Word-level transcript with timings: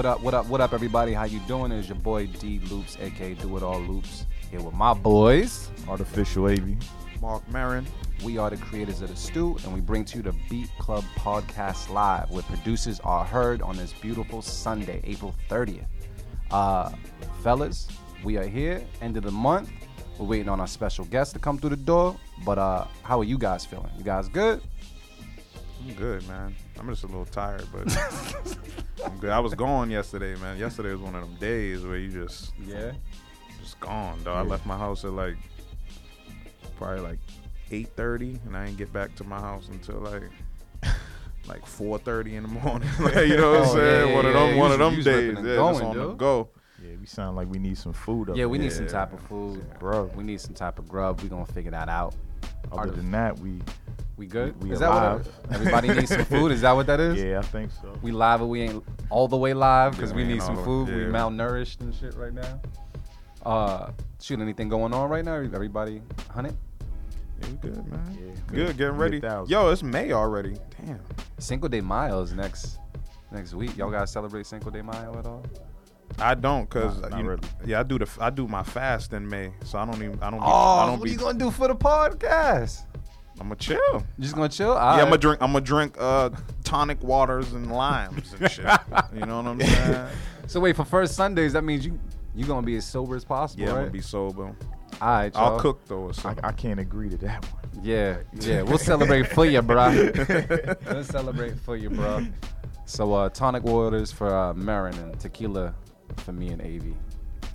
What 0.00 0.06
up, 0.06 0.22
what 0.22 0.34
up, 0.34 0.46
what 0.46 0.60
up, 0.60 0.72
everybody? 0.72 1.12
How 1.12 1.24
you 1.24 1.40
doing? 1.40 1.70
It's 1.72 1.88
your 1.88 1.96
boy 1.96 2.26
D 2.26 2.58
Loops, 2.70 2.96
aka 3.00 3.34
Do 3.34 3.56
It 3.56 3.62
All 3.62 3.80
Loops, 3.80 4.24
here 4.50 4.62
with 4.62 4.74
my 4.74 4.94
boys. 4.94 5.70
Artificial 5.86 6.48
AV. 6.48 6.76
Mark 7.20 7.46
Marin. 7.50 7.86
We 8.22 8.36
are 8.36 8.50
the 8.50 8.58
creators 8.58 9.00
of 9.00 9.08
the 9.08 9.16
Stew, 9.16 9.56
and 9.64 9.72
we 9.72 9.80
bring 9.80 10.04
to 10.06 10.18
you 10.18 10.22
the 10.22 10.34
Beat 10.50 10.68
Club 10.78 11.04
Podcast 11.16 11.88
Live, 11.90 12.30
where 12.30 12.42
producers 12.42 13.00
are 13.00 13.24
heard 13.24 13.62
on 13.62 13.76
this 13.78 13.94
beautiful 13.94 14.42
Sunday, 14.42 15.00
April 15.04 15.34
30th. 15.48 15.86
Uh, 16.50 16.90
fellas, 17.42 17.88
we 18.22 18.36
are 18.36 18.46
here, 18.46 18.84
end 19.00 19.16
of 19.16 19.22
the 19.22 19.30
month. 19.30 19.70
We're 20.18 20.26
waiting 20.26 20.50
on 20.50 20.60
our 20.60 20.66
special 20.66 21.06
guest 21.06 21.32
to 21.32 21.38
come 21.38 21.56
through 21.56 21.70
the 21.70 21.76
door. 21.76 22.14
But 22.44 22.58
uh, 22.58 22.84
how 23.02 23.20
are 23.20 23.24
you 23.24 23.38
guys 23.38 23.64
feeling? 23.64 23.90
You 23.96 24.04
guys 24.04 24.28
good? 24.28 24.60
I'm 25.82 25.94
good, 25.94 26.26
man. 26.28 26.54
I'm 26.78 26.88
just 26.90 27.04
a 27.04 27.06
little 27.06 27.24
tired, 27.24 27.64
but 27.72 27.86
I'm 29.04 29.18
good. 29.18 29.30
I 29.30 29.38
was 29.40 29.54
gone 29.54 29.88
yesterday, 29.90 30.34
man. 30.36 30.58
Yesterday 30.58 30.90
was 30.92 31.00
one 31.00 31.14
of 31.14 31.22
them 31.22 31.36
days 31.36 31.84
where 31.84 31.96
you 31.96 32.10
just 32.10 32.52
Yeah. 32.66 32.92
just 33.62 33.80
gone, 33.80 34.20
though. 34.24 34.34
I 34.34 34.42
left 34.42 34.66
my 34.66 34.76
house 34.76 35.04
at 35.06 35.12
like 35.12 35.36
probably 36.76 37.00
like 37.00 37.18
8:30, 37.70 38.44
and 38.46 38.56
I 38.56 38.66
didn't 38.66 38.78
get 38.78 38.92
back 38.92 39.14
to 39.16 39.24
my 39.24 39.38
house 39.40 39.68
until 39.68 39.96
like 40.00 40.22
like 41.46 41.64
4:30 41.64 42.34
in 42.34 42.42
the 42.42 42.48
morning. 42.48 42.88
Like, 43.00 43.26
you 43.28 43.36
know 43.36 43.52
what 43.52 43.60
I'm 43.62 43.68
Oh, 43.68 43.74
saying? 43.74 44.08
yeah, 44.08 44.14
one 44.14 44.26
of 44.26 44.32
them, 44.34 44.48
yeah. 44.50 44.56
one 44.56 44.68
You 44.70 44.74
of 44.74 44.78
them 44.78 44.94
days. 45.02 45.34
Yeah, 45.36 45.56
going, 45.56 45.84
on 45.84 45.96
the 45.96 46.12
go. 46.14 46.48
Yeah, 46.82 46.92
we 46.98 47.06
sound 47.06 47.36
like 47.36 47.48
we 47.50 47.58
need 47.58 47.76
some 47.76 47.92
food 47.92 48.30
up 48.30 48.36
Yeah, 48.36 48.46
we 48.46 48.56
there. 48.58 48.64
need 48.68 48.72
some 48.72 48.86
type 48.86 49.12
of 49.12 49.20
food. 49.22 49.64
Grub. 49.78 50.14
We 50.16 50.24
need 50.24 50.40
some 50.40 50.54
type 50.54 50.78
of 50.78 50.88
grub. 50.88 51.20
we 51.20 51.28
going 51.28 51.44
to 51.44 51.52
figure 51.52 51.70
that 51.72 51.88
out. 51.90 52.14
Other 52.72 52.90
than 52.92 53.10
that, 53.10 53.38
we 53.38 53.60
We 54.16 54.26
good? 54.26 54.54
We- 54.62 54.68
we 54.68 54.74
is 54.74 54.80
that 54.80 54.90
what 54.90 55.02
alive. 55.02 55.28
everybody 55.50 55.88
needs 55.88 56.08
some 56.14 56.24
food? 56.24 56.52
Is 56.52 56.60
that 56.62 56.72
what 56.72 56.86
that 56.86 57.00
is? 57.00 57.22
yeah, 57.22 57.38
I 57.38 57.42
think 57.42 57.70
so. 57.82 57.92
We 58.02 58.12
live, 58.12 58.40
but 58.40 58.46
we 58.46 58.62
ain't 58.62 58.84
all 59.10 59.28
the 59.28 59.36
way 59.36 59.52
live 59.54 59.92
because 59.92 60.10
Yeah, 60.10 60.16
we 60.16 60.22
we 60.26 60.32
need 60.34 60.42
some 60.42 60.62
food. 60.64 60.88
the- 60.88 60.92
We 60.94 61.04
malnourished 61.04 61.80
and 61.80 61.94
shit 61.94 62.14
right 62.16 62.32
now. 62.32 62.60
Uh, 63.44 63.90
shoot, 64.20 64.38
anything 64.40 64.68
going 64.68 64.92
on 64.94 65.08
right 65.10 65.24
now? 65.24 65.34
Everybody, 65.34 66.02
hunted? 66.30 66.56
Yeah, 67.40 67.48
we 67.48 67.54
good, 67.56 67.86
man. 67.90 68.18
Yeah, 68.20 68.32
Good, 68.66 68.76
getting 68.76 68.96
ready. 68.96 69.20
thousand. 69.20 69.50
Yo, 69.50 69.70
it's 69.70 69.82
May 69.82 70.12
already. 70.12 70.56
Damn. 70.84 71.00
Cinco 71.38 71.68
de 71.68 71.80
Mayo 71.80 72.22
is 72.22 72.32
next 72.32 72.78
next 73.32 73.54
week. 73.54 73.76
Y'all 73.76 73.90
gotta 73.90 74.06
celebrate 74.06 74.46
Cinco 74.46 74.70
de 74.70 74.82
Mayo 74.82 75.16
at 75.18 75.26
all? 75.26 75.42
I 76.18 76.34
don't, 76.34 76.68
cause 76.68 77.00
Not- 77.00 77.10
not 77.12 77.20
you- 77.20 77.28
really. 77.28 77.42
yeah, 77.64 77.80
I 77.80 77.82
do 77.84 77.98
the 77.98 78.08
I 78.20 78.30
do 78.30 78.46
my 78.48 78.62
fast 78.64 79.12
in 79.12 79.28
May, 79.28 79.52
so 79.64 79.78
I 79.78 79.84
don't 79.84 79.96
even 80.02 80.18
I 80.22 80.30
don't. 80.30 80.40
Be, 80.40 80.46
Oh, 80.46 80.50
I 80.50 80.86
don't 80.86 80.98
what 80.98 81.04
be. 81.04 81.10
are 81.10 81.12
you 81.12 81.18
gonna 81.18 81.38
do 81.38 81.50
for 81.50 81.68
the 81.68 81.76
podcast? 81.76 82.84
I'm 83.40 83.46
gonna 83.46 83.56
chill. 83.56 83.78
You 83.94 84.22
just 84.22 84.34
gonna 84.34 84.48
chill? 84.50 84.74
Yeah, 84.74 84.80
I'm 84.96 85.04
gonna 85.04 85.16
drink. 85.18 85.40
I'm 85.40 85.52
gonna 85.52 85.64
drink 85.64 85.94
uh, 85.98 86.30
tonic 86.64 87.02
waters 87.02 87.52
and 87.54 87.72
limes 87.72 88.34
and 88.38 88.50
shit. 88.50 88.66
you 89.14 89.20
know 89.24 89.36
what 89.40 89.46
I'm 89.46 89.60
saying? 89.60 90.06
So 90.46 90.60
wait, 90.60 90.76
for 90.76 90.84
first 90.84 91.14
Sundays, 91.14 91.52
that 91.54 91.62
means 91.64 91.86
you 91.86 91.98
you 92.34 92.44
gonna 92.44 92.66
be 92.66 92.76
as 92.76 92.84
sober 92.84 93.16
as 93.16 93.24
possible, 93.24 93.62
Yeah, 93.62 93.70
I'm 93.70 93.76
gonna 93.76 93.90
be 93.90 94.00
sober. 94.02 94.54
All 95.00 95.08
right, 95.08 95.32
I'll 95.34 95.58
cook 95.58 95.80
though 95.86 96.00
or 96.00 96.08
I, 96.10 96.12
something. 96.12 96.44
I 96.44 96.52
can't 96.52 96.80
agree 96.80 97.08
to 97.10 97.16
that 97.18 97.44
one. 97.52 97.84
Yeah, 97.84 98.18
yeah, 98.40 98.62
we'll 98.62 98.78
celebrate 98.92 99.28
for 99.28 99.46
you, 99.46 99.62
bro. 99.62 99.90
we'll 100.90 101.04
celebrate 101.04 101.58
for 101.60 101.76
you, 101.76 101.90
bro. 101.90 102.26
So 102.84 103.14
uh, 103.14 103.28
tonic 103.30 103.62
waters 103.62 104.12
for 104.12 104.34
uh, 104.34 104.54
Marin 104.54 104.94
and 104.98 105.18
tequila 105.18 105.74
for 106.16 106.32
me 106.32 106.48
and 106.48 106.60
Avi. 106.60 106.94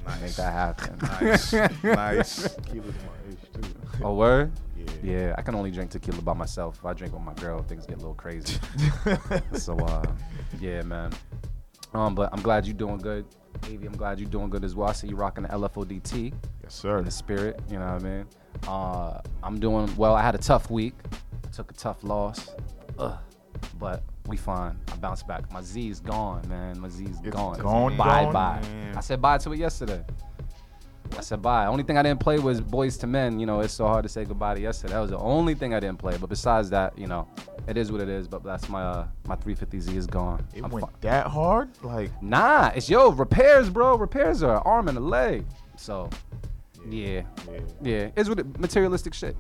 Make 0.06 0.22
nice, 0.22 0.38
that 0.38 0.54
happen. 0.54 0.98
nice, 1.22 1.54
nice. 1.84 2.56
Tequila's 2.56 2.96
my 2.96 3.30
age 3.30 3.38
too. 3.54 3.70
Oh 4.04 4.14
word? 4.14 4.52
Yeah. 4.78 4.86
Yeah, 5.04 5.36
I 5.38 5.42
can 5.42 5.56
only 5.56 5.72
drink 5.72 5.92
tequila 5.92 6.22
by 6.22 6.34
myself. 6.34 6.78
If 6.78 6.86
I 6.86 6.94
drink 6.94 7.14
with 7.14 7.24
my 7.24 7.34
girl, 7.34 7.64
things 7.64 7.86
get 7.86 7.96
a 7.96 8.00
little 8.00 8.14
crazy. 8.14 8.58
so 9.54 9.78
uh, 9.78 10.06
yeah, 10.60 10.82
man. 10.84 11.12
Um, 11.94 12.14
but 12.14 12.30
I'm 12.34 12.42
glad 12.42 12.66
you're 12.66 12.76
doing 12.76 12.98
good, 12.98 13.26
Avi. 13.64 13.86
I'm 13.86 13.96
glad 13.98 14.20
you're 14.20 14.30
doing 14.30 14.50
good 14.50 14.64
as 14.64 14.76
well. 14.76 14.90
I 14.90 14.94
see 14.94 15.08
you 15.08 15.16
rocking 15.16 15.44
the 15.44 15.50
LFODT 15.50 16.34
Yes, 16.64 16.74
sir. 16.74 17.00
in 17.00 17.06
the 17.06 17.12
spirit. 17.12 17.60
You 17.70 17.80
know 17.80 17.94
what 17.94 18.04
I 18.04 18.06
mean? 18.08 18.26
Uh, 18.68 19.22
I'm 19.44 19.60
doing 19.60 19.94
well. 19.98 20.16
I 20.16 20.22
had 20.22 20.36
a 20.36 20.40
tough 20.40 20.70
week. 20.70 20.94
Took 21.52 21.72
a 21.72 21.74
tough 21.74 22.04
loss. 22.04 22.50
Ugh. 23.00 23.18
But 23.80 24.04
we 24.28 24.38
fine. 24.38 24.78
I 24.92 24.96
bounced 24.98 25.28
back. 25.28 25.52
My 25.52 25.62
Z 25.62 25.90
is 25.90 26.00
gone, 26.00 26.48
man. 26.50 26.80
My 26.80 26.90
Z 26.90 27.04
is 27.06 27.18
It's 27.24 27.30
gone. 27.30 27.58
gone, 27.60 27.96
bye 27.98 28.24
gone? 28.24 28.34
bye. 28.34 28.60
Man. 28.64 28.98
I 28.98 29.00
said 29.00 29.22
bye 29.22 29.38
to 29.40 29.52
it 29.54 29.60
yesterday. 29.60 30.04
I 31.18 31.22
said 31.22 31.42
bye. 31.42 31.66
Only 31.68 31.84
thing 31.84 31.98
I 31.98 32.04
didn't 32.04 32.20
play 32.20 32.40
was 32.40 32.60
Boyz 32.62 33.02
II 33.04 33.10
Men. 33.10 33.40
You 33.40 33.46
know, 33.46 33.62
it's 33.62 33.74
so 33.74 33.86
hard 33.88 34.04
to 34.04 34.10
say 34.10 34.26
goodbye 34.26 34.56
to 34.56 34.62
yesterday. 34.62 34.94
That 34.94 35.00
was 35.00 35.12
the 35.12 35.18
only 35.20 35.54
thing 35.56 35.74
I 35.74 35.80
didn't 35.80 36.00
play. 36.00 36.18
But 36.18 36.30
besides 36.30 36.70
that, 36.72 36.98
you 36.98 37.08
know, 37.08 37.28
it 37.68 37.78
is 37.78 37.92
what 37.92 38.02
it 38.02 38.10
is. 38.10 38.28
But 38.28 38.44
that's 38.44 38.68
my 38.70 38.82
uh, 38.84 39.08
my 39.28 39.36
350Z 39.36 39.96
is 39.96 40.08
gone. 40.08 40.46
It 40.54 40.64
I'm 40.64 40.72
went 40.72 40.86
fi- 40.86 40.92
that 41.02 41.28
hard? 41.28 41.70
Like, 41.84 42.12
Nah, 42.22 42.72
it's 42.76 42.90
yo 42.90 43.12
repairs, 43.12 43.70
bro. 43.70 43.96
Repairs 43.98 44.44
are 44.44 44.58
an 44.58 44.62
arm 44.66 44.88
and 44.88 44.98
a 44.98 45.02
leg. 45.02 45.46
So, 45.78 46.10
yeah, 46.90 47.22
yeah, 47.52 47.60
yeah, 47.82 48.10
it's 48.16 48.30
with 48.30 48.40
it, 48.40 48.60
materialistic 48.60 49.14
shit. 49.14 49.36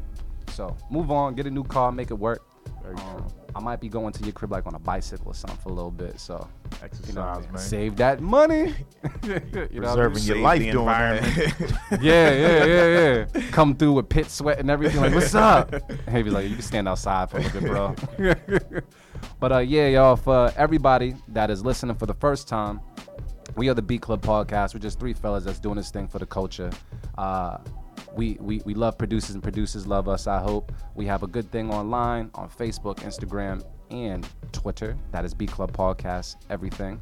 So 0.49 0.75
move 0.89 1.11
on, 1.11 1.35
get 1.35 1.45
a 1.47 1.51
new 1.51 1.63
car, 1.63 1.91
make 1.91 2.11
it 2.11 2.15
work. 2.15 2.41
very 2.81 2.95
Um, 2.95 3.01
true. 3.17 3.25
I 3.55 3.61
might 3.61 3.79
be 3.79 3.87
going 3.87 4.11
to 4.11 4.23
your 4.23 4.33
crib 4.33 4.51
like 4.51 4.67
on 4.67 4.75
a 4.75 4.79
bicycle 4.79 5.31
or 5.31 5.33
something 5.33 5.57
for 5.59 5.69
a 5.69 5.73
little 5.73 5.89
bit. 5.89 6.19
So 6.19 6.45
Exercise, 6.83 7.07
you 7.07 7.15
know, 7.15 7.41
man. 7.51 7.57
save 7.57 7.95
that 7.95 8.19
money. 8.19 8.73
you 9.23 9.29
know 9.79 9.95
what 9.95 10.11
Preserving 10.11 10.23
your 10.23 10.37
life 10.39 10.61
doing 10.61 10.85
that. 10.85 11.79
Yeah, 12.01 12.33
yeah, 12.33 12.65
yeah, 12.65 13.25
yeah. 13.33 13.41
Come 13.51 13.75
through 13.77 13.93
with 13.93 14.09
pit 14.09 14.29
sweat 14.29 14.59
and 14.59 14.69
everything. 14.69 14.99
Like, 14.99 15.13
what's 15.13 15.33
up? 15.33 15.73
Hey, 16.09 16.21
be 16.21 16.31
like, 16.31 16.49
you 16.49 16.55
can 16.55 16.63
stand 16.63 16.89
outside 16.89 17.29
for 17.31 17.37
a 17.37 17.41
little 17.41 17.95
bit, 18.17 18.69
bro. 18.69 18.81
but 19.39 19.51
uh, 19.53 19.59
yeah, 19.59 19.87
y'all, 19.87 20.17
for 20.17 20.51
everybody 20.57 21.15
that 21.29 21.49
is 21.49 21.63
listening 21.63 21.95
for 21.95 22.07
the 22.07 22.13
first 22.15 22.49
time, 22.49 22.81
we 23.55 23.69
are 23.69 23.73
the 23.73 23.81
Beat 23.81 24.01
Club 24.01 24.21
Podcast. 24.21 24.73
We're 24.73 24.81
just 24.81 24.99
three 24.99 25.13
fellas 25.13 25.45
that's 25.45 25.59
doing 25.59 25.77
this 25.77 25.91
thing 25.91 26.09
for 26.09 26.19
the 26.19 26.25
culture. 26.25 26.71
Uh, 27.17 27.59
we, 28.15 28.37
we, 28.39 28.61
we 28.65 28.73
love 28.73 28.97
producers 28.97 29.35
and 29.35 29.43
producers 29.43 29.87
love 29.87 30.07
us, 30.07 30.27
I 30.27 30.39
hope. 30.39 30.71
We 30.95 31.05
have 31.05 31.23
a 31.23 31.27
good 31.27 31.51
thing 31.51 31.71
online 31.71 32.29
on 32.33 32.49
Facebook, 32.49 32.97
Instagram, 32.99 33.63
and 33.91 34.27
Twitter. 34.51 34.97
That 35.11 35.25
is 35.25 35.33
Beat 35.33 35.51
Club 35.51 35.71
Podcast, 35.71 36.37
everything. 36.49 36.99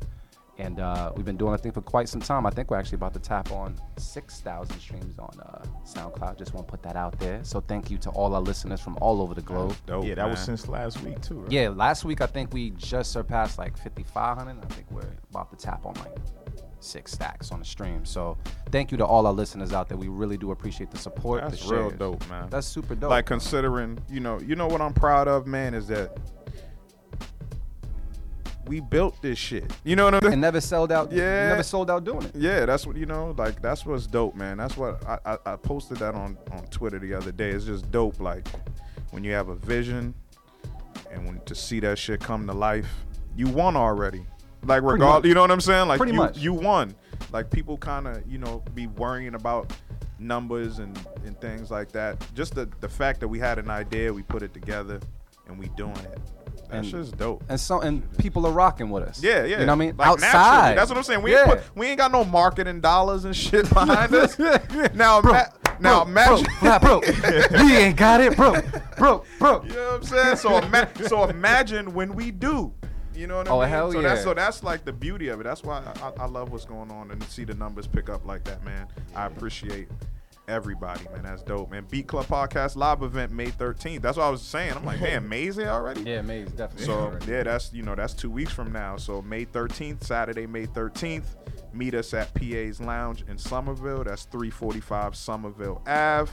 And 0.60 0.80
uh, 0.80 1.12
we've 1.16 1.26
been 1.26 1.38
doing 1.38 1.56
a 1.56 1.58
thing 1.58 1.72
for 1.72 1.82
quite 1.82 2.08
some 2.08 2.22
time. 2.22 2.46
I 2.46 2.52
think 2.52 2.70
we're 2.70 2.78
actually 2.78 2.98
about 2.98 3.14
to 3.16 3.20
tap 3.20 3.52
on 3.52 3.76
6,000 3.98 4.80
streams 4.80 5.18
on 5.18 5.32
uh, 5.40 5.66
SoundCloud. 5.84 6.38
Just 6.38 6.54
want 6.54 6.68
to 6.68 6.72
put 6.72 6.84
that 6.84 6.96
out 6.96 7.18
there. 7.20 7.44
So 7.44 7.60
thank 7.60 7.90
you 7.90 7.98
to 8.00 8.10
all 8.12 8.36
our 8.36 8.42
listeners 8.42 8.80
from 8.80 8.96
all 9.02 9.22
over 9.22 9.34
the 9.34 9.42
globe. 9.42 9.76
Dope, 9.88 10.06
yeah, 10.06 10.16
that 10.16 10.30
was 10.30 10.40
since 10.40 10.68
last 10.68 11.02
week 11.02 11.20
too, 11.22 11.40
right? 11.40 11.52
Yeah, 11.52 11.70
last 11.70 12.06
week 12.06 12.22
I 12.22 12.28
think 12.28 12.54
we 12.54 12.70
just 12.72 13.12
surpassed 13.12 13.58
like 13.58 13.76
5,500. 13.78 14.64
I 14.64 14.74
think 14.74 14.92
we're 14.92 15.02
about 15.32 15.50
to 15.50 15.56
tap 15.56 15.86
on 15.88 15.96
like 15.96 16.16
six 16.84 17.12
stacks 17.12 17.52
on 17.52 17.60
the 17.60 17.66
stream. 17.66 18.06
So 18.06 18.38
thank 18.72 18.92
you 18.92 18.98
to 18.98 19.06
all 19.06 19.26
our 19.28 19.34
listeners 19.34 19.74
out 19.74 19.90
there. 19.90 19.98
We 19.98 20.08
really 20.08 20.38
do 20.38 20.52
appreciate 20.52 20.92
the 20.92 20.98
support. 20.98 21.42
That's 21.42 21.66
the 21.68 21.76
real 21.76 21.92
dope, 21.92 22.28
man. 22.30 22.50
That's 22.50 22.68
super 22.68 22.96
dope. 22.96 23.10
like 23.10 23.26
considering, 23.26 24.00
you 24.10 24.20
know, 24.20 24.40
you 24.40 24.56
know 24.56 24.68
what 24.68 24.82
I'm 24.82 24.94
proud 24.94 25.28
of, 25.28 25.48
man, 25.48 25.74
is 25.74 25.88
that 25.88 26.18
we 28.66 28.80
built 28.80 29.22
this 29.22 29.38
shit. 29.38 29.72
You 29.84 29.96
know 29.96 30.06
what 30.06 30.16
I'm 30.16 30.22
saying? 30.22 30.34
and 30.34 30.42
never 30.42 30.62
sold 30.62 30.92
out. 30.92 31.12
Yeah. 31.12 31.50
Never 31.50 31.64
sold 31.64 31.90
out 31.90 32.04
doing 32.04 32.24
it. 32.24 32.36
Yeah, 32.36 32.66
that's 32.66 32.88
what 32.88 32.96
you 32.96 33.06
know. 33.06 33.36
Like 33.38 33.62
that's 33.62 33.86
what's 33.86 34.08
dope, 34.08 34.36
man. 34.36 34.58
That's 34.58 34.78
what 34.78 35.06
I, 35.06 35.20
I, 35.26 35.38
I 35.46 35.56
posted 35.58 35.98
that 35.98 36.16
on 36.16 36.38
on 36.52 36.66
Twitter 36.68 37.00
the 37.00 37.14
other 37.14 37.32
day. 37.32 37.50
It's 37.50 37.66
just 37.66 37.92
dope, 37.92 38.20
like 38.20 38.48
when 39.12 39.24
you 39.24 39.32
have 39.34 39.50
a 39.50 39.56
vision 39.56 40.14
and 41.12 41.26
when 41.26 41.40
to 41.42 41.56
see 41.56 41.80
that 41.82 42.00
shit 42.00 42.20
come 42.20 42.48
to 42.48 42.54
life, 42.54 42.88
you 43.36 43.48
won 43.48 43.76
already. 43.76 44.26
Like 44.66 44.84
regard, 44.84 45.26
you 45.26 45.34
know 45.34 45.42
what 45.42 45.52
I'm 45.52 45.62
saying? 45.62 45.88
Like 45.88 45.98
Pretty 45.98 46.14
you 46.14 46.18
much. 46.20 46.38
you 46.38 46.54
won. 46.54 46.96
Like 47.32 47.50
people 47.50 47.78
kind 47.78 48.08
of 48.08 48.24
you 48.30 48.38
know 48.38 48.64
be 48.74 48.88
worrying 48.88 49.36
about 49.36 49.74
numbers 50.20 50.80
and 50.80 50.98
and 51.26 51.40
things 51.42 51.70
like 51.72 51.92
that. 51.92 52.26
Just 52.34 52.56
the 52.56 52.70
the 52.80 52.90
fact 52.90 53.20
that 53.20 53.28
we 53.28 53.40
had 53.40 53.60
an 53.60 53.70
idea, 53.70 54.12
we 54.14 54.24
put 54.24 54.42
it 54.44 54.54
together, 54.54 55.00
and 55.48 55.58
we 55.60 55.68
doing 55.70 55.98
it. 55.98 56.20
That's 56.70 56.90
just 56.90 57.18
dope. 57.18 57.44
And 57.50 57.60
so 57.60 57.82
and 57.82 58.18
people 58.18 58.48
are 58.48 58.52
rocking 58.52 58.90
with 58.90 59.04
us. 59.04 59.22
Yeah, 59.22 59.44
yeah. 59.44 59.44
You 59.44 59.58
know 59.58 59.66
what 59.66 59.70
I 59.70 59.76
mean? 59.76 59.96
Like, 59.98 60.08
naturally. 60.20 60.26
Outside. 60.28 60.78
That's 60.78 60.90
what 60.90 60.98
I'm 60.98 61.04
saying. 61.04 61.22
We 61.22 61.34
yeah. 61.34 61.42
ain't, 61.42 61.50
put, 61.50 61.76
we 61.76 61.88
ain't 61.88 61.98
got 62.00 62.12
no 62.12 62.24
marketing 62.24 62.82
dollars 62.82 63.26
and 63.26 63.36
shit 63.36 63.70
behind 63.74 64.14
us. 64.16 64.40
now, 64.96 65.22
Bro, 65.22 65.34
now 65.80 66.04
bro, 66.04 66.12
imagine. 66.12 66.48
bro, 66.62 66.80
bro, 66.80 67.02
we 67.64 67.76
ain't 67.76 67.96
got 67.98 68.22
it, 68.22 68.36
bro, 68.36 68.60
bro, 68.98 69.24
bro. 69.38 69.64
you 69.64 69.74
know 69.74 69.86
what 69.86 69.96
I'm 69.96 70.04
saying? 70.04 70.36
So, 70.38 70.58
ima- 70.58 70.90
so 71.08 71.26
imagine 71.26 71.94
when 71.94 72.16
we 72.16 72.32
do. 72.32 72.74
You 73.16 73.28
know 73.28 73.38
what 73.38 73.48
oh, 73.48 73.60
I 73.60 73.60
Oh, 73.60 73.62
mean? 73.62 73.70
hell 73.70 73.92
so 73.92 74.02
That's, 74.02 74.20
yeah. 74.20 74.24
so 74.24 74.34
that's 74.34 74.64
like 74.64 74.86
the 74.86 74.94
beauty 74.94 75.28
of 75.30 75.40
it. 75.40 75.44
That's 75.44 75.64
why 75.64 75.84
I, 76.02 76.24
I 76.24 76.26
love 76.26 76.52
what's 76.52 76.66
going 76.66 76.92
on 76.92 77.12
and 77.12 77.22
see 77.24 77.44
the 77.44 77.54
numbers 77.54 77.88
pick 77.88 78.10
up 78.10 78.26
like 78.26 78.44
that, 78.46 78.64
man. 78.64 78.88
I 79.16 79.26
appreciate 79.28 79.88
everybody, 80.48 81.06
man. 81.14 81.24
That's 81.24 81.42
dope, 81.44 81.72
man. 81.72 81.86
Beat 81.90 82.08
Club 82.08 82.26
Podcast 82.26 82.76
live 82.76 83.02
event 83.04 83.32
May 83.32 83.48
13th. 83.48 84.02
That's 84.02 84.18
what 84.18 84.26
I 84.26 84.30
was 84.30 84.42
saying. 84.42 84.74
I'm 84.74 84.86
like, 84.86 85.00
man, 85.02 85.28
May's 85.30 85.56
here 85.56 85.70
already. 85.70 86.02
Yeah, 86.02 86.22
Maze 86.22 86.50
definitely. 86.52 86.86
So 86.86 86.94
already. 86.94 87.32
yeah, 87.32 87.44
that's 87.44 87.72
you 87.74 87.84
know 87.84 87.96
that's 87.96 88.14
two 88.14 88.30
weeks 88.30 88.52
from 88.52 88.72
now. 88.72 88.98
So 88.98 89.22
May 89.22 89.46
13th, 89.46 90.04
Saturday, 90.04 90.46
May 90.48 90.66
13th, 90.68 91.24
meet 91.74 91.94
us 91.94 92.14
at 92.14 92.34
PA's 92.34 92.82
Lounge 92.82 93.24
in 93.30 93.38
Somerville. 93.38 94.04
That's 94.04 94.24
345 94.26 95.16
Somerville 95.16 95.82
Ave. 95.88 96.32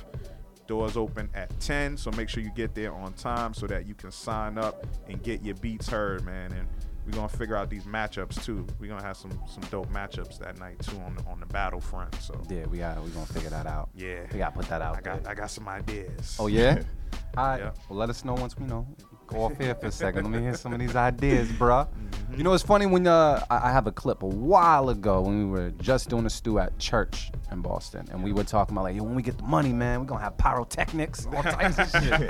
Doors 0.70 0.96
open 0.96 1.28
at 1.34 1.58
10, 1.58 1.96
so 1.96 2.12
make 2.12 2.28
sure 2.28 2.44
you 2.44 2.52
get 2.54 2.76
there 2.76 2.94
on 2.94 3.12
time 3.14 3.52
so 3.54 3.66
that 3.66 3.86
you 3.88 3.94
can 3.96 4.12
sign 4.12 4.56
up 4.56 4.86
and 5.08 5.20
get 5.20 5.42
your 5.42 5.56
beats 5.56 5.88
heard, 5.88 6.24
man. 6.24 6.52
And 6.52 6.68
we're 7.04 7.10
gonna 7.12 7.28
figure 7.28 7.56
out 7.56 7.68
these 7.68 7.86
matchups 7.86 8.44
too. 8.44 8.64
We're 8.78 8.86
gonna 8.86 9.02
have 9.02 9.16
some 9.16 9.32
some 9.48 9.64
dope 9.72 9.90
matchups 9.90 10.38
that 10.38 10.60
night 10.60 10.78
too 10.78 10.96
on 10.98 11.16
the, 11.16 11.24
on 11.24 11.40
the 11.40 11.46
battlefront. 11.46 12.14
So 12.22 12.40
Yeah, 12.48 12.66
we 12.68 12.78
got. 12.78 13.02
We 13.02 13.10
gonna 13.10 13.26
figure 13.26 13.50
that 13.50 13.66
out. 13.66 13.88
yeah, 13.96 14.26
We 14.32 14.38
gotta 14.38 14.54
put 14.54 14.68
that 14.68 14.80
out. 14.80 14.96
I 14.96 15.00
got 15.00 15.24
there. 15.24 15.32
I 15.32 15.34
got 15.34 15.50
some 15.50 15.66
ideas. 15.66 16.36
Oh 16.38 16.46
yeah. 16.46 16.82
All 17.36 17.46
right. 17.48 17.72
Well, 17.88 17.98
let 17.98 18.08
us 18.08 18.24
know 18.24 18.34
once 18.34 18.56
we 18.56 18.64
know. 18.66 18.86
Off 19.34 19.56
here 19.58 19.74
for 19.74 19.86
a 19.86 19.92
second. 19.92 20.24
Let 20.24 20.32
me 20.32 20.40
hear 20.40 20.56
some 20.56 20.72
of 20.72 20.80
these 20.80 20.96
ideas, 20.96 21.48
bruh. 21.48 21.86
Mm-hmm. 21.86 22.38
You 22.38 22.44
know, 22.44 22.52
it's 22.52 22.62
funny 22.62 22.86
when 22.86 23.06
uh, 23.06 23.44
I 23.50 23.68
I 23.68 23.72
have 23.72 23.86
a 23.86 23.92
clip 23.92 24.22
a 24.22 24.26
while 24.26 24.88
ago 24.88 25.20
when 25.22 25.38
we 25.38 25.60
were 25.60 25.70
just 25.70 26.08
doing 26.08 26.26
a 26.26 26.30
stew 26.30 26.58
at 26.58 26.78
church 26.78 27.30
in 27.50 27.60
Boston, 27.60 28.06
and 28.10 28.22
we 28.22 28.32
were 28.32 28.44
talking 28.44 28.74
about 28.74 28.84
like, 28.84 28.96
yo, 28.96 29.02
when 29.02 29.14
we 29.14 29.22
get 29.22 29.36
the 29.38 29.44
money, 29.44 29.72
man, 29.72 30.00
we're 30.00 30.06
gonna 30.06 30.22
have 30.22 30.36
pyrotechnics, 30.36 31.26
all 31.26 31.42
types 31.42 31.78
of 31.78 31.90
shit. 32.02 32.28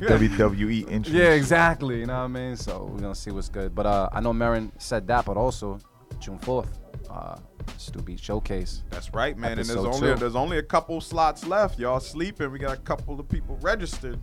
WWE 0.00 0.82
entrance. 0.90 1.08
yeah, 1.08 1.30
exactly. 1.30 2.00
You 2.00 2.06
know 2.06 2.18
what 2.18 2.24
I 2.24 2.28
mean? 2.28 2.56
So 2.56 2.88
we're 2.92 3.00
gonna 3.00 3.14
see 3.14 3.30
what's 3.30 3.48
good. 3.48 3.74
But 3.74 3.86
uh, 3.86 4.08
I 4.12 4.20
know 4.20 4.32
Marin 4.32 4.72
said 4.78 5.06
that, 5.08 5.24
but 5.24 5.36
also 5.36 5.78
June 6.18 6.38
fourth, 6.38 6.78
uh, 7.08 7.36
Stew 7.76 8.00
Beat 8.00 8.20
Showcase. 8.20 8.82
That's 8.90 9.12
right, 9.14 9.36
man. 9.36 9.58
and 9.58 9.66
there's 9.66 9.78
only 9.78 9.98
two. 9.98 10.14
there's 10.16 10.36
only 10.36 10.58
a 10.58 10.62
couple 10.62 11.00
slots 11.00 11.46
left. 11.46 11.78
Y'all 11.78 12.00
sleeping. 12.00 12.50
We 12.50 12.58
got 12.58 12.76
a 12.76 12.80
couple 12.80 13.18
of 13.18 13.28
people 13.28 13.58
registered. 13.60 14.18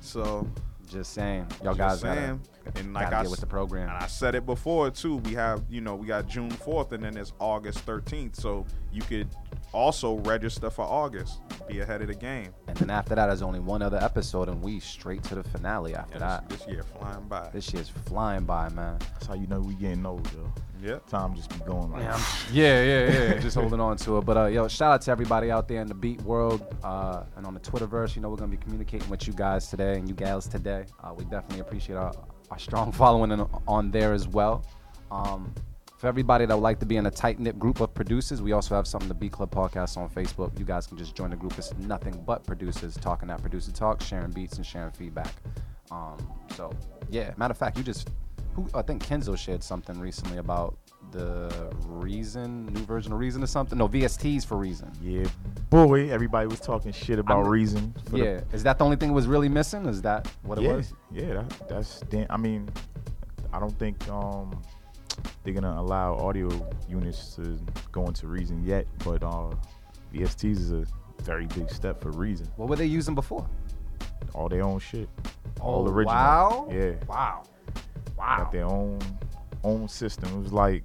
So 0.00 0.48
Just 0.90 1.12
saying, 1.12 1.46
y'all 1.62 1.74
Just 1.74 1.78
guys 1.78 2.00
saying. 2.16 2.40
gotta, 2.64 2.78
And 2.80 2.94
gotta 2.94 3.16
I 3.18 3.22
get 3.22 3.30
with 3.30 3.40
the 3.40 3.46
program. 3.46 3.88
And 3.88 3.98
I 3.98 4.06
said 4.06 4.34
it 4.34 4.46
before 4.46 4.90
too. 4.90 5.16
We 5.16 5.34
have, 5.34 5.62
you 5.68 5.80
know, 5.80 5.94
we 5.94 6.06
got 6.06 6.26
June 6.28 6.50
4th 6.50 6.92
and 6.92 7.02
then 7.02 7.16
it's 7.16 7.32
August 7.38 7.84
13th. 7.86 8.36
So 8.36 8.64
you 8.92 9.02
could 9.02 9.28
also 9.72 10.14
register 10.20 10.70
for 10.70 10.82
August. 10.84 11.40
Be 11.68 11.80
ahead 11.80 12.00
of 12.00 12.08
the 12.08 12.14
game. 12.14 12.54
And 12.68 12.76
then 12.78 12.90
after 12.90 13.14
that, 13.14 13.26
there's 13.26 13.42
only 13.42 13.60
one 13.60 13.82
other 13.82 13.98
episode, 13.98 14.48
and 14.48 14.62
we 14.62 14.80
straight 14.80 15.22
to 15.24 15.34
the 15.34 15.42
finale 15.44 15.94
after 15.94 16.14
Yeah, 16.14 16.18
that. 16.20 16.48
this, 16.48 16.60
this 16.60 16.68
year 16.68 16.82
flying 16.82 17.28
by. 17.28 17.50
This 17.52 17.64
shit's 17.68 17.90
flying 17.90 18.44
by, 18.44 18.70
man. 18.70 18.98
That's 19.12 19.26
how 19.26 19.34
you 19.34 19.46
know 19.46 19.60
we 19.60 19.74
getting 19.74 20.06
old, 20.06 20.26
yo. 20.32 20.50
Yeah. 20.82 20.98
Time 21.08 21.34
just 21.34 21.50
be 21.50 21.58
going 21.64 21.90
like. 21.90 22.02
Yeah, 22.52 22.82
yeah, 22.82 23.12
yeah. 23.12 23.38
Just 23.38 23.56
holding 23.56 23.80
on 23.80 23.96
to 23.98 24.18
it. 24.18 24.24
But 24.24 24.36
uh, 24.36 24.46
yo, 24.46 24.68
shout 24.68 24.92
out 24.92 25.02
to 25.02 25.10
everybody 25.10 25.50
out 25.50 25.68
there 25.68 25.80
in 25.80 25.88
the 25.88 25.94
beat 25.94 26.20
world 26.22 26.62
uh, 26.82 27.24
and 27.36 27.46
on 27.46 27.54
the 27.54 27.60
Twitterverse. 27.60 28.16
You 28.16 28.22
know, 28.22 28.30
we're 28.30 28.36
gonna 28.36 28.50
be 28.50 28.56
communicating 28.56 29.08
with 29.08 29.26
you 29.26 29.32
guys 29.32 29.68
today 29.68 29.94
and 29.94 30.08
you 30.08 30.14
gals 30.14 30.46
today. 30.46 30.84
Uh, 31.02 31.14
we 31.14 31.24
definitely 31.24 31.60
appreciate 31.60 31.96
our, 31.96 32.12
our 32.50 32.58
strong 32.58 32.92
following 33.02 33.32
in, 33.32 33.46
on 33.66 33.90
there 33.90 34.12
as 34.12 34.28
well. 34.28 34.64
Um, 35.10 35.52
for 35.98 36.06
everybody 36.06 36.46
that 36.46 36.54
would 36.54 36.62
like 36.62 36.78
to 36.78 36.86
be 36.86 36.96
in 36.96 37.06
a 37.06 37.10
tight 37.10 37.40
knit 37.40 37.58
group 37.58 37.80
of 37.80 37.92
producers, 37.92 38.40
we 38.40 38.52
also 38.52 38.76
have 38.76 38.86
something 38.86 39.08
the 39.08 39.14
Beat 39.14 39.32
Club 39.32 39.50
podcast 39.50 39.96
on 39.96 40.08
Facebook. 40.08 40.56
You 40.56 40.64
guys 40.64 40.86
can 40.86 40.96
just 40.96 41.16
join 41.16 41.30
the 41.30 41.36
group. 41.36 41.58
It's 41.58 41.74
nothing 41.78 42.22
but 42.24 42.46
producers 42.46 42.96
talking 42.96 43.26
that 43.28 43.40
producer 43.40 43.72
talk, 43.72 44.00
sharing 44.00 44.30
beats 44.30 44.58
and 44.58 44.64
sharing 44.64 44.92
feedback. 44.92 45.34
Um, 45.90 46.18
so 46.54 46.72
yeah, 47.10 47.32
matter 47.36 47.50
of 47.50 47.58
fact, 47.58 47.76
you 47.76 47.82
just 47.82 48.10
who 48.58 48.68
I 48.78 48.82
think 48.82 49.04
Kenzo 49.06 49.36
shared 49.38 49.62
something 49.62 49.98
recently 50.00 50.38
about 50.38 50.76
the 51.12 51.72
Reason, 51.86 52.66
new 52.66 52.84
version 52.84 53.12
of 53.12 53.18
Reason 53.18 53.42
or 53.42 53.46
something. 53.46 53.78
No, 53.78 53.88
VSTs 53.88 54.44
for 54.44 54.56
Reason. 54.56 54.90
Yeah, 55.02 55.26
boy, 55.70 56.10
everybody 56.10 56.46
was 56.48 56.60
talking 56.60 56.92
shit 56.92 57.18
about 57.18 57.38
I'm- 57.42 57.48
reason. 57.48 57.94
for 58.04 58.10
the- 58.12 58.18
Yeah, 58.18 58.40
is 58.52 58.62
that 58.64 58.78
the 58.78 58.84
only 58.84 58.96
thing 58.96 59.10
that 59.10 59.14
was 59.14 59.26
really 59.26 59.48
missing? 59.48 59.86
Is 59.86 60.02
that 60.02 60.26
what 60.42 60.58
it 60.58 60.70
was? 60.70 60.92
yeah, 61.12 61.34
that, 61.34 61.68
that's. 61.68 62.02
I 62.30 62.36
mean, 62.36 62.68
I 63.52 63.58
don't 63.60 63.76
think 63.78 64.06
um 64.08 64.60
they're 65.42 65.54
gonna 65.54 65.80
allow 65.80 66.14
audio 66.16 66.48
units 66.88 67.34
to 67.36 67.58
go 67.92 68.06
into 68.06 68.26
reason 68.26 68.64
yet, 68.64 68.86
but 69.04 69.22
uh, 69.22 69.50
VSTs 70.12 70.58
is 70.58 70.72
a 70.72 70.84
very 71.22 71.46
big 71.46 71.70
step 71.70 72.00
for 72.02 72.10
reason. 72.10 72.46
What 72.56 72.68
were 72.68 72.76
they 72.76 72.86
using 72.86 73.14
before? 73.14 73.46
All 74.34 74.48
their 74.48 74.62
own 74.62 74.78
shit, 74.78 75.08
all 75.60 75.86
Oh, 75.88 75.90
original. 75.90 76.14
Wow. 76.14 76.68
Yeah, 76.70 76.92
Wow. 77.08 77.42
Got 78.18 78.52
their 78.52 78.66
own 78.66 78.98
own 79.64 79.88
system. 79.88 80.28
It 80.34 80.42
was 80.42 80.52
like 80.52 80.84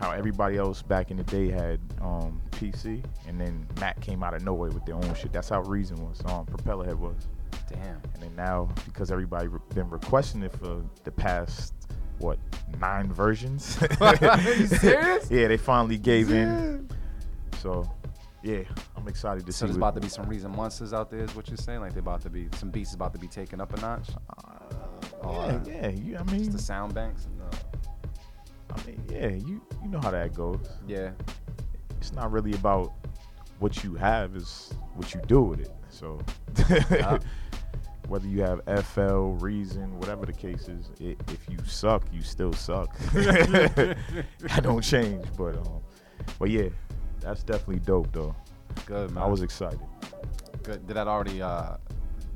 how 0.00 0.10
everybody 0.12 0.56
else 0.56 0.82
back 0.82 1.10
in 1.10 1.16
the 1.18 1.24
day 1.24 1.50
had 1.50 1.78
um, 2.00 2.40
PC, 2.52 3.04
and 3.28 3.38
then 3.40 3.66
Mac 3.78 4.00
came 4.00 4.22
out 4.22 4.34
of 4.34 4.42
nowhere 4.42 4.70
with 4.70 4.84
their 4.86 4.94
own 4.96 5.14
shit. 5.14 5.32
That's 5.32 5.50
how 5.50 5.60
Reason 5.62 5.96
was. 5.96 6.20
Um, 6.26 6.46
Propellerhead 6.46 6.96
was. 6.96 7.28
Damn. 7.68 8.00
And 8.14 8.22
then 8.22 8.34
now, 8.34 8.68
because 8.86 9.10
everybody 9.12 9.48
re- 9.48 9.60
been 9.74 9.88
requesting 9.90 10.42
it 10.42 10.52
for 10.52 10.82
the 11.04 11.10
past 11.12 11.74
what 12.18 12.38
nine 12.80 13.12
versions? 13.12 13.78
you 14.00 14.66
serious? 14.66 15.30
yeah, 15.30 15.48
they 15.48 15.56
finally 15.56 15.98
gave 15.98 16.30
in. 16.30 16.88
So, 17.58 17.88
yeah, 18.42 18.62
I'm 18.96 19.06
excited 19.08 19.44
to 19.46 19.52
So 19.52 19.60
see. 19.60 19.66
there's 19.66 19.76
about 19.76 19.94
to 19.94 20.00
be 20.00 20.08
some 20.08 20.26
Reason 20.28 20.50
monsters 20.54 20.92
out 20.92 21.10
there, 21.10 21.20
is 21.20 21.34
what 21.34 21.48
you're 21.48 21.56
saying? 21.56 21.80
Like 21.80 21.92
they're 21.92 22.00
about 22.00 22.22
to 22.22 22.30
be 22.30 22.48
some 22.56 22.70
beats 22.70 22.90
is 22.90 22.94
about 22.94 23.12
to 23.12 23.18
be 23.18 23.28
taken 23.28 23.60
up 23.60 23.76
a 23.76 23.80
notch. 23.80 24.08
Uh, 24.38 24.59
yeah, 25.22 25.60
yeah. 25.66 25.88
You, 25.88 26.16
I 26.18 26.22
mean, 26.24 26.44
Just 26.44 26.52
the 26.52 26.58
sound 26.58 26.94
banks. 26.94 27.26
And 27.26 27.40
the, 27.40 27.58
I 28.74 28.86
mean, 28.86 29.02
yeah. 29.10 29.28
You, 29.28 29.60
you 29.82 29.88
know 29.88 30.00
how 30.00 30.10
that 30.10 30.34
goes. 30.34 30.66
yeah. 30.86 31.10
It's 31.98 32.12
not 32.12 32.32
really 32.32 32.54
about 32.54 32.92
what 33.58 33.84
you 33.84 33.94
have; 33.94 34.34
is 34.34 34.72
what 34.94 35.12
you 35.14 35.20
do 35.26 35.42
with 35.42 35.60
it. 35.60 35.70
So, 35.90 36.18
whether 38.08 38.26
you 38.26 38.40
have 38.42 38.62
FL, 38.86 39.32
Reason, 39.38 39.98
whatever 39.98 40.24
the 40.24 40.32
case 40.32 40.68
is, 40.68 40.90
i 41.00 41.16
if 41.30 41.46
you 41.48 41.58
suck, 41.66 42.04
you 42.10 42.22
still 42.22 42.54
suck. 42.54 42.96
that 43.12 43.96
don't 44.62 44.80
change. 44.82 45.26
But 45.36 45.56
um, 45.58 45.80
but 46.38 46.48
yeah, 46.48 46.68
that's 47.20 47.42
definitely 47.42 47.80
dope 47.80 48.10
though. 48.12 48.34
Good 48.86 49.10
man. 49.10 49.22
I 49.22 49.26
was 49.26 49.42
excited. 49.42 49.80
good. 50.62 50.86
Did 50.86 50.96
that 50.96 51.06
already? 51.06 51.42
uh 51.42 51.76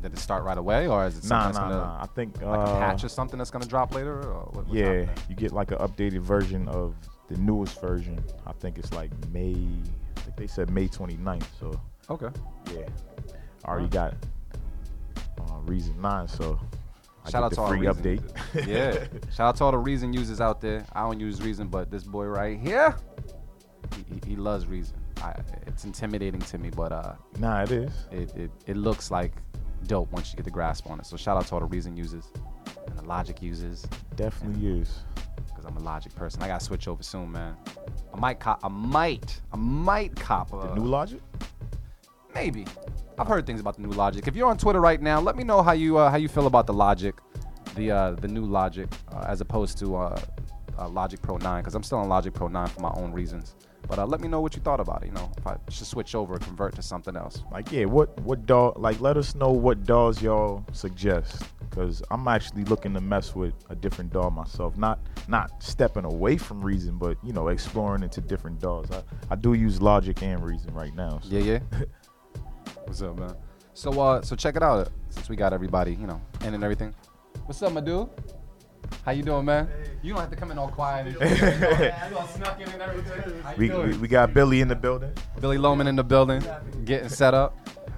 Did 0.05 0.13
it 0.13 0.19
start 0.19 0.45
right 0.45 0.59
away, 0.59 0.87
or 0.87 1.07
is 1.07 1.17
it 1.17 1.25
something 1.25 1.31
Nah, 1.39 1.45
that's 1.47 1.57
nah, 1.57 1.69
gonna 1.71 1.77
nah. 1.77 2.03
I 2.03 2.07
think 2.15 2.37
like 2.43 2.69
a 2.69 2.73
uh, 2.73 2.79
patch 2.79 3.05
or 3.05 3.09
something 3.09 3.39
that's 3.39 3.51
gonna 3.51 3.65
drop 3.65 3.95
later? 3.95 4.21
Or 4.21 4.51
what, 4.53 4.69
yeah, 4.71 5.07
you 5.31 5.35
get 5.35 5.53
like 5.53 5.71
an 5.71 5.79
updated 5.79 6.21
version 6.21 6.69
of 6.69 6.95
the 7.29 7.39
newest 7.39 7.81
version. 7.81 8.23
I 8.47 8.53
think 8.53 8.77
it's 8.77 8.93
like 8.93 9.11
May. 9.33 9.57
I 10.19 10.21
think 10.21 10.37
they 10.37 10.47
said 10.47 10.69
May 10.69 10.89
29th. 10.89 11.47
So 11.59 11.81
Okay. 12.11 12.29
yeah, 12.75 12.87
I 13.65 13.69
already 13.71 13.89
got 13.89 14.13
uh, 15.41 15.57
Reason 15.65 15.99
Nine. 16.03 16.29
So 16.29 16.61
I 17.25 17.31
Shout 17.31 17.43
out 17.43 17.53
to 17.53 17.63
all 17.63 17.69
free 17.69 17.81
the 17.87 17.95
Reason 17.95 18.19
update. 18.19 18.67
yeah. 18.67 19.07
Shout 19.35 19.49
out 19.49 19.57
to 19.57 19.65
all 19.65 19.71
the 19.73 19.79
Reason 19.79 20.13
users 20.13 20.43
out 20.43 20.61
there. 20.61 20.85
I 20.93 21.01
don't 21.01 21.19
use 21.19 21.41
Reason, 21.41 21.67
but 21.67 21.91
this 21.91 22.05
boy 22.05 22.27
right 22.27 22.59
here, 22.61 22.95
he, 23.97 24.05
he, 24.17 24.31
he 24.33 24.37
loves 24.37 24.67
Reason. 24.67 24.95
I, 25.23 25.35
it's 25.67 25.85
intimidating 25.87 26.43
to 26.43 26.59
me, 26.59 26.69
but 26.69 26.93
uh, 26.93 27.15
nah, 27.39 27.63
it 27.63 27.71
is. 27.71 27.91
it, 28.13 28.37
it, 28.37 28.51
it 28.67 28.77
looks 28.77 29.11
like 29.11 29.33
dope 29.85 30.11
once 30.13 30.31
you 30.33 30.37
get 30.37 30.45
the 30.45 30.51
grasp 30.51 30.89
on 30.91 30.99
it. 31.01 31.07
So 31.07 31.17
shout 31.17 31.37
out 31.37 31.47
to 31.47 31.55
all 31.55 31.61
the 31.61 31.67
Reason 31.67 31.97
users 31.97 32.25
and 32.87 32.99
the 32.99 33.05
Logic 33.05 33.41
users, 33.43 33.87
Definitely 34.17 34.61
use. 34.61 35.01
because 35.49 35.65
I'm 35.65 35.77
a 35.77 35.81
Logic 35.81 36.15
person. 36.15 36.43
I 36.43 36.49
gotta 36.49 36.65
switch 36.65 36.89
over 36.89 37.03
soon, 37.03 37.31
man. 37.33 37.57
I 38.13 38.19
might 38.19 38.41
cop. 38.41 38.61
I 38.65 38.69
might. 38.69 39.41
I 39.53 39.57
might 39.57 40.15
cop 40.17 40.53
a 40.53 40.69
The 40.69 40.75
new 40.75 40.85
Logic. 40.85 41.21
Maybe. 42.35 42.67
I've 43.19 43.29
heard 43.29 43.47
things 43.47 43.61
about 43.61 43.77
the 43.77 43.83
new 43.83 43.91
Logic. 43.95 44.27
If 44.27 44.35
you're 44.35 44.49
on 44.49 44.59
Twitter 44.59 44.81
right 44.81 45.01
now, 45.01 45.21
let 45.21 45.37
me 45.37 45.45
know 45.45 45.63
how 45.63 45.73
you 45.73 45.97
uh, 45.99 46.11
how 46.11 46.17
you 46.17 46.29
feel 46.29 46.47
about 46.49 46.67
the 46.67 46.73
Logic, 46.75 47.15
the 47.77 47.91
uh, 47.93 48.11
the 48.13 48.29
new 48.29 48.45
Logic, 48.45 48.89
uh, 49.13 49.25
as 49.29 49.41
opposed 49.41 49.79
to 49.79 49.95
uh, 49.97 50.21
uh, 50.79 50.89
Logic 50.89 51.21
Pro 51.23 51.37
9, 51.37 51.61
because 51.63 51.75
I'm 51.77 51.85
still 51.85 51.99
on 51.99 52.09
Logic 52.09 52.35
Pro 52.35 52.49
9 52.49 52.67
for 52.69 52.81
my 52.81 52.93
own 52.97 53.13
reasons. 53.13 53.55
But 53.87 53.99
uh, 53.99 54.07
let 54.07 54.21
me 54.21 54.29
know 54.29 54.41
what 54.41 54.57
you 54.57 54.63
thought 54.63 54.81
about 54.81 55.03
it. 55.03 55.07
You 55.07 55.13
know, 55.13 55.31
if 55.37 55.47
I 55.47 55.57
should 55.69 55.87
switch 55.87 56.15
over 56.15 56.37
convert 56.39 56.75
to 56.77 56.83
something 56.83 57.17
else. 57.17 57.43
Like 57.53 57.71
yeah, 57.71 57.85
what 57.85 58.19
what 58.21 58.47
DAW? 58.47 58.73
Like 58.77 59.01
let 59.01 59.17
us 59.17 59.35
know 59.35 59.51
what 59.51 59.85
DAWs 59.85 60.23
y'all 60.23 60.65
suggest. 60.73 61.43
Cause 61.71 62.03
I'm 62.11 62.29
actually 62.29 62.65
looking 62.65 62.95
to 62.95 63.01
mess 63.01 63.35
with 63.35 63.55
a 63.69 63.75
different 63.75 64.13
DAW 64.13 64.31
myself. 64.31 64.77
Not 64.77 65.01
not 65.29 65.63
stepping 65.63 66.05
away 66.05 66.37
from 66.37 66.65
Reason, 66.65 66.97
but 66.97 67.19
you 67.23 67.33
know 67.33 67.49
exploring 67.49 68.03
into 68.03 68.21
different 68.21 68.61
DAWs. 68.61 68.91
I, 68.91 69.03
I 69.31 69.37
do 69.37 69.55
use 69.55 69.83
Logic 69.83 70.21
and 70.23 70.43
Reason 70.45 70.73
right 70.73 70.95
now. 70.95 71.21
So. 71.23 71.29
Yeah, 71.31 71.41
yeah. 71.41 71.59
What's 72.85 73.03
up, 73.03 73.19
man? 73.19 73.35
So 73.75 74.01
uh, 74.01 74.23
so 74.23 74.37
check 74.37 74.57
it 74.57 74.63
out. 74.63 74.91
Since 75.11 75.29
we 75.29 75.37
got 75.37 75.53
everybody, 75.53 75.95
you 75.95 76.07
know, 76.07 76.21
in 76.43 76.55
and 76.55 76.63
everything. 76.63 76.95
What's 77.47 77.61
up, 77.63 77.73
my 77.73 77.81
dude? 77.81 78.09
How 79.05 79.13
you 79.13 79.23
doing, 79.23 79.45
man? 79.45 79.69
You 80.03 80.13
don't 80.13 80.21
have 80.21 80.31
to 80.31 80.37
come 80.37 80.51
in 80.51 80.59
all 80.59 80.69
quiet. 80.69 81.17
And 81.21 82.11
you 82.11 82.19
all 82.19 82.27
snuck 82.29 82.61
in 82.61 82.69
and 82.69 82.83
everything. 82.83 83.43
We, 83.57 83.71
we, 83.71 83.97
we 83.99 84.09
got 84.09 84.35
Billy 84.35 84.61
in 84.61 84.69
the 84.69 84.77
building. 84.77 85.13
Billy 85.41 85.59
Loman 85.59 85.87
in 85.87 85.97
the 85.97 86.05
building, 86.05 86.43
getting 86.85 87.09
set 87.09 87.35
up. 87.35 87.57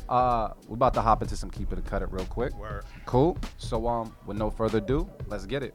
Uh, 0.08 0.50
we're 0.68 0.74
about 0.74 0.94
to 0.94 1.02
hop 1.02 1.22
into 1.22 1.36
some 1.36 1.50
keep 1.50 1.72
it 1.72 1.78
or 1.78 1.82
cut 1.82 2.02
it 2.02 2.10
real 2.12 2.26
quick. 2.26 2.56
Word. 2.56 2.84
Cool. 3.06 3.36
So 3.58 3.88
um, 3.88 4.14
with 4.24 4.36
no 4.36 4.50
further 4.50 4.78
ado, 4.78 5.08
let's 5.28 5.46
get 5.46 5.62
it. 5.62 5.74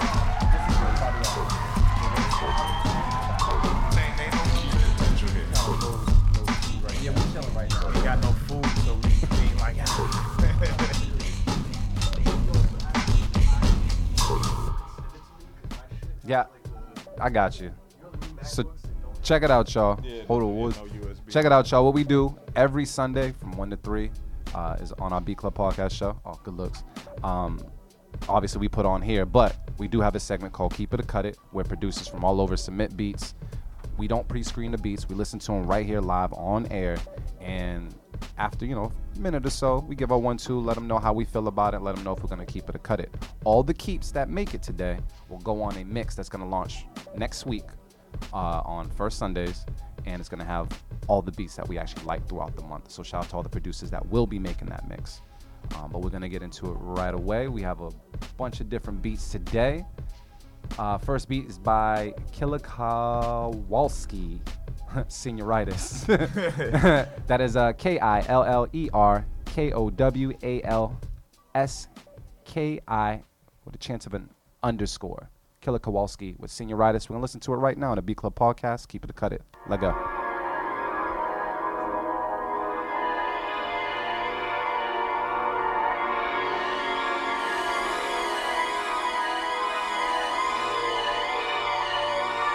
Yeah, 16.26 16.44
I 17.20 17.30
got 17.30 17.60
you. 17.60 17.72
So 18.42 18.72
check 19.22 19.42
it 19.42 19.50
out, 19.50 19.72
y'all. 19.74 19.98
Hold 20.26 20.42
on. 20.42 20.56
we'll- 20.56 20.72
Check 21.28 21.44
it 21.46 21.52
out, 21.52 21.70
y'all. 21.70 21.84
What 21.84 21.94
we 21.94 22.04
do 22.04 22.36
every 22.56 22.84
Sunday 22.84 23.32
from 23.32 23.52
1 23.52 23.70
to 23.70 23.76
3 23.76 24.10
uh, 24.54 24.76
is 24.80 24.92
on 24.92 25.12
our 25.12 25.20
Beat 25.20 25.38
Club 25.38 25.54
podcast 25.54 25.92
show. 25.92 26.18
Oh, 26.24 26.38
good 26.44 26.54
looks. 26.54 26.84
Um, 27.22 27.60
obviously, 28.28 28.60
we 28.60 28.68
put 28.68 28.86
on 28.86 29.02
here, 29.02 29.24
but 29.26 29.56
we 29.78 29.88
do 29.88 30.00
have 30.00 30.14
a 30.14 30.20
segment 30.20 30.52
called 30.52 30.74
Keep 30.74 30.94
It 30.94 31.00
or 31.00 31.04
Cut 31.04 31.26
It, 31.26 31.36
where 31.50 31.64
producers 31.64 32.06
from 32.08 32.24
all 32.24 32.40
over 32.40 32.56
submit 32.56 32.96
beats. 32.96 33.34
We 33.96 34.06
don't 34.08 34.26
pre 34.28 34.42
screen 34.42 34.70
the 34.72 34.78
beats, 34.78 35.08
we 35.08 35.14
listen 35.14 35.38
to 35.40 35.52
them 35.52 35.66
right 35.66 35.86
here 35.86 36.00
live 36.00 36.32
on 36.32 36.66
air. 36.70 36.96
And 37.40 37.94
after, 38.38 38.66
you 38.66 38.74
know, 38.74 38.92
a 39.16 39.18
minute 39.18 39.46
or 39.46 39.50
so, 39.50 39.84
we 39.88 39.94
give 39.94 40.12
our 40.12 40.18
one, 40.18 40.36
two, 40.36 40.58
let 40.60 40.74
them 40.74 40.86
know 40.86 40.98
how 40.98 41.12
we 41.12 41.24
feel 41.24 41.48
about 41.48 41.74
it, 41.74 41.80
let 41.80 41.94
them 41.94 42.04
know 42.04 42.12
if 42.12 42.22
we're 42.22 42.34
going 42.34 42.44
to 42.44 42.52
keep 42.52 42.68
it 42.68 42.74
or 42.74 42.78
cut 42.78 43.00
it. 43.00 43.14
All 43.44 43.62
the 43.62 43.74
keeps 43.74 44.10
that 44.12 44.28
make 44.28 44.54
it 44.54 44.62
today 44.62 44.98
will 45.28 45.38
go 45.38 45.62
on 45.62 45.76
a 45.76 45.84
mix 45.84 46.14
that's 46.14 46.28
going 46.28 46.42
to 46.42 46.48
launch 46.48 46.86
next 47.16 47.46
week 47.46 47.64
uh, 48.32 48.62
on 48.64 48.88
first 48.90 49.18
Sundays, 49.18 49.64
and 50.06 50.20
it's 50.20 50.28
gonna 50.28 50.44
have 50.44 50.68
all 51.06 51.22
the 51.22 51.32
beats 51.32 51.56
that 51.56 51.68
we 51.68 51.78
actually 51.78 52.04
like 52.04 52.26
throughout 52.28 52.56
the 52.56 52.62
month. 52.62 52.90
So 52.90 53.02
shout 53.02 53.24
out 53.24 53.30
to 53.30 53.36
all 53.36 53.42
the 53.42 53.48
producers 53.48 53.90
that 53.90 54.06
will 54.08 54.26
be 54.26 54.38
making 54.38 54.68
that 54.68 54.88
mix. 54.88 55.20
Um, 55.76 55.90
but 55.90 56.02
we're 56.02 56.10
gonna 56.10 56.28
get 56.28 56.42
into 56.42 56.66
it 56.66 56.74
right 56.74 57.14
away. 57.14 57.48
We 57.48 57.62
have 57.62 57.80
a 57.80 57.90
bunch 58.36 58.60
of 58.60 58.68
different 58.68 59.02
beats 59.02 59.30
today. 59.30 59.84
Uh, 60.78 60.98
first 60.98 61.28
beat 61.28 61.46
is 61.46 61.58
by 61.58 62.14
Killer 62.32 62.58
Kowalski, 62.58 64.40
Senioritis. 65.08 66.06
that 67.26 67.40
is 67.40 67.56
uh, 67.56 67.72
K 67.72 67.98
I 67.98 68.20
L 68.28 68.44
L 68.44 68.68
E 68.72 68.88
R 68.92 69.26
K 69.44 69.72
O 69.72 69.90
W 69.90 70.32
A 70.42 70.62
L 70.62 71.00
S 71.54 71.88
K 72.44 72.80
I 72.86 73.22
with 73.64 73.74
a 73.74 73.78
chance 73.78 74.06
of 74.06 74.14
an 74.14 74.30
underscore. 74.62 75.30
Killer 75.60 75.78
Kowalski 75.78 76.36
with 76.38 76.50
Senioritis. 76.50 77.08
We're 77.08 77.14
gonna 77.14 77.22
listen 77.22 77.40
to 77.40 77.54
it 77.54 77.56
right 77.56 77.76
now 77.76 77.90
on 77.90 77.96
the 77.96 78.02
Beat 78.02 78.18
Club 78.18 78.34
podcast. 78.36 78.86
Keep 78.88 79.04
it 79.04 79.06
to 79.08 79.12
cut 79.12 79.32
it. 79.32 79.42
Let 79.68 79.80
go. 79.80 79.92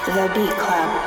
The 0.06 0.32
Beat 0.34 0.58
Club. 0.58 0.99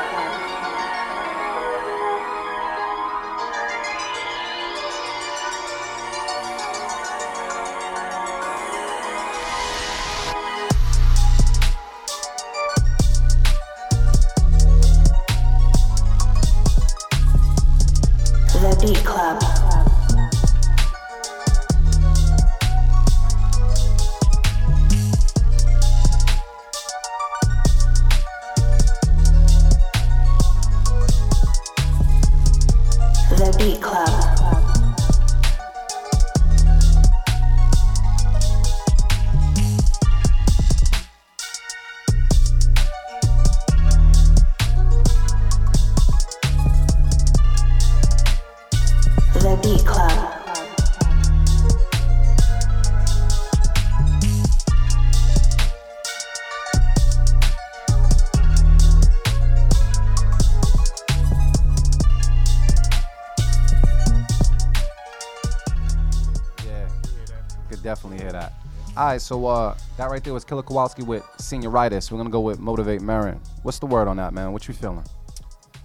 Right, 69.12 69.20
so 69.20 69.46
uh, 69.46 69.76
that 69.96 70.10
right 70.10 70.22
there 70.24 70.32
was 70.32 70.44
Killer 70.44 70.62
Kowalski 70.62 71.02
with 71.02 71.22
Senioritis. 71.38 72.10
We're 72.10 72.18
gonna 72.18 72.30
go 72.30 72.40
with 72.40 72.58
Motivate 72.58 73.02
Marin. 73.02 73.40
What's 73.62 73.78
the 73.78 73.86
word 73.86 74.08
on 74.08 74.16
that, 74.16 74.32
man? 74.32 74.52
What 74.52 74.66
you 74.68 74.74
feeling? 74.74 75.04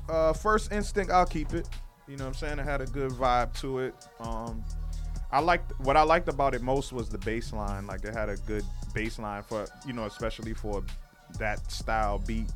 Uh, 0.09 0.33
first 0.33 0.71
instinct, 0.71 1.11
I'll 1.11 1.25
keep 1.25 1.53
it. 1.53 1.67
You 2.07 2.15
know 2.15 2.23
what 2.23 2.29
I'm 2.29 2.33
saying? 2.35 2.59
It 2.59 2.63
had 2.63 2.81
a 2.81 2.85
good 2.85 3.11
vibe 3.11 3.59
to 3.59 3.79
it. 3.79 3.95
Um, 4.19 4.63
I 5.31 5.39
liked 5.39 5.77
what 5.81 5.97
I 5.97 6.03
liked 6.03 6.29
about 6.29 6.55
it 6.55 6.61
most 6.61 6.93
was 6.93 7.09
the 7.09 7.17
bass 7.17 7.51
line. 7.51 7.85
Like 7.85 8.05
it 8.05 8.13
had 8.13 8.29
a 8.29 8.37
good 8.37 8.63
bass 8.93 9.19
line 9.19 9.43
for 9.43 9.65
you 9.85 9.93
know, 9.93 10.05
especially 10.05 10.53
for 10.53 10.83
that 11.37 11.69
style 11.69 12.19
beat. 12.19 12.49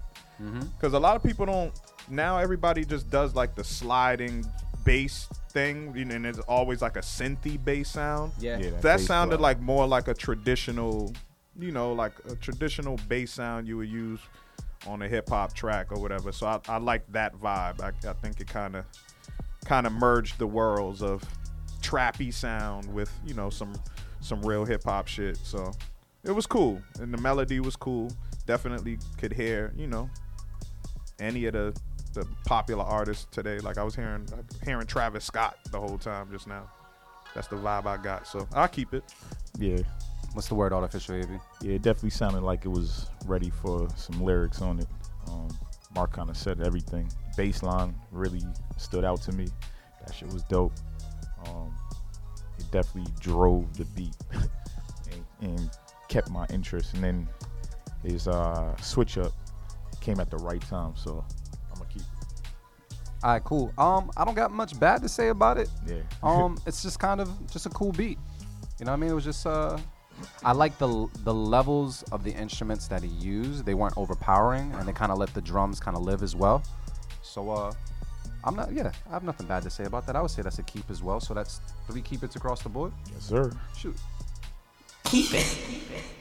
Because 0.78 0.94
a 0.94 1.00
lot 1.00 1.16
of 1.16 1.24
people 1.24 1.46
don't 1.46 1.74
now. 2.10 2.38
Everybody 2.38 2.86
just 2.86 3.10
does 3.10 3.36
like 3.36 3.56
the 3.56 3.64
sliding 3.64 4.46
bass 4.84 5.28
thing, 5.50 5.94
you 5.96 6.06
know, 6.06 6.16
and 6.16 6.26
it's 6.26 6.40
always 6.40 6.82
like 6.82 6.98
a 6.98 7.02
synthy 7.02 7.64
bass 7.64 7.92
sound. 7.92 8.34
Yeah. 8.40 8.58
Yeah, 8.58 8.70
that 8.72 8.82
bass 8.82 9.06
sounded 9.06 9.40
like 9.40 9.60
more 9.60 9.88
like 9.88 10.08
a 10.08 10.14
traditional, 10.14 11.14
you 11.60 11.72
know, 11.72 11.94
like 11.94 12.14
a 12.30 12.36
traditional 12.36 12.98
bass 13.08 13.32
sound 13.32 13.68
you 13.68 13.78
would 13.78 13.90
use 13.90 14.20
on 14.88 15.02
a 15.02 15.08
hip 15.08 15.30
hop 15.30 15.54
track 15.54 15.92
or 15.92 16.00
whatever. 16.00 16.32
So 16.32 16.48
I, 16.48 16.60
I 16.68 16.78
like 16.78 17.10
that 17.12 17.36
vibe. 17.36 17.82
I, 17.82 17.90
I 18.10 18.14
think 18.14 18.40
it 18.40 18.48
kind 18.48 18.76
of 18.76 18.86
kind 19.66 19.86
of 19.86 19.94
merged 19.94 20.40
the 20.40 20.48
worlds 20.48 21.02
of 21.04 21.24
trappy 21.82 22.34
sound 22.34 22.92
with 22.92 23.12
you 23.26 23.34
know 23.34 23.50
some 23.50 23.74
some 24.22 24.42
real 24.42 24.66
hip 24.66 24.84
hop 24.84 25.08
shit. 25.08 25.38
So 25.38 25.72
it 26.24 26.32
was 26.32 26.46
cool, 26.46 26.82
and 27.00 27.14
the 27.14 27.18
melody 27.20 27.60
was 27.60 27.76
cool. 27.76 28.12
Definitely 28.46 28.98
could 29.18 29.34
hear 29.34 29.74
you 29.76 29.88
know 29.88 30.10
any 31.20 31.46
of 31.46 31.54
the 31.54 31.76
the 32.14 32.28
popular 32.46 32.84
artists 32.84 33.28
today. 33.32 33.60
Like 33.60 33.78
I 33.78 33.84
was 33.84 33.96
hearing 33.96 34.28
hearing 34.64 34.88
Travis 34.88 35.26
Scott 35.26 35.58
the 35.72 35.80
whole 35.80 35.98
time 35.98 36.30
just 36.32 36.48
now. 36.48 36.70
That's 37.34 37.48
the 37.48 37.56
vibe 37.56 37.86
I 37.86 37.98
got. 37.98 38.28
So 38.28 38.48
I'll 38.54 38.68
keep 38.68 38.94
it. 38.94 39.04
Yeah, 39.58 39.78
What's 40.34 40.48
the 40.48 40.56
word, 40.56 40.72
artificial 40.72 41.16
AV? 41.16 41.30
yeah, 41.62 41.74
it 41.74 41.82
definitely 41.82 42.12
sounded 42.12 42.42
like 42.42 42.64
it 42.64 42.70
was 42.70 43.08
ready 43.26 43.50
for 43.50 43.88
some 43.98 44.22
lyrics 44.24 44.62
on 44.62 44.80
it. 44.80 44.88
Um, 45.28 45.50
Mark 45.94 46.14
kind 46.14 46.30
of 46.30 46.38
said 46.38 46.62
everything. 46.62 47.12
Bass 47.36 47.64
line 47.64 47.94
really 48.12 48.42
stood 48.78 49.04
out 49.04 49.22
to 49.24 49.34
me. 49.34 49.48
That 50.06 50.16
shit 50.16 50.32
was 50.32 50.44
dope. 50.44 50.74
Um, 51.48 51.74
it 52.58 52.70
definitely 52.72 53.12
drove 53.20 53.78
the 53.78 53.84
beat 53.86 54.16
and, 54.32 55.26
and 55.42 55.70
kept 56.08 56.30
my 56.30 56.46
interest. 56.48 56.94
And 56.94 57.04
then 57.04 57.28
his 58.04 58.28
uh, 58.30 58.74
switch 58.78 59.18
up 59.18 59.34
came 60.00 60.20
at 60.22 60.30
the 60.32 60.38
right 60.38 60.62
time, 60.62 60.94
so 60.96 61.26
I'm 61.28 61.41
gonna 61.82 61.94
keep. 61.94 62.04
All 63.24 63.34
right, 63.34 63.44
cool. 63.44 63.72
Um, 63.78 64.12
I 64.18 64.26
don't 64.26 64.34
got 64.34 64.52
much 64.52 64.80
bad 64.80 65.02
to 65.04 65.10
say 65.10 65.30
about 65.30 65.58
it. 65.58 65.70
It. 65.86 65.94
Yeah. 65.94 66.02
Um, 66.24 66.58
it's 66.66 66.82
just 66.82 67.00
kind 67.00 67.20
of 67.20 67.30
just 67.52 67.66
a 67.66 67.70
cool 67.70 67.92
beat. 67.92 68.18
You 68.80 68.86
know 68.86 68.92
what 68.92 68.98
I 68.98 69.00
mean? 69.00 69.12
It 69.12 69.14
was 69.16 69.24
just 69.24 69.46
uh, 69.46 69.78
I 70.44 70.52
like 70.54 70.78
the 70.78 71.08
the 71.24 71.34
levels 71.34 72.04
of 72.12 72.24
the 72.24 72.32
instruments 72.32 72.88
that 72.88 73.04
he 73.04 73.10
used. 73.10 73.66
They 73.66 73.74
weren't 73.74 73.98
overpowering, 73.98 74.72
and 74.74 74.88
they 74.88 74.94
kind 74.94 75.12
of 75.12 75.18
let 75.18 75.34
the 75.34 75.42
drums 75.42 75.80
kind 75.80 75.96
of 75.96 76.04
live 76.04 76.24
as 76.24 76.36
well. 76.36 76.64
So 77.22 77.50
uh, 77.50 77.74
I'm 78.44 78.56
not. 78.56 78.72
Yeah, 78.72 78.92
I 79.10 79.14
have 79.14 79.24
nothing 79.24 79.48
bad 79.48 79.64
to 79.64 79.70
say 79.70 79.86
about 79.86 80.06
that. 80.08 80.16
I 80.16 80.22
would 80.22 80.32
say 80.32 80.42
that's 80.42 80.60
a 80.60 80.64
keep 80.64 80.90
as 80.90 81.04
well. 81.04 81.20
So 81.20 81.34
that's 81.34 81.62
three 81.88 82.02
keep 82.02 82.24
it's 82.24 82.36
across 82.36 82.62
the 82.62 82.70
board. 82.70 82.92
yes, 83.12 83.26
sir. 83.26 83.52
Shoot. 83.78 83.96
Keep 85.06 85.34
it. 85.34 85.58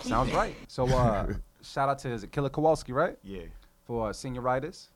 Sounds 0.00 0.33
right. 0.33 0.55
So 0.69 0.87
uh, 0.87 1.33
shout 1.62 1.88
out 1.88 1.99
to 2.00 2.11
is 2.11 2.25
it 2.25 2.33
Killer 2.33 2.50
Kowalski, 2.50 2.93
right? 2.93 3.17
Yeah. 3.23 3.45
For 3.87 4.09
uh, 4.09 4.12
senioritis 4.12 4.88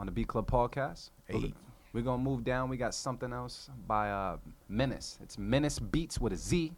on 0.00 0.06
the 0.06 0.12
Beat 0.12 0.28
Club 0.28 0.50
podcast. 0.50 1.10
Hey. 1.26 1.52
We're 1.92 2.02
gonna 2.02 2.22
move 2.22 2.42
down. 2.42 2.70
We 2.70 2.76
got 2.76 2.94
something 2.94 3.32
else 3.32 3.68
by 3.86 4.10
uh, 4.10 4.38
Menace. 4.68 5.18
It's 5.22 5.36
Menace 5.36 5.78
Beats 5.78 6.18
with 6.20 6.32
a 6.32 6.36
Z. 6.36 6.72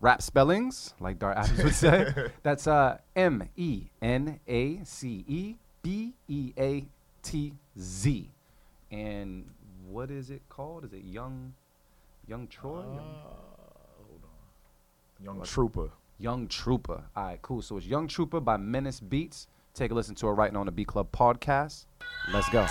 Rap 0.00 0.22
spellings, 0.22 0.94
like 1.00 1.18
Dart 1.18 1.36
Adams 1.38 1.64
would 1.64 1.74
say. 1.74 2.06
That's 2.44 2.68
uh, 2.68 2.98
M 3.16 3.48
E 3.56 3.86
N 4.00 4.38
A 4.46 4.78
C 4.84 5.24
E 5.26 5.56
B 5.82 6.12
E 6.28 6.52
A 6.56 6.84
T 7.22 7.54
Z. 7.80 8.30
And 8.92 9.50
what 9.88 10.10
is 10.12 10.30
it 10.30 10.42
called? 10.48 10.84
Is 10.84 10.92
it 10.92 11.02
Young 11.04 11.54
Young 12.28 12.46
Troy? 12.46 12.82
Young- 12.82 13.24
Young 15.20 15.42
Trooper. 15.42 15.90
Young 16.20 16.46
Trooper. 16.46 17.02
All 17.16 17.24
right, 17.24 17.42
cool. 17.42 17.60
So 17.60 17.76
it's 17.78 17.86
Young 17.86 18.06
Trooper 18.06 18.38
by 18.38 18.56
Menace 18.56 19.00
Beats. 19.00 19.48
Take 19.78 19.92
a 19.92 19.94
listen 19.94 20.16
to 20.16 20.26
her 20.26 20.34
writing 20.34 20.56
on 20.56 20.66
the 20.66 20.72
Beat 20.72 20.88
Club 20.88 21.12
podcast. 21.12 21.86
Let's 22.32 22.48
go. 22.48 22.66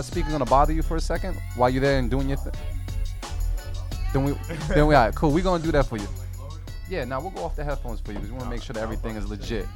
Uh, 0.00 0.02
speaking 0.02 0.30
gonna 0.30 0.44
bother 0.46 0.72
you 0.72 0.82
for 0.82 0.96
a 0.96 1.00
second 1.00 1.36
while 1.56 1.70
you're 1.70 1.82
there 1.82 1.98
and 1.98 2.10
doing 2.10 2.28
your 2.28 2.38
thing? 2.38 2.54
Then 4.12 4.24
we, 4.24 4.32
then 4.68 4.86
we, 4.86 4.94
all 4.94 5.04
right, 5.04 5.14
cool. 5.14 5.30
We 5.30 5.42
gonna 5.42 5.62
do 5.62 5.70
that 5.72 5.86
for 5.86 5.96
you. 5.98 6.08
Yeah, 6.88 7.04
now 7.04 7.20
we'll 7.20 7.30
go 7.30 7.44
off 7.44 7.54
the 7.54 7.62
headphones 7.62 8.00
for 8.00 8.12
you 8.12 8.18
because 8.18 8.32
we 8.32 8.36
want 8.38 8.44
to 8.46 8.50
make 8.50 8.62
sure 8.62 8.74
that 8.74 8.82
everything 8.82 9.14
is 9.14 9.28
legit. 9.28 9.66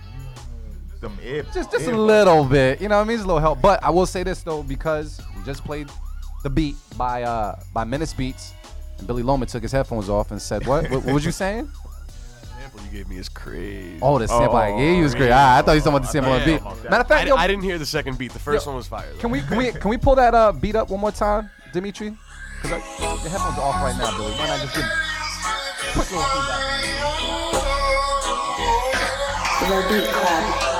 Them 1.00 1.16
ear- 1.22 1.44
Just, 1.54 1.70
just 1.70 1.86
a 1.86 1.96
little 1.96 2.44
bit, 2.44 2.80
you 2.80 2.88
know 2.88 2.96
what 2.96 3.04
I 3.04 3.08
mean? 3.08 3.18
Just 3.18 3.24
a 3.24 3.28
little 3.28 3.40
help. 3.40 3.60
But 3.60 3.84
I 3.84 3.90
will 3.90 4.06
say 4.06 4.22
this 4.22 4.42
though, 4.42 4.62
because 4.62 5.20
we 5.36 5.44
just 5.44 5.64
played 5.64 5.88
the 6.42 6.50
beat 6.50 6.76
by 6.96 7.22
uh 7.22 7.60
by 7.72 7.84
Menace 7.84 8.12
Beats, 8.14 8.52
and 8.98 9.06
Billy 9.06 9.22
Loman 9.22 9.46
took 9.46 9.62
his 9.62 9.72
headphones 9.72 10.08
off 10.08 10.30
and 10.30 10.40
said, 10.40 10.66
"What? 10.66 10.90
what, 10.90 11.04
what 11.04 11.14
was 11.14 11.24
you 11.24 11.32
saying?" 11.32 11.70
Sample 12.74 12.92
you 12.92 12.98
gave 12.98 13.08
me 13.08 13.16
is 13.18 13.28
crazy. 13.28 13.98
Oh, 14.02 14.18
the 14.18 14.28
sample 14.28 14.56
I 14.56 14.70
Oh, 14.70 14.78
gave 14.78 14.96
you 14.96 15.02
was 15.04 15.14
great. 15.14 15.30
Ah, 15.30 15.56
I 15.58 15.62
thought 15.62 15.72
you 15.72 15.76
was 15.76 15.84
talking 15.84 15.96
about 15.96 16.06
the 16.06 16.12
sample 16.12 16.32
on 16.32 16.40
the 16.40 16.44
beat. 16.46 16.62
Matter 16.90 17.02
of 17.02 17.08
fact, 17.08 17.24
di- 17.24 17.28
yo, 17.28 17.36
I 17.36 17.46
didn't 17.46 17.62
hear 17.64 17.78
the 17.78 17.86
second 17.86 18.18
beat. 18.18 18.32
The 18.32 18.38
first 18.38 18.64
Yo, 18.66 18.70
one 18.70 18.76
was 18.76 18.86
fire. 18.86 19.06
though. 19.12 19.18
Can 19.20 19.30
we 19.30 19.40
can 19.42 19.58
we 19.58 19.70
can 19.72 19.90
we 19.90 19.96
pull 19.98 20.14
that 20.16 20.34
uh 20.34 20.52
beat 20.52 20.76
up 20.76 20.90
one 20.90 21.00
more 21.00 21.12
time, 21.12 21.50
Dimitri? 21.72 22.16
Cause 22.62 22.72
I, 22.72 22.76
your 22.76 23.30
headphones 23.30 23.58
are 23.58 23.62
off 23.62 23.82
right 23.82 23.96
now, 23.98 24.16
Billy. 24.16 24.32
Why 24.32 24.46
not 24.46 24.60
just 24.60 24.74
give 24.74 24.84
quick 25.94 26.10
little 26.10 26.24
feedback? 26.24 26.64
The 29.60 29.86
Beat 29.88 30.08
Club. 30.12 30.73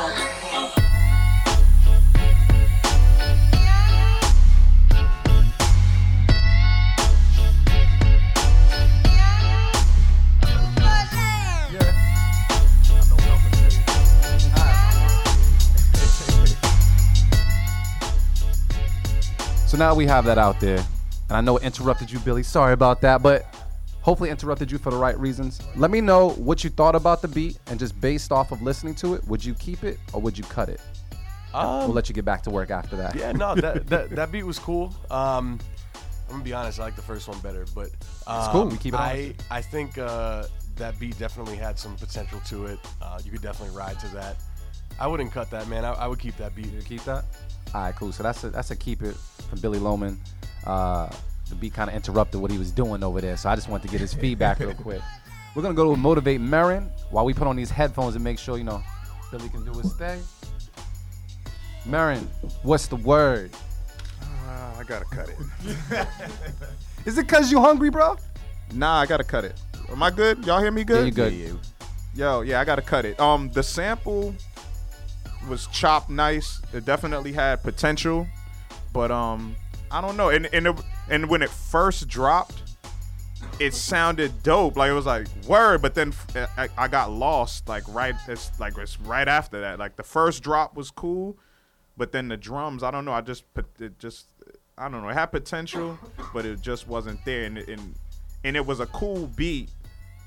So 19.74 19.78
now 19.78 19.92
we 19.92 20.06
have 20.06 20.24
that 20.26 20.38
out 20.38 20.60
there, 20.60 20.78
and 20.78 21.36
I 21.36 21.40
know 21.40 21.56
it 21.56 21.64
interrupted 21.64 22.08
you, 22.08 22.20
Billy. 22.20 22.44
Sorry 22.44 22.72
about 22.72 23.00
that, 23.00 23.24
but 23.24 23.52
hopefully 24.02 24.30
interrupted 24.30 24.70
you 24.70 24.78
for 24.78 24.92
the 24.92 24.96
right 24.96 25.18
reasons. 25.18 25.60
Let 25.74 25.90
me 25.90 26.00
know 26.00 26.28
what 26.34 26.62
you 26.62 26.70
thought 26.70 26.94
about 26.94 27.22
the 27.22 27.26
beat, 27.26 27.58
and 27.66 27.76
just 27.76 28.00
based 28.00 28.30
off 28.30 28.52
of 28.52 28.62
listening 28.62 28.94
to 28.94 29.14
it, 29.14 29.26
would 29.26 29.44
you 29.44 29.52
keep 29.54 29.82
it 29.82 29.98
or 30.12 30.20
would 30.20 30.38
you 30.38 30.44
cut 30.44 30.68
it? 30.68 30.80
Um, 31.52 31.86
We'll 31.86 31.88
let 31.88 32.08
you 32.08 32.14
get 32.14 32.24
back 32.24 32.42
to 32.42 32.50
work 32.50 32.70
after 32.70 32.94
that. 32.94 33.16
yeah, 33.16 33.32
no, 33.32 33.56
that, 33.56 33.84
that 33.88 34.10
that 34.10 34.30
beat 34.30 34.44
was 34.44 34.60
cool. 34.60 34.94
Um, 35.10 35.58
I'm 36.28 36.34
gonna 36.34 36.44
be 36.44 36.52
honest, 36.52 36.78
I 36.78 36.84
like 36.84 36.94
the 36.94 37.02
first 37.02 37.26
one 37.26 37.40
better, 37.40 37.66
but 37.74 37.88
um, 38.28 38.52
cool, 38.52 38.66
we 38.66 38.76
keep 38.76 38.94
it 38.94 39.00
I 39.00 39.34
I 39.50 39.60
think 39.60 39.98
uh, 39.98 40.44
that 40.76 41.00
beat 41.00 41.18
definitely 41.18 41.56
had 41.56 41.80
some 41.80 41.96
potential 41.96 42.38
to 42.46 42.66
it. 42.66 42.78
Uh, 43.02 43.18
you 43.24 43.32
could 43.32 43.42
definitely 43.42 43.76
ride 43.76 43.98
to 43.98 44.08
that. 44.14 44.36
I 45.00 45.08
wouldn't 45.08 45.32
cut 45.32 45.50
that, 45.50 45.66
man. 45.66 45.84
I, 45.84 45.94
I 45.94 46.06
would 46.06 46.20
keep 46.20 46.36
that 46.36 46.54
beat. 46.54 46.66
You 46.66 46.80
keep 46.82 47.02
that? 47.06 47.24
All 47.72 47.82
right, 47.82 47.94
cool. 47.96 48.12
So 48.12 48.22
that's 48.22 48.44
a 48.44 48.50
that's 48.50 48.70
a 48.70 48.76
keep 48.76 49.02
it 49.02 49.14
from 49.48 49.60
Billy 49.60 49.78
Loman. 49.78 50.20
Uh, 50.66 51.08
the 51.48 51.54
beat 51.54 51.74
kind 51.74 51.90
of 51.90 51.96
interrupted 51.96 52.40
what 52.40 52.50
he 52.50 52.58
was 52.58 52.70
doing 52.70 53.02
over 53.02 53.20
there, 53.20 53.36
so 53.36 53.48
I 53.48 53.54
just 53.54 53.68
wanted 53.68 53.86
to 53.86 53.92
get 53.92 54.00
his 54.00 54.14
feedback 54.14 54.58
real 54.60 54.74
quick. 54.74 55.02
We're 55.54 55.62
gonna 55.62 55.74
go 55.74 55.94
to 55.94 56.00
motivate 56.00 56.40
Marin 56.40 56.90
while 57.10 57.24
we 57.24 57.34
put 57.34 57.46
on 57.46 57.56
these 57.56 57.70
headphones 57.70 58.14
and 58.14 58.24
make 58.24 58.38
sure 58.38 58.58
you 58.58 58.64
know 58.64 58.82
Billy 59.30 59.48
can 59.48 59.64
do 59.64 59.78
his 59.78 59.92
thing. 59.94 60.22
Marin, 61.86 62.28
what's 62.62 62.86
the 62.86 62.96
word? 62.96 63.50
Uh, 64.22 64.74
I 64.78 64.84
gotta 64.84 65.04
cut 65.04 65.28
it. 65.28 66.06
Is 67.06 67.18
it 67.18 67.28
cause 67.28 67.52
you 67.52 67.60
hungry, 67.60 67.90
bro? 67.90 68.16
Nah, 68.72 69.00
I 69.00 69.06
gotta 69.06 69.24
cut 69.24 69.44
it. 69.44 69.60
Am 69.90 70.02
I 70.02 70.10
good? 70.10 70.44
Y'all 70.46 70.60
hear 70.60 70.70
me 70.70 70.82
good? 70.82 71.00
Yeah, 71.00 71.04
you 71.04 71.12
good. 71.12 71.32
Yeah, 71.32 71.46
yeah. 71.48 71.54
Yo, 72.16 72.40
yeah, 72.40 72.60
I 72.60 72.64
gotta 72.64 72.82
cut 72.82 73.04
it. 73.04 73.20
Um, 73.20 73.50
the 73.50 73.62
sample 73.62 74.34
was 75.48 75.66
chopped 75.68 76.10
nice. 76.10 76.60
It 76.72 76.84
definitely 76.84 77.32
had 77.32 77.62
potential, 77.62 78.26
but 78.92 79.10
um, 79.10 79.56
I 79.90 80.00
don't 80.00 80.16
know. 80.16 80.30
And 80.30 80.46
and 80.52 80.68
it, 80.68 80.76
and 81.10 81.28
when 81.28 81.42
it 81.42 81.50
first 81.50 82.08
dropped, 82.08 82.62
it 83.58 83.74
sounded 83.74 84.42
dope. 84.42 84.76
Like 84.76 84.90
it 84.90 84.94
was 84.94 85.06
like 85.06 85.26
word, 85.46 85.82
but 85.82 85.94
then 85.94 86.12
I 86.66 86.88
got 86.88 87.12
lost. 87.12 87.68
Like 87.68 87.84
right, 87.88 88.14
it's 88.28 88.58
like 88.58 88.76
it's 88.78 89.00
right 89.00 89.28
after 89.28 89.60
that. 89.60 89.78
Like 89.78 89.96
the 89.96 90.02
first 90.02 90.42
drop 90.42 90.76
was 90.76 90.90
cool, 90.90 91.36
but 91.96 92.12
then 92.12 92.28
the 92.28 92.36
drums, 92.36 92.82
I 92.82 92.90
don't 92.90 93.04
know. 93.04 93.12
I 93.12 93.20
just 93.20 93.52
put 93.54 93.66
it 93.80 93.98
just. 93.98 94.26
I 94.76 94.88
don't 94.88 95.02
know. 95.02 95.08
It 95.08 95.14
had 95.14 95.26
potential, 95.26 95.96
but 96.32 96.44
it 96.44 96.60
just 96.60 96.88
wasn't 96.88 97.24
there. 97.24 97.44
And, 97.44 97.58
and 97.58 97.94
and 98.42 98.56
it 98.56 98.66
was 98.66 98.80
a 98.80 98.86
cool 98.86 99.28
beat, 99.28 99.70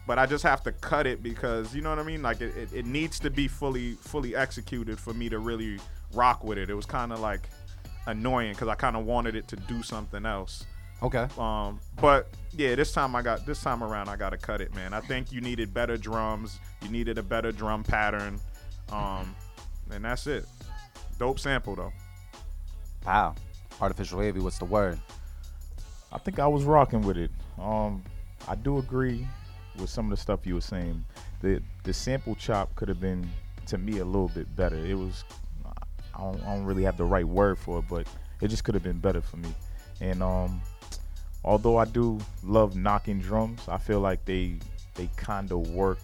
but 0.07 0.17
I 0.17 0.25
just 0.25 0.43
have 0.43 0.63
to 0.63 0.71
cut 0.71 1.05
it 1.05 1.21
because 1.21 1.75
you 1.75 1.81
know 1.81 1.89
what 1.89 1.99
I 1.99 2.03
mean. 2.03 2.23
Like 2.23 2.39
it, 2.39 2.55
it, 2.55 2.73
it 2.73 2.85
needs 2.85 3.19
to 3.19 3.29
be 3.29 3.47
fully 3.47 3.91
fully 3.95 4.35
executed 4.35 4.97
for 4.97 5.13
me 5.13 5.27
to 5.29 5.37
really 5.37 5.79
rock 6.13 6.43
with 6.45 6.57
it. 6.57 6.69
It 6.69 6.73
was 6.73 6.85
kind 6.85 7.11
of 7.11 7.19
like 7.19 7.41
annoying 8.07 8.53
because 8.53 8.69
I 8.69 8.75
kind 8.75 8.95
of 8.95 9.05
wanted 9.05 9.35
it 9.35 9.49
to 9.49 9.57
do 9.57 9.83
something 9.83 10.25
else. 10.25 10.65
Okay. 11.03 11.27
Um, 11.37 11.79
but 12.01 12.29
yeah, 12.53 12.73
this 12.73 12.93
time 12.93 13.15
I 13.15 13.21
got 13.21 13.45
this 13.45 13.61
time 13.61 13.83
around 13.83 14.07
I 14.07 14.15
got 14.15 14.29
to 14.29 14.37
cut 14.37 14.61
it, 14.61 14.73
man. 14.73 14.93
I 14.93 15.01
think 15.01 15.31
you 15.31 15.41
needed 15.41 15.73
better 15.73 15.97
drums. 15.97 16.57
You 16.81 16.89
needed 16.89 17.17
a 17.17 17.23
better 17.23 17.51
drum 17.51 17.83
pattern. 17.83 18.39
Um, 18.91 19.35
and 19.91 20.05
that's 20.05 20.25
it. 20.25 20.45
Dope 21.19 21.39
sample 21.39 21.75
though. 21.75 21.93
Wow. 23.05 23.35
Artificial 23.81 24.21
AV. 24.21 24.41
What's 24.41 24.57
the 24.57 24.65
word? 24.65 24.99
I 26.13 26.17
think 26.17 26.39
I 26.39 26.47
was 26.47 26.63
rocking 26.63 27.01
with 27.01 27.17
it. 27.17 27.29
Um, 27.59 28.01
I 28.47 28.55
do 28.55 28.77
agree 28.77 29.27
with 29.77 29.89
some 29.89 30.05
of 30.05 30.11
the 30.11 30.21
stuff 30.21 30.45
you 30.45 30.55
were 30.55 30.61
saying. 30.61 31.03
The 31.41 31.61
the 31.83 31.93
sample 31.93 32.35
chop 32.35 32.75
could 32.75 32.89
have 32.89 32.99
been 32.99 33.29
to 33.67 33.77
me 33.77 33.99
a 33.99 34.05
little 34.05 34.29
bit 34.29 34.53
better. 34.55 34.77
It 34.77 34.95
was 34.97 35.23
I 36.15 36.19
don't, 36.21 36.41
I 36.43 36.55
don't 36.55 36.65
really 36.65 36.83
have 36.83 36.97
the 36.97 37.05
right 37.05 37.27
word 37.27 37.57
for 37.59 37.79
it, 37.79 37.85
but 37.89 38.07
it 38.41 38.47
just 38.47 38.63
could 38.63 38.73
have 38.73 38.83
been 38.83 38.99
better 38.99 39.21
for 39.21 39.37
me. 39.37 39.53
And 40.01 40.23
um, 40.23 40.61
although 41.43 41.77
I 41.77 41.85
do 41.85 42.19
love 42.43 42.75
knocking 42.75 43.19
drums, 43.19 43.61
I 43.67 43.77
feel 43.77 43.99
like 43.99 44.25
they 44.25 44.55
they 44.95 45.09
kind 45.15 45.51
of 45.51 45.69
worked 45.69 46.01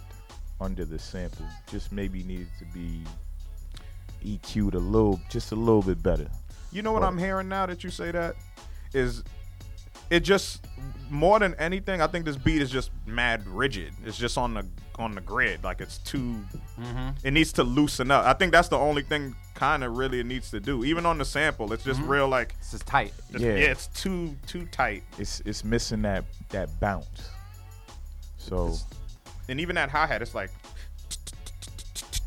under 0.61 0.85
the 0.85 0.99
sample. 0.99 1.45
Just 1.69 1.91
maybe 1.91 2.23
needed 2.23 2.47
to 2.59 2.65
be 2.65 3.03
EQ'd 4.23 4.75
a 4.75 4.79
little, 4.79 5.19
just 5.29 5.51
a 5.51 5.55
little 5.55 5.81
bit 5.81 6.01
better. 6.01 6.27
You 6.71 6.81
know 6.81 6.91
what 6.91 7.01
What? 7.01 7.07
I'm 7.07 7.17
hearing 7.17 7.49
now 7.49 7.65
that 7.65 7.83
you 7.83 7.89
say 7.89 8.11
that 8.11 8.35
is 8.93 9.23
it 10.13 10.19
just 10.19 10.63
more 11.09 11.39
than 11.39 11.55
anything. 11.55 11.99
I 11.99 12.05
think 12.07 12.23
this 12.25 12.37
beat 12.37 12.61
is 12.61 12.69
just 12.69 12.91
mad 13.07 13.47
rigid. 13.47 13.93
It's 14.05 14.17
just 14.17 14.37
on 14.37 14.53
the 14.53 14.65
on 14.99 15.15
the 15.15 15.21
grid. 15.21 15.63
Like 15.63 15.81
it's 15.81 15.97
too. 15.97 16.39
Mm-hmm. 16.79 17.09
It 17.23 17.31
needs 17.31 17.51
to 17.53 17.63
loosen 17.63 18.11
up. 18.11 18.23
I 18.23 18.33
think 18.33 18.51
that's 18.51 18.67
the 18.67 18.77
only 18.77 19.01
thing 19.01 19.35
kind 19.55 19.83
of 19.83 19.97
really 19.97 20.19
it 20.19 20.27
needs 20.27 20.51
to 20.51 20.59
do. 20.59 20.83
Even 20.83 21.07
on 21.07 21.17
the 21.17 21.25
sample, 21.25 21.73
it's 21.73 21.83
just 21.83 21.99
mm-hmm. 21.99 22.11
real 22.11 22.27
like 22.27 22.53
it's 22.59 22.75
is 22.75 22.81
tight. 22.81 23.11
it's, 23.31 23.41
Yeah. 23.41 23.55
yeah. 23.55 23.71
it's 23.71 23.87
too 23.87 24.35
too 24.45 24.67
tight. 24.67 25.01
It's 25.17 25.41
it's 25.45 25.63
missing 25.63 26.03
that 26.03 26.25
that 26.49 26.69
bounce. 26.79 27.29
So 28.37 28.75
And 29.49 29.59
even 29.59 29.75
that 29.75 29.89
hi 29.89 30.05
hat, 30.05 30.21
it's 30.21 30.35
like. 30.35 30.51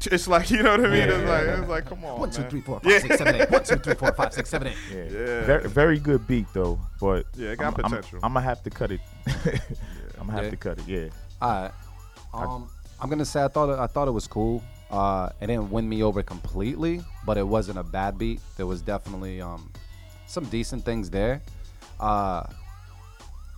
It's 0.12 0.28
like 0.28 0.50
you 0.50 0.62
know 0.62 0.72
what 0.72 0.80
I 0.86 0.88
mean. 0.88 1.08
It's 1.08 1.28
like 1.28 1.58
it's 1.58 1.68
like 1.68 1.86
come 1.86 2.04
on. 2.04 2.20
One, 2.20 2.30
two, 2.30 2.42
man. 2.42 2.50
three, 2.50 2.60
four, 2.60 2.80
five, 2.80 3.00
six, 3.02 3.16
seven, 3.18 3.34
eight. 3.40 3.50
One, 3.50 3.64
two, 3.64 3.76
three, 3.76 3.94
four, 3.94 4.12
five, 4.12 4.32
six, 4.32 4.48
seven, 4.50 4.68
eight. 4.68 4.76
yeah, 4.92 5.04
Yeah. 5.04 5.44
Very, 5.44 5.68
very 5.68 5.98
good 5.98 6.26
beat 6.26 6.46
though. 6.52 6.78
But 7.00 7.26
Yeah, 7.34 7.50
it 7.50 7.58
got 7.58 7.78
I'm, 7.84 7.92
I'm- 7.94 8.02
I'm, 8.22 8.32
gonna 8.34 8.40
have 8.40 8.62
to 8.64 8.70
cut 8.70 8.92
it. 8.92 9.00
I'm 10.18 10.26
gonna 10.26 10.32
have 10.32 10.44
Yeah. 10.44 10.50
to 10.50 10.56
cut 10.56 10.78
it. 10.78 10.86
Yeah. 10.86 11.08
All 11.42 11.50
right. 11.62 11.72
Um, 12.34 12.68
I'm 13.00 13.08
gonna 13.10 13.24
say 13.24 13.42
I 13.44 13.48
thought 13.48 13.70
it, 13.70 13.78
I 13.78 13.86
thought 13.86 14.08
it 14.08 14.12
was 14.12 14.26
cool. 14.26 14.62
Uh, 14.90 15.28
it 15.40 15.48
didn't 15.48 15.70
win 15.70 15.88
me 15.88 16.02
over 16.02 16.22
completely, 16.22 17.02
but 17.24 17.36
it 17.36 17.46
wasn't 17.46 17.78
a 17.78 17.82
bad 17.82 18.16
beat. 18.18 18.40
There 18.56 18.66
was 18.66 18.80
definitely 18.82 19.40
um, 19.40 19.70
some 20.26 20.44
decent 20.44 20.84
things 20.84 21.10
there. 21.10 21.42
Uh, 21.98 22.44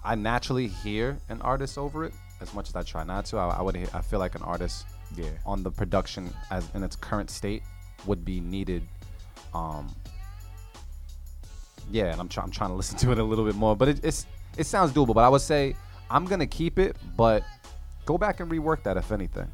I 0.04 0.14
naturally 0.14 0.68
hear 0.68 1.18
an 1.28 1.42
artist 1.42 1.76
over 1.76 2.04
it 2.04 2.14
as 2.40 2.54
much 2.54 2.68
as 2.68 2.76
I 2.76 2.82
try 2.82 3.04
not 3.04 3.26
to. 3.26 3.36
I, 3.36 3.48
I 3.58 3.62
would. 3.62 3.76
I 3.76 4.00
feel 4.00 4.18
like 4.20 4.34
an 4.36 4.42
artist 4.42 4.86
Yeah. 5.16 5.30
on 5.46 5.62
the 5.62 5.70
production 5.70 6.32
as 6.50 6.68
in 6.74 6.82
its 6.82 6.94
current 6.96 7.30
state 7.30 7.62
would 8.06 8.24
be 8.24 8.40
needed. 8.40 8.86
Um, 9.54 9.94
yeah, 11.90 12.12
and 12.12 12.20
I'm, 12.20 12.28
try- 12.28 12.44
I'm 12.44 12.50
trying 12.50 12.70
to 12.70 12.76
listen 12.76 12.98
to 12.98 13.12
it 13.12 13.18
a 13.18 13.22
little 13.22 13.44
bit 13.44 13.54
more, 13.54 13.74
but 13.76 13.88
it, 13.88 14.04
it's 14.04 14.26
it 14.56 14.66
sounds 14.66 14.92
doable. 14.92 15.14
But 15.14 15.24
I 15.24 15.28
would 15.28 15.40
say 15.40 15.74
I'm 16.10 16.24
gonna 16.24 16.46
keep 16.46 16.78
it, 16.78 16.96
but 17.16 17.42
go 18.04 18.18
back 18.18 18.40
and 18.40 18.50
rework 18.50 18.82
that 18.84 18.96
if 18.96 19.10
anything. 19.12 19.48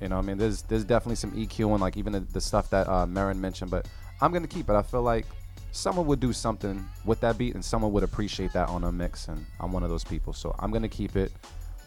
You 0.00 0.08
know, 0.08 0.18
I 0.18 0.22
mean, 0.22 0.38
there's 0.38 0.62
there's 0.62 0.84
definitely 0.84 1.16
some 1.16 1.32
EQ 1.32 1.72
and 1.72 1.80
like 1.80 1.96
even 1.96 2.12
the, 2.12 2.20
the 2.20 2.40
stuff 2.40 2.70
that 2.70 2.88
uh, 2.88 3.06
Marin 3.06 3.40
mentioned, 3.40 3.70
but 3.70 3.88
I'm 4.20 4.32
gonna 4.32 4.46
keep 4.46 4.68
it. 4.68 4.74
I 4.74 4.82
feel 4.82 5.02
like 5.02 5.26
someone 5.72 6.06
would 6.06 6.20
do 6.20 6.32
something 6.32 6.84
with 7.04 7.20
that 7.20 7.38
beat, 7.38 7.54
and 7.54 7.64
someone 7.64 7.92
would 7.92 8.04
appreciate 8.04 8.52
that 8.52 8.68
on 8.68 8.84
a 8.84 8.92
mix, 8.92 9.28
and 9.28 9.44
I'm 9.60 9.72
one 9.72 9.82
of 9.82 9.90
those 9.90 10.04
people, 10.04 10.32
so 10.32 10.54
I'm 10.58 10.70
gonna 10.70 10.88
keep 10.88 11.16
it. 11.16 11.32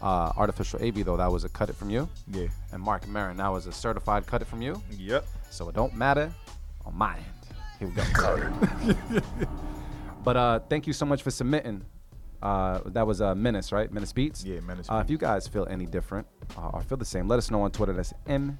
Uh, 0.02 0.32
Artificial 0.36 0.82
AV 0.82 1.04
though, 1.04 1.16
that 1.16 1.30
was 1.30 1.44
a 1.44 1.48
cut 1.48 1.70
it 1.70 1.76
from 1.76 1.88
you 1.88 2.08
Yeah. 2.28 2.48
and 2.72 2.82
Mark 2.82 3.06
Marin. 3.06 3.36
That 3.36 3.48
was 3.52 3.66
a 3.68 3.72
certified 3.72 4.26
cut 4.26 4.42
it 4.42 4.46
from 4.48 4.60
you, 4.60 4.82
Yep. 4.90 5.24
so 5.50 5.68
it 5.68 5.74
don't 5.76 5.94
matter 5.94 6.32
on 6.84 6.96
my 6.96 7.14
end. 7.16 7.24
Here 7.78 7.88
we 7.88 7.94
go. 7.94 8.94
but 10.24 10.36
uh, 10.36 10.58
thank 10.68 10.86
you 10.86 10.92
so 10.92 11.06
much 11.06 11.22
for 11.22 11.30
submitting. 11.30 11.84
Uh, 12.42 12.80
that 12.86 13.06
was 13.06 13.20
uh, 13.20 13.34
Menace, 13.36 13.70
right? 13.70 13.92
Menace 13.92 14.12
Beats. 14.12 14.44
Yeah, 14.44 14.58
Menace 14.60 14.88
Uh, 14.90 14.96
if 15.04 15.08
you 15.10 15.16
guys 15.18 15.46
feel 15.46 15.66
any 15.70 15.86
different 15.86 16.26
uh, 16.58 16.70
or 16.70 16.82
feel 16.82 16.98
the 16.98 17.04
same, 17.04 17.28
let 17.28 17.38
us 17.38 17.50
know 17.52 17.62
on 17.62 17.70
Twitter. 17.70 17.92
That's 17.92 18.12
M 18.26 18.58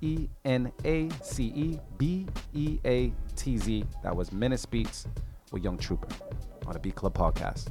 E 0.00 0.28
N 0.46 0.72
A 0.86 1.10
C 1.22 1.44
E 1.54 1.78
B 1.98 2.26
E 2.54 2.78
A 2.86 3.12
T 3.36 3.58
Z. 3.58 3.84
That 4.02 4.16
was 4.16 4.32
Menace 4.32 4.64
Beats 4.64 5.06
with 5.52 5.62
Young 5.62 5.76
Trooper 5.76 6.08
on 6.66 6.72
the 6.72 6.78
Beat 6.78 6.94
Club 6.94 7.12
podcast. 7.14 7.66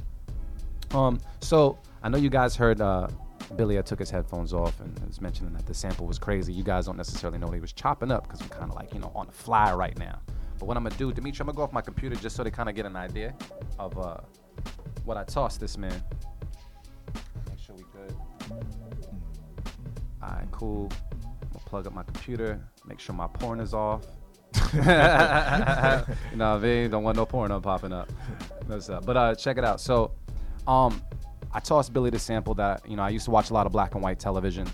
Um, 0.92 1.20
so 1.40 1.78
I 2.02 2.08
know 2.08 2.18
you 2.18 2.30
guys 2.30 2.56
heard 2.56 2.80
uh, 2.80 3.08
Billy 3.56 3.76
had 3.76 3.86
took 3.86 3.98
his 3.98 4.10
headphones 4.10 4.52
off 4.52 4.78
and 4.80 4.98
was 5.06 5.20
mentioning 5.20 5.52
that 5.54 5.66
the 5.66 5.74
sample 5.74 6.06
was 6.06 6.18
crazy. 6.18 6.52
You 6.52 6.62
guys 6.62 6.86
don't 6.86 6.96
necessarily 6.96 7.38
know 7.38 7.48
he 7.48 7.60
was 7.60 7.72
chopping 7.72 8.10
up 8.10 8.24
because 8.24 8.40
we're 8.40 8.56
kind 8.56 8.70
of 8.70 8.76
like 8.76 8.92
you 8.92 9.00
know 9.00 9.12
on 9.14 9.26
the 9.26 9.32
fly 9.32 9.72
right 9.72 9.96
now. 9.98 10.18
But 10.58 10.66
what 10.66 10.76
I'm 10.76 10.82
gonna 10.82 10.96
do, 10.96 11.12
Dimitri, 11.12 11.42
I'm 11.42 11.46
gonna 11.46 11.56
go 11.56 11.62
off 11.62 11.72
my 11.72 11.80
computer 11.80 12.16
just 12.16 12.36
so 12.36 12.42
they 12.42 12.50
kind 12.50 12.68
of 12.68 12.74
get 12.74 12.86
an 12.86 12.96
idea 12.96 13.34
of 13.78 13.96
uh, 13.98 14.18
what 15.04 15.16
I 15.16 15.24
tossed 15.24 15.60
this 15.60 15.78
man. 15.78 16.02
Make 17.48 17.58
sure 17.58 17.76
we 17.76 17.84
good. 17.92 18.14
All 20.22 20.28
right, 20.30 20.48
cool. 20.50 20.90
I'm 21.22 21.48
gonna 21.52 21.64
plug 21.64 21.86
up 21.86 21.94
my 21.94 22.02
computer. 22.02 22.60
Make 22.86 22.98
sure 22.98 23.14
my 23.14 23.28
porn 23.28 23.60
is 23.60 23.72
off. 23.72 24.04
you 24.74 24.80
know 24.82 24.86
what 26.36 26.40
I 26.40 26.58
mean? 26.58 26.90
Don't 26.90 27.02
want 27.02 27.16
no 27.16 27.24
porno 27.24 27.60
popping 27.60 27.92
up. 27.92 28.10
That's 28.66 28.88
up. 28.90 29.06
But 29.06 29.16
uh, 29.16 29.34
check 29.34 29.58
it 29.58 29.64
out. 29.64 29.80
So, 29.80 30.12
um, 30.68 31.02
I 31.52 31.60
tossed 31.60 31.94
Billy 31.94 32.10
the 32.10 32.18
sample 32.18 32.54
that 32.54 32.88
you 32.88 32.94
know 32.94 33.02
I 33.02 33.08
used 33.08 33.24
to 33.24 33.30
watch 33.30 33.50
a 33.50 33.54
lot 33.54 33.66
of 33.66 33.72
black 33.72 33.94
and 33.94 34.02
white 34.02 34.18
television 34.18 34.68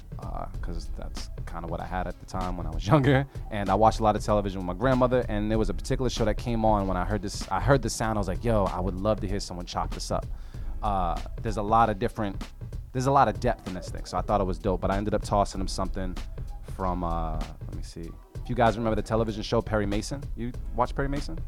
because 0.52 0.90
that's 0.98 1.30
kind 1.46 1.64
of 1.64 1.70
what 1.70 1.80
I 1.80 1.86
had 1.86 2.08
at 2.08 2.18
the 2.18 2.26
time 2.26 2.56
when 2.56 2.66
I 2.66 2.70
was 2.70 2.86
younger, 2.92 3.26
and 3.50 3.70
I 3.70 3.74
watched 3.74 4.00
a 4.00 4.02
lot 4.02 4.16
of 4.16 4.24
television 4.24 4.58
with 4.58 4.66
my 4.66 4.74
grandmother. 4.74 5.24
And 5.28 5.50
there 5.50 5.58
was 5.58 5.70
a 5.70 5.74
particular 5.74 6.10
show 6.10 6.24
that 6.24 6.36
came 6.36 6.64
on 6.64 6.88
when 6.88 6.96
I 6.96 7.04
heard 7.04 7.22
this. 7.22 7.48
I 7.50 7.60
heard 7.60 7.80
the 7.80 7.90
sound. 7.90 8.18
I 8.18 8.20
was 8.20 8.28
like, 8.28 8.44
"Yo, 8.44 8.64
I 8.64 8.80
would 8.80 8.96
love 8.96 9.20
to 9.20 9.28
hear 9.28 9.40
someone 9.40 9.66
chop 9.66 9.94
this 9.94 10.10
up." 10.10 10.26
Uh, 10.82 11.18
there's 11.42 11.58
a 11.58 11.62
lot 11.62 11.90
of 11.90 11.98
different. 11.98 12.42
There's 12.92 13.06
a 13.06 13.12
lot 13.12 13.28
of 13.28 13.38
depth 13.40 13.66
in 13.68 13.74
this 13.74 13.88
thing, 13.88 14.04
so 14.04 14.18
I 14.18 14.20
thought 14.20 14.40
it 14.40 14.44
was 14.44 14.58
dope. 14.58 14.80
But 14.80 14.90
I 14.90 14.96
ended 14.96 15.14
up 15.14 15.22
tossing 15.22 15.60
him 15.60 15.68
something 15.68 16.16
from. 16.76 17.04
Uh, 17.04 17.38
let 17.68 17.76
me 17.76 17.82
see. 17.82 18.10
If 18.42 18.50
you 18.50 18.56
guys 18.56 18.76
remember 18.76 18.96
the 18.96 19.02
television 19.02 19.42
show 19.42 19.62
Perry 19.62 19.86
Mason, 19.86 20.22
you 20.36 20.52
watch 20.74 20.94
Perry 20.94 21.08
Mason 21.08 21.38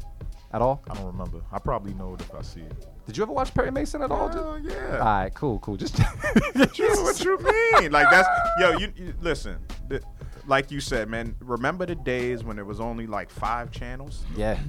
at 0.53 0.61
all? 0.61 0.81
I 0.89 0.95
don't 0.95 1.05
remember. 1.05 1.41
I 1.51 1.59
probably 1.59 1.93
know 1.93 2.13
it 2.13 2.21
if 2.21 2.33
I 2.33 2.41
see 2.41 2.61
it. 2.61 2.87
Did 3.07 3.15
you 3.17 3.23
ever 3.23 3.31
watch 3.31 3.53
Perry 3.53 3.71
Mason 3.71 4.01
at 4.03 4.11
all? 4.11 4.27
Hell 4.27 4.59
yeah. 4.61 4.97
All 4.99 5.05
right, 5.05 5.33
cool, 5.33 5.59
cool. 5.59 5.77
Just 5.77 5.97
what 6.53 6.77
you 7.23 7.37
mean? 7.39 7.91
Like 7.91 8.09
that's 8.11 8.27
yo. 8.59 8.77
You, 8.77 8.91
you 8.95 9.13
listen. 9.21 9.57
th- 9.89 10.03
like 10.45 10.71
you 10.71 10.79
said, 10.79 11.09
man. 11.09 11.35
Remember 11.39 11.85
the 11.85 11.95
days 11.95 12.43
when 12.43 12.55
there 12.57 12.65
was 12.65 12.79
only 12.79 13.07
like 13.07 13.29
five 13.29 13.71
channels? 13.71 14.23
yeah. 14.35 14.59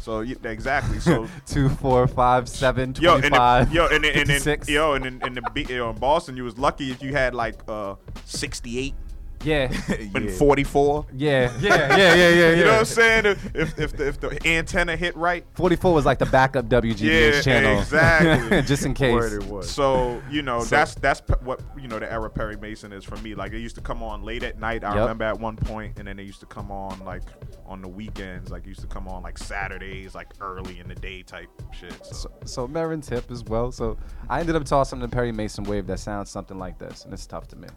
So 0.00 0.20
you, 0.20 0.38
exactly. 0.44 1.00
So 1.00 1.26
Two, 1.46 1.68
four, 1.68 2.06
five, 2.06 2.48
seven, 2.48 2.94
yo, 3.00 3.14
and 3.14 3.22
twenty-five. 3.22 3.72
yo, 3.72 3.86
and 3.88 4.04
then, 4.04 4.12
and 4.16 4.28
then 4.28 4.40
56. 4.40 4.68
yo, 4.68 4.92
and 4.94 5.04
in 5.06 5.34
the 5.34 5.42
B- 5.52 5.66
yo, 5.68 5.90
in 5.90 5.96
Boston, 5.96 6.36
you 6.36 6.44
was 6.44 6.56
lucky 6.56 6.92
if 6.92 7.02
you 7.02 7.12
had 7.12 7.34
like 7.34 7.56
uh 7.66 7.96
68 8.24 8.94
Yeah, 9.44 9.72
and 10.14 10.24
Yeah. 10.30 10.36
44. 10.36 11.06
yeah, 11.14 11.52
yeah, 11.60 11.68
yeah, 11.68 11.96
yeah, 11.96 12.14
yeah. 12.14 12.28
yeah. 12.30 12.50
You 12.50 12.64
know 12.64 12.70
what 12.72 12.78
I'm 12.80 12.84
saying? 12.86 13.26
If 13.26 13.54
if, 13.54 13.78
if, 13.78 13.92
the, 13.96 14.08
if 14.08 14.20
the 14.20 14.46
antenna 14.46 14.96
hit 14.96 15.16
right, 15.16 15.44
Forty-four 15.54 15.94
was 15.94 16.04
like 16.04 16.18
the 16.18 16.26
backup 16.26 16.66
WGBH 16.68 16.98
Yeah, 17.34 17.40
channel, 17.40 17.78
exactly. 17.80 18.62
just 18.66 18.84
in 18.84 18.94
case. 18.94 19.14
Word 19.14 19.40
it 19.42 19.48
was. 19.48 19.70
So 19.70 20.20
you 20.30 20.42
know 20.42 20.60
So- 20.64 20.76
that's 20.76 20.94
that's 20.96 21.20
pe- 21.20 21.34
what 21.44 21.60
you 21.80 21.86
know 21.88 21.98
the 21.98 22.10
era 22.10 22.28
Perry 22.28 22.56
Mason 22.56 22.92
is 22.92 23.04
for 23.04 23.16
me. 23.18 23.34
Like 23.36 23.52
it 23.52 23.60
used 23.60 23.76
to 23.76 23.80
come 23.80 24.02
on 24.02 24.22
late 24.24 24.42
at 24.42 24.58
night. 24.58 24.82
I 24.82 24.88
Yep. 24.94 25.00
remember 25.02 25.24
at 25.24 25.38
one 25.38 25.56
point, 25.56 25.98
and 25.98 26.08
then 26.08 26.18
it 26.18 26.24
used 26.24 26.40
to 26.40 26.46
come 26.46 26.72
on 26.72 26.98
like 27.04 27.22
on 27.66 27.80
the 27.80 27.88
weekends. 27.88 28.50
Like 28.50 28.64
it 28.64 28.68
used 28.68 28.80
to 28.80 28.86
come 28.88 29.06
on 29.06 29.22
like 29.22 29.38
Saturdays, 29.38 30.14
like 30.14 30.28
early 30.40 30.80
in 30.80 30.88
the 30.88 30.94
day 30.96 31.22
type 31.22 31.48
shit. 31.72 31.92
So, 32.04 32.14
So, 32.14 32.30
so 32.44 32.68
Marin's 32.68 33.08
hip 33.08 33.30
as 33.30 33.44
well. 33.44 33.70
So 33.70 33.96
I 34.28 34.40
ended 34.40 34.56
up 34.56 34.64
tossing 34.64 34.98
the 34.98 35.08
Perry 35.08 35.30
Mason 35.32 35.62
wave 35.64 35.86
that 35.86 36.00
sounds 36.00 36.28
something 36.30 36.58
like 36.58 36.78
this, 36.78 37.04
and 37.04 37.14
it's 37.14 37.26
tough 37.26 37.46
to 37.48 37.56
me. 37.56 37.68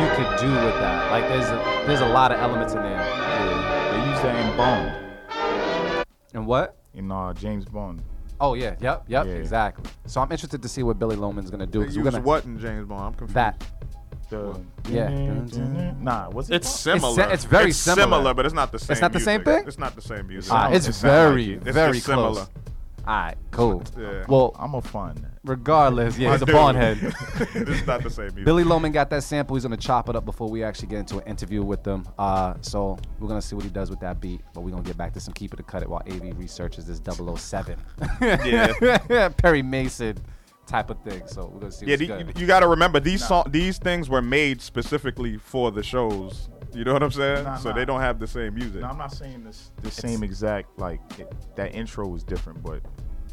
You 0.00 0.08
could 0.16 0.38
do 0.40 0.50
with 0.52 0.74
that. 0.80 1.10
Like 1.10 1.28
there's 1.28 1.48
a, 1.48 1.84
there's 1.86 2.00
a 2.00 2.08
lot 2.08 2.32
of 2.32 2.40
elements 2.40 2.74
in 2.74 2.82
there. 2.82 2.92
Yeah, 2.92 3.90
they 3.92 4.10
use 4.10 4.20
that 4.22 4.50
in 4.50 4.56
Bond, 4.56 6.06
And 6.34 6.46
what? 6.46 6.76
in 6.94 7.10
uh, 7.10 7.32
James 7.34 7.64
Bond. 7.64 8.02
Oh 8.40 8.54
yeah, 8.54 8.76
yep, 8.80 9.04
yep, 9.08 9.26
Yeah. 9.26 9.32
exactly. 9.32 9.90
So 10.06 10.20
I'm 10.20 10.30
interested 10.30 10.62
to 10.62 10.68
see 10.68 10.82
what 10.84 10.98
Billy 10.98 11.16
Loman's 11.16 11.50
gonna 11.50 11.66
do. 11.66 11.80
they 11.80 11.86
'cause 11.86 11.96
use 11.96 12.04
we're 12.04 12.10
gonna 12.12 12.22
what 12.22 12.44
in 12.44 12.58
James 12.58 12.86
Bond? 12.86 13.00
I'm 13.02 13.14
confused. 13.14 13.34
that. 13.34 13.64
The 14.30 14.60
Yeah. 14.90 15.08
Nah, 16.00 16.28
what's 16.30 16.50
it? 16.50 16.56
It's 16.56 16.66
called? 16.84 17.00
similar. 17.00 17.14
si- 17.14 17.32
it's 17.34 17.44
very 17.46 17.72
similar. 17.72 18.34
but 18.34 18.44
it's 18.44 18.54
not 18.54 18.70
the 18.70 18.78
same. 18.78 18.92
It's 18.92 19.00
not 19.00 19.12
the 19.14 19.20
same 19.20 19.42
thing? 19.42 19.64
It's 19.66 19.78
not 19.78 19.94
the 19.96 20.02
same 20.02 20.26
music. 20.26 20.50
Sounds- 20.50 20.76
it's 20.76 20.88
it 20.88 20.92
sound 20.92 21.12
like 21.14 21.22
very, 21.46 21.52
it. 21.54 21.62
It's 21.66 21.74
very 21.74 22.00
close. 22.00 22.04
similar. 22.04 22.46
All 23.08 23.14
right, 23.14 23.36
cool. 23.52 23.82
Yeah. 23.98 24.26
Well, 24.28 24.54
I'm 24.58 24.74
a 24.74 24.82
fun. 24.82 25.26
regardless, 25.42 26.18
yeah, 26.18 26.32
he's 26.32 26.42
a 26.42 26.44
dude. 26.44 26.54
bond 26.54 26.76
head. 26.76 26.98
it's 27.54 27.86
not 27.86 28.02
the 28.02 28.10
same 28.10 28.26
music. 28.26 28.44
Billy 28.44 28.64
Loman 28.64 28.92
got 28.92 29.08
that 29.08 29.22
sample. 29.22 29.56
He's 29.56 29.62
gonna 29.62 29.78
chop 29.78 30.10
it 30.10 30.16
up 30.16 30.26
before 30.26 30.50
we 30.50 30.62
actually 30.62 30.88
get 30.88 30.98
into 30.98 31.16
an 31.16 31.26
interview 31.26 31.62
with 31.62 31.82
them. 31.82 32.06
Uh, 32.18 32.52
so 32.60 32.98
we're 33.18 33.28
gonna 33.28 33.40
see 33.40 33.56
what 33.56 33.64
he 33.64 33.70
does 33.70 33.88
with 33.88 34.00
that 34.00 34.20
beat. 34.20 34.42
But 34.52 34.60
we're 34.60 34.72
gonna 34.72 34.82
get 34.82 34.98
back 34.98 35.14
to 35.14 35.20
some 35.20 35.32
keep 35.32 35.54
it 35.54 35.60
or 35.60 35.62
cut 35.62 35.82
it 35.82 35.88
while 35.88 36.02
AV 36.06 36.38
researches 36.38 36.84
this 36.84 37.00
007. 37.02 37.78
Yeah. 38.20 39.28
Perry 39.38 39.62
Mason 39.62 40.18
type 40.66 40.90
of 40.90 41.02
thing. 41.02 41.26
So 41.26 41.46
we're 41.46 41.60
gonna 41.60 41.72
see 41.72 41.86
Yeah, 41.86 41.92
what's 41.94 42.00
the, 42.00 42.06
good. 42.08 42.36
you, 42.36 42.42
you 42.42 42.46
got 42.46 42.60
to 42.60 42.68
remember 42.68 43.00
these 43.00 43.26
song, 43.26 43.46
these 43.48 43.78
things 43.78 44.10
were 44.10 44.20
made 44.20 44.60
specifically 44.60 45.38
for 45.38 45.70
the 45.70 45.82
shows. 45.82 46.50
You 46.74 46.84
know 46.84 46.92
what 46.92 47.02
I'm 47.02 47.10
saying? 47.10 47.44
Nah, 47.44 47.56
so 47.56 47.70
nah. 47.70 47.74
they 47.74 47.84
don't 47.84 48.00
have 48.00 48.18
the 48.18 48.26
same 48.26 48.54
music. 48.54 48.82
No, 48.82 48.88
I'm 48.88 48.98
not 48.98 49.12
saying 49.12 49.42
this 49.44 49.72
the 49.82 49.90
same 49.90 50.22
exact 50.22 50.78
like 50.78 51.00
it, 51.18 51.32
that 51.56 51.74
intro 51.74 52.06
was 52.06 52.22
different, 52.22 52.62
but 52.62 52.82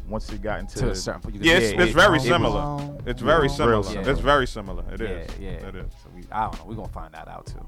once 0.08 0.30
it 0.32 0.40
got 0.42 0.60
into 0.60 0.78
to 0.78 0.90
a 0.90 0.94
certain 0.94 1.20
point, 1.20 1.34
you 1.36 1.40
yeah, 1.42 1.58
see 1.58 1.64
it's, 1.66 1.72
it. 1.74 1.80
it's 1.80 1.92
very 1.92 2.06
it 2.08 2.12
was- 2.12 2.22
similar. 2.24 2.96
It's 3.06 3.22
very 3.22 3.48
Yeah. 3.48 3.54
similar. 3.54 3.72
Real 3.72 3.82
similar. 3.84 4.10
It's 4.10 4.20
very 4.20 4.46
similar. 4.46 4.84
It 4.92 5.00
yeah, 5.00 5.06
is. 5.08 5.30
yeah. 5.38 5.50
It 5.68 5.76
is. 5.76 5.92
So 6.02 6.10
we, 6.14 6.22
I 6.32 6.42
don't 6.44 6.58
know. 6.58 6.64
We're 6.66 6.74
gonna 6.76 6.88
find 6.88 7.12
that 7.14 7.28
out 7.28 7.46
too. 7.46 7.64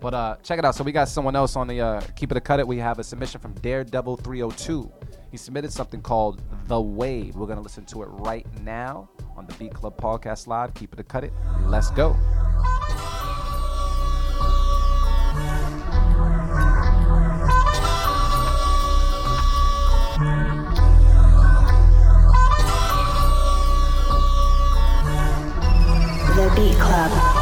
But 0.00 0.14
uh, 0.14 0.36
check 0.44 0.58
it 0.60 0.64
out. 0.64 0.76
So 0.76 0.84
we 0.84 0.92
got 0.92 1.08
someone 1.08 1.34
else 1.34 1.56
on 1.56 1.66
the 1.66 1.80
uh, 1.80 2.00
Keep 2.14 2.30
It 2.30 2.36
a 2.36 2.40
Cut 2.40 2.60
It. 2.60 2.68
We 2.68 2.78
have 2.78 2.98
a 3.00 3.04
submission 3.04 3.40
from 3.40 3.52
Daredevil 3.54 4.18
302. 4.18 4.90
He 5.32 5.36
submitted 5.36 5.72
something 5.72 6.00
called 6.00 6.40
The 6.66 6.80
Wave. 6.80 7.34
We're 7.34 7.46
gonna 7.48 7.60
listen 7.60 7.84
to 7.86 8.02
it 8.02 8.06
right 8.06 8.46
now 8.62 9.08
on 9.36 9.46
the 9.46 9.54
Beat 9.54 9.74
Club 9.74 9.96
Podcast 10.00 10.46
Live. 10.46 10.72
Keep 10.74 10.92
It 10.94 11.00
a 11.00 11.04
Cut 11.04 11.24
It. 11.24 11.32
Let's 11.66 11.90
go. 11.90 12.16
Beat 26.58 26.74
Club. 26.74 27.37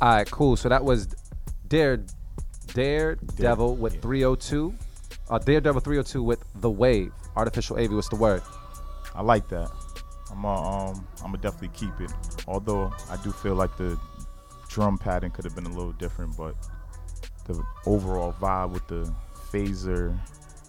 All 0.00 0.08
right, 0.14 0.30
cool. 0.30 0.56
So 0.56 0.68
that 0.68 0.84
was 0.84 1.08
Dare 1.68 2.04
Daredevil 2.74 3.76
with 3.76 3.94
yeah. 3.94 4.00
302. 4.00 4.74
Uh, 5.28 5.38
Daredevil 5.38 5.80
302 5.80 6.22
with 6.22 6.44
The 6.56 6.70
Wave. 6.70 7.12
Artificial 7.34 7.78
AV, 7.78 7.92
what's 7.92 8.08
the 8.08 8.16
word? 8.16 8.42
I 9.14 9.22
like 9.22 9.48
that. 9.48 9.70
I'm 10.30 10.44
um 10.44 11.06
I'm 11.18 11.32
gonna 11.32 11.38
definitely 11.38 11.70
keep 11.74 11.98
it. 12.00 12.12
Although 12.46 12.92
I 13.10 13.16
do 13.22 13.30
feel 13.32 13.54
like 13.54 13.76
the 13.76 13.98
drum 14.68 14.98
pattern 14.98 15.30
could 15.30 15.44
have 15.44 15.54
been 15.54 15.66
a 15.66 15.74
little 15.74 15.92
different, 15.92 16.36
but 16.36 16.54
the 17.46 17.62
overall 17.86 18.34
vibe 18.34 18.72
with 18.72 18.86
the 18.88 19.12
phaser 19.50 20.18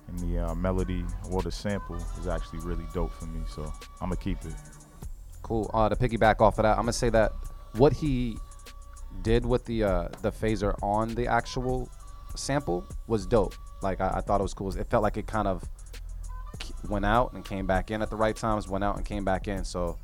and 0.08 0.20
the 0.20 0.40
uh, 0.40 0.56
melody 0.56 1.04
or 1.32 1.42
the 1.42 1.52
sample 1.52 1.96
is 2.20 2.28
actually 2.28 2.60
really 2.60 2.86
dope 2.94 3.12
for 3.13 3.26
me. 3.26 3.42
So 3.48 3.63
I'm 4.00 4.10
gonna 4.10 4.16
keep 4.16 4.44
it. 4.46 4.54
Cool. 5.42 5.70
Uh, 5.74 5.90
to 5.90 5.96
piggyback 5.96 6.40
off 6.40 6.60
of 6.60 6.63
that, 6.63 6.78
I'm 6.78 6.84
gonna 6.84 6.94
say 6.94 7.10
that 7.10 7.34
what 7.74 7.94
he 7.94 8.38
did 9.22 9.46
with 9.46 9.65
the 9.65 9.84
uh, 9.84 10.08
the 10.22 10.32
phaser 10.32 10.76
on 10.82 11.15
the 11.15 11.28
actual 11.28 11.89
sample 12.36 12.86
was 13.08 13.26
dope. 13.26 13.56
Like 13.82 14.02
I, 14.02 14.15
I 14.15 14.22
thought 14.22 14.39
it 14.39 14.43
was 14.43 14.54
cool. 14.54 14.76
It 14.76 14.89
felt 14.89 15.04
like 15.04 15.17
it 15.17 15.28
kind 15.28 15.48
of 15.48 15.63
went 16.89 17.06
out 17.06 17.34
and 17.34 17.43
came 17.46 17.65
back 17.65 17.91
in 17.91 18.02
at 18.02 18.10
the 18.10 18.15
right 18.15 18.36
times. 18.36 18.67
Went 18.67 18.84
out 18.84 18.98
and 18.98 19.06
came 19.06 19.24
back 19.24 19.48
in. 19.48 19.63
So 19.63 19.98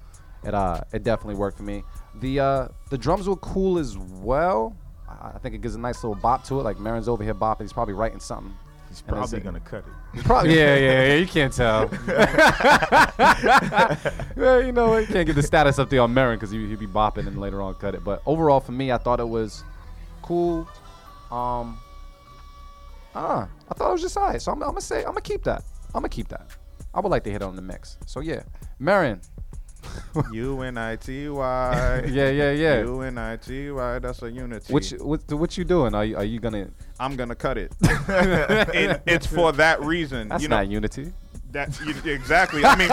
it 0.44 0.54
uh 0.54 0.82
it 0.94 1.04
definitely 1.04 1.36
worked 1.36 1.58
for 1.58 1.64
me. 1.64 1.84
The 2.20 2.40
uh 2.40 2.68
the 2.90 2.98
drums 2.98 3.28
were 3.28 3.38
cool 3.38 3.78
as 3.78 3.98
well. 3.98 4.76
I, 5.08 5.38
think 5.38 5.54
it 5.54 5.62
gives 5.62 5.76
a 5.76 5.80
nice 5.80 6.04
little 6.04 6.20
bop 6.20 6.44
to 6.46 6.60
it. 6.60 6.64
Like 6.64 6.80
Marin's 6.80 7.08
over 7.08 7.24
here 7.24 7.36
bopping. 7.36 7.62
He's 7.62 7.74
probably 7.74 7.94
writing 7.94 8.20
something. 8.20 8.54
He's 8.94 9.02
probably 9.02 9.40
gonna 9.40 9.60
cut 9.60 9.84
it. 10.14 10.24
Probably, 10.24 10.56
yeah, 10.56 10.76
yeah, 10.76 11.06
yeah. 11.08 11.16
You 11.16 11.26
can't 11.26 11.52
tell. 11.52 11.90
well, 14.36 14.64
you 14.64 14.72
know, 14.72 14.98
you 14.98 15.08
can't 15.08 15.26
get 15.26 15.36
the 15.36 15.42
status 15.42 15.80
up 15.80 15.90
there 15.90 16.02
on 16.02 16.14
Marin 16.14 16.38
because 16.38 16.52
he, 16.52 16.68
he'd 16.68 16.78
be 16.78 16.86
bopping 16.86 17.26
and 17.26 17.42
later 17.42 17.60
on 17.60 17.74
cut 17.74 17.96
it. 17.96 18.04
But 18.04 18.22
overall, 18.28 18.60
for 18.60 18.72
me, 18.72 18.92
I 18.92 19.00
thought 19.00 19.20
it 19.20 19.28
was 19.28 19.64
cool. 20.22 20.68
Um, 21.32 21.80
ah, 23.16 23.48
I 23.68 23.74
thought 23.74 23.90
it 23.90 23.94
was 23.94 24.04
just 24.04 24.16
alright. 24.16 24.40
So 24.40 24.52
I'm, 24.52 24.62
I'm 24.62 24.70
gonna 24.70 24.82
say 24.82 25.00
I'm 25.00 25.06
gonna 25.06 25.22
keep 25.22 25.44
that. 25.46 25.64
I'm 25.88 26.02
gonna 26.02 26.10
keep 26.10 26.28
that. 26.28 26.52
I 26.94 27.00
would 27.00 27.10
like 27.10 27.24
to 27.24 27.32
hit 27.32 27.42
on 27.42 27.56
the 27.56 27.64
mix. 27.64 27.98
So 28.06 28.20
yeah, 28.20 28.44
Marin. 28.78 29.22
U 30.32 30.62
N 30.62 30.78
I 30.78 30.96
T 30.96 31.30
Y. 31.30 32.04
Yeah, 32.08 32.30
yeah, 32.30 32.52
yeah. 32.52 32.82
U 32.84 33.02
N 33.02 33.18
I 33.18 33.38
T 33.38 33.72
Y. 33.72 34.00
That's 34.00 34.22
a 34.22 34.32
unity. 34.32 34.72
What 34.74 34.92
you, 34.92 34.98
what 35.00 35.32
what 35.34 35.58
you 35.58 35.64
doing? 35.64 35.94
Are 35.96 36.06
you, 36.06 36.18
are 36.18 36.24
you 36.24 36.40
gonna? 36.40 36.70
I'm 37.00 37.16
gonna 37.16 37.36
cut 37.36 37.58
it. 37.58 37.74
and 38.10 39.02
it's 39.06 39.26
for 39.26 39.52
that 39.54 39.82
reason. 39.82 40.30
That's 40.30 40.44
you 40.44 40.50
know, 40.50 40.58
not 40.58 40.68
unity. 40.68 41.14
That 41.52 41.80
you, 41.86 42.12
exactly. 42.12 42.66
I 42.66 42.76
mean, 42.76 42.90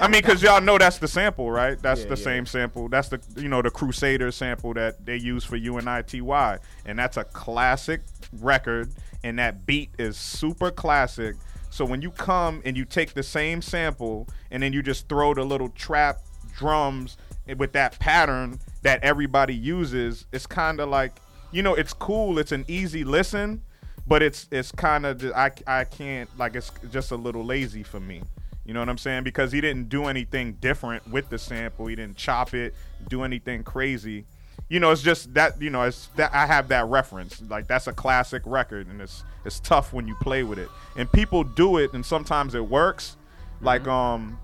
I 0.00 0.08
mean, 0.08 0.20
because 0.20 0.42
y'all 0.42 0.60
know 0.60 0.78
that's 0.78 0.98
the 0.98 1.06
sample, 1.06 1.48
right? 1.50 1.80
That's 1.80 2.00
Yeah, 2.02 2.08
the 2.08 2.16
yeah. 2.16 2.24
same 2.24 2.46
sample. 2.46 2.88
That's 2.88 3.08
the 3.08 3.20
you 3.36 3.48
know 3.48 3.62
the 3.62 3.70
Crusader 3.70 4.32
sample 4.32 4.74
that 4.74 5.04
they 5.06 5.16
use 5.16 5.44
for 5.44 5.56
UNITY, 5.56 6.58
and 6.86 6.98
that's 6.98 7.16
a 7.16 7.24
classic 7.24 8.02
record, 8.40 8.92
and 9.22 9.38
that 9.38 9.64
beat 9.64 9.90
is 9.98 10.16
super 10.16 10.70
classic. 10.72 11.36
So 11.70 11.84
when 11.84 12.02
you 12.02 12.10
come 12.10 12.62
and 12.64 12.76
you 12.76 12.84
take 12.84 13.14
the 13.14 13.22
same 13.22 13.62
sample 13.62 14.28
and 14.50 14.60
then 14.60 14.72
you 14.72 14.82
just 14.82 15.08
throw 15.08 15.34
the 15.34 15.44
little 15.44 15.68
trap 15.68 16.18
drums 16.60 17.16
with 17.56 17.72
that 17.72 17.98
pattern 17.98 18.60
that 18.82 19.02
everybody 19.02 19.54
uses, 19.54 20.26
it's 20.30 20.46
kind 20.46 20.78
of 20.78 20.88
like 20.88 21.12
you 21.50 21.62
know 21.62 21.74
it's 21.74 21.92
cool. 21.92 22.38
It's 22.38 22.52
an 22.52 22.64
easy 22.68 23.02
listen, 23.02 23.62
but 24.06 24.22
it's 24.22 24.46
it's 24.52 24.70
kind 24.70 25.06
of 25.06 25.24
I 25.34 25.50
I 25.66 25.84
can't 25.84 26.28
like 26.38 26.54
it's 26.54 26.70
just 26.92 27.10
a 27.10 27.16
little 27.16 27.44
lazy 27.44 27.82
for 27.82 27.98
me. 27.98 28.22
You 28.64 28.74
know 28.74 28.80
what 28.80 28.90
I'm 28.90 28.98
saying? 28.98 29.24
Because 29.24 29.50
he 29.50 29.60
didn't 29.60 29.88
do 29.88 30.04
anything 30.04 30.52
different 30.60 31.10
with 31.10 31.28
the 31.30 31.38
sample. 31.38 31.86
He 31.86 31.96
didn't 31.96 32.16
chop 32.16 32.54
it, 32.54 32.74
do 33.08 33.24
anything 33.24 33.64
crazy. 33.64 34.26
You 34.68 34.78
know, 34.78 34.92
it's 34.92 35.02
just 35.02 35.34
that 35.34 35.60
you 35.60 35.70
know, 35.70 35.82
it's 35.82 36.08
that 36.16 36.32
I 36.32 36.46
have 36.46 36.68
that 36.68 36.86
reference. 36.86 37.42
Like 37.48 37.66
that's 37.66 37.86
a 37.88 37.92
classic 37.92 38.42
record, 38.44 38.86
and 38.86 39.00
it's 39.00 39.24
it's 39.44 39.58
tough 39.60 39.92
when 39.92 40.06
you 40.06 40.14
play 40.20 40.42
with 40.42 40.58
it. 40.58 40.68
And 40.96 41.10
people 41.10 41.42
do 41.42 41.78
it, 41.78 41.94
and 41.94 42.04
sometimes 42.04 42.54
it 42.54 42.64
works. 42.68 43.16
Like 43.62 43.88
um, 43.88 44.38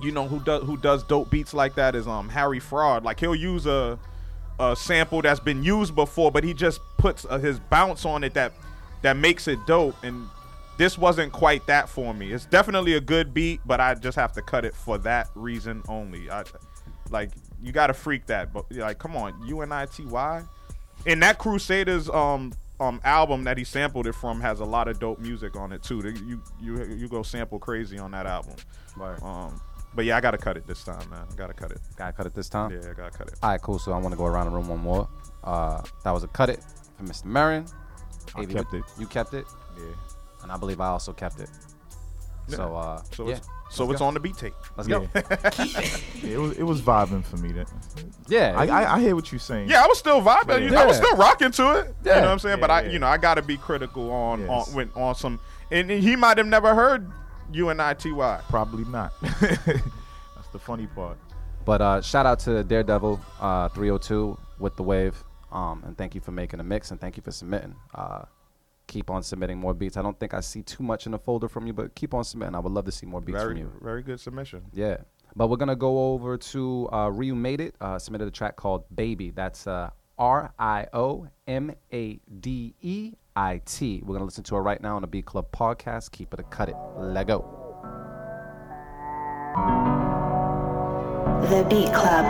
you 0.00 0.12
know 0.12 0.26
who 0.26 0.40
does 0.40 0.62
who 0.64 0.76
does 0.76 1.02
dope 1.02 1.30
beats 1.30 1.54
like 1.54 1.74
that 1.74 1.94
is 1.94 2.06
um 2.06 2.28
Harry 2.28 2.60
Fraud. 2.60 3.04
Like 3.04 3.20
he'll 3.20 3.34
use 3.34 3.66
a 3.66 3.98
a 4.58 4.76
sample 4.76 5.22
that's 5.22 5.40
been 5.40 5.62
used 5.62 5.94
before, 5.94 6.30
but 6.30 6.44
he 6.44 6.52
just 6.52 6.80
puts 6.98 7.24
uh, 7.24 7.38
his 7.38 7.58
bounce 7.58 8.04
on 8.04 8.22
it 8.24 8.34
that 8.34 8.52
that 9.02 9.16
makes 9.16 9.48
it 9.48 9.58
dope. 9.66 9.96
And 10.02 10.28
this 10.76 10.98
wasn't 10.98 11.32
quite 11.32 11.66
that 11.66 11.88
for 11.88 12.12
me. 12.12 12.32
It's 12.32 12.44
definitely 12.44 12.94
a 12.94 13.00
good 13.00 13.32
beat, 13.32 13.60
but 13.64 13.80
I 13.80 13.94
just 13.94 14.16
have 14.16 14.32
to 14.34 14.42
cut 14.42 14.64
it 14.64 14.74
for 14.74 14.98
that 14.98 15.28
reason 15.34 15.82
only. 15.88 16.30
I 16.30 16.44
like 17.10 17.30
you 17.62 17.72
got 17.72 17.88
to 17.88 17.94
freak 17.94 18.26
that, 18.26 18.52
but 18.52 18.66
like 18.72 18.98
come 18.98 19.16
on, 19.16 19.32
UNITY. 19.42 19.62
And 19.62 19.74
I.T.Y. 19.74 20.42
And 21.06 21.22
that 21.22 21.38
Crusaders 21.38 22.08
um 22.10 22.52
um 22.80 23.00
album 23.04 23.44
that 23.44 23.58
he 23.58 23.64
sampled 23.64 24.06
it 24.06 24.14
from 24.14 24.40
has 24.40 24.60
a 24.60 24.64
lot 24.64 24.88
of 24.88 24.98
dope 24.98 25.20
music 25.20 25.56
on 25.56 25.72
it 25.72 25.82
too. 25.82 26.00
You 26.26 26.42
you 26.60 26.84
you 26.84 27.08
go 27.08 27.22
sample 27.22 27.58
crazy 27.58 27.98
on 27.98 28.10
that 28.12 28.26
album. 28.26 28.56
Right. 28.96 29.22
Um, 29.22 29.60
but 29.94 30.04
yeah, 30.04 30.16
I 30.16 30.20
gotta 30.20 30.38
cut 30.38 30.56
it 30.56 30.66
this 30.66 30.82
time, 30.84 31.08
man. 31.10 31.20
I 31.30 31.34
gotta 31.34 31.52
cut 31.54 31.70
it. 31.70 31.78
Gotta 31.96 32.12
cut 32.12 32.26
it 32.26 32.34
this 32.34 32.48
time. 32.48 32.70
Yeah, 32.72 32.90
I 32.90 32.94
gotta 32.94 33.16
cut 33.16 33.28
it. 33.28 33.34
All 33.42 33.50
right, 33.50 33.60
cool. 33.60 33.78
So 33.78 33.92
I 33.92 33.98
want 33.98 34.12
to 34.12 34.16
go 34.18 34.26
around 34.26 34.46
the 34.46 34.52
room 34.52 34.68
one 34.68 34.80
more. 34.80 35.08
Uh, 35.42 35.82
that 36.04 36.10
was 36.12 36.22
a 36.24 36.28
cut 36.28 36.48
it 36.50 36.60
for 36.96 37.04
Mr. 37.04 37.24
Marin. 37.26 37.66
I 38.36 38.42
AV, 38.42 38.50
kept 38.50 38.74
it. 38.74 38.84
You 38.98 39.06
kept 39.06 39.34
it, 39.34 39.44
Yeah. 39.76 39.84
and 40.42 40.52
I 40.52 40.56
believe 40.56 40.80
I 40.80 40.88
also 40.88 41.12
kept 41.12 41.40
it. 41.40 41.48
So, 42.48 42.74
uh, 42.74 43.00
So 43.12 43.28
yeah, 43.28 43.36
it's 43.36 43.48
so 43.70 43.84
Let's 43.84 43.92
it's 43.94 43.98
go. 44.00 44.06
on 44.06 44.14
the 44.14 44.20
beat 44.20 44.36
tape. 44.36 44.54
let's 44.76 44.88
Yeah. 44.88 44.98
go. 44.98 45.08
yeah, 45.14 46.34
it 46.34 46.38
was 46.38 46.52
it 46.58 46.62
was 46.64 46.80
vibing 46.82 47.24
for 47.24 47.36
me. 47.36 47.52
That 47.52 47.68
Yeah, 48.28 48.54
I, 48.56 48.66
I 48.66 48.94
I 48.96 49.00
hear 49.00 49.14
what 49.14 49.30
you're 49.30 49.38
saying. 49.38 49.68
Yeah, 49.68 49.84
I 49.84 49.86
was 49.86 49.98
still 49.98 50.20
vibing. 50.20 50.62
You 50.64 50.70
know, 50.70 50.82
I 50.82 50.86
was 50.86 50.96
still 50.96 51.16
rocking 51.16 51.52
to 51.52 51.78
it. 51.78 51.94
You 52.04 52.10
know 52.10 52.20
what 52.22 52.28
I'm 52.28 52.38
saying? 52.40 52.58
but 52.60 52.70
I, 52.70 52.82
yeah. 52.82 52.90
you 52.90 52.98
know, 52.98 53.06
I 53.06 53.18
gotta 53.18 53.42
be 53.42 53.56
critical 53.56 54.10
on 54.10 54.40
Yes. 54.40 54.68
on 54.68 54.74
when, 54.74 54.90
on 54.96 55.14
some. 55.14 55.38
And 55.70 55.88
he 55.90 56.16
might 56.16 56.38
have 56.38 56.48
never 56.48 56.74
heard 56.74 57.08
UNITY. 57.52 58.12
Probably 58.48 58.84
not. 58.84 59.12
That's 59.40 60.48
the 60.52 60.58
funny 60.58 60.86
part. 60.86 61.16
But 61.64 61.80
uh, 61.82 62.00
shout 62.00 62.26
out 62.26 62.38
to 62.40 62.64
Daredevil 62.64 63.20
uh, 63.40 63.68
302 63.68 64.38
with 64.58 64.76
the 64.76 64.82
wave. 64.82 65.22
Um, 65.52 65.82
and 65.84 65.96
thank 65.96 66.14
you 66.14 66.20
for 66.20 66.32
making 66.32 66.60
a 66.60 66.64
mix 66.64 66.90
and 66.90 67.00
thank 67.00 67.16
you 67.16 67.22
for 67.22 67.30
submitting. 67.32 67.74
Uh, 67.94 68.22
keep 68.86 69.10
on 69.10 69.22
submitting 69.22 69.58
more 69.58 69.74
beats. 69.74 69.96
I 69.96 70.02
don't 70.02 70.18
think 70.18 70.34
I 70.34 70.40
see 70.40 70.62
too 70.62 70.82
much 70.82 71.06
in 71.06 71.12
the 71.12 71.18
folder 71.18 71.48
from 71.48 71.66
you, 71.66 71.72
but 71.72 71.94
keep 71.94 72.14
on 72.14 72.24
submitting. 72.24 72.54
I 72.54 72.58
would 72.60 72.72
love 72.72 72.84
to 72.86 72.92
see 72.92 73.06
more 73.06 73.20
beats 73.20 73.38
from 73.38 73.48
Very 73.48 73.60
you. 73.60 73.72
very 73.82 74.02
good 74.02 74.20
submission. 74.20 74.62
Yeah. 74.72 74.98
But 75.36 75.48
we're 75.48 75.58
gonna 75.58 75.76
go 75.76 76.12
over 76.12 76.36
to 76.36 76.88
uh, 76.92 77.08
Rio 77.10 77.34
Made 77.36 77.60
It. 77.60 77.74
Uh, 77.80 77.98
submitted 77.98 78.26
a 78.26 78.32
track 78.32 78.56
called 78.56 78.84
Baby. 78.94 79.30
That's 79.30 79.66
uh, 79.66 79.90
R 80.18 80.52
I 80.58 80.86
O 80.92 81.28
M 81.46 81.72
A 81.92 82.20
D 82.40 82.74
E 82.80 83.12
I 83.36 83.60
T. 83.64 84.02
We're 84.04 84.14
gonna 84.14 84.24
listen 84.24 84.44
to 84.44 84.56
it 84.56 84.60
right 84.60 84.80
now 84.80 84.96
on 84.96 85.02
the 85.02 85.08
Beat 85.08 85.26
Club 85.26 85.50
podcast. 85.52 86.10
Keep 86.10 86.34
it 86.34 86.40
a 86.40 86.42
cut 86.44 86.68
it. 86.68 86.76
Let 86.98 87.26
go. 87.28 87.44
The 91.48 91.64
Beat 91.68 91.92
Club. 91.92 92.26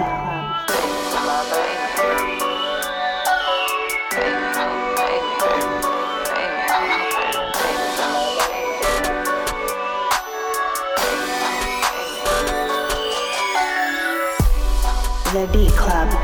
The 15.32 15.46
Beat 15.52 15.70
Club. 15.72 16.19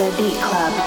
The 0.00 0.10
Beat 0.16 0.40
Club. 0.40 0.79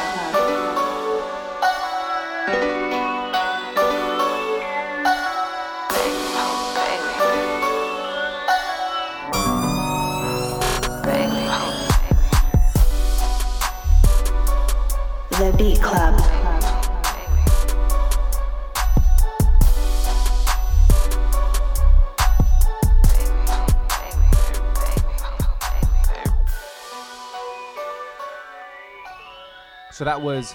That 30.13 30.21
was 30.21 30.53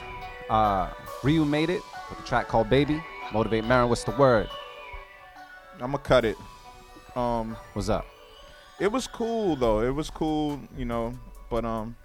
uh, 0.51 0.89
Rio 1.25 1.45
Made 1.45 1.69
It 1.69 1.83
with 2.09 2.21
a 2.21 2.23
track 2.23 2.47
called 2.47 2.71
Baby. 2.71 3.03
Motivate 3.33 3.65
Marin. 3.65 3.89
What's 3.89 4.05
the 4.05 4.13
word? 4.13 4.49
I'm 5.81 5.91
gonna 5.91 5.99
cut 5.99 6.25
it. 6.25 6.37
Um, 7.17 7.57
What's 7.73 7.89
up? 7.89 8.07
it 8.79 8.87
was 8.87 9.09
cool 9.09 9.57
though. 9.57 9.81
It 9.81 9.91
was 9.93 10.11
cool, 10.11 10.61
you 10.77 10.85
know. 10.85 11.13
But 11.51 11.65
um, 11.65 11.97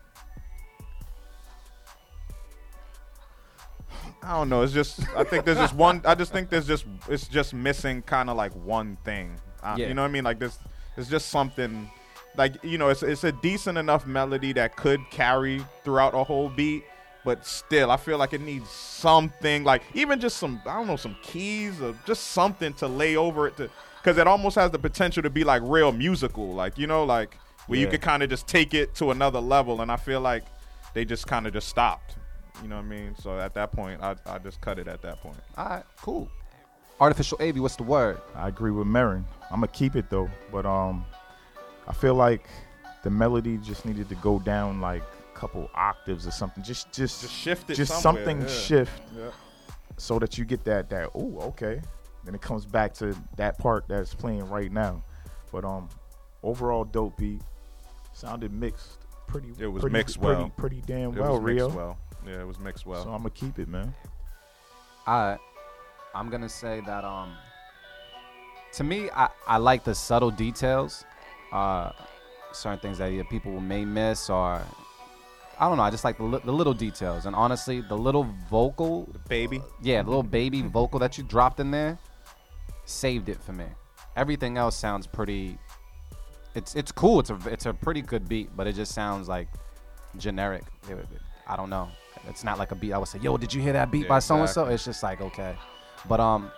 I 4.23 4.31
don't 4.31 4.49
know. 4.49 4.63
It's 4.63 4.73
just 4.73 5.01
I 5.15 5.23
think 5.23 5.45
there's 5.45 5.59
just 5.59 5.75
one. 5.75 6.01
I 6.05 6.15
just 6.15 6.31
think 6.31 6.49
there's 6.49 6.65
just 6.65 6.85
it's 7.07 7.27
just 7.27 7.53
missing 7.53 8.01
kind 8.01 8.31
of 8.31 8.35
like 8.35 8.53
one 8.65 8.97
thing. 9.05 9.35
Uh, 9.61 9.75
Yeah. 9.77 9.89
You 9.89 9.93
know 9.93 10.01
what 10.01 10.07
I 10.07 10.11
mean? 10.11 10.23
Like 10.23 10.39
this, 10.39 10.57
it's 10.97 11.07
just 11.07 11.29
something. 11.29 11.87
Like 12.35 12.63
you 12.63 12.79
know, 12.79 12.89
it's 12.89 13.03
it's 13.03 13.23
a 13.23 13.31
decent 13.31 13.77
enough 13.77 14.07
melody 14.07 14.53
that 14.53 14.75
could 14.75 15.01
carry 15.11 15.63
throughout 15.83 16.15
a 16.15 16.23
whole 16.23 16.49
beat, 16.49 16.83
but 17.25 17.45
still, 17.45 17.89
I 17.91 17.97
feel 17.97 18.17
like 18.17 18.33
it 18.33 18.41
needs 18.41 18.69
something. 18.69 19.63
Like 19.63 19.83
even 19.93 20.19
just 20.19 20.37
some 20.37 20.61
I 20.65 20.75
don't 20.75 20.87
know 20.87 20.95
some 20.95 21.15
keys 21.21 21.81
or 21.81 21.95
just 22.05 22.25
something 22.31 22.73
to 22.75 22.87
lay 22.87 23.15
over 23.15 23.47
it 23.47 23.57
to, 23.57 23.69
because 24.01 24.17
it 24.17 24.27
almost 24.27 24.55
has 24.55 24.71
the 24.71 24.79
potential 24.79 25.23
to 25.23 25.29
be 25.29 25.43
like 25.43 25.61
real 25.65 25.91
musical. 25.91 26.53
Like 26.53 26.77
you 26.77 26.87
know, 26.87 27.03
like 27.03 27.37
where 27.67 27.79
you 27.79 27.87
could 27.87 28.01
kind 28.01 28.23
of 28.23 28.29
just 28.29 28.47
take 28.47 28.73
it 28.73 28.93
to 28.95 29.11
another 29.11 29.39
level, 29.39 29.81
and 29.81 29.91
I 29.91 29.97
feel 29.97 30.21
like 30.21 30.43
they 30.93 31.05
just 31.05 31.27
kind 31.27 31.47
of 31.47 31.53
just 31.53 31.69
stopped. 31.69 32.15
You 32.61 32.67
know 32.67 32.75
what 32.75 32.85
I 32.85 32.87
mean? 32.87 33.15
So 33.17 33.39
at 33.39 33.53
that 33.55 33.71
point, 33.71 34.01
I, 34.01 34.15
I 34.25 34.37
just 34.37 34.61
cut 34.61 34.77
it 34.77 34.87
at 34.87 35.01
that 35.01 35.21
point. 35.21 35.37
All 35.57 35.65
right, 35.67 35.83
cool. 36.01 36.29
Artificial 36.99 37.37
AV, 37.41 37.57
what's 37.57 37.75
the 37.75 37.83
word? 37.83 38.19
I 38.35 38.47
agree 38.47 38.71
with 38.71 38.87
Marin. 38.87 39.25
I'm 39.49 39.57
gonna 39.57 39.67
keep 39.67 39.95
it 39.95 40.09
though, 40.09 40.29
but 40.51 40.65
um, 40.65 41.05
I 41.87 41.93
feel 41.93 42.15
like 42.15 42.47
the 43.03 43.09
melody 43.09 43.57
just 43.57 43.85
needed 43.85 44.07
to 44.09 44.15
go 44.15 44.39
down 44.39 44.79
like 44.79 45.01
a 45.01 45.12
couple 45.43 45.69
octaves 45.75 46.25
or 46.25 46.31
something. 46.31 46.63
Just, 46.63 46.91
just, 46.93 47.21
Just 47.21 47.33
shift 47.33 47.69
it 47.69 47.75
just 47.75 48.01
somewhere, 48.01 48.25
something 48.25 48.41
yeah. 48.41 48.47
shift 48.47 49.01
Yeah. 49.17 49.31
so 49.97 50.17
that 50.19 50.37
you 50.37 50.45
get 50.45 50.63
that 50.63 50.89
that 50.89 51.09
oh 51.13 51.39
okay. 51.49 51.81
Then 52.23 52.33
it 52.33 52.41
comes 52.41 52.65
back 52.65 52.93
to 52.95 53.13
that 53.35 53.57
part 53.57 53.83
that's 53.89 54.13
playing 54.15 54.47
right 54.47 54.71
now. 54.71 55.03
But 55.51 55.65
um, 55.65 55.89
overall 56.41 56.85
dope 56.85 57.17
beat. 57.17 57.41
Sounded 58.13 58.53
mixed. 58.53 58.99
Pretty. 59.27 59.49
It 59.59 59.67
was 59.67 59.81
pretty, 59.81 59.93
mixed 59.93 60.21
pretty, 60.21 60.41
well. 60.41 60.49
Pretty 60.55 60.81
damn 60.85 61.13
It 61.13 61.19
well, 61.19 61.33
was 61.33 61.41
Rio. 61.41 61.65
mixed 61.65 61.77
well. 61.77 61.97
Yeah, 62.25 62.39
it 62.41 62.47
was 62.47 62.59
mixed 62.59 62.85
well. 62.85 63.03
So 63.03 63.09
I'm 63.09 63.17
gonna 63.17 63.31
keep 63.31 63.59
it, 63.59 63.67
man. 63.67 63.93
I, 65.05 65.37
I'm 66.15 66.29
gonna 66.29 66.47
say 66.47 66.81
that 66.85 67.03
um. 67.03 67.33
To 68.73 68.83
me, 68.83 69.09
I, 69.11 69.29
I 69.45 69.57
like 69.57 69.83
the 69.83 69.93
subtle 69.93 70.31
details, 70.31 71.03
uh, 71.51 71.91
certain 72.53 72.79
things 72.79 72.97
that 72.99 73.11
either 73.11 73.23
people 73.25 73.59
may 73.59 73.85
miss 73.85 74.29
or, 74.31 74.61
I 75.59 75.67
don't 75.67 75.77
know. 75.77 75.83
I 75.83 75.89
just 75.91 76.03
like 76.03 76.17
the, 76.17 76.23
li- 76.23 76.41
the 76.43 76.51
little 76.51 76.73
details, 76.73 77.25
and 77.25 77.35
honestly, 77.35 77.81
the 77.81 77.97
little 77.97 78.27
vocal, 78.49 79.07
Baby. 79.29 79.61
yeah, 79.81 80.01
the 80.01 80.09
little 80.09 80.23
baby 80.23 80.61
vocal 80.79 80.99
that 80.99 81.17
you 81.17 81.23
dropped 81.23 81.59
in 81.59 81.71
there, 81.71 81.97
saved 82.85 83.29
it 83.29 83.39
for 83.41 83.53
me. 83.53 83.65
Everything 84.15 84.57
else 84.57 84.75
sounds 84.75 85.07
pretty. 85.07 85.57
It's 86.55 86.75
it's 86.75 86.91
cool. 86.91 87.19
It's 87.19 87.29
a 87.31 87.37
it's 87.47 87.65
a 87.65 87.73
pretty 87.73 88.01
good 88.01 88.27
beat, 88.29 88.55
but 88.55 88.67
it 88.67 88.73
just 88.73 88.93
sounds 88.93 89.27
like 89.27 89.47
generic. 90.17 90.63
It- 90.89 90.93
it- 90.99 91.07
I 91.47 91.55
don't 91.57 91.69
know. 91.69 91.89
It's 92.29 92.43
not 92.43 92.57
like 92.59 92.71
a 92.71 92.75
beat. 92.75 92.93
I 92.93 92.97
would 92.97 93.07
say, 93.09 93.19
"Yo, 93.19 93.35
did 93.37 93.53
you 93.53 93.61
hear 93.61 93.73
that 93.73 93.91
beat 93.91 94.03
Yeah, 94.03 94.07
by 94.09 94.19
so 94.19 94.37
and 94.39 94.49
so?" 94.49 94.65
It's 94.67 94.85
just 94.85 95.01
like 95.03 95.19
okay, 95.19 95.55
but 96.07 96.19
um, 96.19 96.51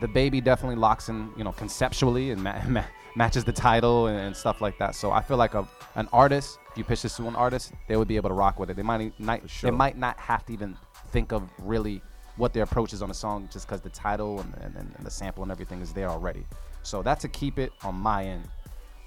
the 0.00 0.08
baby 0.08 0.40
definitely 0.40 0.76
locks 0.76 1.08
in, 1.08 1.30
you 1.36 1.42
know, 1.44 1.52
conceptually 1.52 2.30
and 2.30 2.42
ma- 2.42 2.62
ma- 2.68 2.84
matches 3.16 3.44
the 3.44 3.52
title 3.52 4.06
and, 4.06 4.18
and 4.18 4.34
stuff 4.36 4.60
like 4.62 4.78
that. 4.78 4.94
So 4.94 5.10
I 5.10 5.20
feel 5.20 5.36
like 5.36 5.54
a 5.54 5.66
an 5.96 6.08
artist, 6.12 6.59
if 6.70 6.78
you 6.78 6.84
pitch 6.84 7.02
this 7.02 7.16
to 7.16 7.26
an 7.26 7.36
artist, 7.36 7.72
they 7.88 7.96
would 7.96 8.08
be 8.08 8.16
able 8.16 8.28
to 8.30 8.34
rock 8.34 8.58
with 8.58 8.70
it. 8.70 8.76
They 8.76 8.82
might 8.82 9.18
not, 9.18 9.48
sure. 9.48 9.70
they 9.70 9.76
might 9.76 9.96
not 9.98 10.18
have 10.18 10.44
to 10.46 10.52
even 10.52 10.76
think 11.10 11.32
of 11.32 11.42
really 11.58 12.02
what 12.36 12.52
their 12.52 12.62
approach 12.62 12.92
is 12.92 13.02
on 13.02 13.08
the 13.08 13.14
song 13.14 13.48
just 13.52 13.66
because 13.66 13.80
the 13.80 13.90
title 13.90 14.40
and, 14.40 14.54
and, 14.62 14.76
and 14.76 15.06
the 15.06 15.10
sample 15.10 15.42
and 15.42 15.50
everything 15.52 15.80
is 15.80 15.92
there 15.92 16.08
already. 16.08 16.46
So 16.82 17.02
that's 17.02 17.24
a 17.24 17.28
keep 17.28 17.58
it 17.58 17.72
on 17.82 17.94
my 17.96 18.24
end. 18.24 18.48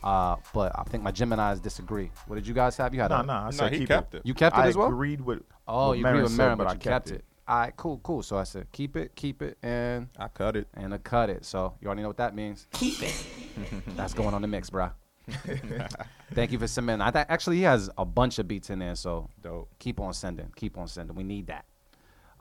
Uh, 0.04 0.36
but 0.54 0.72
I 0.78 0.84
think 0.84 1.02
my 1.04 1.12
Gemini's 1.12 1.62
disagree. 1.62 2.12
What 2.28 2.36
did 2.36 2.46
you 2.46 2.54
guys 2.54 2.76
have? 2.78 2.94
You 2.94 3.00
had 3.02 3.10
Nah, 3.12 3.22
a, 3.22 3.26
nah. 3.26 3.34
I 3.34 3.42
No, 3.44 3.48
I 3.48 3.52
said 3.52 3.72
he 3.72 3.80
keep 3.80 3.88
kept 3.88 4.14
it. 4.14 4.18
it. 4.18 4.26
You 4.26 4.34
kept 4.34 4.58
it 4.58 4.60
I 4.60 4.68
as 4.68 4.76
well. 4.76 4.90
agreed 4.90 5.22
with. 5.22 5.42
Oh, 5.68 5.88
what 5.90 5.98
you 5.98 6.06
agree 6.06 6.22
with 6.24 6.36
Marin, 6.38 6.58
but, 6.58 6.68
I 6.68 6.74
you 6.74 6.80
kept 6.80 7.12
it. 7.12 7.24
All 7.48 7.58
right, 7.60 7.76
cool, 7.78 8.00
cool. 8.04 8.22
So 8.22 8.38
I 8.38 8.44
said 8.44 8.68
keep 8.74 8.96
it, 8.98 9.16
keep 9.16 9.42
it, 9.42 9.58
and 9.64 10.10
I 10.20 10.28
cut 10.28 10.56
it. 10.58 10.68
and 10.76 10.94
a 10.94 11.00
cut 11.00 11.30
it. 11.30 11.46
So 11.46 11.74
you 11.82 11.88
already 11.88 12.02
know 12.02 12.10
what 12.10 12.18
that 12.18 12.36
means. 12.36 12.68
Keep 12.74 13.02
it. 13.04 13.26
That's 13.96 14.14
going 14.14 14.34
on 14.34 14.42
the 14.42 14.48
mix, 14.48 14.70
bruh. 14.70 14.92
Thank 16.34 16.52
you 16.52 16.60
for 16.60 16.68
submitting. 16.68 17.02
I 17.02 17.12
th- 17.12 17.26
actually 17.30 17.58
he 17.58 17.64
has 17.64 17.90
a 17.98 18.06
bunch 18.06 18.40
of 18.40 18.48
beats 18.48 18.70
in 18.70 18.80
there, 18.80 18.96
so 18.96 19.30
Dope. 19.42 19.70
keep 19.80 20.00
on 20.00 20.14
sending. 20.14 20.52
Keep 20.56 20.78
on 20.78 20.88
sending. 20.88 21.16
We 21.16 21.24
need 21.24 21.48
that. 21.48 21.66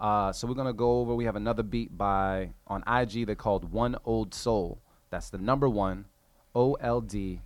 Uh, 0.00 0.32
so 0.32 0.46
we're 0.48 0.54
gonna 0.54 0.72
go 0.72 1.00
over. 1.00 1.14
We 1.14 1.24
have 1.26 1.36
another 1.36 1.62
beat 1.62 1.96
by 1.96 2.50
on 2.66 2.82
IG. 2.86 3.26
They're 3.26 3.34
called 3.36 3.70
One 3.70 3.96
Old 4.04 4.34
Soul. 4.34 4.80
That's 5.10 5.30
the 5.30 5.38
number 5.38 5.68
one, 5.68 6.06
O 6.54 6.74
L 6.74 7.00
D 7.00 7.40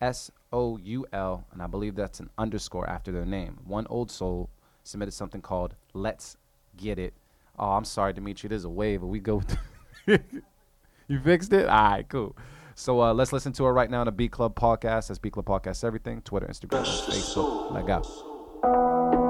S 0.00 0.30
O 0.52 0.76
U 0.76 1.06
L, 1.12 1.46
and 1.52 1.62
I 1.62 1.66
believe 1.66 1.94
that's 1.94 2.20
an 2.20 2.28
underscore 2.36 2.88
after 2.88 3.12
their 3.12 3.24
name. 3.24 3.58
One 3.64 3.86
Old 3.88 4.10
Soul 4.10 4.50
submitted 4.82 5.12
something 5.12 5.40
called 5.40 5.74
Let's 5.94 6.36
Get 6.76 6.98
It. 6.98 7.14
Oh, 7.58 7.70
I'm 7.70 7.84
sorry, 7.84 8.12
Dimitri. 8.12 8.48
There's 8.48 8.64
a 8.64 8.70
wave, 8.70 9.00
but 9.00 9.06
we 9.06 9.20
go. 9.20 9.42
you 10.06 11.20
fixed 11.22 11.52
it. 11.52 11.66
All 11.68 11.90
right, 11.90 12.08
cool. 12.08 12.36
So 12.74 13.02
uh, 13.02 13.14
let's 13.14 13.32
listen 13.32 13.52
to 13.54 13.66
it 13.66 13.70
right 13.70 13.90
now 13.90 14.00
on 14.00 14.06
the 14.06 14.12
Beat 14.12 14.32
Club 14.32 14.54
podcast. 14.54 15.08
That's 15.08 15.18
Beat 15.18 15.32
Club 15.34 15.46
Podcast 15.46 15.84
Everything. 15.84 16.22
Twitter, 16.22 16.46
Instagram, 16.46 16.84
Facebook. 16.84 17.72
Let 17.72 17.86
go. 17.86 19.21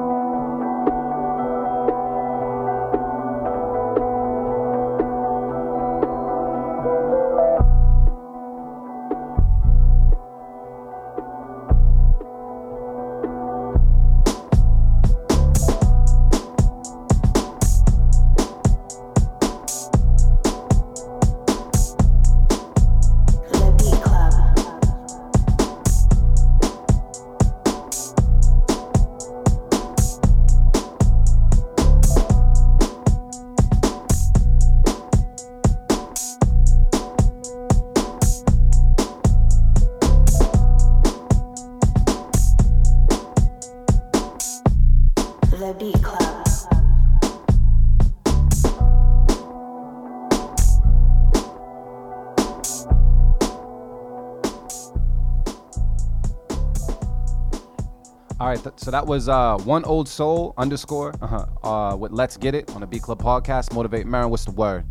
So 58.82 58.90
that 58.90 59.06
was 59.06 59.28
uh, 59.28 59.56
one 59.58 59.84
old 59.84 60.08
soul 60.08 60.54
underscore 60.56 61.14
uh-huh, 61.22 61.46
uh, 61.68 61.96
with 61.96 62.10
Let's 62.10 62.36
Get 62.36 62.56
It 62.56 62.68
on 62.74 62.80
the 62.80 62.86
Beat 62.86 63.02
Club 63.02 63.22
podcast. 63.22 63.72
Motivate 63.72 64.06
Marin, 64.06 64.28
what's 64.28 64.44
the 64.44 64.50
word? 64.50 64.84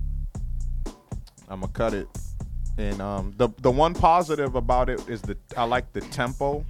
I'm 1.50 1.60
gonna 1.60 1.74
cut 1.74 1.94
it. 1.94 2.08
And 2.78 3.02
um, 3.02 3.34
the 3.36 3.50
the 3.58 3.70
one 3.70 3.94
positive 3.94 4.56
about 4.56 4.90
it 4.90 5.10
is 5.10 5.22
that 5.24 5.38
I 5.58 5.66
like 5.66 5.92
the 5.92 6.00
tempo, 6.00 6.66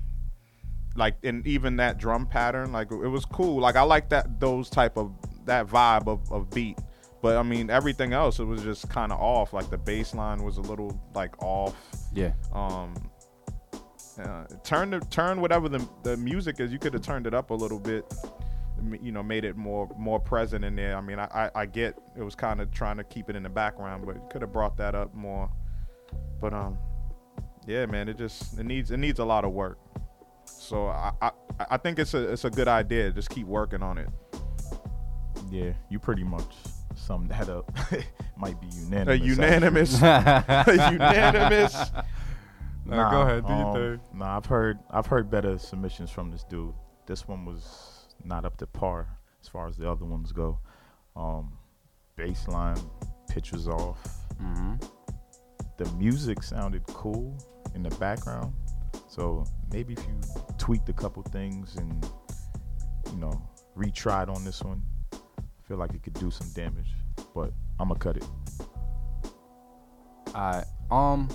like 0.96 1.16
and 1.24 1.46
even 1.46 1.76
that 1.76 2.00
drum 2.00 2.26
pattern. 2.26 2.72
Like 2.72 2.92
it 2.92 2.96
was 2.96 3.24
cool. 3.26 3.62
Like 3.62 3.76
I 3.76 3.84
like 3.84 4.10
that 4.10 4.40
those 4.40 4.68
type 4.68 4.98
of 4.98 5.14
that 5.46 5.68
vibe 5.68 6.08
of, 6.08 6.32
of 6.32 6.50
beat. 6.50 6.80
But 7.22 7.38
I 7.38 7.44
mean 7.44 7.70
everything 7.70 8.14
else 8.14 8.40
it 8.40 8.46
was 8.46 8.64
just 8.64 8.90
kind 8.90 9.12
of 9.12 9.20
off. 9.20 9.54
Like 9.54 9.70
the 9.70 9.78
bass 9.78 10.16
line 10.16 10.42
was 10.42 10.58
a 10.58 10.62
little 10.62 11.00
like 11.14 11.40
off. 11.44 11.76
Yeah. 12.16 12.34
Um, 12.52 12.96
uh, 14.20 14.46
turn 14.64 14.92
the 14.92 15.00
turn 15.00 15.42
whatever 15.42 15.70
the 15.70 15.88
the 16.04 16.18
music 16.18 16.60
is. 16.60 16.72
You 16.72 16.80
could 16.80 16.94
have 16.94 17.04
turned 17.04 17.28
it 17.28 17.34
up 17.34 17.50
a 17.50 17.54
little 17.54 17.80
bit. 17.80 18.06
You 19.02 19.12
know, 19.12 19.22
made 19.22 19.46
it 19.46 19.56
more 19.56 19.90
more 19.98 20.20
present 20.20 20.66
in 20.66 20.76
there. 20.76 20.98
I 20.98 21.02
mean, 21.02 21.20
I 21.20 21.26
I, 21.26 21.62
I 21.62 21.66
get 21.66 21.98
it 22.18 22.24
was 22.24 22.36
kind 22.36 22.62
of 22.62 22.72
trying 22.72 22.98
to 22.98 23.04
keep 23.04 23.30
it 23.30 23.36
in 23.36 23.44
the 23.44 23.50
background, 23.50 24.06
but 24.06 24.30
could 24.30 24.42
have 24.42 24.52
brought 24.52 24.78
that 24.78 24.96
up 24.96 25.14
more. 25.14 25.50
But 26.40 26.54
um, 26.54 26.78
yeah, 27.68 27.86
man, 27.86 28.10
it 28.10 28.18
just 28.18 28.58
it 28.58 28.66
needs 28.66 28.92
it 28.92 28.98
needs 28.98 29.20
a 29.20 29.26
lot 29.26 29.46
of 29.46 29.52
work. 29.52 29.78
So 30.46 30.88
I 30.88 31.12
I, 31.22 31.32
I 31.72 31.78
think 31.78 32.00
it's 32.00 32.14
a 32.14 32.32
it's 32.32 32.46
a 32.46 32.50
good 32.50 32.68
idea. 32.68 33.12
Just 33.12 33.30
keep 33.30 33.46
working 33.46 33.84
on 33.84 33.98
it. 33.98 34.10
Yeah, 35.50 35.74
you 35.90 36.00
pretty 36.00 36.24
much 36.24 36.56
summed 36.96 37.30
that 37.30 37.50
up. 37.50 37.72
Might 38.38 38.60
be 38.60 38.68
unanimous. 38.68 39.22
A 39.22 39.26
unanimous, 39.26 40.02
a 40.02 40.90
unanimous. 40.92 41.92
Nah, 42.98 43.10
go 43.10 43.22
ahead, 43.22 43.48
do 43.48 43.54
your 43.54 43.68
um, 43.68 43.74
thing. 43.74 44.20
Nah, 44.20 44.38
I've 44.38 44.46
heard 44.46 44.80
I've 44.90 45.06
heard 45.06 45.30
better 45.32 45.58
submissions 45.58 46.12
from 46.12 46.30
this 46.30 46.44
dude. 46.44 46.74
This 47.06 47.28
one 47.28 47.46
was 47.46 48.08
not 48.26 48.46
up 48.46 48.58
to 48.58 48.68
par 48.68 49.08
as 49.42 49.48
far 49.48 49.68
as 49.68 49.78
the 49.78 49.90
other 49.90 50.06
ones 50.06 50.32
go. 50.32 50.60
Um, 51.16 51.54
bass 52.16 52.48
line, 52.48 52.78
pitch 53.30 53.52
was 53.52 53.68
off. 53.68 54.04
Mm-hmm. 54.42 54.76
The 55.78 55.92
music 55.94 56.44
sounded 56.44 56.86
cool 56.88 57.36
in 57.76 57.84
the 57.84 57.90
background. 57.96 58.54
So 59.08 59.46
maybe 59.72 59.94
if 59.94 60.00
you 60.06 60.20
tweaked 60.58 60.90
a 60.90 60.94
couple 60.94 61.24
things 61.24 61.76
and 61.78 62.06
you 63.12 63.18
know 63.18 63.42
retried 63.78 64.28
on 64.30 64.44
this 64.44 64.62
one, 64.62 64.84
I 65.14 65.68
feel 65.68 65.78
like 65.78 65.94
it 65.94 66.04
could 66.04 66.14
do 66.16 66.30
some 66.30 66.50
damage, 66.54 66.94
but 67.34 67.54
I'm 67.80 67.88
gonna 67.88 68.00
cut 68.00 68.18
it. 68.18 68.26
Alright. 70.36 70.66
Um, 70.90 71.30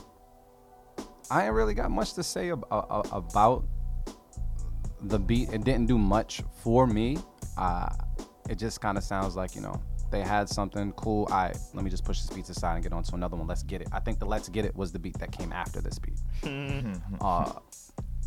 I 1.31 1.45
ain't 1.45 1.55
really 1.55 1.74
got 1.74 1.91
much 1.91 2.12
to 2.14 2.22
say 2.22 2.51
ab- 2.53 2.64
a- 2.70 2.74
a- 2.91 3.09
about 3.12 3.64
the 5.03 5.18
beat. 5.18 5.53
It 5.53 5.64
didn't 5.64 5.87
do 5.87 5.99
much 5.99 6.43
for 6.62 6.87
me. 6.87 7.18
Uh, 7.57 7.89
it 8.49 8.59
just 8.59 8.81
kind 8.81 8.97
of 8.97 9.05
sounds 9.05 9.35
like 9.37 9.55
you 9.55 9.61
know 9.61 9.81
they 10.11 10.22
had 10.22 10.49
something 10.49 10.93
cool. 10.93 11.27
All 11.31 11.37
right, 11.39 11.57
let 11.74 11.85
me 11.85 11.91
just 11.91 12.05
push 12.05 12.20
this 12.20 12.31
beat 12.35 12.49
aside 12.49 12.74
and 12.74 12.83
get 12.83 12.93
on 12.93 13.03
to 13.03 13.14
another 13.14 13.37
one. 13.37 13.47
Let's 13.47 13.62
get 13.64 13.81
it. 13.83 13.89
I 13.93 13.99
think 14.01 14.18
the 14.20 14.27
Let's 14.27 14.49
Get 14.49 14.64
It 14.64 14.74
was 14.77 14.93
the 14.93 14.99
beat 15.01 15.18
that 15.18 15.33
came 15.33 15.53
after 15.53 15.81
this 15.81 15.99
beat. 15.99 16.18
uh, 17.20 17.53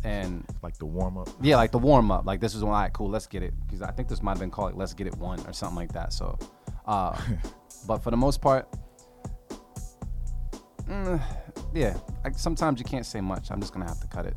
and 0.04 0.44
Like 0.62 0.76
the 0.78 0.86
warm 0.86 1.16
up. 1.18 1.28
yeah, 1.40 1.56
like 1.56 1.72
the 1.72 1.78
warm 1.78 2.10
up. 2.10 2.26
Like 2.26 2.40
this 2.40 2.54
was 2.54 2.62
one. 2.64 2.74
All 2.74 2.80
right, 2.80 2.92
cool. 2.92 3.08
Let's 3.08 3.26
get 3.26 3.42
it. 3.42 3.54
Because 3.66 3.82
I 3.82 3.90
think 3.92 4.08
this 4.08 4.22
might 4.22 4.32
have 4.32 4.40
been 4.40 4.50
called 4.50 4.72
like, 4.72 4.76
"Let's 4.78 4.94
Get 4.94 5.06
It 5.06 5.16
One" 5.16 5.40
or 5.46 5.52
something 5.52 5.76
like 5.76 5.92
that. 5.92 6.12
So, 6.12 6.38
uh, 6.86 7.18
but 7.86 7.98
for 8.02 8.10
the 8.10 8.16
most 8.16 8.40
part, 8.42 8.68
mm, 10.86 11.20
yeah. 11.74 11.96
I, 12.24 12.30
sometimes 12.32 12.78
you 12.78 12.84
can't 12.84 13.06
say 13.06 13.20
much. 13.20 13.50
I'm 13.50 13.60
just 13.60 13.72
gonna 13.72 13.88
have 13.88 14.00
to 14.00 14.06
cut 14.06 14.26
it. 14.26 14.34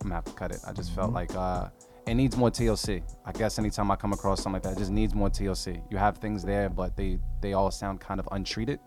I'm 0.00 0.08
gonna 0.08 0.14
have 0.14 0.24
to 0.24 0.32
cut 0.32 0.50
it. 0.52 0.60
I 0.66 0.72
just 0.72 0.92
felt 0.92 1.12
like 1.12 1.34
uh, 1.34 1.68
it 2.06 2.14
needs 2.14 2.36
more 2.36 2.50
TLC. 2.50 3.02
I 3.24 3.32
guess 3.32 3.58
anytime 3.58 3.90
I 3.90 3.96
come 3.96 4.12
across 4.12 4.42
something 4.42 4.54
like 4.54 4.62
that, 4.62 4.72
it 4.72 4.78
just 4.78 4.90
needs 4.90 5.14
more 5.14 5.28
TLC. 5.28 5.82
You 5.90 5.96
have 5.98 6.18
things 6.18 6.42
there, 6.42 6.68
but 6.68 6.96
they 6.96 7.18
they 7.40 7.52
all 7.52 7.70
sound 7.70 8.00
kind 8.00 8.20
of 8.20 8.28
untreated, 8.32 8.80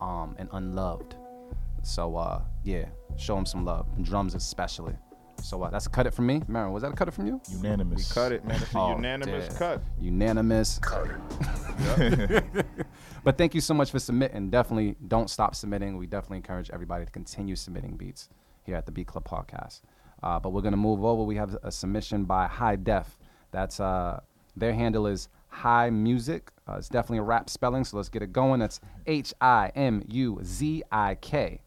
um, 0.00 0.34
and 0.38 0.48
unloved. 0.52 1.16
So 1.82 2.16
uh, 2.16 2.42
yeah, 2.64 2.86
show 3.16 3.34
them 3.36 3.46
some 3.46 3.64
love, 3.64 3.86
drums 4.02 4.34
especially. 4.34 4.94
So 5.42 5.62
uh, 5.62 5.70
that's 5.70 5.86
a 5.86 5.90
cut 5.90 6.06
it 6.06 6.14
from 6.14 6.26
me. 6.26 6.42
Marin, 6.48 6.72
was 6.72 6.82
that 6.82 6.92
a 6.92 6.94
cut 6.94 7.08
it 7.08 7.12
from 7.12 7.26
you? 7.26 7.40
Unanimous. 7.50 8.08
We 8.08 8.14
cut 8.14 8.32
it, 8.32 8.44
man. 8.44 8.60
It's 8.62 8.74
a 8.74 8.78
Oh, 8.78 8.96
unanimous 8.96 9.48
yeah. 9.52 9.58
cut. 9.58 9.82
Unanimous. 10.00 10.78
but 13.24 13.38
thank 13.38 13.54
you 13.54 13.60
so 13.60 13.74
much 13.74 13.90
for 13.90 13.98
submitting. 13.98 14.50
Definitely 14.50 14.96
don't 15.08 15.28
stop 15.28 15.54
submitting. 15.54 15.96
We 15.96 16.06
definitely 16.06 16.38
encourage 16.38 16.70
everybody 16.70 17.04
to 17.04 17.10
continue 17.10 17.56
submitting 17.56 17.96
beats 17.96 18.28
here 18.64 18.76
at 18.76 18.86
the 18.86 18.92
Beat 18.92 19.08
Club 19.08 19.24
Podcast. 19.26 19.80
Uh, 20.22 20.38
but 20.38 20.50
we're 20.50 20.62
gonna 20.62 20.76
move 20.76 21.04
over. 21.04 21.22
We 21.24 21.36
have 21.36 21.56
a 21.62 21.72
submission 21.72 22.24
by 22.24 22.46
High 22.46 22.76
Def. 22.76 23.18
That's 23.50 23.80
uh, 23.80 24.20
their 24.56 24.72
handle 24.72 25.06
is 25.06 25.28
High 25.48 25.90
Music. 25.90 26.50
Uh, 26.68 26.76
it's 26.78 26.88
definitely 26.88 27.18
a 27.18 27.22
rap 27.22 27.50
spelling, 27.50 27.84
so 27.84 27.96
let's 27.96 28.08
get 28.08 28.22
it 28.22 28.32
going. 28.32 28.60
That's 28.60 28.80
H 29.06 29.34
I 29.40 29.72
M 29.74 30.04
U 30.08 30.38
Z 30.44 30.84
I 30.92 31.16
K, 31.16 31.60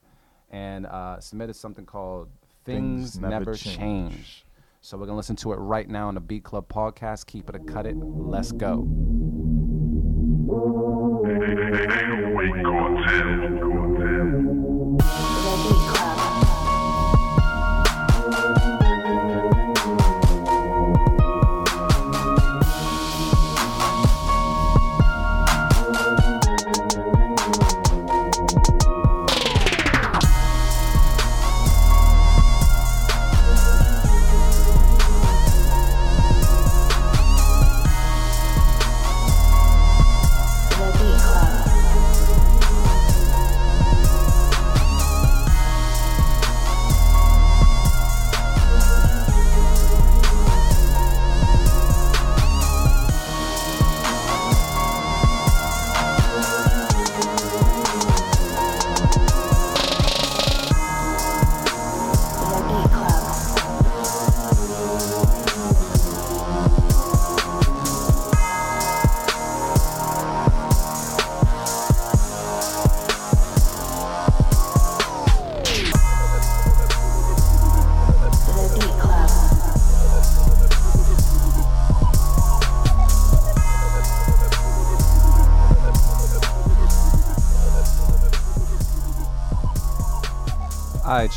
and 0.49 0.85
uh, 0.85 1.19
submitted 1.19 1.55
something 1.55 1.85
called 1.85 2.29
Things, 2.65 3.11
Things 3.11 3.19
Never, 3.21 3.29
Never 3.29 3.53
Change. 3.53 3.77
Change. 3.77 4.45
So 4.81 4.97
we're 4.97 5.05
gonna 5.05 5.17
listen 5.17 5.35
to 5.37 5.53
it 5.53 5.57
right 5.57 5.87
now 5.87 6.07
on 6.07 6.15
the 6.15 6.19
Beat 6.19 6.43
Club 6.43 6.67
Podcast. 6.67 7.27
Keep 7.27 7.49
it 7.49 7.55
a 7.55 7.59
cut 7.59 7.85
it. 7.85 7.95
Let's 7.95 8.51
go. 8.51 8.87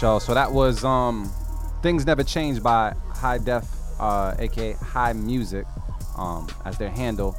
Right, 0.02 0.08
y'all. 0.08 0.20
So 0.20 0.34
that 0.34 0.50
was 0.50 0.84
um, 0.84 1.30
"Things 1.82 2.06
Never 2.06 2.22
Change" 2.22 2.62
by 2.62 2.94
High 3.14 3.38
Def, 3.38 3.66
uh, 3.98 4.34
aka 4.38 4.72
High 4.74 5.12
Music, 5.12 5.66
um, 6.16 6.46
as 6.64 6.78
their 6.78 6.90
handle. 6.90 7.36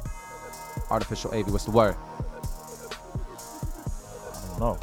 Artificial 0.90 1.32
AV. 1.34 1.50
What's 1.52 1.64
the 1.64 1.70
word? 1.70 1.94
I 4.34 4.48
don't 4.48 4.60
know. 4.60 4.78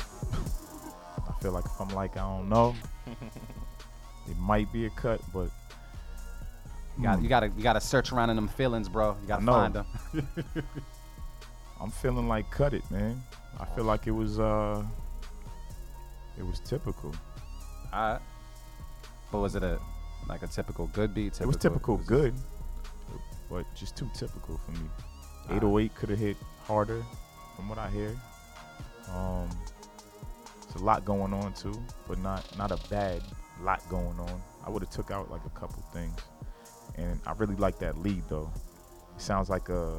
I 1.27 1.41
feel 1.41 1.51
like 1.51 1.65
if 1.65 1.79
I'm 1.79 1.89
like 1.89 2.15
I 2.15 2.21
don't 2.21 2.49
know, 2.49 2.75
it 4.29 4.37
might 4.37 4.71
be 4.71 4.85
a 4.85 4.89
cut, 4.91 5.21
but 5.33 5.49
You 6.97 7.03
gotta, 7.03 7.21
you 7.21 7.29
got 7.29 7.39
to 7.41 7.47
you 7.49 7.63
got 7.63 7.73
to 7.73 7.81
search 7.81 8.11
around 8.11 8.29
in 8.29 8.35
them 8.37 8.47
feelings, 8.47 8.89
bro. 8.89 9.17
You 9.21 9.27
got 9.27 9.39
to 9.41 9.45
find 9.45 9.73
them. 9.73 9.85
I'm 11.81 11.91
feeling 11.91 12.27
like 12.27 12.49
cut 12.51 12.73
it, 12.73 12.89
man. 12.89 13.21
I 13.59 13.65
feel 13.65 13.83
like 13.83 14.07
it 14.07 14.11
was 14.11 14.39
uh, 14.39 14.83
it 16.37 16.45
was 16.45 16.59
typical. 16.61 17.13
Right. 17.91 18.19
But 19.31 19.39
was 19.39 19.55
it 19.55 19.63
a 19.63 19.79
like 20.27 20.43
a 20.43 20.47
typical 20.47 20.87
good 20.87 21.13
beat? 21.13 21.39
It 21.39 21.47
was 21.47 21.57
typical 21.57 21.97
was 21.97 22.05
it- 22.05 22.09
good, 22.09 22.33
but 23.49 23.65
just 23.75 23.95
too 23.95 24.09
typical 24.13 24.57
for 24.65 24.71
me. 24.71 24.89
808 25.49 25.95
could 25.95 26.09
have 26.09 26.19
hit 26.19 26.35
harder, 26.65 27.01
from 27.55 27.69
what 27.69 27.77
I 27.77 27.89
hear. 27.89 28.13
Um, 29.15 29.49
it's 30.63 30.75
a 30.75 30.83
lot 30.83 31.05
going 31.05 31.33
on 31.33 31.53
too, 31.53 31.73
but 32.07 32.17
not 32.19 32.43
not 32.57 32.71
a 32.71 32.77
bad 32.89 33.21
lot 33.61 33.81
going 33.89 34.19
on. 34.19 34.41
I 34.65 34.69
would 34.69 34.81
have 34.81 34.91
took 34.91 35.11
out 35.11 35.31
like 35.31 35.45
a 35.45 35.49
couple 35.59 35.81
things, 35.93 36.19
and 36.95 37.19
I 37.25 37.31
really 37.33 37.55
like 37.55 37.79
that 37.79 37.97
lead 37.99 38.23
though. 38.29 38.51
It 39.15 39.21
sounds 39.21 39.49
like 39.49 39.69
a 39.69 39.97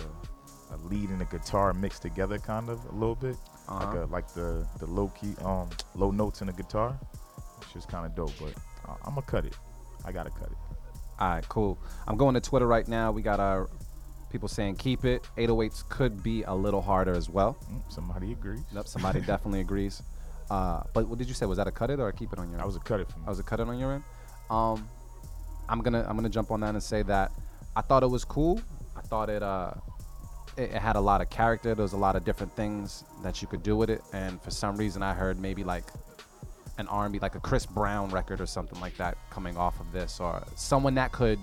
a 0.70 0.76
lead 0.84 1.09
and 1.09 1.22
a 1.22 1.24
guitar 1.24 1.72
mixed 1.72 2.03
together, 2.03 2.39
kind 2.39 2.68
of 2.68 2.78
a 2.91 2.93
little 2.93 3.14
bit, 3.14 3.36
like 3.68 3.82
Uh-huh. 3.89 4.05
a 4.05 4.07
like 4.07 4.28
the 4.34 4.66
the 4.78 4.86
low 4.86 5.09
key 5.09 5.34
um 5.43 5.70
low 5.95 6.11
notes 6.11 6.43
in 6.43 6.51
a 6.51 6.53
guitar. 6.53 6.99
It's 7.69 7.75
just 7.75 7.89
kind 7.89 8.07
of 8.07 8.14
dope, 8.14 8.33
but 8.41 8.55
uh, 8.89 8.95
I'm 9.05 9.14
gonna 9.14 9.27
cut 9.27 9.45
it. 9.45 9.55
I 10.07 10.11
gotta 10.11 10.31
cut 10.31 10.51
it. 10.51 10.57
All 11.21 11.29
right, 11.29 11.49
cool. 11.51 11.79
I'm 12.07 12.16
going 12.16 12.33
to 12.33 12.41
Twitter 12.41 12.66
right 12.66 12.89
now. 12.89 13.12
We 13.12 13.21
got 13.21 13.41
our 13.41 13.69
people 14.33 14.49
saying 14.49 14.77
keep 14.77 15.05
it. 15.05 15.29
808s 15.37 15.87
could 15.91 16.23
be 16.23 16.45
a 16.45 16.55
little 16.55 16.81
harder 16.81 17.12
as 17.12 17.29
well. 17.29 17.59
Mm, 17.71 17.83
somebody 17.93 18.33
agrees. 18.33 18.61
Yep, 18.73 18.89
somebody 18.89 19.21
definitely 19.27 19.61
agrees. 19.61 20.03
Uh, 20.51 20.83
but 20.95 21.07
what 21.07 21.19
did 21.19 21.29
you 21.29 21.35
say? 21.35 21.45
Was 21.45 21.59
that 21.59 21.66
a 21.66 21.71
cut 21.71 21.91
it 21.91 22.01
or 22.01 22.09
a 22.09 22.12
keep 22.12 22.33
it 22.33 22.39
on 22.39 22.47
your? 22.47 22.55
End? 22.55 22.62
I 22.62 22.64
was 22.64 22.77
a 22.77 22.81
cut 22.81 23.01
it 23.01 23.11
for 23.11 23.19
me. 23.19 23.25
I 23.27 23.31
was 23.31 23.39
a 23.39 23.43
cut 23.43 23.61
it 23.61 23.69
on 23.69 23.79
your 23.79 23.93
end. 23.93 24.05
Um, 24.49 24.89
I'm 25.69 25.83
gonna 25.83 26.07
I'm 26.09 26.16
gonna 26.16 26.31
jump 26.31 26.51
on 26.51 26.61
that 26.61 26.71
and 26.71 26.83
say 26.83 27.03
that 27.03 27.33
I 27.77 27.83
thought 27.83 28.03
it 28.03 28.09
was 28.09 28.25
cool. 28.25 28.62
I 28.97 29.03
thought 29.03 29.29
it 29.29 29.43
uh 29.43 29.75
it, 30.57 30.71
it 30.71 30.81
had 30.81 30.97
a 30.97 31.01
lot 31.01 31.21
of 31.21 31.29
character. 31.29 31.75
There 31.75 31.83
was 31.83 31.93
a 31.93 31.99
lot 31.99 32.16
of 32.16 32.25
different 32.25 32.55
things 32.57 33.05
that 33.23 33.43
you 33.43 33.49
could 33.49 33.62
do 33.62 33.77
with 33.77 33.91
it. 33.91 34.03
And 34.14 34.41
for 34.41 34.51
some 34.51 34.77
reason, 34.77 35.03
I 35.03 35.12
heard 35.12 35.39
maybe 35.39 35.64
like 35.64 35.85
an 36.79 36.89
R&B, 36.89 37.18
like 37.18 37.35
a 37.35 37.41
Chris 37.41 37.66
Brown 37.66 38.09
record 38.11 38.41
or 38.41 38.47
something 38.47 38.81
like 38.81 38.97
that, 38.97 39.16
coming 39.31 39.57
off 39.57 39.79
of 39.81 39.91
this, 39.93 40.20
or 40.20 40.43
someone 40.57 40.95
that 40.95 41.12
could 41.12 41.39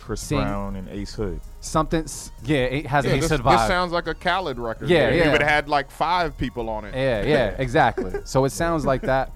Chris 0.00 0.20
sing- 0.20 0.40
Brown 0.40 0.76
and 0.76 0.88
Ace 0.88 1.14
Hood. 1.14 1.40
something. 1.60 2.06
Yeah, 2.44 2.58
it 2.58 2.86
has 2.86 3.04
Yeah, 3.04 3.12
a 3.12 3.20
this, 3.20 3.30
Hood 3.30 3.44
this 3.44 3.66
sounds 3.66 3.92
like 3.92 4.06
a 4.06 4.14
Khaled 4.14 4.58
record. 4.58 4.88
Yeah, 4.88 5.10
man. 5.10 5.18
yeah. 5.18 5.24
You 5.26 5.30
would 5.32 5.42
have 5.42 5.50
had 5.50 5.68
like 5.68 5.90
five 5.90 6.36
people 6.38 6.68
on 6.70 6.84
it. 6.84 6.94
Yeah, 6.94 7.22
yeah, 7.24 7.46
exactly. 7.58 8.12
So 8.24 8.44
it 8.44 8.50
sounds 8.50 8.86
like 8.86 9.02
that. 9.02 9.30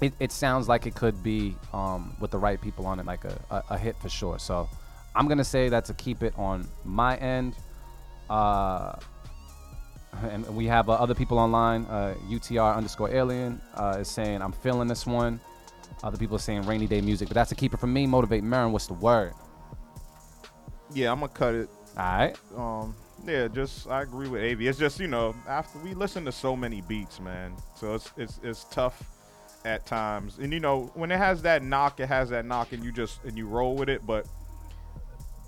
It, 0.00 0.12
it 0.20 0.32
sounds 0.32 0.68
like 0.68 0.86
it 0.86 0.94
could 0.94 1.22
be 1.22 1.54
um, 1.72 2.14
with 2.20 2.30
the 2.32 2.38
right 2.38 2.60
people 2.60 2.84
on 2.86 2.98
it, 2.98 3.06
like 3.06 3.24
a, 3.24 3.40
a, 3.50 3.62
a 3.70 3.78
hit 3.78 3.96
for 3.96 4.08
sure. 4.08 4.38
So 4.38 4.68
I'm 5.14 5.28
gonna 5.28 5.44
say 5.44 5.68
that 5.70 5.84
to 5.86 5.94
keep 5.94 6.22
it 6.22 6.34
on 6.36 6.66
my 6.84 7.16
end. 7.16 7.54
Uh, 8.28 8.96
and 10.30 10.46
we 10.54 10.66
have 10.66 10.88
uh, 10.88 10.92
other 10.94 11.14
people 11.14 11.38
online. 11.38 11.84
Uh, 11.86 12.14
UTR 12.28 12.76
underscore 12.76 13.10
alien 13.10 13.60
uh, 13.74 13.98
is 14.00 14.08
saying 14.08 14.42
I'm 14.42 14.52
feeling 14.52 14.88
this 14.88 15.06
one. 15.06 15.40
Other 16.02 16.18
people 16.18 16.36
are 16.36 16.40
saying 16.40 16.62
rainy 16.66 16.86
day 16.86 17.00
music, 17.00 17.28
but 17.28 17.34
that's 17.34 17.52
a 17.52 17.54
keeper 17.54 17.76
for 17.76 17.86
me. 17.86 18.06
Motivate 18.06 18.44
Marin. 18.44 18.72
What's 18.72 18.86
the 18.86 18.94
word? 18.94 19.32
Yeah, 20.92 21.12
I'm 21.12 21.20
gonna 21.20 21.32
cut 21.32 21.54
it. 21.54 21.68
All 21.96 22.04
right. 22.04 22.36
Um, 22.56 22.94
Yeah, 23.26 23.48
just 23.48 23.88
I 23.88 24.02
agree 24.02 24.28
with 24.28 24.42
Av. 24.42 24.60
It's 24.60 24.78
just 24.78 25.00
you 25.00 25.06
know 25.06 25.34
after 25.48 25.78
we 25.78 25.94
listen 25.94 26.24
to 26.26 26.32
so 26.32 26.54
many 26.56 26.82
beats, 26.82 27.20
man. 27.20 27.54
So 27.74 27.94
it's 27.94 28.12
it's 28.16 28.40
it's 28.42 28.64
tough 28.64 29.02
at 29.64 29.86
times, 29.86 30.38
and 30.38 30.52
you 30.52 30.60
know 30.60 30.90
when 30.94 31.10
it 31.10 31.16
has 31.18 31.40
that 31.42 31.62
knock, 31.62 32.00
it 32.00 32.06
has 32.08 32.28
that 32.30 32.44
knock, 32.44 32.72
and 32.72 32.84
you 32.84 32.92
just 32.92 33.24
and 33.24 33.38
you 33.38 33.46
roll 33.46 33.76
with 33.76 33.88
it. 33.88 34.06
But 34.06 34.26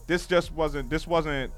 this 0.06 0.26
just 0.26 0.52
wasn't 0.52 0.88
this 0.88 1.06
wasn't 1.06 1.52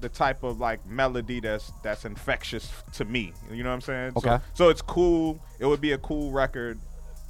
the 0.00 0.08
type 0.08 0.42
of 0.42 0.60
like 0.60 0.84
melody 0.86 1.40
that's 1.40 1.72
that's 1.82 2.04
infectious 2.04 2.70
to 2.94 3.04
me. 3.04 3.32
You 3.52 3.62
know 3.62 3.70
what 3.70 3.74
I'm 3.76 3.80
saying? 3.80 4.12
So- 4.12 4.18
Okay. 4.30 4.44
So, 4.54 4.68
it's 4.68 4.82
cool. 4.82 5.38
It 5.58 5.66
would 5.66 5.80
be 5.80 5.92
a 5.92 5.98
cool 5.98 6.30
record, 6.30 6.78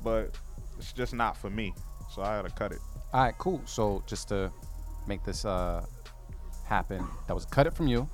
but 0.04 0.30
it's 0.78 0.92
just 0.92 1.14
not 1.14 1.36
for 1.36 1.50
me. 1.50 1.74
So 2.14 2.22
I 2.22 2.36
had 2.36 2.44
to 2.44 2.50
cut 2.50 2.72
it. 2.72 2.78
All 3.12 3.22
right, 3.24 3.34
cool. 3.38 3.60
So 3.64 4.02
just 4.06 4.28
to 4.28 4.50
make 5.06 5.24
this 5.24 5.44
uh 5.44 5.84
happen, 6.66 7.06
that 7.26 7.34
was 7.34 7.44
cut 7.46 7.66
it 7.66 7.74
from 7.74 7.86
you, 7.88 8.08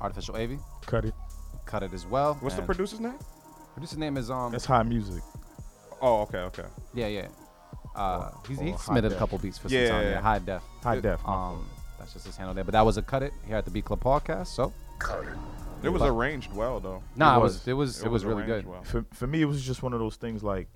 artificial 0.00 0.36
AV. 0.36 0.58
Cut 0.86 1.04
it. 1.06 1.14
Cut 1.64 1.82
it 1.82 1.92
as 1.94 2.06
well. 2.06 2.34
What's 2.40 2.54
the 2.56 2.60
and 2.62 2.66
producer's 2.66 3.00
name? 3.00 3.14
Producer's 3.74 3.98
name 3.98 4.16
is 4.16 4.30
um. 4.30 4.52
That's 4.52 4.66
high 4.66 4.82
music. 4.82 5.22
Oh, 6.02 6.20
okay, 6.22 6.38
okay. 6.38 6.64
Yeah, 6.92 7.06
yeah. 7.06 7.28
Uh, 7.96 8.30
he's, 8.48 8.58
or 8.58 8.64
he 8.64 8.70
high 8.72 8.76
submitted 8.76 9.12
a 9.12 9.16
couple 9.16 9.38
beats 9.38 9.56
for 9.56 9.68
some 9.68 9.78
Yeah, 9.78 9.88
time. 9.88 10.02
yeah, 10.02 10.08
Yeah, 10.08 10.14
yeah. 10.16 10.20
high 10.20 10.38
def. 10.40 10.62
High 10.82 11.00
def. 11.00 11.20
my 11.20 11.24
fault. 11.24 11.58
Um, 11.58 11.70
that's 12.04 12.12
just 12.12 12.26
his 12.26 12.36
handle 12.36 12.54
there. 12.54 12.64
But 12.64 12.72
that 12.72 12.84
was 12.84 12.96
a 12.98 13.02
cut 13.02 13.22
it 13.22 13.32
here 13.46 13.56
at 13.56 13.64
the 13.64 13.70
Beat 13.70 13.86
Club 13.86 14.02
podcast. 14.02 14.48
So 14.48 14.72
cut 14.98 15.24
It 15.24 15.86
It 15.86 15.88
was 15.88 16.02
arranged 16.02 16.52
well 16.52 16.80
though. 16.80 17.02
nah, 17.16 17.38
it 17.38 17.42
was. 17.42 17.54
was 17.54 17.68
it 17.68 17.72
was 17.72 18.02
it 18.02 18.10
was, 18.10 18.24
really 18.24 18.44
good. 18.44 18.66
well. 18.66 18.82
for, 18.84 19.04
for 19.12 19.26
me, 19.26 19.40
it 19.42 19.46
was 19.46 19.62
just 19.64 19.82
one 19.82 19.92
of 19.92 19.98
those 20.00 20.16
things 20.16 20.42
like 20.42 20.68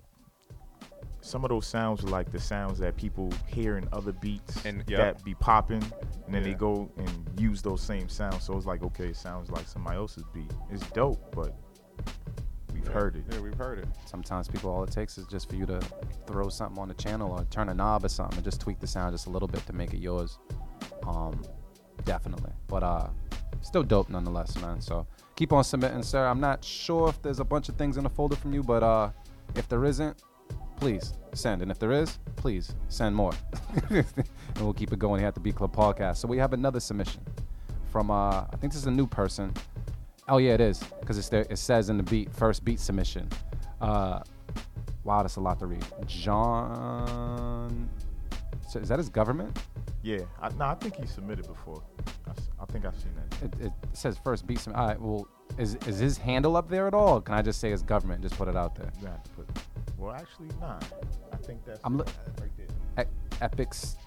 some 1.21 1.43
of 1.43 1.49
those 1.49 1.67
sounds 1.67 2.01
were 2.01 2.09
like 2.09 2.31
the 2.31 2.39
sounds 2.39 2.79
that 2.79 2.95
people 2.95 3.29
hear 3.45 3.77
in 3.77 3.87
other 3.91 4.13
beats 4.13 4.65
And- 4.65 4.83
yep. 4.87 4.99
that 5.17 5.23
be 5.23 5.35
popping, 5.35 5.83
and 6.25 6.33
then 6.33 6.43
they 6.43 6.53
go 6.53 6.89
and 6.97 7.29
use 7.37 7.61
those 7.61 7.81
same 7.81 8.07
sounds. 8.09 8.43
So 8.43 8.55
it's 8.57 8.65
like, 8.65 8.81
okay, 8.83 9.07
it 9.09 9.17
sounds 9.17 9.51
like 9.51 9.67
somebody 9.67 9.97
else's 9.97 10.23
beat. 10.33 10.51
It's 10.71 10.87
dope, 10.91 11.19
but 11.35 11.53
we've 12.73 12.87
heard 12.87 13.15
it. 13.15 13.23
Yeah, 13.31 13.39
we've 13.39 13.57
heard 13.57 13.79
it. 13.79 13.87
Sometimes 14.05 14.47
people 14.47 14.69
all 14.69 14.83
it 14.83 14.91
takes 14.91 15.17
is 15.17 15.25
just 15.27 15.49
for 15.49 15.55
you 15.55 15.65
to 15.65 15.79
throw 16.25 16.49
something 16.49 16.79
on 16.81 16.87
the 16.87 16.93
channel 16.95 17.31
or 17.31 17.43
turn 17.45 17.69
a 17.69 17.73
knob 17.73 18.05
or 18.05 18.09
something 18.09 18.37
and 18.37 18.43
just 18.43 18.61
tweak 18.61 18.79
the 18.79 18.87
sound 18.87 19.13
just 19.13 19.27
a 19.27 19.29
little 19.29 19.47
bit 19.47 19.65
to 19.67 19.73
make 19.73 19.93
it 19.93 19.99
yours. 19.99 20.39
Um, 21.07 21.43
definitely. 22.05 22.51
But 22.67 22.83
uh, 22.83 23.07
still 23.61 23.83
dope 23.83 24.09
nonetheless, 24.09 24.59
man. 24.61 24.81
So 24.81 25.05
keep 25.35 25.53
on 25.53 25.63
submitting, 25.63 26.03
sir. 26.03 26.25
I'm 26.25 26.39
not 26.39 26.63
sure 26.63 27.09
if 27.09 27.21
there's 27.21 27.39
a 27.39 27.45
bunch 27.45 27.69
of 27.69 27.75
things 27.75 27.97
in 27.97 28.03
the 28.03 28.09
folder 28.09 28.35
from 28.35 28.53
you, 28.53 28.63
but 28.63 28.83
uh, 28.83 29.09
if 29.55 29.67
there 29.67 29.85
isn't, 29.85 30.23
please 30.77 31.13
send. 31.33 31.61
And 31.61 31.71
if 31.71 31.79
there 31.79 31.91
is, 31.91 32.19
please 32.35 32.75
send 32.87 33.15
more. 33.15 33.33
and 33.89 34.05
we'll 34.59 34.73
keep 34.73 34.93
it 34.93 34.99
going 34.99 35.19
here 35.19 35.27
at 35.27 35.33
the 35.33 35.39
Beat 35.39 35.55
Club 35.55 35.75
podcast. 35.75 36.17
So 36.17 36.27
we 36.27 36.37
have 36.37 36.53
another 36.53 36.79
submission 36.79 37.21
from 37.91 38.11
uh, 38.11 38.41
I 38.41 38.55
think 38.57 38.73
this 38.73 38.81
is 38.81 38.87
a 38.87 38.91
new 38.91 39.07
person. 39.07 39.53
Oh 40.29 40.37
yeah, 40.37 40.53
it 40.53 40.61
is 40.61 40.83
because 40.99 41.17
it's 41.17 41.29
there. 41.29 41.45
It 41.49 41.57
says 41.57 41.89
in 41.89 41.97
the 41.97 42.03
beat 42.03 42.31
first 42.33 42.63
beat 42.63 42.79
submission. 42.79 43.27
Uh, 43.81 44.19
wow, 45.03 45.21
that's 45.23 45.37
a 45.37 45.41
lot 45.41 45.59
to 45.59 45.65
read. 45.65 45.83
John, 46.05 47.89
so 48.67 48.79
is 48.79 48.89
that 48.89 48.99
his 48.99 49.09
government? 49.09 49.57
Yeah, 50.03 50.19
I, 50.41 50.49
no, 50.49 50.65
I 50.65 50.75
think 50.75 50.95
he 50.95 51.07
submitted 51.07 51.47
before. 51.47 51.81
I 52.61 52.65
think 52.71 52.85
I've 52.85 52.95
seen 52.97 53.11
that. 53.15 53.43
It, 53.59 53.65
it 53.65 53.71
says 53.93 54.19
first 54.23 54.45
beat. 54.45 54.59
submission. 54.59 54.79
All 54.79 54.87
right, 54.87 55.01
well, 55.01 55.27
is 55.57 55.75
is 55.87 55.97
his 55.97 56.17
handle 56.17 56.55
up 56.55 56.69
there 56.69 56.87
at 56.87 56.93
all? 56.93 57.21
Can 57.21 57.33
I 57.33 57.41
just 57.41 57.59
say 57.59 57.71
his 57.71 57.81
government? 57.81 58.21
And 58.21 58.29
just 58.29 58.37
put 58.37 58.47
it 58.47 58.55
out 58.55 58.75
there. 58.75 58.91
To 59.01 59.29
put. 59.35 59.47
Well, 59.97 60.13
actually, 60.13 60.49
nah. 60.61 60.79
I 61.33 61.37
think 61.37 61.65
that's 61.65 61.79
I'm 61.83 61.97
looking 61.97 62.13
right 62.39 62.51
there. 62.55 63.05
E- 63.05 63.09
Epics, 63.41 63.97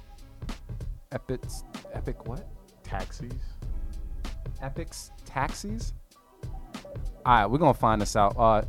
epics, 1.11 1.65
epic 1.93 2.27
what? 2.27 2.47
Taxis. 2.85 3.33
Epics 4.61 5.11
taxis. 5.25 5.93
All 7.25 7.35
right, 7.35 7.47
we're 7.47 7.59
gonna 7.59 7.75
find 7.75 8.01
this 8.01 8.17
out. 8.17 8.37
Uh, 8.37 8.63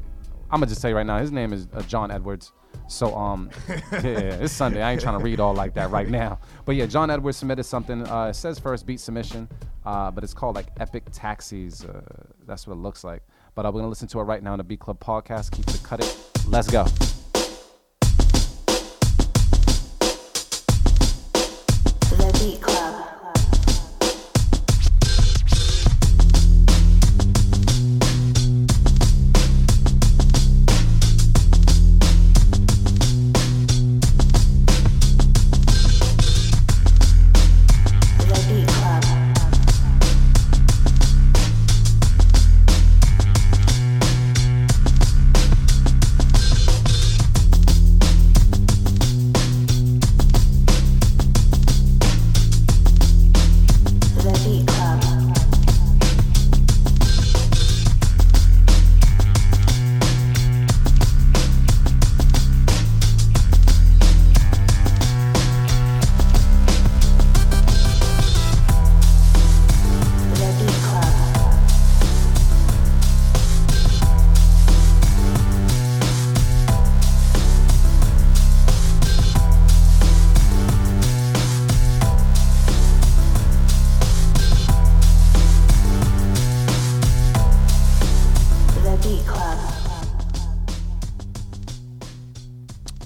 I'm 0.51 0.59
gonna 0.59 0.67
just 0.67 0.81
tell 0.81 0.89
you 0.89 0.95
right 0.95 1.05
now, 1.05 1.17
his 1.19 1.31
name 1.31 1.53
is 1.53 1.67
uh, 1.73 1.81
John 1.83 2.11
Edwards. 2.11 2.51
So 2.87 3.15
um, 3.15 3.49
yeah, 3.91 4.35
it's 4.41 4.53
Sunday. 4.53 4.81
I 4.81 4.91
ain't 4.91 5.01
trying 5.01 5.17
to 5.17 5.23
read 5.23 5.39
all 5.39 5.53
like 5.53 5.73
that 5.75 5.89
right 5.89 6.07
now. 6.07 6.39
But 6.65 6.75
yeah, 6.75 6.85
John 6.85 7.09
Edwards 7.09 7.37
submitted 7.37 7.63
something. 7.63 8.07
Uh, 8.07 8.27
it 8.27 8.35
says 8.35 8.59
first 8.59 8.85
beat 8.85 8.99
submission, 8.99 9.49
uh, 9.85 10.11
but 10.11 10.23
it's 10.23 10.33
called 10.33 10.55
like 10.55 10.67
Epic 10.79 11.03
Taxis. 11.11 11.85
Uh, 11.85 12.01
that's 12.45 12.67
what 12.67 12.73
it 12.73 12.79
looks 12.79 13.03
like. 13.03 13.23
But 13.55 13.65
uh, 13.65 13.71
we're 13.71 13.79
gonna 13.79 13.89
listen 13.89 14.07
to 14.09 14.19
it 14.19 14.23
right 14.23 14.43
now 14.43 14.51
on 14.51 14.57
the 14.59 14.63
Beat 14.63 14.79
Club 14.79 14.99
podcast. 14.99 15.51
Keep 15.51 15.69
it 15.69 15.81
cut 15.83 15.99
it. 16.03 16.17
Let's 16.47 16.69
go. 16.69 16.85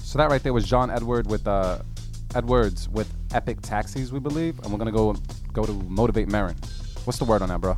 So 0.08 0.16
that 0.16 0.30
right 0.30 0.42
there 0.42 0.54
was 0.54 0.64
John 0.64 0.90
Edward 0.90 1.26
with 1.26 1.46
uh, 1.46 1.80
Edwards 2.34 2.88
with 2.88 3.12
Epic 3.34 3.60
Taxis, 3.60 4.10
we 4.10 4.18
believe, 4.18 4.58
and 4.60 4.72
we're 4.72 4.78
gonna 4.78 4.90
go 4.90 5.14
go 5.52 5.66
to 5.66 5.72
Motivate 5.74 6.28
Marin. 6.28 6.56
What's 7.04 7.18
the 7.18 7.26
word 7.26 7.42
on 7.42 7.50
that, 7.50 7.60
bro? 7.60 7.76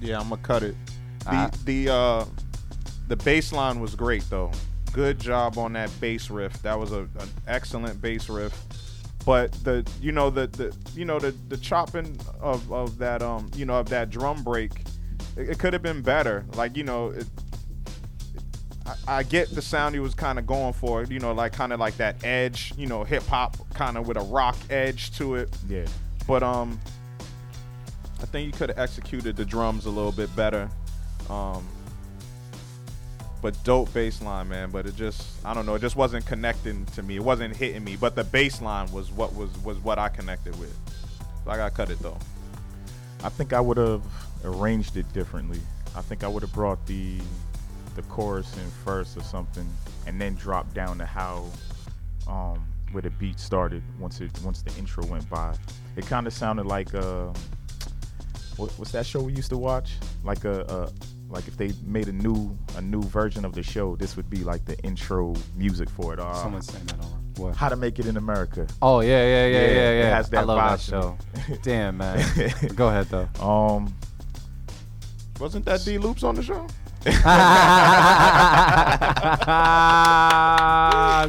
Yeah, 0.00 0.18
I'm 0.18 0.28
gonna 0.28 0.42
cut 0.42 0.64
it. 0.64 0.74
The 1.20 1.28
Alright. 1.28 1.64
the 1.66 1.88
uh 1.88 2.24
the 3.06 3.14
bass 3.14 3.52
line 3.52 3.78
was 3.78 3.94
great 3.94 4.28
though. 4.28 4.50
Good 4.92 5.20
job 5.20 5.56
on 5.56 5.72
that 5.74 5.88
bass 6.00 6.30
riff. 6.30 6.60
That 6.62 6.76
was 6.76 6.90
a, 6.90 7.02
an 7.02 7.30
excellent 7.46 8.02
bass 8.02 8.28
riff. 8.28 8.60
But 9.24 9.52
the 9.62 9.88
you 10.02 10.10
know 10.10 10.30
the, 10.30 10.48
the 10.48 10.76
you 10.96 11.04
know 11.04 11.20
the 11.20 11.30
the 11.48 11.58
chopping 11.58 12.18
of, 12.40 12.72
of 12.72 12.98
that 12.98 13.22
um 13.22 13.52
you 13.54 13.66
know 13.66 13.78
of 13.78 13.88
that 13.90 14.10
drum 14.10 14.42
break, 14.42 14.72
it, 15.36 15.50
it 15.50 15.58
could 15.60 15.74
have 15.74 15.82
been 15.82 16.02
better. 16.02 16.44
Like 16.56 16.76
you 16.76 16.82
know 16.82 17.10
it, 17.10 17.28
I, 18.88 19.18
I 19.18 19.22
get 19.22 19.50
the 19.50 19.62
sound 19.62 19.94
he 19.94 20.00
was 20.00 20.14
kind 20.14 20.38
of 20.38 20.46
going 20.46 20.72
for. 20.72 21.04
You 21.04 21.18
know 21.18 21.32
like 21.32 21.52
kind 21.52 21.72
of 21.72 21.80
like 21.80 21.96
that 21.98 22.24
edge. 22.24 22.72
You 22.76 22.86
know 22.86 23.04
hip 23.04 23.24
hop 23.24 23.56
kind 23.74 23.96
of 23.96 24.08
with 24.08 24.16
a 24.16 24.22
rock 24.22 24.56
edge 24.70 25.16
to 25.18 25.36
it. 25.36 25.54
Yeah. 25.68 25.86
But 26.26 26.42
um, 26.42 26.80
I 28.20 28.26
think 28.26 28.46
you 28.46 28.52
could 28.52 28.70
have 28.70 28.78
executed 28.78 29.36
the 29.36 29.44
drums 29.44 29.86
a 29.86 29.90
little 29.90 30.12
bit 30.12 30.34
better. 30.34 30.68
Um, 31.30 31.66
but 33.40 33.62
dope 33.64 33.92
bass 33.94 34.20
line, 34.20 34.48
man. 34.48 34.70
But 34.70 34.86
it 34.86 34.96
just, 34.96 35.44
I 35.44 35.54
don't 35.54 35.66
know, 35.66 35.74
it 35.74 35.80
just 35.80 35.96
wasn't 35.96 36.26
connecting 36.26 36.84
to 36.86 37.02
me. 37.02 37.16
It 37.16 37.22
wasn't 37.22 37.56
hitting 37.56 37.84
me. 37.84 37.96
But 37.96 38.16
the 38.16 38.24
bass 38.24 38.60
line 38.60 38.90
was 38.90 39.10
what 39.12 39.34
was 39.34 39.50
was 39.62 39.78
what 39.78 39.98
I 39.98 40.08
connected 40.08 40.58
with. 40.58 40.76
So 41.44 41.50
I 41.50 41.56
got 41.56 41.70
to 41.70 41.74
cut 41.74 41.90
it 41.90 41.98
though. 42.00 42.18
I 43.22 43.28
think 43.28 43.52
I 43.52 43.60
would 43.60 43.76
have 43.76 44.02
arranged 44.44 44.96
it 44.96 45.12
differently. 45.12 45.60
I 45.96 46.02
think 46.02 46.22
I 46.24 46.28
would 46.28 46.42
have 46.42 46.52
brought 46.52 46.84
the 46.86 47.18
the 47.98 48.08
chorus 48.08 48.56
in 48.56 48.70
first 48.84 49.16
or 49.16 49.22
something, 49.22 49.68
and 50.06 50.20
then 50.20 50.34
dropped 50.36 50.72
down 50.72 50.98
to 50.98 51.04
how 51.06 51.44
um, 52.28 52.64
where 52.92 53.02
the 53.02 53.10
beat 53.10 53.40
started 53.40 53.82
once 53.98 54.20
it 54.20 54.30
once 54.44 54.62
the 54.62 54.72
intro 54.78 55.04
went 55.06 55.28
by. 55.28 55.54
It 55.96 56.06
kind 56.06 56.26
of 56.28 56.32
sounded 56.32 56.64
like 56.66 56.94
uh, 56.94 57.32
what, 58.56 58.70
what's 58.78 58.92
that 58.92 59.04
show 59.04 59.20
we 59.20 59.32
used 59.32 59.50
to 59.50 59.58
watch? 59.58 59.96
Like 60.22 60.44
a, 60.44 60.60
a 60.62 60.92
like 61.28 61.48
if 61.48 61.56
they 61.56 61.72
made 61.84 62.06
a 62.06 62.12
new 62.12 62.56
a 62.76 62.80
new 62.80 63.02
version 63.02 63.44
of 63.44 63.52
the 63.52 63.64
show, 63.64 63.96
this 63.96 64.16
would 64.16 64.30
be 64.30 64.44
like 64.44 64.64
the 64.64 64.78
intro 64.80 65.34
music 65.56 65.90
for 65.90 66.14
it. 66.14 66.20
Uh, 66.20 66.32
Someone's 66.34 66.70
saying 66.72 66.86
that 66.86 67.00
on. 67.00 67.24
What? 67.36 67.56
How 67.56 67.68
to 67.68 67.76
Make 67.76 67.98
It 67.98 68.06
in 68.06 68.16
America. 68.16 68.66
Oh 68.80 69.00
yeah, 69.00 69.08
yeah, 69.24 69.46
yeah, 69.46 69.46
Yeah, 69.46 69.66
yeah, 69.66 69.90
it 69.90 69.98
yeah. 70.00 70.16
has 70.16 70.30
that 70.30 70.38
I 70.38 70.42
love 70.42 70.56
that 70.56 70.78
vibe 70.78 70.88
show. 70.88 71.18
Damn 71.62 71.96
man. 71.96 72.24
Go 72.76 72.88
ahead 72.88 73.06
though. 73.08 73.28
Um, 73.44 73.92
Wasn't 75.40 75.64
that 75.64 75.84
D 75.84 75.98
Loops 75.98 76.22
on 76.22 76.36
the 76.36 76.42
show? 76.42 76.66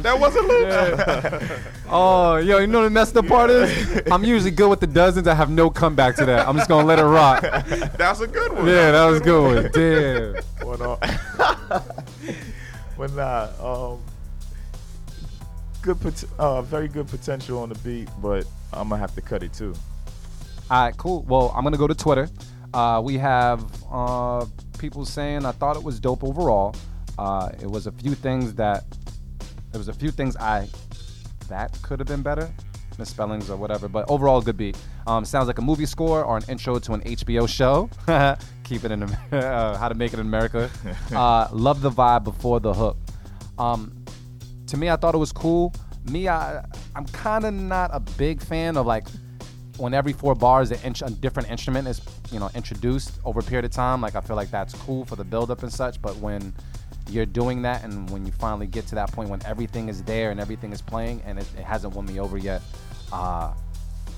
That 0.02 0.20
wasn't 0.20 0.46
Loops. 0.48 1.52
Oh, 1.92 2.36
yo, 2.36 2.58
you 2.58 2.68
know 2.68 2.84
the 2.84 2.90
messed 2.90 3.16
up 3.16 3.26
part 3.26 3.50
is? 3.50 4.02
I'm 4.12 4.22
usually 4.24 4.52
good 4.52 4.68
with 4.70 4.78
the 4.78 4.86
dozens. 4.86 5.26
I 5.26 5.34
have 5.34 5.50
no 5.50 5.68
comeback 5.70 6.14
to 6.16 6.24
that. 6.24 6.46
I'm 6.46 6.56
just 6.56 6.68
gonna 6.68 6.86
let 6.86 7.00
it 7.00 7.04
rock. 7.04 7.42
That's 7.42 8.20
a 8.20 8.28
good 8.28 8.52
one. 8.52 8.64
Yeah, 8.68 8.92
that 8.92 9.06
was 9.06 9.20
a 9.20 9.24
good 9.24 9.42
one. 9.42 9.70
Damn. 9.74 10.68
what 10.68 10.80
uh, 10.80 11.80
But 12.96 13.12
nah, 13.14 13.48
um, 13.92 13.98
good, 15.82 16.00
pot- 16.00 16.24
uh, 16.38 16.62
very 16.62 16.86
good 16.86 17.08
potential 17.08 17.58
on 17.58 17.70
the 17.70 17.74
beat, 17.80 18.08
but 18.22 18.46
I'm 18.72 18.88
gonna 18.88 19.00
have 19.00 19.14
to 19.16 19.20
cut 19.20 19.42
it 19.42 19.52
too. 19.52 19.74
All 20.70 20.84
right, 20.84 20.96
cool. 20.96 21.24
Well, 21.24 21.52
I'm 21.56 21.64
gonna 21.64 21.76
go 21.76 21.88
to 21.88 21.94
Twitter. 21.94 22.28
Uh, 22.72 23.00
we 23.04 23.18
have 23.18 23.64
uh, 23.90 24.46
people 24.78 25.04
saying 25.04 25.44
I 25.44 25.52
thought 25.52 25.76
it 25.76 25.82
was 25.82 25.98
dope 25.98 26.22
overall. 26.22 26.74
Uh, 27.18 27.50
it 27.60 27.70
was 27.70 27.86
a 27.86 27.92
few 27.92 28.14
things 28.14 28.54
that 28.54 28.84
there 29.72 29.78
was 29.78 29.88
a 29.88 29.92
few 29.92 30.10
things 30.10 30.36
I 30.36 30.68
that 31.48 31.76
could 31.82 31.98
have 31.98 32.08
been 32.08 32.22
better, 32.22 32.50
misspellings 32.98 33.50
or 33.50 33.56
whatever. 33.56 33.88
But 33.88 34.08
overall, 34.08 34.40
good 34.40 34.56
beat. 34.56 34.76
Um, 35.06 35.24
sounds 35.24 35.46
like 35.46 35.58
a 35.58 35.62
movie 35.62 35.86
score 35.86 36.24
or 36.24 36.36
an 36.36 36.44
intro 36.48 36.78
to 36.78 36.92
an 36.92 37.00
HBO 37.02 37.48
show. 37.48 37.90
Keep 38.64 38.84
it 38.84 38.92
in 38.92 39.02
uh, 39.32 39.76
How 39.76 39.88
to 39.88 39.94
Make 39.94 40.12
It 40.12 40.20
in 40.20 40.26
America. 40.26 40.70
Uh, 41.12 41.48
love 41.52 41.80
the 41.80 41.90
vibe 41.90 42.22
before 42.22 42.60
the 42.60 42.72
hook. 42.72 42.96
Um, 43.58 44.04
to 44.68 44.76
me, 44.76 44.88
I 44.88 44.96
thought 44.96 45.14
it 45.14 45.18
was 45.18 45.32
cool. 45.32 45.74
Me, 46.08 46.28
I, 46.28 46.64
I'm 46.94 47.04
kind 47.06 47.44
of 47.44 47.52
not 47.52 47.90
a 47.92 47.98
big 48.00 48.40
fan 48.40 48.76
of 48.76 48.86
like 48.86 49.06
when 49.80 49.94
every 49.94 50.12
four 50.12 50.34
bars 50.34 50.70
an 50.70 50.78
inch, 50.84 51.02
a 51.02 51.10
different 51.10 51.50
instrument 51.50 51.88
is 51.88 52.00
you 52.30 52.38
know 52.38 52.50
introduced 52.54 53.18
over 53.24 53.40
a 53.40 53.42
period 53.42 53.64
of 53.64 53.70
time. 53.70 54.00
Like 54.00 54.14
I 54.14 54.20
feel 54.20 54.36
like 54.36 54.50
that's 54.50 54.74
cool 54.74 55.04
for 55.04 55.16
the 55.16 55.24
build 55.24 55.50
up 55.50 55.62
and 55.62 55.72
such. 55.72 56.00
But 56.02 56.16
when 56.16 56.52
you're 57.08 57.26
doing 57.26 57.62
that 57.62 57.82
and 57.82 58.08
when 58.10 58.24
you 58.26 58.32
finally 58.32 58.66
get 58.66 58.86
to 58.86 58.94
that 58.94 59.10
point 59.10 59.28
when 59.28 59.44
everything 59.44 59.88
is 59.88 60.02
there 60.02 60.30
and 60.30 60.38
everything 60.38 60.72
is 60.72 60.80
playing 60.80 61.20
and 61.24 61.38
it, 61.38 61.46
it 61.58 61.64
hasn't 61.64 61.94
won 61.94 62.06
me 62.06 62.20
over 62.20 62.36
yet, 62.36 62.62
uh, 63.12 63.52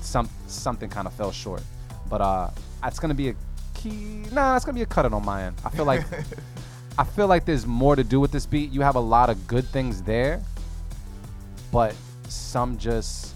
some 0.01 0.29
something 0.47 0.89
kind 0.89 1.07
of 1.07 1.13
fell 1.13 1.31
short. 1.31 1.61
But 2.09 2.21
uh, 2.21 2.49
it's 2.83 2.99
gonna 2.99 3.13
be 3.13 3.29
a 3.29 3.35
key. 3.73 4.25
Nah, 4.31 4.55
it's 4.55 4.65
gonna 4.65 4.75
be 4.75 4.83
a 4.83 4.85
cut 4.85 5.05
it 5.05 5.13
on 5.13 5.23
my 5.23 5.43
end. 5.43 5.55
I 5.63 5.69
feel 5.69 5.85
like 5.85 6.03
I 6.97 7.03
feel 7.05 7.27
like 7.27 7.45
there's 7.45 7.65
more 7.65 7.95
to 7.95 8.03
do 8.03 8.19
with 8.19 8.31
this 8.31 8.45
beat. 8.45 8.71
You 8.71 8.81
have 8.81 8.95
a 8.95 8.99
lot 8.99 9.29
of 9.29 9.47
good 9.47 9.65
things 9.65 10.03
there, 10.03 10.43
but 11.71 11.95
some 12.27 12.77
just 12.77 13.32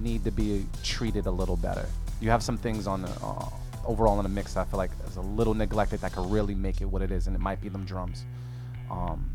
need 0.00 0.24
to 0.24 0.30
be 0.30 0.66
treated 0.82 1.26
a 1.26 1.30
little 1.30 1.56
better. 1.56 1.86
You 2.20 2.30
have 2.30 2.42
some 2.42 2.56
things 2.56 2.86
on 2.86 3.02
the 3.02 3.10
uh, 3.22 3.48
overall 3.84 4.18
in 4.18 4.22
the 4.22 4.28
mix. 4.28 4.54
that 4.54 4.60
I 4.60 4.64
feel 4.70 4.78
like 4.78 4.90
is 5.08 5.16
a 5.16 5.20
little 5.20 5.54
neglected 5.54 6.00
that 6.00 6.12
could 6.12 6.30
really 6.30 6.54
make 6.54 6.80
it 6.80 6.86
what 6.86 7.02
it 7.02 7.10
is, 7.10 7.26
and 7.26 7.36
it 7.36 7.40
might 7.40 7.60
be 7.60 7.68
them 7.68 7.84
drums. 7.84 8.24
Um, 8.90 9.30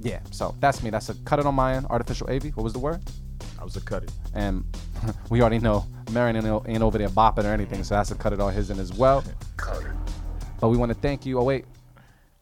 yeah, 0.00 0.20
so 0.30 0.54
that's 0.60 0.82
me. 0.82 0.90
That's 0.90 1.08
a 1.08 1.14
cut 1.24 1.38
it 1.38 1.46
on 1.46 1.54
my 1.54 1.74
end. 1.74 1.86
Artificial 1.90 2.30
AV. 2.30 2.56
What 2.56 2.62
was 2.64 2.72
the 2.72 2.78
word? 2.78 3.00
I 3.58 3.64
was 3.64 3.76
a 3.76 3.80
cut 3.80 4.04
it. 4.04 4.12
And 4.34 4.64
we 5.30 5.40
already 5.40 5.58
know 5.58 5.86
Marin 6.12 6.36
ain't, 6.36 6.68
ain't 6.68 6.82
over 6.82 6.98
there 6.98 7.08
bopping 7.08 7.44
or 7.44 7.52
anything, 7.52 7.82
so 7.82 7.94
that's 7.96 8.10
a 8.10 8.14
cut 8.14 8.32
it 8.32 8.40
on 8.40 8.52
his 8.52 8.70
end 8.70 8.80
as 8.80 8.92
well. 8.92 9.24
But 10.60 10.70
we 10.70 10.76
want 10.76 10.90
to 10.90 10.98
thank 10.98 11.24
you. 11.24 11.38
Oh 11.38 11.44
wait, 11.44 11.66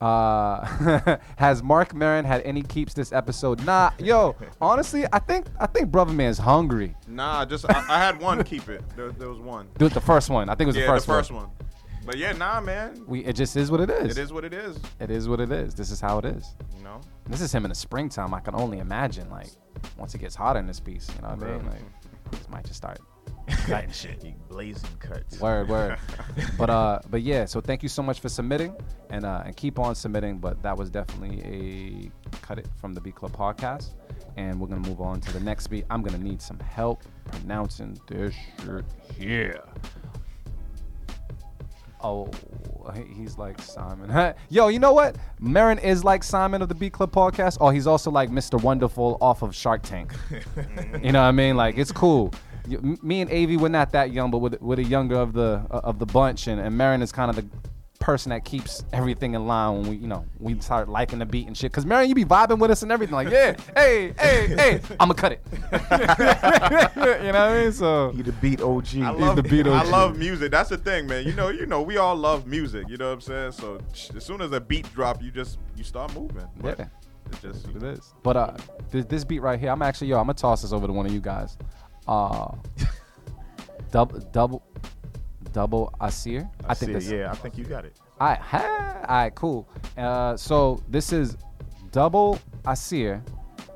uh, 0.00 1.16
has 1.36 1.62
Mark 1.62 1.94
Marin 1.94 2.24
had 2.24 2.42
any 2.42 2.62
keeps 2.62 2.94
this 2.94 3.12
episode? 3.12 3.64
Nah, 3.64 3.90
yo. 3.98 4.36
Honestly, 4.60 5.04
I 5.12 5.18
think 5.18 5.46
I 5.58 5.66
think 5.66 5.90
Brother 5.90 6.12
Man's 6.12 6.38
hungry. 6.38 6.94
Nah, 7.08 7.44
just 7.44 7.64
I, 7.70 7.84
I 7.88 7.98
had 7.98 8.20
one. 8.20 8.42
Keep 8.44 8.68
it. 8.68 8.82
There, 8.96 9.10
there 9.12 9.28
was 9.28 9.38
one. 9.38 9.68
Do 9.78 9.86
it 9.86 9.94
the 9.94 10.00
first 10.00 10.30
one. 10.30 10.48
I 10.48 10.54
think 10.54 10.66
it 10.66 10.66
was 10.68 10.76
yeah, 10.76 10.82
the 10.82 10.88
first, 10.88 11.06
the 11.06 11.12
first 11.12 11.30
one. 11.30 11.48
But 12.04 12.18
yeah, 12.18 12.32
nah, 12.32 12.60
man. 12.60 13.02
We 13.06 13.24
it 13.24 13.34
just 13.34 13.56
is 13.56 13.70
what 13.70 13.80
it 13.80 13.90
is. 13.90 14.16
It 14.16 14.22
is 14.22 14.32
what 14.32 14.44
it 14.44 14.52
is. 14.52 14.78
It 15.00 15.10
is 15.10 15.28
what 15.28 15.40
it 15.40 15.50
is. 15.50 15.74
This 15.74 15.90
is 15.90 16.00
how 16.00 16.18
it 16.18 16.24
is. 16.24 16.54
You 16.76 16.84
know. 16.84 17.00
This 17.26 17.40
is 17.40 17.52
him 17.52 17.64
in 17.64 17.70
the 17.70 17.74
springtime. 17.74 18.32
I 18.34 18.40
can 18.40 18.54
only 18.54 18.78
imagine. 18.78 19.28
Like 19.30 19.48
once 19.96 20.14
it 20.14 20.18
gets 20.18 20.34
hotter 20.34 20.60
in 20.60 20.66
this 20.66 20.78
piece, 20.78 21.08
you 21.16 21.22
know 21.22 21.34
what 21.34 21.48
I 21.48 21.52
mean? 21.56 21.66
Like 21.66 22.30
this 22.30 22.48
might 22.48 22.64
just 22.64 22.76
start 22.76 23.00
cutting 23.66 23.90
shit. 23.90 24.22
He 24.22 24.34
blazing 24.48 24.88
cuts. 24.98 25.40
Word, 25.40 25.68
word. 25.68 25.98
but 26.58 26.70
uh, 26.70 27.00
but 27.10 27.22
yeah. 27.22 27.44
So 27.44 27.60
thank 27.60 27.82
you 27.82 27.88
so 27.88 28.02
much 28.02 28.20
for 28.20 28.28
submitting, 28.28 28.74
and 29.10 29.24
uh, 29.24 29.42
and 29.44 29.56
keep 29.56 29.78
on 29.78 29.94
submitting. 29.94 30.38
But 30.38 30.62
that 30.62 30.76
was 30.76 30.90
definitely 30.90 32.10
a 32.32 32.36
cut 32.38 32.58
it 32.58 32.68
from 32.80 32.92
the 32.92 33.00
Beat 33.00 33.14
Club 33.14 33.36
podcast, 33.36 33.94
and 34.36 34.60
we're 34.60 34.68
gonna 34.68 34.88
move 34.88 35.00
on 35.00 35.20
to 35.20 35.32
the 35.32 35.40
next 35.40 35.68
beat. 35.68 35.84
I'm 35.90 36.02
gonna 36.02 36.18
need 36.18 36.42
some 36.42 36.58
help 36.58 37.04
pronouncing 37.30 37.98
this 38.08 38.34
shit 38.64 38.84
here. 39.16 39.62
Oh, 42.02 42.30
he's 43.16 43.38
like 43.38 43.60
Simon. 43.60 44.34
Yo, 44.48 44.68
you 44.68 44.78
know 44.78 44.92
what? 44.92 45.16
Marin 45.40 45.78
is 45.78 46.04
like 46.04 46.22
Simon 46.22 46.62
of 46.62 46.68
the 46.68 46.74
Beat 46.74 46.92
Club 46.92 47.10
podcast. 47.10 47.58
Oh, 47.60 47.70
he's 47.70 47.86
also 47.86 48.10
like 48.10 48.30
Mr. 48.30 48.62
Wonderful 48.62 49.18
off 49.20 49.42
of 49.42 49.54
Shark 49.54 49.82
Tank. 49.82 50.12
you 51.02 51.12
know 51.12 51.20
what 51.20 51.28
I 51.28 51.32
mean? 51.32 51.56
Like 51.56 51.78
it's 51.78 51.92
cool. 51.92 52.32
You- 52.68 52.78
m- 52.78 52.98
Me 53.02 53.20
and 53.20 53.30
Avi, 53.30 53.56
we're 53.56 53.68
not 53.68 53.92
that 53.92 54.12
young, 54.12 54.30
but 54.30 54.38
we're, 54.38 54.50
the- 54.50 54.58
we're 54.60 54.76
the 54.76 54.84
younger 54.84 55.16
of 55.16 55.32
the 55.32 55.62
uh, 55.70 55.80
of 55.84 55.98
the 55.98 56.06
bunch, 56.06 56.46
and, 56.46 56.60
and 56.60 56.76
Marin 56.76 57.02
is 57.02 57.12
kind 57.12 57.30
of 57.30 57.36
the 57.36 57.46
person 57.98 58.30
that 58.30 58.44
keeps 58.44 58.84
everything 58.92 59.34
in 59.34 59.46
line 59.46 59.80
when 59.80 59.90
we, 59.90 59.96
you 59.96 60.06
know, 60.06 60.24
we 60.38 60.60
start 60.60 60.88
liking 60.88 61.18
the 61.18 61.24
beat 61.26 61.46
and 61.46 61.56
shit. 61.56 61.72
Cause 61.72 61.84
Marin, 61.86 62.08
you 62.08 62.14
be 62.14 62.24
vibing 62.26 62.58
with 62.58 62.70
us 62.70 62.82
and 62.82 62.92
everything, 62.92 63.14
like, 63.14 63.30
yeah, 63.30 63.56
hey, 63.74 64.12
hey, 64.18 64.46
hey, 64.48 64.80
I'ma 65.00 65.14
cut 65.14 65.32
it. 65.32 65.40
you 65.52 65.58
know 65.62 67.32
what 67.32 67.34
I 67.36 67.62
mean? 67.62 67.72
So 67.72 68.10
He 68.12 68.22
the 68.22 68.32
beat 68.32 68.60
OG. 68.60 68.96
I 68.98 69.10
love 69.10 69.36
the 69.36 69.42
beat 69.42 69.66
I 69.66 69.82
love 69.84 70.16
music. 70.18 70.50
That's 70.52 70.68
the 70.70 70.76
thing, 70.78 71.06
man. 71.06 71.24
You 71.26 71.32
know, 71.32 71.48
you 71.48 71.66
know, 71.66 71.82
we 71.82 71.96
all 71.96 72.14
love 72.16 72.46
music. 72.46 72.88
You 72.88 72.96
know 72.96 73.06
what 73.08 73.14
I'm 73.14 73.20
saying? 73.22 73.52
So 73.52 73.80
as 74.14 74.24
soon 74.24 74.40
as 74.42 74.52
a 74.52 74.60
beat 74.60 74.92
drop, 74.92 75.22
you 75.22 75.30
just 75.30 75.58
you 75.76 75.82
start 75.84 76.14
moving. 76.14 76.46
But 76.60 76.78
Yeah. 76.78 76.86
It's 77.28 77.40
just 77.40 77.68
It 77.74 77.82
is. 77.82 78.14
But 78.22 78.36
uh, 78.36 78.56
this, 78.90 79.04
this 79.06 79.24
beat 79.24 79.40
right 79.40 79.58
here, 79.58 79.70
I'm 79.70 79.82
actually 79.82 80.08
yo, 80.08 80.18
I'm 80.18 80.24
gonna 80.26 80.34
toss 80.34 80.62
this 80.62 80.72
over 80.72 80.86
to 80.86 80.92
one 80.92 81.06
of 81.06 81.12
you 81.12 81.20
guys. 81.20 81.56
Uh, 82.08 82.54
double, 83.90 84.20
double, 84.32 84.62
double 85.52 85.94
Asir. 86.00 86.48
I, 86.66 86.74
think 86.74 87.02
yeah, 87.04 87.30
I 87.30 87.34
think 87.34 87.58
you 87.58 87.64
got 87.64 87.84
it. 87.84 87.98
All 88.20 88.28
right, 88.28 88.38
ha, 88.38 89.04
all 89.08 89.16
right, 89.16 89.34
cool. 89.34 89.68
Uh, 89.96 90.36
so 90.36 90.82
this 90.88 91.12
is 91.12 91.36
double 91.90 92.38
Asir 92.66 93.22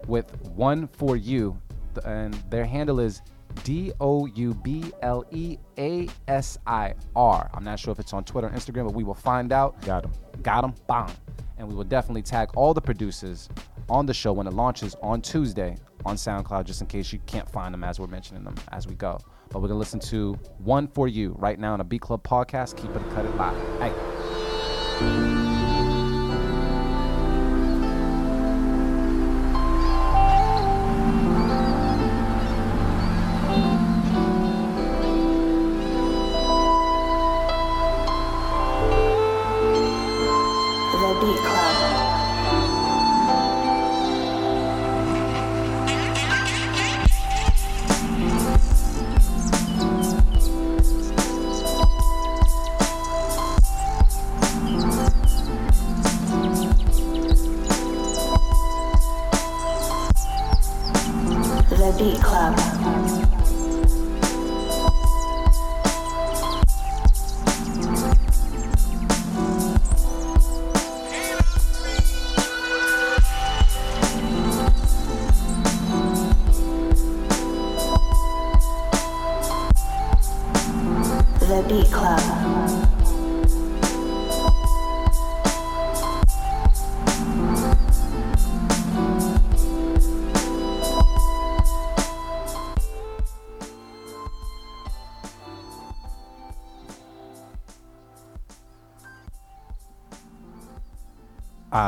with 0.07 0.31
one 0.55 0.89
for 0.89 1.16
you, 1.16 1.61
and 2.05 2.35
their 2.51 2.64
handle 2.64 3.01
is 3.01 3.22
D 3.64 3.93
O 4.01 4.26
U 4.26 4.55
B 4.55 4.93
L 5.03 5.24
E 5.31 5.59
A 5.78 6.09
S 6.28 6.59
I 6.66 6.95
R. 7.16 7.51
I'm 7.53 7.64
not 7.64 7.78
sure 7.78 7.93
if 7.93 7.99
it's 7.99 8.12
on 8.12 8.24
Twitter 8.24 8.47
or 8.47 8.51
Instagram, 8.51 8.87
but 8.87 8.95
we 8.95 9.05
will 9.05 9.14
find 9.14 9.53
out. 9.53 9.81
Got 9.83 10.05
him. 10.05 10.12
Got 10.43 10.62
them, 10.62 10.74
Bomb. 10.87 11.12
And 11.59 11.68
we 11.68 11.74
will 11.74 11.85
definitely 11.85 12.22
tag 12.22 12.49
all 12.57 12.72
the 12.72 12.81
producers 12.81 13.49
on 13.89 14.07
the 14.07 14.14
show 14.14 14.33
when 14.33 14.47
it 14.47 14.55
launches 14.55 14.95
on 15.03 15.20
Tuesday 15.20 15.76
on 16.05 16.16
SoundCloud, 16.16 16.64
just 16.64 16.80
in 16.80 16.86
case 16.86 17.12
you 17.12 17.18
can't 17.26 17.48
find 17.51 17.72
them 17.74 17.84
as 17.84 18.01
we're 18.01 18.07
mentioning 18.07 18.44
them 18.44 18.55
as 18.72 18.86
we 18.86 18.94
go. 18.94 19.18
But 19.51 19.61
we're 19.61 19.68
gonna 19.68 19.78
listen 19.78 20.01
to 20.01 20.34
one 20.59 20.86
for 20.88 21.09
you 21.09 21.34
right 21.38 21.59
now 21.59 21.72
on 21.72 21.80
a 21.80 21.84
Beat 21.84 22.03
Club 22.03 22.22
podcast. 22.22 22.76
Keep 22.76 22.94
it, 22.96 23.11
cut 23.11 23.24
it 23.24 23.34
live. 23.36 23.57
Hey. 23.80 25.70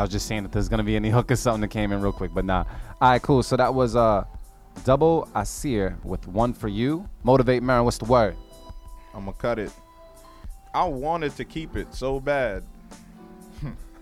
I 0.03 0.05
was 0.05 0.11
just 0.11 0.27
saying 0.27 0.43
that 0.43 0.51
there's 0.51 0.69
gonna 0.69 0.83
be 0.83 0.97
any 0.97 1.11
hook 1.11 1.31
or 1.31 1.37
something 1.37 1.61
that 1.61 1.69
came 1.69 1.93
in 1.93 2.03
real 2.03 2.11
quick, 2.11 2.33
but 2.35 2.45
nah. 2.45 2.65
All 3.01 3.11
right, 3.11 3.23
cool. 3.23 3.41
So 3.45 3.57
that 3.57 3.73
was 3.73 3.95
uh, 3.95 4.25
double 4.83 5.29
Asir 5.33 5.97
with 6.03 6.27
one 6.27 6.53
for 6.53 6.67
you. 6.67 7.09
Motivate 7.23 7.63
Marin. 7.63 7.85
What's 7.85 7.99
the 7.99 8.07
word? 8.07 8.35
I'm 9.15 9.27
gonna 9.27 9.33
cut 9.35 9.61
it. 9.61 9.71
I 10.75 10.83
wanted 10.87 11.37
to 11.37 11.45
keep 11.45 11.77
it 11.77 11.95
so 11.95 12.19
bad. 12.19 12.65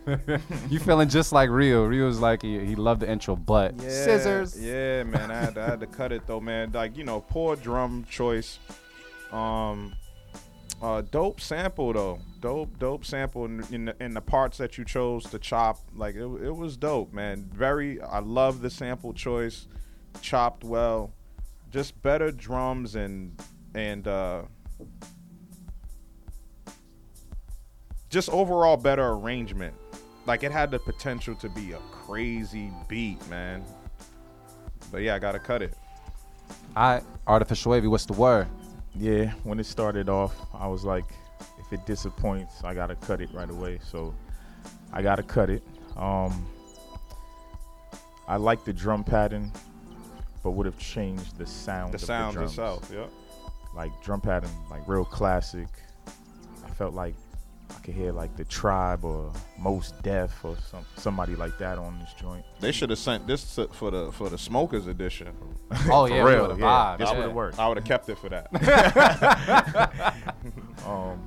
you 0.70 0.78
feeling 0.78 1.10
just 1.10 1.32
like 1.32 1.50
Rio? 1.50 1.84
Rio's 1.84 2.18
like 2.18 2.40
he, 2.40 2.64
he 2.64 2.76
loved 2.76 3.02
the 3.02 3.10
intro, 3.10 3.36
but 3.36 3.74
Yeah, 3.74 3.90
scissors. 3.90 4.58
Yeah, 4.58 5.02
man. 5.02 5.30
I 5.30 5.34
had, 5.34 5.54
to, 5.56 5.60
I 5.60 5.66
had 5.66 5.80
to 5.80 5.86
cut 5.98 6.12
it 6.12 6.26
though, 6.26 6.40
man. 6.40 6.72
Like 6.72 6.96
you 6.96 7.04
know, 7.04 7.20
poor 7.20 7.56
drum 7.56 8.06
choice. 8.08 8.58
Um, 9.32 9.94
uh, 10.80 11.02
dope 11.02 11.42
sample 11.42 11.92
though. 11.92 12.20
Dope, 12.40 12.78
dope 12.78 13.04
sample 13.04 13.44
in, 13.44 13.62
in, 13.70 13.84
the, 13.86 13.96
in 14.02 14.14
the 14.14 14.20
parts 14.20 14.56
that 14.58 14.78
you 14.78 14.84
chose 14.84 15.24
to 15.24 15.38
chop. 15.38 15.78
Like 15.94 16.14
it, 16.14 16.24
it 16.24 16.56
was 16.56 16.76
dope, 16.76 17.12
man. 17.12 17.48
Very. 17.52 18.00
I 18.00 18.20
love 18.20 18.62
the 18.62 18.70
sample 18.70 19.12
choice. 19.12 19.66
Chopped 20.22 20.64
well. 20.64 21.12
Just 21.70 22.00
better 22.02 22.30
drums 22.32 22.94
and 22.94 23.40
and 23.74 24.08
uh, 24.08 24.42
just 28.08 28.28
overall 28.30 28.76
better 28.76 29.10
arrangement. 29.10 29.74
Like 30.26 30.42
it 30.42 30.52
had 30.52 30.70
the 30.70 30.78
potential 30.78 31.34
to 31.36 31.48
be 31.48 31.72
a 31.72 31.78
crazy 31.92 32.70
beat, 32.88 33.24
man. 33.28 33.64
But 34.90 35.02
yeah, 35.02 35.14
I 35.14 35.18
gotta 35.18 35.38
cut 35.38 35.62
it. 35.62 35.74
All 36.74 36.94
right, 36.94 37.02
artificial 37.26 37.72
wavy. 37.72 37.86
What's 37.86 38.06
the 38.06 38.14
word? 38.14 38.48
Yeah, 38.94 39.32
when 39.44 39.60
it 39.60 39.66
started 39.66 40.08
off, 40.08 40.34
I 40.52 40.66
was 40.66 40.84
like, 40.84 41.04
if 41.70 41.78
it 41.78 41.86
disappoints, 41.86 42.64
I 42.64 42.74
gotta 42.74 42.96
cut 42.96 43.20
it 43.20 43.28
right 43.32 43.48
away. 43.48 43.78
So 43.82 44.12
I 44.92 45.02
gotta 45.02 45.22
cut 45.22 45.50
it. 45.50 45.62
Um, 45.96 46.46
I 48.26 48.36
like 48.36 48.64
the 48.64 48.72
drum 48.72 49.04
pattern, 49.04 49.52
but 50.42 50.52
would 50.52 50.66
have 50.66 50.78
changed 50.78 51.38
the 51.38 51.46
sound. 51.46 51.92
The 51.92 51.96
of 51.96 52.02
sound 52.02 52.34
the 52.34 52.40
drums. 52.40 52.52
itself, 52.52 52.90
yeah. 52.92 53.06
Like 53.74 53.92
drum 54.02 54.20
pattern, 54.20 54.50
like 54.70 54.86
real 54.88 55.04
classic. 55.04 55.68
I 56.64 56.68
felt 56.70 56.94
like 56.94 57.14
I 57.70 57.74
could 57.84 57.94
hear 57.94 58.10
like 58.10 58.34
the 58.36 58.44
tribe 58.44 59.04
or 59.04 59.32
Mos 59.56 59.92
Def 60.02 60.44
or 60.44 60.56
some 60.68 60.84
somebody 60.96 61.36
like 61.36 61.56
that 61.58 61.78
on 61.78 62.00
this 62.00 62.12
joint. 62.20 62.44
They 62.58 62.72
should 62.72 62.90
have 62.90 62.98
sent 62.98 63.28
this 63.28 63.54
to, 63.54 63.68
for 63.68 63.92
the 63.92 64.10
for 64.10 64.28
the 64.28 64.38
smokers 64.38 64.88
edition. 64.88 65.28
Oh 65.88 66.08
For 66.08 66.12
yeah, 66.12 66.24
we 66.24 66.30
real, 66.32 66.42
would've 66.42 66.58
yeah. 66.58 66.66
vibed, 66.66 66.98
This 66.98 67.10
yeah. 67.10 67.16
would 67.16 67.22
have 67.26 67.32
worked. 67.32 67.58
I 67.60 67.68
would 67.68 67.76
have 67.76 67.86
kept 67.86 68.08
it 68.08 68.18
for 68.18 68.28
that. 68.28 68.48
Um, 70.84 71.24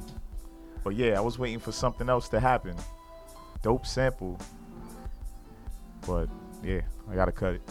but 0.84 0.95
yeah, 0.95 1.17
I 1.17 1.21
was 1.21 1.39
waiting 1.39 1.59
for 1.59 1.71
something 1.71 2.09
else 2.09 2.29
to 2.29 2.39
happen. 2.39 2.75
Dope 3.61 3.86
sample. 3.86 4.39
But 6.05 6.27
yeah, 6.63 6.81
I 7.09 7.15
gotta 7.15 7.31
cut 7.31 7.55
it. 7.55 7.61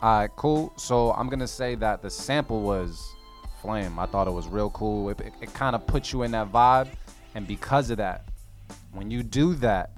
All 0.00 0.20
right, 0.20 0.30
cool. 0.36 0.72
So 0.76 1.12
I'm 1.12 1.28
gonna 1.28 1.46
say 1.46 1.74
that 1.76 2.02
the 2.02 2.10
sample 2.10 2.62
was 2.62 3.14
flame. 3.60 3.98
I 3.98 4.06
thought 4.06 4.28
it 4.28 4.32
was 4.32 4.46
real 4.46 4.70
cool. 4.70 5.10
It, 5.10 5.20
it, 5.20 5.32
it 5.40 5.54
kind 5.54 5.74
of 5.74 5.86
puts 5.86 6.12
you 6.12 6.22
in 6.22 6.30
that 6.30 6.52
vibe, 6.52 6.88
and 7.34 7.46
because 7.46 7.90
of 7.90 7.98
that, 7.98 8.24
when 8.92 9.10
you 9.10 9.22
do 9.22 9.54
that, 9.56 9.92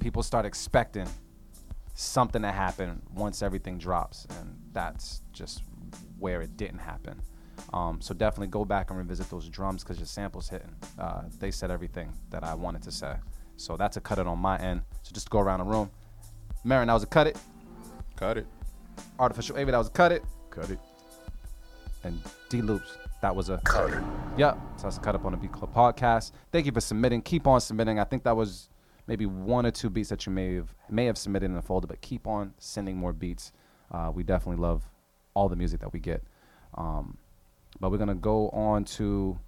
people 0.00 0.22
start 0.22 0.44
expecting 0.44 1.08
something 1.94 2.42
to 2.42 2.52
happen 2.52 3.00
once 3.14 3.42
everything 3.42 3.78
drops, 3.78 4.26
and 4.38 4.58
that's 4.72 5.22
just 5.32 5.62
where 6.18 6.42
it 6.42 6.56
didn't 6.56 6.78
happen. 6.78 7.20
Um, 7.72 8.00
so 8.00 8.14
definitely 8.14 8.48
go 8.48 8.64
back 8.64 8.90
and 8.90 8.98
revisit 8.98 9.28
those 9.30 9.48
drums 9.48 9.82
because 9.82 9.98
your 9.98 10.06
sample's 10.06 10.48
hitting. 10.48 10.74
Uh, 10.98 11.22
they 11.38 11.50
said 11.50 11.70
everything 11.70 12.12
that 12.30 12.44
I 12.44 12.54
wanted 12.54 12.82
to 12.82 12.92
say. 12.92 13.14
So 13.56 13.76
that's 13.76 13.96
a 13.96 14.00
cut 14.00 14.18
it 14.18 14.26
on 14.26 14.38
my 14.38 14.58
end. 14.58 14.82
So 15.02 15.12
just 15.12 15.30
go 15.30 15.40
around 15.40 15.60
the 15.60 15.64
room. 15.64 15.90
Marin, 16.64 16.88
that 16.88 16.94
was 16.94 17.02
a 17.02 17.06
cut 17.06 17.26
it. 17.26 17.38
cut 18.16 18.38
it. 18.38 18.46
Artificial 19.18 19.56
Avi, 19.56 19.70
that 19.70 19.78
was 19.78 19.88
a 19.88 19.90
cut 19.90 20.12
it. 20.12 20.24
Cut 20.50 20.70
it. 20.70 20.78
And 22.04 22.20
D 22.48 22.60
Loops, 22.62 22.98
that 23.22 23.34
was 23.34 23.48
a 23.48 23.58
cut 23.58 23.90
it. 23.90 24.02
Yep. 24.36 24.58
So 24.76 24.82
that's 24.84 24.98
a 24.98 25.00
cut 25.00 25.14
up 25.14 25.24
on 25.24 25.32
the 25.32 25.38
Beat 25.38 25.52
Club 25.52 25.74
podcast. 25.74 26.32
Thank 26.52 26.66
you 26.66 26.72
for 26.72 26.80
submitting. 26.80 27.22
Keep 27.22 27.46
on 27.46 27.60
submitting. 27.60 27.98
I 27.98 28.04
think 28.04 28.24
that 28.24 28.36
was 28.36 28.68
maybe 29.06 29.26
one 29.26 29.64
or 29.66 29.70
two 29.70 29.90
beats 29.90 30.08
that 30.10 30.26
you 30.26 30.32
may 30.32 30.56
have 30.56 30.74
may 30.90 31.06
have 31.06 31.18
submitted 31.18 31.46
in 31.46 31.54
the 31.54 31.62
folder, 31.62 31.86
but 31.86 32.00
keep 32.00 32.26
on 32.26 32.54
sending 32.58 32.96
more 32.96 33.12
beats. 33.12 33.52
Uh, 33.90 34.10
we 34.14 34.22
definitely 34.22 34.60
love 34.60 34.88
all 35.34 35.48
the 35.48 35.56
music 35.56 35.80
that 35.80 35.92
we 35.92 36.00
get. 36.00 36.22
Um, 36.74 37.16
but 37.80 37.90
we're 37.90 37.98
gonna 37.98 38.14
go 38.14 38.48
on 38.50 38.84
to 38.84 39.38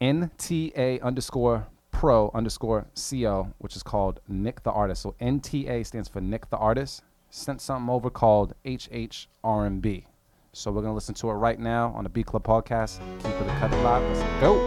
NTA 0.00 1.00
underscore 1.00 1.66
pro 1.90 2.30
underscore 2.34 2.86
CO, 2.96 3.52
which 3.58 3.76
is 3.76 3.82
called 3.82 4.20
Nick 4.26 4.62
the 4.64 4.72
Artist. 4.72 5.02
So 5.02 5.14
NTA 5.20 5.86
stands 5.86 6.08
for 6.08 6.20
Nick 6.20 6.50
the 6.50 6.56
Artist. 6.56 7.02
Sent 7.30 7.60
something 7.60 7.88
over 7.88 8.10
called 8.10 8.54
HHRMB. 8.64 10.04
So 10.52 10.70
we're 10.70 10.82
gonna 10.82 10.94
listen 10.94 11.14
to 11.14 11.30
it 11.30 11.34
right 11.34 11.58
now 11.58 11.92
on 11.96 12.04
the 12.04 12.10
Beat 12.10 12.26
Club 12.26 12.44
podcast. 12.44 12.98
Keep 13.22 13.32
it 13.32 13.46
a 13.46 13.56
cut 13.58 13.70
live. 13.70 14.02
Let's 14.02 14.40
go. 14.40 14.66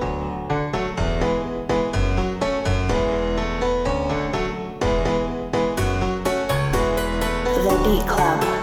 The 7.62 7.84
Beat 7.84 8.08
Club. 8.08 8.55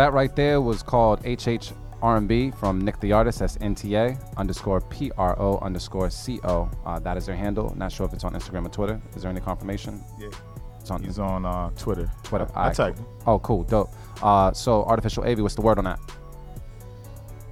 That 0.00 0.14
right 0.14 0.34
there 0.34 0.62
was 0.62 0.82
called 0.82 1.22
HHRMB 1.24 2.54
from 2.54 2.80
Nick 2.80 2.98
the 3.00 3.12
Artist. 3.12 3.40
That's 3.40 3.58
NTA 3.58 4.18
underscore 4.38 4.80
PRO 4.80 5.58
underscore 5.60 6.08
CO. 6.08 6.70
Uh, 6.86 6.98
that 7.00 7.18
is 7.18 7.26
their 7.26 7.36
handle. 7.36 7.74
Not 7.76 7.92
sure 7.92 8.06
if 8.06 8.14
it's 8.14 8.24
on 8.24 8.32
Instagram 8.32 8.64
or 8.64 8.70
Twitter. 8.70 8.98
Is 9.14 9.20
there 9.20 9.30
any 9.30 9.42
confirmation? 9.42 10.02
Yeah. 10.18 10.30
It's 10.80 10.90
on 10.90 11.02
He's 11.02 11.18
on 11.18 11.44
uh, 11.44 11.68
Twitter. 11.76 12.10
Twitter. 12.22 12.48
I, 12.54 12.70
I 12.70 12.72
tagged 12.72 12.96
cool. 12.96 13.22
Oh, 13.26 13.38
cool, 13.40 13.64
dope. 13.64 13.90
Uh, 14.22 14.50
so 14.54 14.84
artificial 14.84 15.22
AV, 15.24 15.40
what's 15.40 15.54
the 15.54 15.60
word 15.60 15.76
on 15.76 15.84
that? 15.84 16.00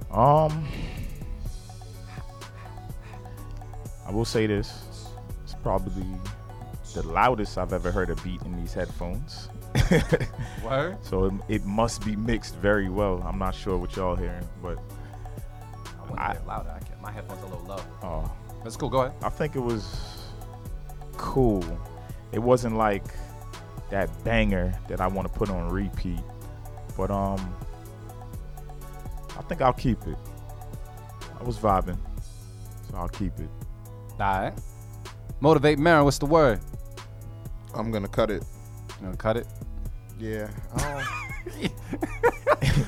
Um, 0.09 0.67
I 4.07 4.11
will 4.11 4.25
say 4.25 4.47
this: 4.47 5.11
it's 5.43 5.53
probably 5.61 6.07
the 6.95 7.03
loudest 7.03 7.59
I've 7.59 7.73
ever 7.73 7.91
heard 7.91 8.09
a 8.09 8.15
beat 8.23 8.41
in 8.41 8.57
these 8.59 8.73
headphones. 8.73 9.49
Word. 10.63 10.97
so 11.03 11.25
it, 11.25 11.33
it 11.47 11.65
must 11.65 12.05
be 12.05 12.15
mixed 12.15 12.55
very 12.57 12.89
well. 12.89 13.21
I'm 13.25 13.37
not 13.39 13.55
sure 13.55 13.77
what 13.77 13.95
y'all 13.95 14.15
hearing, 14.15 14.47
but 14.61 14.77
I 15.97 16.09
want 16.09 16.19
I- 16.19 16.27
to 16.33 16.39
get 16.39 16.47
louder. 16.47 16.69
I 16.75 16.79
can't. 16.79 17.01
My 17.01 17.11
headphones 17.11 17.41
are 17.41 17.45
a 17.45 17.49
little 17.49 17.65
low. 17.65 18.23
uh, 18.25 18.27
That's 18.63 18.75
cool. 18.75 18.89
Go 18.89 19.01
ahead. 19.01 19.13
I 19.23 19.29
think 19.29 19.55
it 19.55 19.59
was 19.61 20.23
cool. 21.17 21.63
It 22.31 22.39
wasn't 22.39 22.75
like 22.77 23.03
that 23.89 24.09
banger 24.23 24.73
that 24.87 25.01
I 25.01 25.07
want 25.07 25.31
to 25.31 25.33
put 25.37 25.49
on 25.49 25.69
repeat, 25.69 26.19
but 26.97 27.09
um, 27.09 27.53
I 29.37 29.41
think 29.43 29.61
I'll 29.61 29.73
keep 29.73 30.05
it. 30.07 30.17
I 31.39 31.43
was 31.43 31.57
vibing, 31.57 31.97
so 32.89 32.97
I'll 32.97 33.07
keep 33.07 33.39
it. 33.39 33.49
All 34.19 34.41
right. 34.41 34.53
Motivate 35.39 35.79
Marin. 35.79 36.03
What's 36.03 36.17
the 36.17 36.25
word? 36.25 36.59
I'm 37.73 37.91
gonna 37.91 38.09
cut 38.09 38.29
it. 38.29 38.43
You 38.99 39.05
gonna 39.05 39.15
cut 39.17 39.37
it? 39.37 39.47
Yeah. 40.19 40.49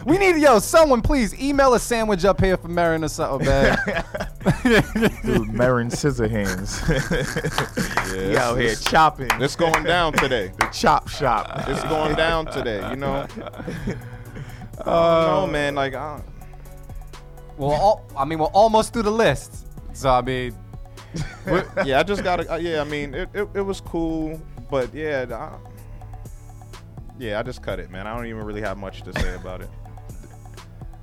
We 0.05 0.17
need 0.17 0.37
yo, 0.37 0.59
someone 0.59 1.01
please 1.01 1.39
email 1.39 1.73
a 1.73 1.79
sandwich 1.79 2.25
up 2.25 2.41
here 2.41 2.57
for 2.57 2.67
Marin 2.67 3.03
or 3.03 3.07
something, 3.07 3.47
man. 3.47 3.77
Dude, 5.23 5.53
Marin 5.53 5.89
Scissorhands. 5.89 6.81
don't- 8.11 8.29
he 8.29 8.35
out 8.35 8.59
here 8.59 8.75
chopping. 8.75 9.29
It's 9.39 9.55
going 9.55 9.83
down 9.83 10.13
today. 10.13 10.51
the 10.59 10.65
chop 10.67 11.07
shop. 11.07 11.67
It's 11.67 11.83
going 11.83 12.15
down 12.15 12.47
today. 12.47 12.87
You 12.89 12.95
know. 12.97 13.27
Oh 14.83 15.45
no, 15.45 15.51
man. 15.51 15.75
Like, 15.75 15.93
I, 15.93 16.19
well, 17.55 17.69
all, 17.71 18.05
I 18.17 18.25
mean, 18.25 18.39
we're 18.39 18.47
almost 18.47 18.93
through 18.93 19.03
the 19.03 19.11
list. 19.11 19.67
So 19.93 20.09
I 20.09 20.21
mean, 20.21 20.55
yeah, 21.85 21.99
I 21.99 22.03
just 22.03 22.23
gotta. 22.23 22.51
Uh, 22.51 22.55
yeah, 22.55 22.81
I 22.81 22.83
mean, 22.85 23.13
it, 23.13 23.29
it, 23.33 23.47
it 23.53 23.61
was 23.61 23.79
cool, 23.79 24.41
but 24.71 24.91
yeah, 24.91 25.25
I, 25.29 25.70
yeah, 27.21 27.39
I 27.39 27.43
just 27.43 27.61
cut 27.61 27.79
it, 27.79 27.91
man. 27.91 28.07
I 28.07 28.15
don't 28.15 28.25
even 28.25 28.43
really 28.43 28.61
have 28.61 28.77
much 28.77 29.03
to 29.03 29.13
say 29.13 29.35
about 29.35 29.61
it. 29.61 29.69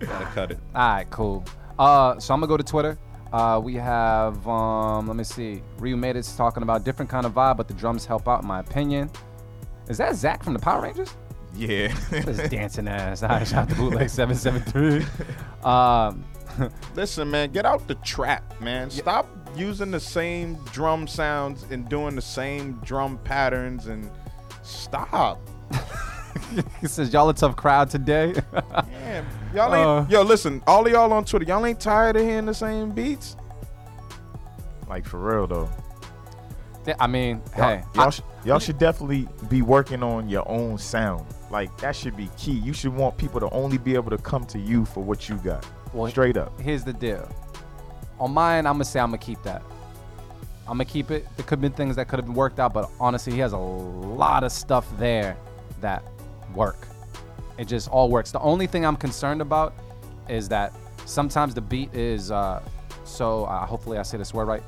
Gotta 0.00 0.24
cut 0.26 0.50
it. 0.50 0.58
all 0.74 0.88
right, 0.88 1.08
cool. 1.10 1.44
Uh, 1.78 2.18
so 2.18 2.34
I'm 2.34 2.40
gonna 2.40 2.48
go 2.48 2.56
to 2.56 2.64
Twitter. 2.64 2.98
Uh, 3.32 3.60
we 3.62 3.74
have, 3.74 4.46
um, 4.48 5.06
let 5.06 5.16
me 5.16 5.22
see, 5.22 5.62
Rio 5.78 5.96
made 5.96 6.16
it's 6.16 6.34
talking 6.34 6.62
about 6.62 6.84
different 6.84 7.10
kind 7.10 7.24
of 7.24 7.34
vibe, 7.34 7.56
but 7.56 7.68
the 7.68 7.74
drums 7.74 8.04
help 8.04 8.26
out, 8.26 8.42
in 8.42 8.48
my 8.48 8.60
opinion. 8.60 9.10
Is 9.88 9.98
that 9.98 10.16
Zach 10.16 10.42
from 10.42 10.54
the 10.54 10.58
Power 10.58 10.82
Rangers? 10.82 11.14
Yeah. 11.54 11.94
Dancing 12.48 12.88
ass. 12.88 13.22
I 13.22 13.44
shot 13.44 13.68
the 13.68 13.74
bootleg 13.74 14.08
773. 14.10 15.06
Um, 15.62 16.24
Listen, 16.94 17.30
man, 17.30 17.52
get 17.52 17.64
out 17.64 17.86
the 17.86 17.94
trap, 17.96 18.60
man. 18.60 18.90
Stop 18.90 19.28
using 19.56 19.90
the 19.90 20.00
same 20.00 20.56
drum 20.72 21.06
sounds 21.06 21.64
and 21.70 21.88
doing 21.88 22.14
the 22.14 22.22
same 22.22 22.80
drum 22.84 23.18
patterns 23.18 23.86
and 23.86 24.10
stop. 24.62 25.40
he 26.80 26.86
says, 26.86 27.12
y'all 27.12 27.28
a 27.28 27.34
tough 27.34 27.56
crowd 27.56 27.90
today. 27.90 28.34
Man, 28.90 29.26
y'all 29.54 29.74
ain't. 29.74 29.86
Uh. 29.86 30.06
yo, 30.08 30.22
listen, 30.22 30.62
all 30.66 30.86
of 30.86 30.92
y'all 30.92 31.12
on 31.12 31.24
Twitter, 31.24 31.44
y'all 31.44 31.64
ain't 31.66 31.80
tired 31.80 32.16
of 32.16 32.22
hearing 32.22 32.46
the 32.46 32.54
same 32.54 32.90
beats. 32.92 33.36
like 34.88 35.04
for 35.04 35.18
real 35.18 35.46
though. 35.46 35.68
Yeah, 36.86 36.94
I 37.00 37.06
mean, 37.06 37.42
Y'all, 37.56 37.68
hey, 37.68 37.84
y'all, 37.94 38.06
I- 38.06 38.10
sh- 38.10 38.20
y'all 38.46 38.58
should 38.58 38.78
definitely 38.78 39.28
be 39.50 39.60
working 39.62 40.02
on 40.02 40.28
your 40.28 40.48
own 40.48 40.78
sound. 40.78 41.26
Like 41.50 41.76
that 41.78 41.94
should 41.94 42.16
be 42.16 42.30
key. 42.38 42.52
You 42.52 42.72
should 42.72 42.94
want 42.94 43.16
people 43.18 43.40
to 43.40 43.50
only 43.50 43.76
be 43.78 43.94
able 43.94 44.10
to 44.10 44.18
come 44.18 44.44
to 44.46 44.58
you 44.58 44.84
for 44.86 45.02
what 45.02 45.28
you 45.28 45.36
got. 45.36 45.66
Well, 45.92 46.10
Straight 46.10 46.36
up. 46.36 46.58
here's 46.60 46.84
the 46.84 46.92
deal. 46.92 47.28
On 48.20 48.32
mine, 48.32 48.66
I'm 48.66 48.74
gonna 48.74 48.84
say 48.84 49.00
I'm 49.00 49.08
gonna 49.08 49.18
keep 49.18 49.42
that. 49.42 49.62
I'm 50.66 50.74
gonna 50.74 50.84
keep 50.84 51.10
it. 51.10 51.26
There 51.36 51.44
could 51.44 51.50
have 51.58 51.60
been 51.62 51.72
things 51.72 51.96
that 51.96 52.08
could 52.08 52.18
have 52.18 52.26
been 52.26 52.34
worked 52.34 52.58
out, 52.58 52.72
but 52.74 52.90
honestly, 53.00 53.32
he 53.32 53.38
has 53.38 53.52
a 53.52 53.58
lot 53.58 54.44
of 54.44 54.52
stuff 54.52 54.86
there 54.98 55.36
that 55.80 56.02
work. 56.54 56.88
It 57.58 57.66
just 57.66 57.88
all 57.88 58.08
works. 58.08 58.30
The 58.30 58.40
only 58.40 58.66
thing 58.66 58.84
I'm 58.84 58.96
concerned 58.96 59.40
about 59.40 59.74
is 60.28 60.48
that 60.48 60.72
sometimes 61.06 61.54
the 61.54 61.60
beat 61.60 61.92
is 61.94 62.30
uh, 62.30 62.62
so. 63.04 63.44
Uh, 63.44 63.66
hopefully, 63.66 63.98
I 63.98 64.02
say 64.02 64.16
this 64.18 64.32
word 64.32 64.46
right. 64.46 64.62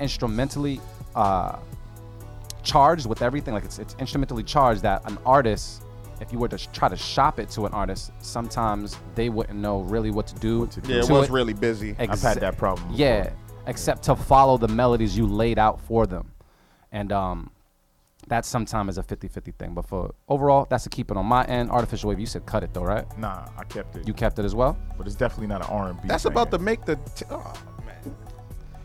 Instrumentally 0.00 0.80
uh, 1.14 1.58
charged 2.62 3.06
with 3.06 3.22
everything. 3.22 3.54
Like 3.54 3.64
it's 3.64 3.78
it's 3.78 3.94
instrumentally 3.98 4.42
charged 4.42 4.82
that 4.82 5.02
an 5.10 5.18
artist, 5.26 5.82
if 6.20 6.32
you 6.32 6.38
were 6.38 6.48
to 6.48 6.56
sh- 6.56 6.68
try 6.72 6.88
to 6.88 6.96
shop 6.96 7.38
it 7.38 7.50
to 7.50 7.66
an 7.66 7.72
artist, 7.72 8.12
sometimes 8.20 8.96
they 9.14 9.28
wouldn't 9.28 9.58
know 9.58 9.80
really 9.80 10.10
what 10.10 10.26
to 10.28 10.34
do. 10.36 10.60
What 10.60 10.70
to 10.72 10.80
do. 10.80 10.94
Yeah, 10.94 11.00
it 11.00 11.06
to 11.06 11.12
was 11.12 11.30
really 11.30 11.54
busy. 11.54 11.94
I've 11.98 12.22
had 12.22 12.40
that 12.40 12.56
problem. 12.56 12.88
before. 12.88 13.06
Yeah, 13.06 13.30
except 13.66 14.02
to 14.04 14.16
follow 14.16 14.56
the 14.56 14.68
melodies 14.68 15.16
you 15.16 15.26
laid 15.26 15.58
out 15.58 15.80
for 15.82 16.06
them. 16.06 16.30
And 16.90 17.12
um, 17.12 17.50
that 18.28 18.44
sometimes 18.44 18.90
is 18.90 18.98
a 18.98 19.02
50-50 19.02 19.54
thing. 19.54 19.74
But 19.74 19.86
for 19.86 20.14
overall, 20.28 20.66
that's 20.68 20.86
a 20.86 20.88
keep 20.88 21.10
it 21.10 21.16
on 21.16 21.26
my 21.26 21.44
end. 21.46 21.70
Artificial 21.70 22.08
wave, 22.10 22.20
you 22.20 22.26
said 22.26 22.46
cut 22.46 22.62
it 22.62 22.72
though, 22.74 22.84
right? 22.84 23.06
Nah, 23.18 23.46
I 23.56 23.64
kept 23.64 23.96
it. 23.96 24.06
You 24.06 24.14
kept 24.14 24.38
it 24.38 24.44
as 24.44 24.54
well. 24.54 24.76
but 24.96 25.06
it's 25.06 25.16
definitely 25.16 25.48
not 25.48 25.62
an 25.62 25.68
R&B. 25.70 26.00
That's 26.06 26.22
thing. 26.24 26.32
about 26.32 26.50
to 26.52 26.58
make 26.58 26.84
the. 26.84 26.96
T- 27.14 27.24
oh, 27.30 27.52
man. 27.84 28.14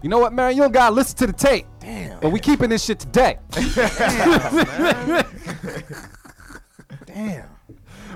You 0.01 0.09
know 0.09 0.19
what, 0.19 0.33
man? 0.33 0.55
You 0.55 0.63
don't 0.63 0.71
gotta 0.73 0.93
listen 0.93 1.17
to 1.19 1.27
the 1.27 1.33
tape. 1.33 1.65
Damn. 1.79 2.19
But 2.19 2.31
we 2.31 2.39
keeping 2.39 2.69
this 2.69 2.83
shit 2.83 2.99
today. 2.99 3.39
Damn. 7.05 7.49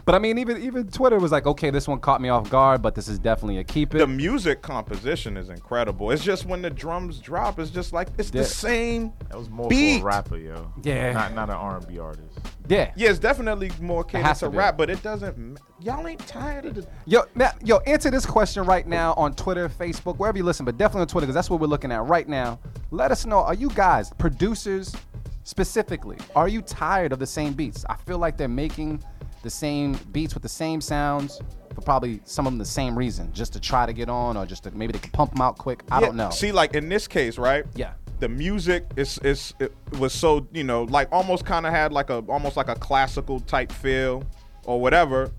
but 0.08 0.16
I 0.16 0.20
mean, 0.20 0.38
even 0.38 0.62
even 0.64 0.88
Twitter 0.88 1.20
was 1.20 1.34
like, 1.34 1.46
okay, 1.46 1.70
this 1.70 1.86
one 1.86 2.00
caught 2.00 2.22
me 2.22 2.30
off 2.30 2.50
guard, 2.50 2.82
but 2.82 2.96
this 2.96 3.10
is 3.10 3.20
definitely 3.20 3.58
a 3.58 3.64
keep 3.66 3.94
it. 3.94 3.98
The 3.98 4.08
music 4.08 4.62
composition 4.62 5.36
is 5.36 5.50
incredible. 5.50 6.12
It's 6.12 6.24
just 6.24 6.46
when 6.46 6.62
the 6.62 6.70
drums 6.70 7.20
drop, 7.20 7.60
it's 7.60 7.70
just 7.70 7.92
like 7.92 8.08
it's 8.18 8.32
Yeah. 8.34 8.42
the 8.44 8.48
same. 8.48 9.12
That 9.28 9.38
was 9.38 9.50
more 9.50 9.68
beat. 9.68 10.00
for 10.00 10.08
a 10.08 10.12
rapper, 10.14 10.38
yo. 10.38 10.72
Yeah. 10.82 11.12
Not 11.12 11.36
not 11.36 11.50
an 11.50 11.56
R&B 11.58 12.00
artist. 12.00 12.40
yeah. 12.70 12.92
Yeah, 12.96 13.10
it's 13.10 13.20
definitely 13.20 13.70
more 13.82 14.06
catered 14.06 14.26
has 14.28 14.40
to 14.40 14.46
to 14.46 14.50
rap, 14.58 14.78
but 14.78 14.90
it 14.90 15.04
doesn't. 15.04 15.60
Y'all 15.82 16.08
ain't 16.08 16.26
tired 16.26 16.66
of 16.66 16.76
the. 16.76 16.88
Yo, 17.06 17.26
now, 17.36 17.52
yo, 17.64 17.80
answer 17.80 18.10
this 18.10 18.26
question 18.26 18.64
right 18.64 18.88
now 18.88 19.14
on 19.16 19.36
Twitter, 19.36 19.68
Facebook, 19.68 20.18
wherever 20.20 20.38
you 20.38 20.46
listen, 20.46 20.66
but 20.66 20.78
definitely 20.78 21.02
on 21.02 21.08
Twitter 21.08 21.28
because 21.28 21.36
that's 21.36 21.50
what 21.50 21.60
we're 21.60 21.68
looking 21.68 21.92
at 21.92 22.06
right 22.06 22.30
now. 22.30 22.60
Let 22.92 23.12
us 23.12 23.26
know: 23.26 23.40
Are 23.40 23.54
you 23.54 23.70
guys 23.72 24.12
producers 24.18 24.96
specifically? 25.44 26.18
Are 26.34 26.48
you 26.48 26.62
tired 26.62 27.12
of 27.12 27.20
the 27.20 27.28
same 27.28 27.52
beats? 27.52 27.84
I 27.90 27.96
feel 27.98 28.18
like 28.20 28.38
they're 28.38 28.48
making 28.48 29.04
the 29.44 29.50
same 29.50 29.94
beats 30.12 30.34
with 30.34 30.44
the 30.44 30.50
same 30.50 30.82
sounds 30.82 31.40
for 31.74 31.82
probably 31.82 32.20
some 32.26 32.48
of 32.48 32.54
them 32.54 32.58
the 32.58 32.66
same 32.66 32.98
reason, 32.98 33.32
just 33.34 33.54
to 33.54 33.60
try 33.60 33.86
to 33.86 33.94
get 33.94 34.10
on, 34.10 34.36
or 34.38 34.46
just 34.46 34.64
to, 34.64 34.72
maybe 34.72 34.94
they 34.94 35.00
can 35.00 35.12
pump 35.12 35.32
them 35.32 35.42
out 35.42 35.58
quick. 35.58 35.84
I 35.92 36.00
Yeah, 36.00 36.08
don't 36.08 36.16
know. 36.18 36.30
See, 36.32 36.52
like 36.52 36.74
in 36.74 36.90
this 36.90 37.08
case, 37.08 37.38
right? 37.38 37.66
Yeah. 37.76 37.94
The 38.20 38.28
music 38.30 38.84
is 38.96 39.20
is 39.20 39.54
it 39.60 39.72
was 40.00 40.12
so 40.12 40.48
you 40.52 40.64
know 40.64 40.84
like 40.84 41.08
almost 41.12 41.46
kind 41.46 41.68
of 41.68 41.74
had 41.74 41.94
like 41.94 42.10
a 42.10 42.24
almost 42.28 42.58
like 42.58 42.68
a 42.68 42.74
classical 42.76 43.40
type 43.42 43.72
feel 43.72 44.24
or 44.66 44.82
whatever, 44.82 45.32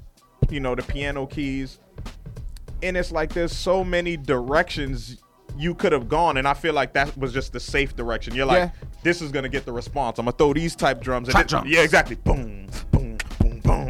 you 0.48 0.60
know 0.60 0.76
the 0.76 0.82
piano 0.84 1.26
keys, 1.26 1.80
and 2.84 2.96
it's 2.96 3.10
like 3.10 3.32
there's 3.32 3.52
so 3.52 3.82
many 3.82 4.16
directions 4.16 5.16
you 5.56 5.74
could 5.74 5.90
have 5.90 6.08
gone, 6.08 6.36
and 6.36 6.46
I 6.46 6.54
feel 6.54 6.72
like 6.72 6.92
that 6.92 7.16
was 7.18 7.32
just 7.32 7.52
the 7.52 7.58
safe 7.58 7.96
direction. 7.96 8.32
You're 8.32 8.46
like, 8.46 8.58
Yeah. 8.58 8.88
this 9.02 9.20
is 9.20 9.32
gonna 9.32 9.48
get 9.48 9.64
the 9.64 9.72
response. 9.72 10.20
I'm 10.20 10.26
gonna 10.26 10.36
throw 10.36 10.52
these 10.54 10.76
type 10.76 11.00
drums. 11.00 11.28
And 11.28 11.36
it- 11.36 11.48
drums. 11.48 11.68
Yeah, 11.68 11.80
exactly. 11.80 12.14
Boom, 12.14 12.68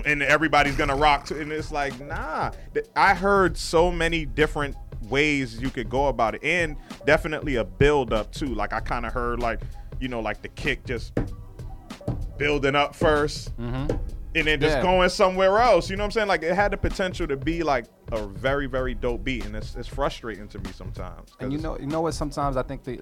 and 0.08 0.22
everybody's 0.22 0.76
gonna 0.76 0.96
rock. 0.96 1.26
To, 1.26 1.40
and 1.40 1.52
it's 1.52 1.70
like, 1.70 1.98
nah. 2.00 2.50
I 2.96 3.14
heard 3.14 3.56
so 3.56 3.90
many 3.90 4.24
different 4.24 4.76
ways 5.08 5.60
you 5.60 5.70
could 5.70 5.88
go 5.88 6.06
about 6.06 6.34
it, 6.34 6.42
and 6.42 6.76
definitely 7.06 7.56
a 7.56 7.64
build 7.64 8.12
up 8.12 8.32
too. 8.32 8.54
Like 8.54 8.72
I 8.72 8.80
kind 8.80 9.06
of 9.06 9.12
heard 9.12 9.40
like, 9.40 9.60
you 10.00 10.08
know, 10.08 10.20
like 10.20 10.42
the 10.42 10.48
kick 10.48 10.84
just 10.84 11.12
building 12.36 12.74
up 12.74 12.96
1st 12.96 13.98
and 14.34 14.46
then 14.46 14.60
just 14.60 14.76
Yeah. 14.76 14.82
going 14.82 15.08
somewhere 15.08 15.58
else. 15.58 15.88
You 15.90 15.96
know 15.96 16.02
what 16.02 16.06
I'm 16.06 16.10
saying? 16.12 16.28
Like 16.28 16.42
it 16.42 16.54
had 16.54 16.72
the 16.72 16.76
potential 16.76 17.26
to 17.26 17.36
be 17.36 17.62
like 17.62 17.86
a 18.12 18.26
very, 18.26 18.66
very 18.66 18.94
dope 18.94 19.24
beat, 19.24 19.44
and 19.46 19.54
it's, 19.56 19.74
it's 19.76 19.88
frustrating 19.88 20.48
to 20.48 20.58
me 20.58 20.70
sometimes. 20.72 21.30
and 21.40 21.52
you 21.52 21.58
know, 21.58 21.78
you 21.78 21.86
know 21.86 22.00
what? 22.02 22.14
Sometimes 22.14 22.56
I 22.56 22.62
think 22.62 22.84
the 22.84 23.00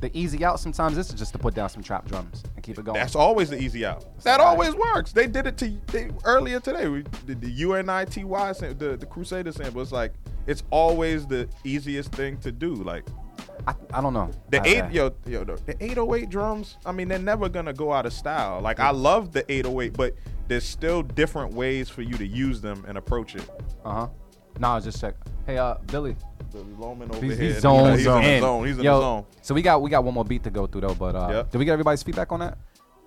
the 0.00 0.10
easy 0.16 0.44
out 0.44 0.60
sometimes 0.60 0.96
is 0.98 1.08
just 1.08 1.32
to 1.32 1.38
put 1.38 1.54
down 1.54 1.68
some 1.68 1.82
trap 1.82 2.06
drums 2.06 2.42
and 2.54 2.62
keep 2.62 2.78
it 2.78 2.84
going. 2.84 2.98
That's 2.98 3.14
always 3.16 3.50
the 3.50 3.60
easy 3.60 3.84
out. 3.84 4.04
That 4.22 4.40
always 4.40 4.74
works. 4.74 5.12
They 5.12 5.26
did 5.26 5.46
it 5.46 5.56
to 5.58 5.70
they, 5.88 6.10
earlier 6.24 6.60
today. 6.60 6.88
We, 6.88 7.02
the, 7.26 7.34
the 7.34 7.50
UNITY 7.62 8.78
the 8.78 8.96
the 8.96 9.06
Crusader 9.06 9.52
sample. 9.52 9.82
It's 9.82 9.92
like 9.92 10.12
it's 10.46 10.62
always 10.70 11.26
the 11.26 11.48
easiest 11.64 12.12
thing 12.12 12.36
to 12.38 12.52
do. 12.52 12.74
Like 12.74 13.04
I, 13.66 13.74
I 13.92 14.00
don't 14.00 14.12
know. 14.12 14.30
the 14.50 14.60
I- 14.62 14.66
eight 14.66 14.82
I- 14.82 14.90
yo 14.90 15.12
yo 15.26 15.44
the, 15.44 15.56
the 15.66 15.82
808 15.84 16.30
drums. 16.30 16.76
I 16.86 16.92
mean, 16.92 17.08
they're 17.08 17.18
never 17.18 17.48
gonna 17.48 17.72
go 17.72 17.92
out 17.92 18.06
of 18.06 18.12
style. 18.12 18.60
Like 18.60 18.80
I 18.80 18.90
love 18.90 19.32
the 19.32 19.50
808, 19.50 19.92
but 19.96 20.14
there's 20.48 20.64
still 20.64 21.02
different 21.02 21.52
ways 21.54 21.88
for 21.88 22.02
you 22.02 22.16
to 22.16 22.26
use 22.26 22.60
them 22.60 22.84
and 22.88 22.96
approach 22.98 23.34
it. 23.34 23.48
Uh 23.84 23.92
huh. 23.92 24.08
No, 24.58 24.68
I 24.68 24.74
was 24.76 24.84
just 24.84 25.00
check. 25.00 25.14
Hey, 25.46 25.58
uh, 25.58 25.74
Billy. 25.86 26.16
The 26.52 26.58
Loman 26.78 27.10
over 27.10 27.24
He's, 27.24 27.36
here. 27.36 27.52
he's 27.52 27.60
zoned 27.60 27.96
he's 27.98 28.06
in 28.06 28.12
in. 28.16 28.22
the 28.22 28.40
zone. 28.40 28.66
He's 28.66 28.78
in 28.78 28.84
Yo, 28.84 28.94
the 28.94 29.00
zone. 29.00 29.26
So 29.42 29.54
we 29.54 29.62
got 29.62 29.82
we 29.82 29.90
got 29.90 30.04
one 30.04 30.14
more 30.14 30.24
beat 30.24 30.42
to 30.44 30.50
go 30.50 30.66
through 30.66 30.82
though, 30.82 30.94
but 30.94 31.14
uh, 31.14 31.28
Yep. 31.30 31.50
did 31.50 31.58
we 31.58 31.64
get 31.64 31.72
everybody's 31.72 32.02
feedback 32.02 32.32
on 32.32 32.40
that? 32.40 32.56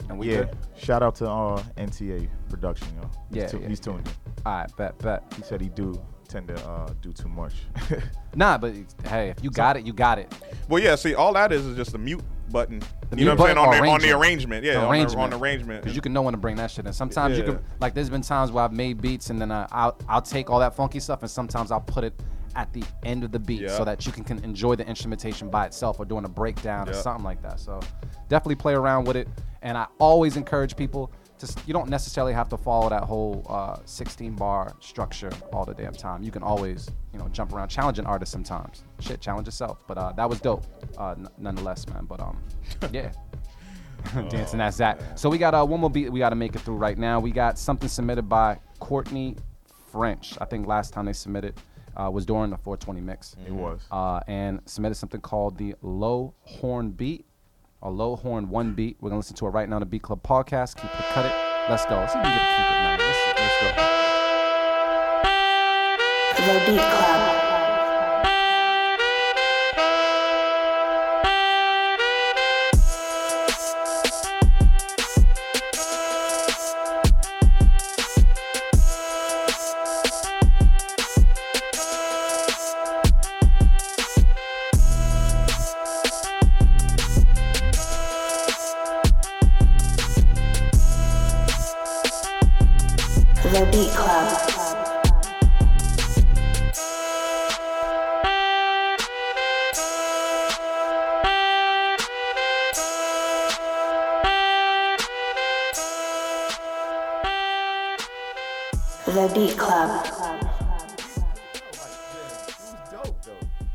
And 0.09 0.19
we 0.19 0.29
Yeah. 0.29 0.37
good? 0.43 0.57
Shout 0.77 1.01
out 1.01 1.15
to 1.15 1.29
uh, 1.29 1.63
NTA 1.77 2.29
production, 2.49 2.87
yo. 3.01 3.09
He's 3.29 3.37
Yeah, 3.37 3.47
tu- 3.47 3.59
yeah, 3.61 3.67
he's 3.67 3.79
tuned 3.79 4.05
in. 4.07 4.13
All 4.45 4.53
right, 4.53 4.77
bet 4.77 4.97
bet. 4.99 5.23
He 5.35 5.41
said 5.43 5.61
he 5.61 5.69
do 5.69 5.99
tend 6.27 6.47
to 6.49 6.69
uh, 6.69 6.89
do 7.01 7.11
too 7.13 7.27
much. 7.29 7.53
Nah, 8.35 8.59
but 8.59 8.75
hey, 9.05 9.29
if 9.29 9.43
you 9.43 9.49
got 9.49 9.75
it, 9.75 9.87
you 9.87 9.91
got 9.91 10.19
it. 10.19 10.31
Well, 10.67 10.81
yeah. 10.83 10.93
See, 10.95 11.15
all 11.15 11.33
that 11.33 11.51
is 11.51 11.65
is 11.65 11.75
just 11.75 11.95
a 11.95 11.97
mute 11.97 12.21
button. 12.51 12.81
The 13.09 13.17
you 13.17 13.25
know 13.25 13.35
what 13.35 13.49
I'm 13.49 13.55
saying 13.55 13.57
on 13.57 13.71
the, 13.71 13.77
on 13.91 14.01
the 14.01 14.11
arrangement. 14.11 14.21
arrangement. 14.21 14.65
Yeah, 14.65 14.73
The 14.73 14.79
on 14.79 14.83
the- 14.85 14.89
arrangement. 14.91 15.21
on 15.23 15.29
the 15.31 15.37
arrangement. 15.37 15.81
Because 15.81 15.95
you 15.95 16.01
can 16.01 16.13
know 16.13 16.21
when 16.21 16.33
to 16.33 16.37
bring 16.37 16.55
that 16.57 16.71
shit 16.71 16.85
in. 16.85 16.93
Sometimes 16.93 17.37
you 17.37 17.43
can 17.43 17.59
like. 17.79 17.93
There's 17.93 18.09
been 18.09 18.21
times 18.21 18.51
where 18.51 18.63
I've 18.63 18.73
made 18.73 19.01
beats 19.01 19.29
and 19.29 19.39
then 19.41 19.51
I, 19.51 19.67
I'll 19.71 19.97
I'll 20.07 20.21
take 20.21 20.49
all 20.49 20.59
that 20.59 20.75
funky 20.75 20.99
stuff 20.99 21.21
and 21.21 21.29
sometimes 21.31 21.71
I'll 21.71 21.81
put 21.81 22.03
it 22.03 22.13
at 22.55 22.71
the 22.73 22.83
end 23.03 23.23
of 23.23 23.31
the 23.31 23.39
beat 23.39 23.61
Yeah. 23.61 23.77
so 23.77 23.85
that 23.85 24.05
you 24.07 24.11
can, 24.11 24.23
can 24.23 24.43
enjoy 24.43 24.75
the 24.75 24.85
instrumentation 24.87 25.49
by 25.49 25.67
itself 25.67 25.99
or 25.99 26.05
doing 26.05 26.25
a 26.25 26.29
breakdown 26.29 26.89
or 26.89 26.93
something 26.93 27.23
like 27.23 27.41
that. 27.43 27.59
So 27.59 27.79
definitely 28.27 28.55
play 28.55 28.73
around 28.73 29.05
with 29.05 29.15
it. 29.17 29.27
And 29.61 29.77
I 29.77 29.85
always 29.99 30.35
encourage 30.35 30.75
people 30.75 31.11
just 31.39 31.65
you 31.67 31.73
don't 31.73 31.89
necessarily 31.89 32.33
have 32.33 32.49
to 32.49 32.57
follow 32.57 32.89
that 32.89 33.03
whole 33.03 33.45
uh, 33.49 33.77
16 33.85 34.33
bar 34.33 34.75
structure 34.79 35.31
all 35.53 35.65
the 35.65 35.73
damn 35.73 35.93
time. 35.93 36.21
You 36.23 36.31
can 36.31 36.43
always 36.43 36.89
you 37.13 37.19
know 37.19 37.27
jump 37.29 37.53
around, 37.53 37.69
challenge 37.69 37.99
an 37.99 38.05
artist 38.05 38.31
sometimes. 38.31 38.83
Shit, 38.99 39.21
challenge 39.21 39.47
yourself. 39.47 39.83
But 39.87 39.97
uh, 39.97 40.11
that 40.13 40.29
was 40.29 40.39
dope, 40.39 40.65
uh, 40.97 41.11
n- 41.11 41.27
nonetheless, 41.37 41.87
man. 41.87 42.05
But 42.05 42.19
um, 42.19 42.41
yeah. 42.91 43.11
Dancing 44.29 44.59
that's 44.59 44.77
that. 44.77 45.19
So 45.19 45.29
we 45.29 45.37
got 45.37 45.53
uh, 45.53 45.65
one 45.65 45.81
more 45.81 45.89
beat 45.89 46.09
we 46.09 46.19
got 46.19 46.29
to 46.29 46.35
make 46.35 46.55
it 46.55 46.59
through 46.59 46.77
right 46.77 46.97
now. 46.97 47.19
We 47.19 47.31
got 47.31 47.59
something 47.59 47.89
submitted 47.89 48.29
by 48.29 48.59
Courtney 48.79 49.35
French. 49.91 50.37
I 50.39 50.45
think 50.45 50.67
last 50.67 50.93
time 50.93 51.05
they 51.05 51.13
submitted 51.13 51.55
uh, 51.97 52.09
was 52.09 52.25
during 52.25 52.49
the 52.49 52.57
420 52.57 53.01
mix. 53.01 53.35
It 53.45 53.51
was. 53.51 53.81
Uh, 53.91 54.21
and 54.27 54.61
submitted 54.65 54.95
something 54.95 55.21
called 55.21 55.57
the 55.57 55.75
Low 55.81 56.33
Horn 56.43 56.91
Beat, 56.91 57.25
a 57.81 57.89
Low 57.89 58.15
Horn 58.15 58.49
One 58.49 58.73
Beat. 58.73 58.97
We're 58.99 59.09
gonna 59.09 59.19
listen 59.19 59.35
to 59.37 59.47
it 59.47 59.49
right 59.49 59.67
now 59.69 59.75
on 59.75 59.81
the 59.81 59.85
Beat 59.85 60.01
Club 60.01 60.23
podcast. 60.23 60.75
Keep 60.75 60.85
it, 60.85 61.05
cut 61.13 61.25
it. 61.25 61.33
Let's 61.69 61.85
go. 61.85 61.95
Let's 61.95 62.13
see 62.13 62.19
if 62.19 62.25
we 62.25 62.31
can 62.31 62.39
keep 62.39 62.65
it, 62.65 62.79
man. 62.83 62.99
Let's, 62.99 63.17
let's 63.39 63.55
go. 63.61 63.69
The 66.43 66.71
Beat 66.71 66.81
Club. 66.81 67.28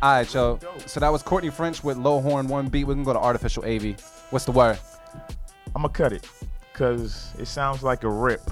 All 0.04 0.10
right, 0.10 0.34
yo. 0.34 0.58
So 0.84 1.00
that 1.00 1.08
was 1.08 1.22
Courtney 1.22 1.48
French 1.48 1.82
with 1.82 1.96
Low 1.96 2.20
Horn 2.20 2.46
One 2.46 2.68
Beat. 2.68 2.84
We 2.84 2.92
can 2.94 3.04
go 3.04 3.14
to 3.14 3.18
Artificial 3.18 3.64
AV. 3.64 3.98
What's 4.28 4.44
the 4.44 4.52
word? 4.52 4.78
I'm 5.74 5.80
gonna 5.80 5.88
cut 5.88 6.12
it 6.12 6.28
because 6.70 7.32
it 7.38 7.46
sounds 7.46 7.82
like 7.82 8.04
a 8.04 8.10
rip 8.10 8.42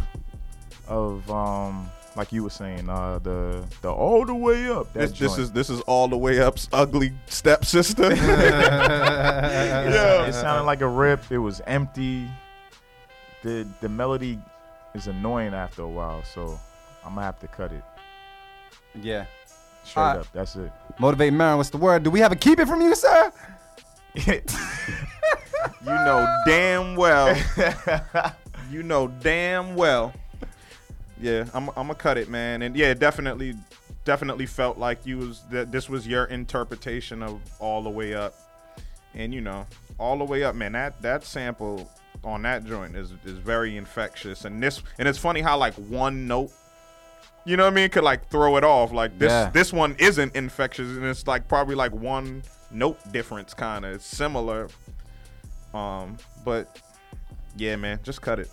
of 0.89 1.31
um 1.31 1.91
like 2.17 2.33
you 2.33 2.43
were 2.43 2.49
saying 2.51 2.89
uh 2.89 3.19
the 3.19 3.63
the 3.83 3.93
all 3.93 4.25
the 4.25 4.35
way 4.35 4.67
up. 4.71 4.95
That 4.95 5.11
This, 5.11 5.19
this 5.19 5.37
is 5.37 5.53
this 5.53 5.69
is 5.69 5.83
all 5.83 6.09
the 6.09 6.17
way 6.17 6.41
up's 6.41 6.71
ugly 6.73 7.13
stepsister. 7.27 8.13
It- 8.13 8.17
yeah. 8.23 10.25
It 10.27 10.33
sounded 10.33 10.65
like 10.65 10.81
a 10.81 10.89
rip. 10.89 11.31
It 11.31 11.37
was 11.39 11.61
empty. 11.67 12.31
The 13.43 13.69
the 13.83 13.91
melody 13.91 14.39
is 14.95 15.07
annoying 15.07 15.53
after 15.53 15.83
a 15.83 15.89
while, 15.89 16.25
so 16.25 16.59
I'm 17.05 17.13
gonna 17.15 17.27
have 17.27 17.39
to 17.41 17.47
cut 17.47 17.73
it. 17.73 17.85
Yeah. 18.95 19.27
Straight 19.85 20.03
Alright. 20.03 20.21
up. 20.21 20.33
That's 20.33 20.57
it. 20.57 20.73
Motivate 20.99 21.33
Marin. 21.33 21.57
What's 21.57 21.71
the 21.71 21.79
word? 21.79 22.03
Do 22.03 22.11
we 22.11 22.21
have 22.21 22.33
a 22.33 22.37
keep 22.37 22.59
it 22.59 22.67
from 22.67 22.81
you, 22.81 22.95
sir? 22.95 23.33
You 25.85 25.91
know 25.91 26.43
damn 26.47 26.97
well. 26.97 27.37
you 28.71 28.83
know 28.83 29.09
damn 29.09 29.75
well. 29.75 30.13
Yeah, 31.21 31.47
I'm 31.55 31.69
I'm 31.71 31.87
gonna 31.89 31.95
cut 31.95 32.19
it, 32.19 32.29
man. 32.29 32.63
And 32.63 32.77
yeah, 32.77 32.95
definitely, 32.95 33.55
definitely 34.05 34.47
felt 34.47 34.79
like 34.79 35.05
you 35.05 35.19
was 35.19 35.43
that 35.51 35.73
this 35.73 35.89
was 35.89 36.07
your 36.07 36.25
interpretation 36.27 37.23
of 37.23 37.41
all 37.59 37.83
the 37.83 37.91
way 37.91 38.15
up. 38.15 38.35
And 39.15 39.35
you 39.35 39.41
know, 39.41 39.67
all 39.99 40.19
the 40.19 40.25
way 40.25 40.45
up, 40.45 40.55
man. 40.55 40.73
That 40.73 41.03
that 41.03 41.25
sample 41.25 41.91
on 42.25 42.43
that 42.43 42.65
joint 42.65 42.97
is 42.97 43.13
is 43.25 43.39
very 43.39 43.77
infectious. 43.77 44.45
And 44.45 44.63
this 44.63 44.83
and 44.99 45.09
it's 45.09 45.19
funny 45.19 45.41
how 45.41 45.59
like 45.59 45.75
one 45.75 46.27
note. 46.27 46.53
You 47.45 47.57
know 47.57 47.65
what 47.65 47.73
I 47.73 47.75
mean? 47.77 47.91
Could 47.91 48.05
like 48.05 48.29
throw 48.29 48.57
it 48.57 48.65
off. 48.65 48.93
Like 48.93 49.19
this, 49.19 49.31
Yeah. 49.31 49.51
this 49.51 49.73
one 49.73 49.97
isn't 49.99 50.35
infectious, 50.37 50.89
and 50.97 51.05
it's 51.05 51.27
like 51.27 51.49
probably 51.49 51.75
like 51.75 51.93
one 51.93 52.43
note 52.71 52.99
difference, 53.13 53.53
kind 53.55 53.85
of. 53.85 53.95
It's 53.95 54.07
similar, 54.07 54.69
um, 55.75 56.17
but 56.45 56.79
yeah, 57.57 57.77
man, 57.77 57.99
just 58.03 58.23
cut 58.23 58.39
it. 58.39 58.49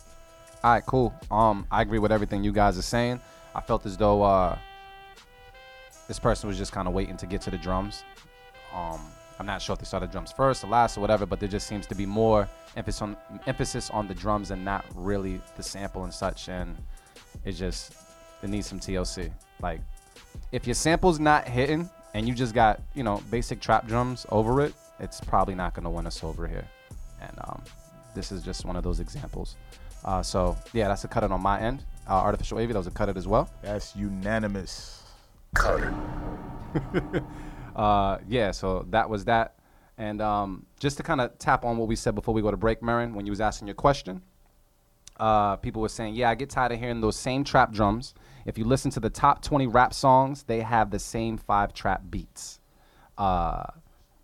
All 0.64 0.72
right, 0.74 0.86
cool. 0.86 1.14
Um, 1.32 1.68
I 1.72 1.82
agree 1.82 2.00
with 2.00 2.12
everything 2.12 2.44
you 2.44 2.52
guys 2.52 2.78
are 2.78 2.82
saying. 2.84 3.22
I 3.56 3.62
felt 3.62 3.86
as 3.86 3.96
though 3.96 4.24
uh, 4.24 4.58
this 6.08 6.20
person 6.20 6.48
was 6.50 6.58
just 6.58 6.72
kind 6.72 6.88
of 6.88 6.94
waiting 6.94 7.16
to 7.18 7.26
get 7.28 7.42
to 7.42 7.52
the 7.52 7.58
drums. 7.58 8.04
Um, 8.76 9.00
I'm 9.40 9.46
not 9.46 9.62
sure 9.62 9.74
if 9.74 9.80
they 9.80 9.86
started 9.86 10.12
drums 10.12 10.32
first 10.32 10.64
or 10.64 10.68
last 10.68 10.98
or 10.98 11.02
whatever, 11.02 11.26
but 11.26 11.40
there 11.40 11.48
just 11.48 11.68
seems 11.68 11.88
to 11.88 11.96
be 11.96 12.06
more 12.06 12.48
emphasis 12.76 13.02
on 13.02 13.16
emphasis 13.48 13.90
on 13.92 14.08
the 14.08 14.14
drums 14.14 14.52
and 14.52 14.66
not 14.66 14.86
really 14.96 15.40
the 15.56 15.64
sample 15.64 16.04
and 16.04 16.14
such. 16.14 16.50
And 16.50 16.76
it 17.46 17.54
just 17.54 17.94
it 18.42 18.50
needs 18.50 18.68
some 18.68 18.80
TLC. 18.80 19.32
Like, 19.62 19.82
if 20.52 20.66
your 20.66 20.74
sample's 20.74 21.20
not 21.20 21.48
hitting 21.48 21.90
and 22.14 22.28
you 22.28 22.34
just 22.34 22.54
got 22.54 22.82
you 22.94 23.04
know 23.04 23.22
basic 23.30 23.60
trap 23.60 23.88
drums 23.88 24.26
over 24.30 24.62
it, 24.62 24.74
it's 25.00 25.22
probably 25.22 25.56
not 25.56 25.74
gonna 25.74 25.90
win 25.90 26.08
us 26.08 26.24
over 26.24 26.48
here. 26.48 26.68
And 27.22 27.38
um, 27.46 27.62
this 28.16 28.32
is 28.32 28.42
just 28.44 28.66
one 28.66 28.76
of 28.76 28.84
those 28.84 29.00
examples. 29.00 29.56
Uh, 30.06 30.24
so 30.24 30.58
yeah, 30.74 30.88
that's 30.88 31.04
a 31.04 31.08
cut 31.08 31.24
it 31.24 31.32
on 31.32 31.42
my 31.42 31.60
end. 31.60 31.84
Uh, 32.08 32.14
Artificial 32.14 32.58
AV, 32.58 32.70
that 32.70 32.78
was 32.78 32.88
a 32.88 32.92
cut 32.92 33.10
it 33.10 33.18
as 33.18 33.28
well. 33.28 33.50
That's 33.62 33.96
unanimous. 33.96 35.04
Cut 35.54 35.82
it. 35.84 37.24
uh, 37.76 38.18
yeah, 38.28 38.52
so 38.52 38.86
that 38.90 39.10
was 39.10 39.26
that. 39.26 39.56
And 39.98 40.22
um, 40.22 40.66
just 40.80 40.98
to 40.98 41.04
kind 41.04 41.20
of 41.20 41.38
tap 41.40 41.66
on 41.66 41.78
what 41.78 41.88
we 41.88 41.96
said 41.96 42.16
before 42.16 42.34
we 42.34 42.42
go 42.42 42.50
to 42.50 42.58
break, 42.58 42.82
Marin, 42.82 43.14
when 43.14 43.26
you 43.26 43.32
was 43.32 43.42
asking 43.42 43.68
your 43.68 43.76
question, 43.76 44.22
uh, 45.20 45.58
people 45.58 45.82
were 45.82 45.90
saying, 45.90 46.16
yeah, 46.16 46.30
I 46.30 46.36
get 46.36 46.50
tired 46.50 46.72
of 46.72 46.80
hearing 46.80 47.02
those 47.02 47.18
same 47.18 47.44
trap 47.44 47.74
drums. 47.74 48.14
If 48.50 48.58
you 48.58 48.66
listen 48.66 48.90
to 48.92 49.00
the 49.00 49.12
top 49.12 49.44
20 49.44 49.68
rap 49.68 49.94
songs, 49.94 50.42
they 50.42 50.62
have 50.62 50.90
the 50.90 50.98
same 50.98 51.38
five 51.38 51.72
trap 51.72 52.02
beats. 52.10 52.60
Uh, 53.16 53.62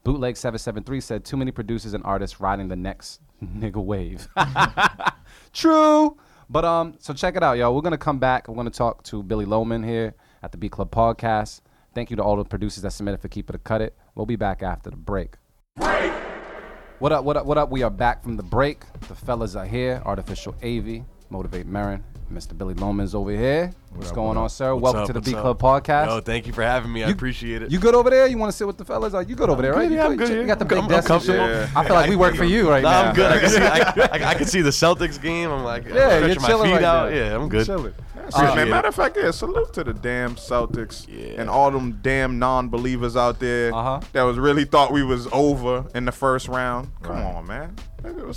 Bootleg 0.03 0.35
773 0.35 0.99
said, 0.99 1.23
too 1.23 1.37
many 1.37 1.51
producers 1.51 1.93
and 1.93 2.03
artists 2.03 2.39
riding 2.41 2.67
the 2.67 2.75
next 2.75 3.21
nigga 3.45 3.75
wave. 3.75 4.27
True. 5.53 6.17
But 6.49 6.65
um, 6.65 6.95
so 6.97 7.13
check 7.13 7.35
it 7.35 7.43
out, 7.43 7.59
y'all. 7.59 7.75
We're 7.75 7.83
gonna 7.83 7.99
come 7.99 8.17
back. 8.17 8.47
We're 8.47 8.55
gonna 8.55 8.71
talk 8.71 9.03
to 9.03 9.21
Billy 9.21 9.45
Loman 9.45 9.83
here 9.83 10.15
at 10.41 10.51
the 10.51 10.57
Beat 10.57 10.71
Club 10.71 10.89
Podcast. 10.89 11.61
Thank 11.93 12.09
you 12.09 12.15
to 12.15 12.23
all 12.23 12.35
the 12.35 12.45
producers 12.45 12.81
that 12.81 12.91
submitted 12.91 13.21
for 13.21 13.27
Keep 13.27 13.49
It 13.51 13.55
or 13.55 13.59
Cut 13.59 13.81
It. 13.81 13.95
We'll 14.15 14.25
be 14.25 14.35
back 14.35 14.63
after 14.63 14.89
the 14.89 14.97
break. 14.97 15.35
What 15.77 17.11
up? 17.11 17.25
What 17.25 17.37
up? 17.37 17.45
What 17.45 17.59
up? 17.59 17.69
We 17.69 17.83
are 17.83 17.91
back 17.91 18.23
from 18.23 18.37
the 18.37 18.43
break. 18.43 18.91
The 19.07 19.13
fellas 19.13 19.55
are 19.55 19.67
here. 19.67 20.01
Artificial 20.03 20.55
AV, 20.63 21.03
Motivate 21.29 21.67
Marin, 21.67 22.03
Mr. 22.31 22.57
Billy 22.57 22.73
Loman's 22.73 23.13
over 23.13 23.31
here. 23.31 23.71
What's 23.95 24.09
up, 24.09 24.15
going 24.15 24.27
what 24.29 24.37
on, 24.37 24.49
sir? 24.49 24.75
What's 24.75 24.83
Welcome 24.93 25.01
up, 25.01 25.07
to 25.07 25.13
the 25.13 25.21
B? 25.21 25.31
Club 25.31 25.57
Podcast. 25.57 26.07
Yo, 26.07 26.19
thank 26.19 26.47
you 26.47 26.51
for 26.53 26.63
having 26.63 26.91
me. 26.91 27.03
I 27.03 27.07
You- 27.07 27.13
appreciate 27.13 27.61
it. 27.61 27.71
You 27.71 27.79
good 27.79 27.95
over 27.95 28.09
there? 28.09 28.27
You 28.27 28.37
want 28.37 28.51
to 28.51 28.57
sit 28.57 28.67
with 28.67 28.77
the 28.77 28.83
fellas? 28.83 29.13
Are 29.13 29.23
you 29.23 29.35
good 29.35 29.49
over 29.49 29.61
there, 29.61 29.71
right? 29.73 29.83
good, 29.87 29.91
You 29.91 29.97
yeah, 29.97 30.05
I'm 30.05 30.11
you 30.11 30.17
good 30.17 30.27
check- 30.27 30.37
You 30.37 30.45
got 30.47 30.59
the 30.59 30.65
big 30.65 30.77
I'm 30.79 30.87
desk 30.89 31.09
and 31.09 31.21
shit. 31.21 31.35
comfortable. 31.37 31.79
I 31.79 31.85
feel 31.85 31.95
like 31.95 32.09
we 32.09 32.15
work 32.17 32.35
for 32.35 32.43
you 32.43 32.69
right 32.69 32.83
Nah, 32.83 32.91
now. 33.03 33.09
I'm 33.09 33.15
good. 33.15 33.31
I 33.31 33.39
can, 33.39 33.49
see, 33.49 33.61
I, 33.61 33.77
I, 34.25 34.29
I 34.31 34.33
can 34.35 34.47
see 34.47 34.61
the 34.61 34.69
Celtics 34.71 35.21
game. 35.21 35.49
I'm 35.49 35.63
like, 35.63 35.85
Yeah, 35.87 36.19
you're 36.19 36.31
stretching 36.35 36.41
my 36.41 36.47
chilling 36.49 36.65
feet 36.71 36.73
right 36.75 36.83
out. 36.83 37.09
there. 37.09 37.25
Yeah, 37.31 37.35
I'm 37.35 37.47
good. 37.47 37.65
Chilling. 37.65 37.93
Shit, 38.25 38.35
Uh, 38.35 38.55
man. 38.55 38.69
Matter 38.69 38.87
of 38.89 38.95
fact, 38.95 39.17
yeah, 39.17 39.31
salute 39.31 39.71
to 39.73 39.83
the 39.85 39.93
damn 39.93 40.35
Celtics 40.35 41.05
Yeah. 41.07 41.39
and 41.39 41.49
all 41.49 41.71
them 41.71 41.99
damn 42.01 42.37
non-believers 42.37 43.15
out 43.15 43.39
there 43.39 43.73
Uh-huh. 43.73 44.01
that 44.11 44.23
was 44.23 44.37
really 44.37 44.65
thought 44.65 44.91
we 44.91 45.03
was 45.03 45.27
over 45.31 45.85
in 45.95 46.03
the 46.05 46.11
first 46.11 46.49
round. 46.49 46.89
Come 47.01 47.15
Right. 47.15 47.35
on, 47.35 47.47
man. 47.47 47.75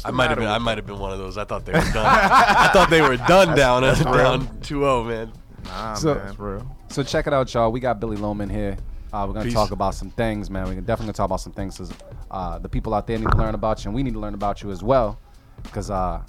I 0.04 0.10
might 0.12 0.28
have 0.30 0.38
been. 0.38 0.46
I 0.48 0.56
might 0.58 0.78
have 0.78 0.86
been 0.86 0.98
one 0.98 1.12
of 1.12 1.18
those. 1.18 1.36
I 1.36 1.44
thought 1.44 1.66
they 1.66 1.72
were 1.72 1.80
done. 1.80 2.06
I 2.06 2.70
thought 2.72 2.88
they 2.90 3.02
were 3.02 3.16
done 3.28 3.54
down 3.56 3.82
that's 3.82 4.02
down 4.02 4.46
2-0, 4.62 5.06
man. 5.06 5.32
Nah, 5.68 5.94
So- 5.94 6.14
man. 6.14 6.26
That's 6.26 6.38
real. 6.38 6.76
So 6.88 7.02
check 7.02 7.26
it 7.26 7.32
out, 7.32 7.52
y'all. 7.54 7.70
We 7.70 7.80
got 7.80 8.00
Billy 8.00 8.16
Loman 8.16 8.48
here. 8.48 8.76
Uh, 9.12 9.24
we're 9.26 9.32
gonna 9.34 9.46
Peace. 9.46 9.54
talk 9.54 9.70
about 9.70 9.94
some 9.94 10.10
things, 10.10 10.50
man. 10.50 10.68
We 10.68 10.74
can 10.74 10.84
definitely 10.84 11.14
talk 11.14 11.24
about 11.26 11.40
some 11.40 11.52
things 11.52 11.76
because 11.78 11.92
uh, 12.30 12.58
the 12.58 12.68
people 12.68 12.92
out 12.94 13.06
there 13.06 13.16
need 13.18 13.30
to 13.30 13.36
learn 13.38 13.54
about 13.54 13.82
you, 13.84 13.88
and 13.88 13.94
we 13.94 14.02
need 14.02 14.12
to 14.12 14.18
learn 14.20 14.34
about 14.34 14.62
you 14.62 14.70
as 14.70 14.82
well. 14.82 15.18
Because 15.62 15.90
uh, 15.90 16.20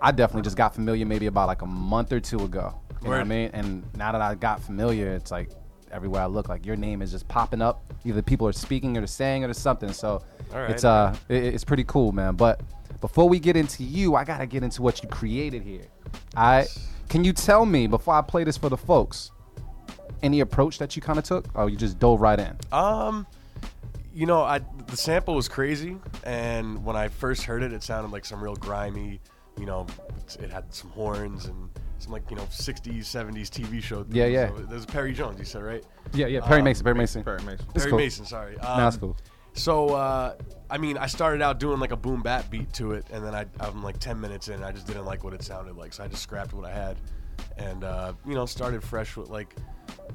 I 0.00 0.12
definitely 0.12 0.42
just 0.42 0.56
got 0.56 0.74
familiar 0.74 1.04
maybe 1.04 1.26
about 1.26 1.48
like 1.48 1.62
a 1.62 1.66
month 1.66 2.12
or 2.12 2.20
two 2.20 2.38
ago. 2.44 2.74
You 3.02 3.08
know 3.08 3.10
what 3.10 3.20
I 3.20 3.24
mean? 3.24 3.50
And 3.52 3.82
now 3.96 4.12
that 4.12 4.20
I 4.20 4.34
got 4.36 4.60
familiar, 4.62 5.08
it's 5.14 5.30
like 5.30 5.50
everywhere 5.90 6.22
I 6.22 6.26
look, 6.26 6.48
like 6.48 6.64
your 6.64 6.76
name 6.76 7.02
is 7.02 7.10
just 7.10 7.26
popping 7.28 7.60
up. 7.62 7.92
Either 8.04 8.22
people 8.22 8.46
are 8.46 8.52
speaking 8.52 8.96
or 8.96 9.00
they're 9.00 9.06
saying 9.08 9.42
it 9.42 9.50
or 9.50 9.54
something. 9.54 9.92
So 9.92 10.22
right, 10.52 10.70
it's 10.70 10.84
uh, 10.84 11.14
it, 11.28 11.42
it's 11.54 11.64
pretty 11.64 11.84
cool, 11.84 12.12
man. 12.12 12.34
But 12.36 12.60
before 13.00 13.28
we 13.28 13.38
get 13.40 13.56
into 13.56 13.82
you, 13.82 14.14
I 14.14 14.24
gotta 14.24 14.46
get 14.46 14.62
into 14.62 14.80
what 14.82 15.02
you 15.02 15.08
created 15.08 15.62
here. 15.62 15.86
I 16.36 16.66
can 17.08 17.24
you 17.24 17.32
tell 17.32 17.64
me 17.66 17.86
before 17.86 18.14
I 18.14 18.22
play 18.22 18.44
this 18.44 18.56
for 18.56 18.68
the 18.68 18.76
folks? 18.76 19.30
any 20.22 20.40
approach 20.40 20.78
that 20.78 20.96
you 20.96 21.02
kind 21.02 21.18
of 21.18 21.24
took, 21.24 21.46
or 21.54 21.68
you 21.68 21.76
just 21.76 21.98
dove 21.98 22.22
right 22.22 22.40
in? 22.40 22.56
Um, 22.72 23.26
you 24.14 24.24
know, 24.24 24.42
I 24.42 24.60
the 24.86 24.96
sample 24.96 25.34
was 25.34 25.46
crazy, 25.46 25.98
and 26.24 26.82
when 26.84 26.96
I 26.96 27.08
first 27.08 27.42
heard 27.42 27.62
it, 27.62 27.72
it 27.72 27.82
sounded 27.82 28.12
like 28.12 28.24
some 28.24 28.42
real 28.42 28.56
grimy 28.56 29.20
you 29.58 29.66
know, 29.66 29.86
it 30.40 30.50
had 30.50 30.72
some 30.72 30.90
horns 30.90 31.46
and 31.46 31.70
some 31.98 32.12
like 32.12 32.28
you 32.30 32.36
know 32.36 32.42
60s, 32.44 32.98
70s 33.00 33.48
TV 33.48 33.82
show. 33.82 34.04
Yeah, 34.10 34.26
yeah. 34.26 34.48
So 34.48 34.62
there's 34.62 34.86
Perry 34.86 35.12
Jones. 35.12 35.38
You 35.38 35.44
said 35.44 35.62
right? 35.62 35.84
Yeah, 36.12 36.26
yeah. 36.26 36.40
Perry 36.40 36.60
Um, 36.60 36.64
Mason. 36.64 36.84
Perry 36.84 36.94
Mason. 36.96 37.24
Perry 37.24 37.42
Mason. 37.42 37.66
Perry 37.74 37.90
cool. 37.90 37.98
Mason. 37.98 38.26
Sorry. 38.26 38.58
Um, 38.58 38.62
Nah, 38.62 38.76
that's 38.84 38.96
cool. 38.96 39.16
So, 39.54 39.88
uh, 39.94 40.34
I 40.70 40.78
mean, 40.78 40.98
I 40.98 41.06
started 41.06 41.42
out 41.42 41.60
doing 41.60 41.78
like 41.78 41.92
a 41.92 41.96
boom 41.96 42.22
bap 42.22 42.50
beat 42.50 42.72
to 42.74 42.92
it, 42.92 43.06
and 43.12 43.24
then 43.24 43.34
I, 43.34 43.46
I'm 43.60 43.82
like 43.82 43.98
10 43.98 44.20
minutes 44.20 44.48
in, 44.48 44.62
I 44.64 44.72
just 44.72 44.86
didn't 44.86 45.04
like 45.04 45.22
what 45.22 45.32
it 45.32 45.42
sounded 45.42 45.76
like, 45.76 45.92
so 45.92 46.02
I 46.04 46.08
just 46.08 46.22
scrapped 46.22 46.52
what 46.52 46.64
I 46.64 46.72
had, 46.72 46.96
and 47.56 47.84
uh, 47.84 48.14
you 48.26 48.34
know, 48.34 48.46
started 48.46 48.82
fresh 48.82 49.16
with 49.16 49.28
like, 49.28 49.54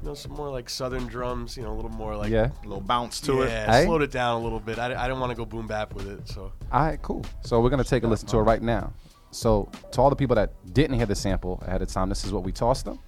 you 0.01 0.07
know, 0.07 0.13
some 0.13 0.33
more 0.33 0.49
like 0.49 0.69
southern 0.69 1.07
drums, 1.07 1.55
you 1.55 1.63
know, 1.63 1.71
a 1.71 1.75
little 1.75 1.91
more 1.91 2.15
like, 2.17 2.29
Yeah. 2.31 2.49
A 2.63 2.67
little 2.67 2.81
bounce 2.81 3.21
to 3.21 3.43
it. 3.43 3.49
yeah, 3.49 3.71
Hey. 3.71 3.85
slowed 3.85 4.01
it 4.01 4.11
down 4.11 4.41
a 4.41 4.43
little 4.43 4.59
bit. 4.59 4.77
I, 4.77 4.87
I 4.87 5.07
didn't 5.07 5.19
want 5.21 5.31
to 5.31 5.35
go 5.37 5.45
boom 5.45 5.67
bap 5.67 5.93
with 5.93 6.07
it, 6.09 6.27
so 6.27 6.51
All 6.71 6.81
right, 6.81 7.01
cool. 7.01 7.25
So 7.41 7.61
we're 7.61 7.69
gonna 7.69 7.83
take 7.83 8.03
a 8.03 8.07
listen 8.07 8.27
to 8.29 8.37
it 8.37 8.41
right 8.41 8.61
now. 8.61 8.93
So 9.33 9.69
to 9.91 10.01
all 10.01 10.09
the 10.09 10.15
people 10.17 10.35
that 10.35 10.51
didn't 10.73 10.97
hear 10.97 11.05
the 11.05 11.15
sample 11.15 11.63
ahead 11.65 11.81
of 11.81 11.87
time, 11.87 12.09
this 12.09 12.25
is 12.25 12.33
what 12.33 12.43
we 12.43 12.51
tossed 12.51 12.83
them. 12.83 12.99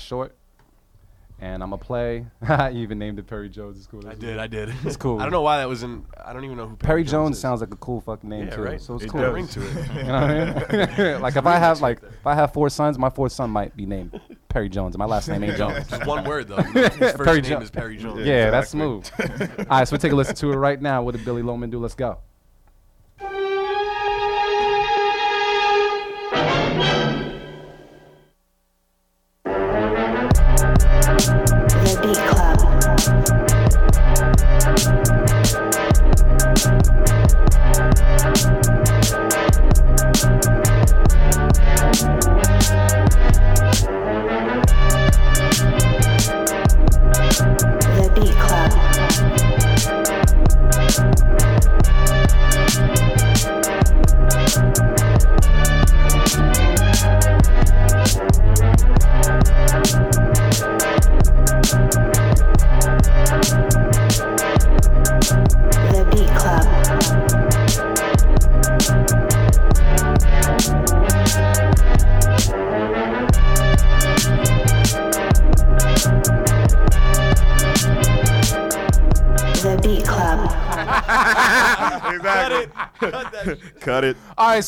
Short, 0.00 0.36
and 1.40 1.62
I'm 1.62 1.70
gonna 1.70 1.82
play. 1.82 2.26
I 2.42 2.70
even 2.72 2.98
named 2.98 3.18
it 3.18 3.26
Perry 3.26 3.48
Jones. 3.48 3.76
It's 3.78 3.86
cool. 3.86 4.06
I 4.08 4.14
did, 4.14 4.38
I 4.38 4.46
did. 4.46 4.72
It's 4.84 4.96
cool. 4.96 5.18
I 5.20 5.22
don't 5.22 5.32
know 5.32 5.42
why 5.42 5.58
that 5.58 5.68
was 5.68 5.82
in. 5.82 6.04
I 6.24 6.32
don't 6.32 6.44
even 6.44 6.56
know 6.56 6.66
who 6.68 6.76
Perry 6.76 7.02
Jones 7.04 7.36
is. 7.36 7.42
sounds 7.42 7.60
like 7.60 7.72
a 7.72 7.76
cool 7.76 8.00
fucking 8.00 8.28
name 8.28 8.44
Yeah, 8.48 8.56
too. 8.56 8.62
right. 8.62 8.80
So 8.80 8.94
it's 8.94 9.04
It 9.04 9.10
cool. 9.10 9.20
does. 9.22 9.34
ring 9.34 9.48
to 9.48 9.60
it. 9.60 9.74
You 9.96 10.02
know 10.04 10.12
what 10.66 10.74
I 10.74 10.96
mean? 11.12 11.20
like 11.22 11.36
if 11.36 11.46
I 11.46 11.58
have 11.58 11.80
like 11.80 12.02
if 12.02 12.26
I 12.26 12.34
have 12.34 12.52
four 12.52 12.68
sons, 12.70 12.98
my 12.98 13.10
fourth 13.10 13.32
son 13.32 13.50
might 13.50 13.76
be 13.76 13.86
named 13.86 14.20
Perry 14.48 14.68
Jones. 14.68 14.94
and 14.94 14.98
My 15.00 15.06
last 15.06 15.28
name 15.28 15.42
ain't 15.44 15.56
Jones. 15.56 15.88
Just 15.88 16.06
one 16.06 16.24
word 16.24 16.48
though. 16.48 16.56
His 16.62 16.88
first 17.12 17.16
Perry 17.24 17.40
name 17.40 17.50
Jo- 17.52 17.60
is 17.60 17.70
Perry 17.70 17.96
Jones. 17.96 18.24
Yeah, 18.26 18.50
that's 18.50 18.70
smooth. 18.70 19.08
All 19.20 19.64
right, 19.70 19.88
so 19.88 19.94
we 19.94 19.98
take 19.98 20.12
a 20.12 20.16
listen 20.16 20.36
to 20.36 20.52
it 20.52 20.56
right 20.56 20.80
now. 20.80 21.02
What 21.02 21.16
did 21.16 21.24
Billy 21.24 21.42
Loman 21.42 21.70
do? 21.70 21.78
Let's 21.78 21.94
go. 21.94 22.18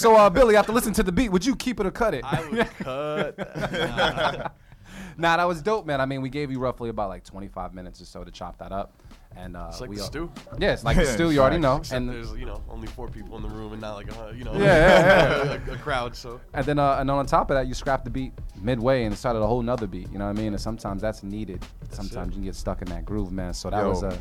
So 0.05 0.17
uh, 0.17 0.29
Billy, 0.31 0.55
after 0.57 0.71
listening 0.73 0.95
to 0.95 1.03
the 1.03 1.13
beat, 1.13 1.31
would 1.31 1.45
you 1.47 1.57
keep 1.57 1.81
it 1.81 1.87
or 1.87 1.91
cut 1.91 2.13
it? 2.15 2.23
I 2.25 2.47
would 2.49 2.59
cut. 2.79 3.37
that. 3.39 4.55
nah, 5.17 5.37
that 5.39 5.45
was 5.49 5.63
dope, 5.63 5.87
man. 5.87 6.01
I 6.01 6.07
mean, 6.07 6.21
we 6.23 6.29
gave 6.29 6.51
you 6.51 6.59
roughly 6.59 6.91
about 6.91 7.09
like 7.09 7.25
25 7.25 7.73
minutes 7.75 8.01
or 8.01 8.05
so 8.05 8.23
to 8.23 8.31
chop 8.31 8.59
that 8.59 8.71
up, 8.71 9.03
and 9.35 9.57
uh, 9.57 9.69
It's 9.71 9.81
like 9.81 9.89
we 9.91 9.97
the 9.97 10.03
are- 10.03 10.07
stew. 10.07 10.33
Yeah, 10.59 10.73
it's 10.75 10.85
like 10.85 10.97
the 10.99 11.07
stew. 11.17 11.31
You 11.31 11.41
already 11.41 11.59
know. 11.59 11.77
Except 11.77 11.97
And 11.97 12.09
there's 12.11 12.33
you 12.35 12.45
know 12.45 12.63
only 12.69 12.87
four 12.89 13.09
people 13.09 13.37
in 13.39 13.43
the 13.43 13.49
room 13.49 13.73
and 13.73 13.81
not 13.81 13.95
like 13.95 14.11
a 14.15 14.35
you 14.37 14.45
know 14.45 14.53
Yeah, 14.53 14.61
yeah, 14.61 15.59
a, 15.69 15.73
a 15.73 15.77
crowd. 15.79 16.15
So 16.15 16.39
And 16.53 16.67
then, 16.67 16.79
uh, 16.79 16.99
and 17.01 17.11
on 17.11 17.25
top 17.27 17.51
of 17.51 17.55
that, 17.55 17.67
you 17.67 17.73
scrap 17.75 18.05
the 18.05 18.11
beat 18.11 18.33
midway 18.61 19.05
and 19.05 19.17
started 19.17 19.41
a 19.41 19.47
whole 19.47 19.63
nother 19.63 19.87
beat. 19.87 20.13
You 20.13 20.19
know 20.19 20.27
what 20.27 20.37
I 20.39 20.41
mean? 20.43 20.53
And 20.53 20.61
sometimes 20.61 21.01
that's 21.01 21.23
needed. 21.23 21.65
sometimes 21.91 22.29
you 22.29 22.35
can 22.35 22.45
get 22.45 22.55
stuck 22.57 22.83
in 22.83 22.89
that 22.89 23.05
groove, 23.07 23.33
man. 23.33 23.55
So 23.55 23.71
that 23.71 23.81
Yo, 23.81 23.89
was 23.89 24.03
uh, 24.05 24.19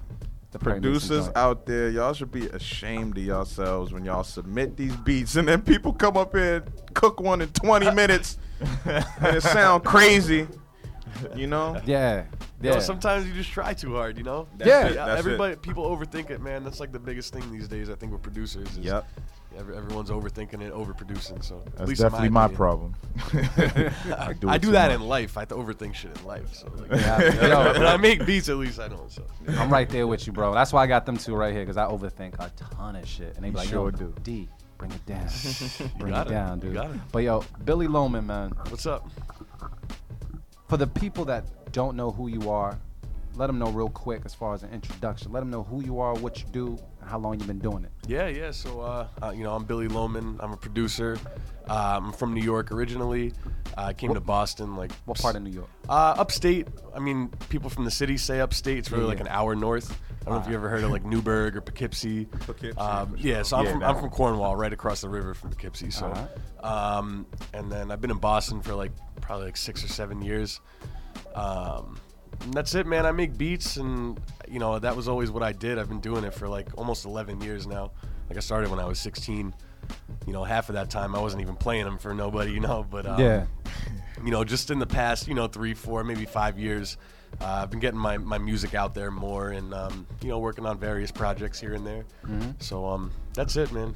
the 0.54 0.60
Producers 0.60 1.30
out 1.36 1.66
there, 1.66 1.90
y'all 1.90 2.14
should 2.14 2.32
be 2.32 2.48
ashamed 2.48 3.18
of 3.18 3.24
yourselves 3.24 3.92
when 3.92 4.06
y'all 4.06 4.24
submit 4.24 4.78
these 4.78 4.96
beats 4.98 5.36
and 5.36 5.48
then 5.48 5.62
people 5.62 5.92
come 5.94 6.16
up 6.16 6.34
here 6.36 6.58
and 6.58 6.94
cook 6.94 7.20
one 7.20 7.42
in 7.42 7.50
20 7.50 7.92
minutes 7.96 8.38
and 8.86 9.06
it 9.36 9.42
sound 9.44 9.84
crazy. 9.84 10.48
You 11.36 11.48
know? 11.48 11.80
Yeah, 11.86 12.24
you 12.62 12.70
yeah. 12.70 12.74
know, 12.76 12.80
sometimes 12.80 13.28
you 13.28 13.34
just 13.34 13.52
try 13.52 13.74
too 13.74 13.94
hard. 13.96 14.18
You 14.18 14.24
know. 14.24 14.48
That's 14.58 14.68
Yeah. 14.68 14.88
it, 14.88 14.96
that's 14.96 15.10
it. 15.12 15.20
Everybody, 15.20 15.56
people 15.58 15.84
overthink 15.86 16.30
it, 16.30 16.42
man. 16.42 16.64
That's 16.64 16.80
like 16.80 16.92
the 16.92 17.00
biggest 17.00 17.34
thing 17.34 17.52
these 17.52 17.68
days. 17.68 17.90
I 17.90 17.96
think 17.96 18.12
with 18.14 18.22
producers. 18.22 18.68
Is 18.72 18.78
Yep. 18.80 19.08
Every, 19.58 19.76
everyone's 19.78 20.10
overthinking 20.10 20.62
it, 20.62 20.74
overproducing. 20.74 21.44
So 21.44 21.62
at 21.66 21.76
That's 21.76 21.90
least 21.90 22.02
definitely 22.02 22.30
my, 22.30 22.46
opinion. 22.46 22.58
problem. 22.58 22.96
I 24.18 24.34
do 24.34 24.58
do, 24.60 24.72
that 24.72 24.92
much. 24.92 24.96
in 25.00 25.08
life. 25.08 25.38
I 25.38 25.42
have 25.42 25.50
to 25.50 25.56
overthink 25.56 25.94
shit 25.96 26.18
in 26.18 26.26
life. 26.26 26.54
So 26.54 26.72
like, 26.78 26.92
Yeah, 27.02 27.48
yo, 27.48 27.74
when 27.74 27.86
I 27.86 27.98
make 27.98 28.26
beats, 28.26 28.50
at 28.50 28.58
least 28.58 28.80
I 28.80 28.88
know. 28.88 29.06
So 29.10 29.24
I'm 29.58 29.70
right 29.70 29.90
there 29.90 30.08
with 30.08 30.26
you, 30.28 30.34
bro. 30.34 30.54
That's 30.54 30.74
why 30.74 30.84
I 30.84 30.88
got 30.88 31.06
them 31.06 31.18
two 31.18 31.36
right 31.36 31.54
here 31.54 31.64
because 31.64 31.78
I 31.78 31.86
overthink 31.86 32.36
a 32.40 32.50
ton 32.76 32.96
of 32.96 33.08
shit, 33.08 33.36
and 33.36 33.44
they 33.46 33.50
be 33.50 33.58
like, 33.58 33.70
sure 33.70 33.86
"Yo, 33.86 33.92
do. 33.92 34.16
D, 34.24 34.48
bring 34.78 34.92
it 34.92 35.06
down, 35.06 35.28
bring 36.00 36.14
it 36.14 36.28
it. 36.28 36.30
down, 36.30 36.60
dude." 36.60 36.74
got 36.74 36.90
it. 36.92 36.98
But 37.12 37.20
yo, 37.24 37.44
Billy 37.66 37.88
Loman, 37.88 38.26
man. 38.26 38.52
what's 38.70 38.86
up? 38.86 39.08
For 40.68 40.78
the 40.78 40.88
people 40.88 41.26
that 41.26 41.72
don't 41.72 41.96
know 41.96 42.12
who 42.12 42.28
you 42.28 42.50
are, 42.50 42.80
let 43.36 43.48
them 43.48 43.60
know 43.60 43.70
real 43.70 43.90
quick 43.90 44.22
as 44.26 44.34
far 44.34 44.54
as 44.54 44.64
an 44.64 44.72
introduction. 44.72 45.32
Let 45.32 45.40
them 45.42 45.50
know 45.50 45.64
who 45.64 45.84
you 45.84 46.00
are, 46.00 46.14
what 46.16 46.40
you 46.40 46.46
do, 46.52 46.68
and 46.68 46.80
how 47.06 47.18
long 47.20 47.38
you've 47.40 47.48
been 47.48 47.60
doing 47.60 47.84
it. 47.84 47.92
Yeah, 48.08 48.28
yeah. 48.28 48.52
So, 48.52 48.82
uh, 48.82 49.08
uh, 49.22 49.32
you 49.32 49.44
know, 49.44 49.56
I'm 49.56 49.64
Billy 49.66 49.88
Loman. 49.88 50.38
I'm 50.40 50.52
a 50.52 50.58
producer. 50.58 51.18
Uh, 51.70 52.00
I'm 52.04 52.12
from 52.12 52.34
New 52.34 52.44
York 52.44 52.72
originally. 52.72 53.34
Uh, 53.78 53.82
I 53.86 53.94
came 53.94 54.14
to 54.14 54.20
Boston 54.20 54.76
like 54.76 54.92
What 55.06 55.18
part 55.20 55.36
of 55.36 55.42
New 55.44 55.52
York? 55.52 55.70
Uh, 55.88 56.16
upstate. 56.18 56.68
I 56.96 57.00
mean, 57.00 57.30
people 57.50 57.70
from 57.70 57.86
the 57.86 57.92
city 57.92 58.18
say 58.18 58.40
upstate. 58.42 58.78
It's 58.80 58.92
really 58.92 59.04
Yeah, 59.04 59.10
like 59.10 59.18
yeah. 59.20 59.26
an 59.26 59.30
hour 59.32 59.56
north. 59.56 59.98
I 60.22 60.26
don't 60.30 60.36
know 60.36 60.42
if 60.42 60.48
you 60.50 60.56
ever 60.56 60.70
heard 60.70 60.84
of 60.84 60.92
like 60.92 61.04
Newburgh 61.06 61.58
or 61.58 61.62
Poughkeepsie. 61.62 62.26
Poughkeepsie, 62.26 62.78
Um, 62.80 63.16
yeah, 63.18 63.42
so 63.44 63.58
I'm 63.58 63.66
Yeah, 63.66 63.72
from 63.74 63.84
I'm 63.84 63.96
from 63.98 64.10
Cornwall, 64.10 64.56
right 64.56 64.72
across 64.72 65.02
the 65.02 65.10
river 65.10 65.34
from 65.34 65.50
Poughkeepsie. 65.50 65.92
So, 65.92 66.06
Alright. 66.06 66.30
um, 66.64 67.26
and 67.54 67.70
then 67.72 67.92
I've 67.92 68.00
been 68.00 68.12
in 68.12 68.20
Boston 68.20 68.62
for 68.62 68.74
like 68.74 68.92
probably 69.22 69.46
like 69.48 69.58
six 69.58 69.84
or 69.84 69.90
seven 69.90 70.22
years. 70.22 70.62
Um, 71.36 71.98
and 72.42 72.54
that's 72.54 72.76
it, 72.76 72.86
man. 72.86 73.06
I 73.06 73.12
make 73.12 73.38
beats, 73.38 73.78
and 73.78 74.20
you 74.48 74.60
know 74.60 74.80
that 74.80 74.96
was 74.96 75.08
always 75.08 75.32
what 75.32 75.44
I 75.44 75.52
did. 75.52 75.78
I've 75.78 75.90
been 75.90 76.02
doing 76.02 76.24
it 76.24 76.34
for 76.34 76.48
like 76.48 76.68
almost 76.78 77.06
11 77.06 77.42
years 77.42 77.68
now. 77.68 77.92
Like 78.30 78.38
I 78.38 78.42
started 78.42 78.70
when 78.70 78.80
I 78.80 78.86
was 78.86 79.00
16. 79.00 79.54
You 80.26 80.32
know, 80.34 80.44
half 80.46 80.70
of 80.70 80.76
that 80.76 80.90
time 80.90 81.14
I 81.14 81.20
wasn't 81.20 81.42
even 81.42 81.56
playing 81.56 81.84
them 81.84 81.98
for 81.98 82.14
nobody. 82.14 82.52
You 82.54 82.62
know, 82.62 82.86
but 82.90 83.06
um, 83.06 83.20
yeah, 83.20 83.46
you 84.24 84.32
know, 84.32 84.44
just 84.44 84.72
in 84.72 84.80
the 84.80 84.86
past, 84.86 85.28
you 85.28 85.34
know, 85.34 85.48
three, 85.48 85.74
four, 85.74 86.04
maybe 86.04 86.26
five 86.26 86.58
years, 86.58 86.98
uh, 87.42 87.46
I've 87.46 87.70
been 87.70 87.80
getting 87.80 88.00
my, 88.00 88.18
my 88.18 88.38
music 88.38 88.74
out 88.74 88.94
there 88.94 89.12
more 89.12 89.50
and, 89.50 89.74
um, 89.74 90.08
you 90.22 90.30
know, 90.30 90.40
working 90.40 90.66
on 90.66 90.78
various 90.78 91.12
projects 91.12 91.60
here 91.60 91.74
and 91.74 91.86
there. 91.86 92.06
So 92.60 92.86
um, 92.86 93.12
that's 93.34 93.58
it, 93.58 93.72
man. 93.74 93.94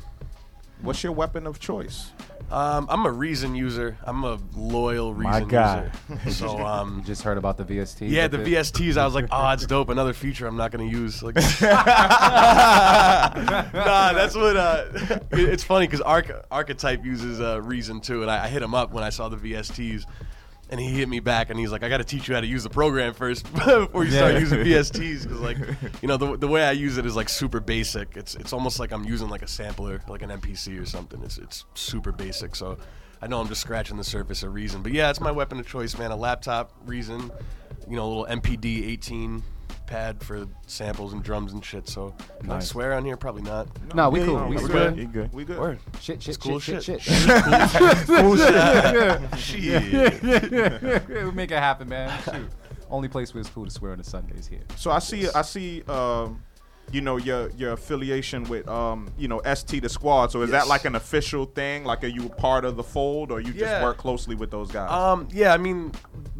What's 0.81 1.01
your 1.03 1.13
weapon 1.13 1.47
of 1.47 1.59
choice? 1.59 2.11
Um, 2.49 2.87
I'm 2.89 3.05
a 3.05 3.11
Reason 3.11 3.53
user. 3.55 3.97
I'm 4.05 4.23
a 4.23 4.39
loyal 4.55 5.13
Reason 5.13 5.31
My 5.31 5.41
guy. 5.41 5.91
user. 6.09 6.31
So 6.37 6.57
um, 6.65 6.99
you 6.99 7.03
just 7.03 7.21
heard 7.23 7.37
about 7.37 7.57
the 7.57 7.65
VST. 7.65 8.09
yeah, 8.09 8.27
the 8.29 8.37
VSTs. 8.37 8.95
I 8.97 9.03
was 9.05 9.13
like, 9.15 9.25
oh, 9.31 9.49
it's 9.51 9.65
dope. 9.65 9.89
Another 9.89 10.13
feature 10.13 10.47
I'm 10.47 10.55
not 10.55 10.71
gonna 10.71 10.85
use. 10.85 11.21
Like, 11.21 11.35
nah, 11.61 11.73
that's 14.13 14.35
what. 14.35 14.55
Uh, 14.57 14.85
it- 15.31 15.49
it's 15.49 15.63
funny 15.63 15.87
because 15.87 16.01
Arch- 16.01 16.31
Archetype 16.51 17.03
uses 17.05 17.39
uh, 17.41 17.61
Reason 17.61 17.99
too, 18.01 18.21
and 18.21 18.31
I, 18.31 18.45
I 18.45 18.47
hit 18.47 18.61
him 18.61 18.73
up 18.73 18.91
when 18.93 19.03
I 19.03 19.09
saw 19.09 19.27
the 19.29 19.37
VSTs, 19.37 20.03
and 20.69 20.79
he 20.79 20.87
hit 20.89 21.07
me 21.07 21.19
back, 21.19 21.49
and 21.49 21.59
he's 21.59 21.71
like, 21.71 21.83
I 21.83 21.89
got 21.89 21.97
to 21.97 22.03
teach 22.03 22.27
you 22.27 22.35
how 22.35 22.41
to 22.41 22.47
use 22.47 22.63
the 22.63 22.69
program 22.69 23.13
first 23.13 23.51
before 23.53 24.03
you 24.03 24.11
start 24.11 24.33
Yeah. 24.33 24.39
using 24.39 24.59
VSTs, 24.65 25.23
because 25.23 25.39
like, 25.39 25.57
you 26.01 26.07
know, 26.07 26.17
the, 26.17 26.37
the 26.37 26.47
way 26.47 26.63
I 26.63 26.71
use 26.71 26.97
it 26.97 27.05
is 27.05 27.15
like 27.15 27.29
super 27.29 27.59
basic. 27.59 28.17
It's 28.17 28.35
it's 28.35 28.53
almost 28.53 28.79
like 28.79 28.91
I'm 28.91 29.03
using 29.05 29.29
like 29.29 29.41
a 29.43 29.47
sampler, 29.47 30.01
like 30.07 30.21
an 30.21 30.29
MPC 30.29 30.81
or 30.81 30.85
something. 30.85 31.21
It's 31.23 31.37
it's 31.37 31.65
super 31.75 32.11
basic. 32.11 32.55
So. 32.55 32.77
I 33.19 33.25
know 33.25 33.41
I'm 33.41 33.47
just 33.47 33.61
scratching 33.61 33.97
the 33.97 34.03
surface 34.03 34.43
of 34.43 34.53
Reason, 34.53 34.83
but 34.83 34.91
yeah, 34.91 35.09
it's 35.09 35.19
my 35.19 35.31
weapon 35.31 35.59
of 35.59 35.65
choice, 35.67 35.97
man. 35.97 36.11
A 36.11 36.15
laptop, 36.15 36.71
Reason, 36.85 37.31
you 37.89 37.95
know, 37.95 38.05
a 38.05 38.09
little 38.09 38.27
MPD 38.27 38.87
18 38.89 39.41
pad 39.87 40.21
for 40.23 40.45
samples 40.67 41.13
and 41.13 41.23
drums 41.23 41.53
and 41.53 41.63
shit. 41.65 41.87
So 41.89 42.13
can 42.41 42.51
I 42.51 42.55
Nice. 42.55 42.67
swear 42.67 42.93
on 42.93 43.03
here? 43.05 43.17
Probably 43.17 43.41
not. 43.41 43.67
No, 43.95 44.09
we 44.09 44.23
cool. 44.23 44.35
yeah, 44.35 44.47
We 44.47 44.55
we 44.57 44.61
good. 44.61 44.71
good. 44.71 44.97
You 44.97 45.07
good. 45.07 45.33
We 45.33 45.45
good. 45.45 45.59
Word. 45.59 45.79
Shit, 46.01 46.21
shit, 46.21 46.35
It's 46.35 46.37
cool 46.37 46.59
shit, 46.59 46.83
shit, 46.83 47.01
shit. 47.01 47.21
shit. 49.37 51.07
we 51.25 51.31
make 51.31 51.51
it 51.51 51.57
happen, 51.57 51.89
man. 51.89 52.21
Shoot. 52.23 52.49
Only 52.89 53.07
place 53.09 53.33
where 53.33 53.41
it's 53.41 53.49
cool 53.49 53.65
to 53.65 53.71
swear 53.71 53.91
on 53.91 53.97
the 53.97 54.03
Sundays 54.03 54.47
here. 54.47 54.61
So 54.77 54.91
I 54.91 54.99
see, 54.99 55.27
I 55.29 55.41
see, 55.41 55.83
um, 55.89 56.41
you 56.91 57.01
know, 57.01 57.17
your 57.17 57.49
your 57.51 57.73
affiliation 57.73 58.43
with, 58.45 58.67
um, 58.67 59.09
you 59.17 59.27
know, 59.27 59.41
ST 59.53 59.81
the 59.81 59.89
Squad. 59.89 60.31
So 60.31 60.41
is 60.41 60.51
that 60.51 60.67
like 60.67 60.85
an 60.85 60.95
official 60.95 61.45
thing? 61.45 61.83
Like, 61.83 62.03
are 62.03 62.07
you 62.07 62.25
a 62.27 62.29
part 62.29 62.63
of 62.65 62.75
the 62.75 62.83
fold, 62.83 63.31
or 63.31 63.41
you 63.41 63.53
just 63.53 63.83
work 63.83 63.97
closely 63.97 64.35
with 64.35 64.51
those 64.51 64.71
guys? 64.71 64.91
Um, 64.91 65.27
yeah, 65.31 65.53
I 65.53 65.57
mean, 65.57 65.91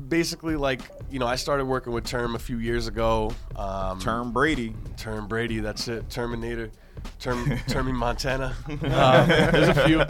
basically, 0.08 0.56
like, 0.56 0.82
you 1.10 1.20
know, 1.20 1.28
I 1.28 1.36
started 1.36 1.66
working 1.66 1.94
with 1.94 2.06
Term 2.06 2.36
a 2.36 2.40
few 2.40 2.60
years 2.60 2.88
ago. 2.88 3.32
Um, 3.56 4.00
Term 4.00 4.32
Brady. 4.32 4.74
Term 4.96 5.28
Brady, 5.28 5.60
that's 5.60 5.88
it. 5.88 6.10
Terminator. 6.10 6.72
Term, 7.20 7.46
Termy 7.68 7.94
Montana. 7.94 8.56
Um, 8.68 8.78
there's 8.80 9.70
a 9.70 9.86
few. 9.86 10.02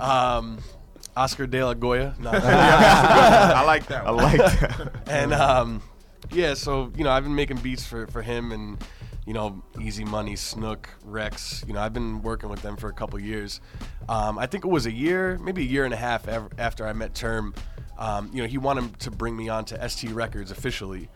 Um, 0.00 0.58
Oscar 1.16 1.46
De 1.46 1.64
La 1.64 1.74
Goya. 1.74 2.14
No. 2.18 2.30
I 2.34 3.62
like 3.64 3.86
that. 3.86 4.06
I 4.06 4.10
like 4.10 4.38
that. 4.38 4.92
and 5.08 5.32
um, 5.32 5.82
yeah, 6.32 6.54
so 6.54 6.92
you 6.96 7.04
know, 7.04 7.10
I've 7.10 7.22
been 7.24 7.34
making 7.34 7.58
beats 7.58 7.84
for 7.86 8.06
for 8.08 8.22
him 8.22 8.52
and 8.52 8.78
you 9.26 9.32
know, 9.32 9.62
Easy 9.80 10.04
Money, 10.04 10.36
Snook, 10.36 10.88
Rex. 11.04 11.64
You 11.66 11.72
know, 11.74 11.80
I've 11.80 11.92
been 11.94 12.22
working 12.22 12.48
with 12.50 12.62
them 12.62 12.76
for 12.76 12.88
a 12.88 12.92
couple 12.92 13.18
years. 13.20 13.60
Um, 14.08 14.38
I 14.38 14.46
think 14.46 14.64
it 14.64 14.68
was 14.68 14.86
a 14.86 14.92
year, 14.92 15.38
maybe 15.42 15.62
a 15.62 15.66
year 15.66 15.84
and 15.84 15.94
a 15.94 15.96
half 15.98 16.28
ev- 16.28 16.50
after 16.58 16.86
I 16.86 16.92
met 16.92 17.14
Term. 17.14 17.54
Um, 17.98 18.30
you 18.34 18.42
know, 18.42 18.48
he 18.48 18.58
wanted 18.58 18.98
to 19.00 19.10
bring 19.10 19.36
me 19.36 19.48
on 19.48 19.64
to 19.66 19.88
ST 19.88 20.10
Records 20.12 20.50
officially. 20.50 21.08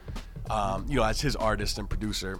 Um, 0.48 0.86
you 0.88 0.96
know, 0.96 1.02
as 1.04 1.20
his 1.20 1.36
artist 1.36 1.78
and 1.78 1.88
producer. 1.90 2.38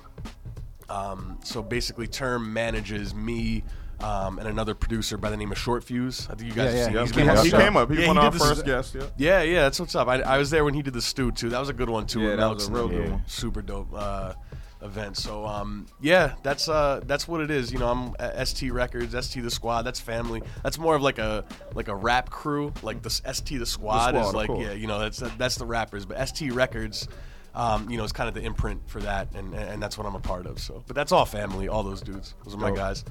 Um, 0.88 1.38
so 1.44 1.62
basically, 1.62 2.06
Term 2.06 2.52
manages 2.52 3.14
me. 3.14 3.64
Um, 4.00 4.38
and 4.38 4.46
another 4.46 4.76
producer 4.76 5.16
by 5.18 5.28
the 5.28 5.36
name 5.36 5.50
of 5.50 5.58
Short 5.58 5.82
Fuse. 5.82 6.28
I 6.30 6.36
think 6.36 6.48
you 6.48 6.54
guys 6.54 6.72
Yeah, 6.72 6.84
have 6.84 6.94
yeah. 6.94 7.04
seen. 7.04 7.14
He 7.14 7.20
came 7.24 7.28
up. 7.30 7.36
He 7.38 7.42
the 7.42 7.50
show. 7.50 7.58
came 7.64 7.76
up. 7.76 7.90
He 7.90 8.00
Yeah, 8.00 8.06
won 8.06 8.14
did 8.16 8.24
our 8.26 8.30
first 8.32 8.64
guest. 8.64 8.94
Yeah. 8.94 9.02
yeah, 9.16 9.42
yeah, 9.42 9.62
that's 9.62 9.80
what's 9.80 9.96
up. 9.96 10.06
I, 10.06 10.20
I 10.20 10.38
was 10.38 10.50
there 10.50 10.64
when 10.64 10.72
he 10.74 10.82
did 10.82 10.94
the 10.94 11.02
stew 11.02 11.32
too. 11.32 11.48
That 11.48 11.58
was 11.58 11.68
a 11.68 11.72
good 11.72 11.90
one 11.90 12.06
too. 12.06 12.20
Yeah, 12.20 12.28
with 12.30 12.38
that 12.38 12.54
was 12.54 12.68
a 12.68 12.72
real 12.72 12.88
good 12.88 13.10
one. 13.10 13.22
Super 13.26 13.60
dope 13.60 13.88
uh, 13.92 14.34
event. 14.82 15.16
So 15.16 15.44
um, 15.44 15.86
yeah, 16.00 16.34
that's 16.42 16.68
uh, 16.68 17.00
that's 17.06 17.26
what 17.26 17.40
it 17.40 17.50
is. 17.50 17.72
You 17.72 17.78
know, 17.78 17.88
I'm 17.88 18.14
at 18.18 18.46
ST 18.48 18.72
Records, 18.72 19.14
ST 19.26 19.42
the 19.42 19.50
Squad. 19.50 19.82
That's 19.82 20.00
family. 20.00 20.42
That's 20.62 20.78
more 20.78 20.94
of 20.94 21.02
like 21.02 21.18
a 21.18 21.44
like 21.74 21.88
a 21.88 21.96
rap 21.96 22.30
crew. 22.30 22.72
Like 22.82 23.02
the 23.02 23.10
ST 23.10 23.58
the 23.58 23.66
Squad, 23.66 24.10
Squad, 24.10 24.28
is 24.28 24.34
like 24.34 24.46
course. 24.48 24.66
yeah, 24.66 24.72
you 24.72 24.86
know, 24.86 24.98
that's 24.98 25.18
that's 25.36 25.56
the 25.56 25.66
rappers. 25.66 26.06
But 26.06 26.26
ST 26.28 26.52
Records. 26.52 27.08
Um, 27.54 27.90
you 27.90 27.96
know, 27.96 28.04
is 28.04 28.12
kind 28.12 28.28
of 28.28 28.34
the 28.34 28.42
imprint 28.42 28.88
for 28.88 29.00
that, 29.00 29.34
and, 29.34 29.52
and 29.52 29.82
that's 29.82 29.98
what 29.98 30.06
I'm 30.06 30.14
a 30.14 30.20
part 30.20 30.46
of. 30.46 30.60
So, 30.60 30.84
but 30.86 30.94
that's 30.94 31.10
all 31.10 31.24
family, 31.24 31.66
all 31.66 31.82
those 31.82 32.02
dudes. 32.02 32.34
Those 32.44 32.54
are 32.54 32.58
my 32.58 32.68
Dope. 32.68 32.76
guys. 32.76 33.04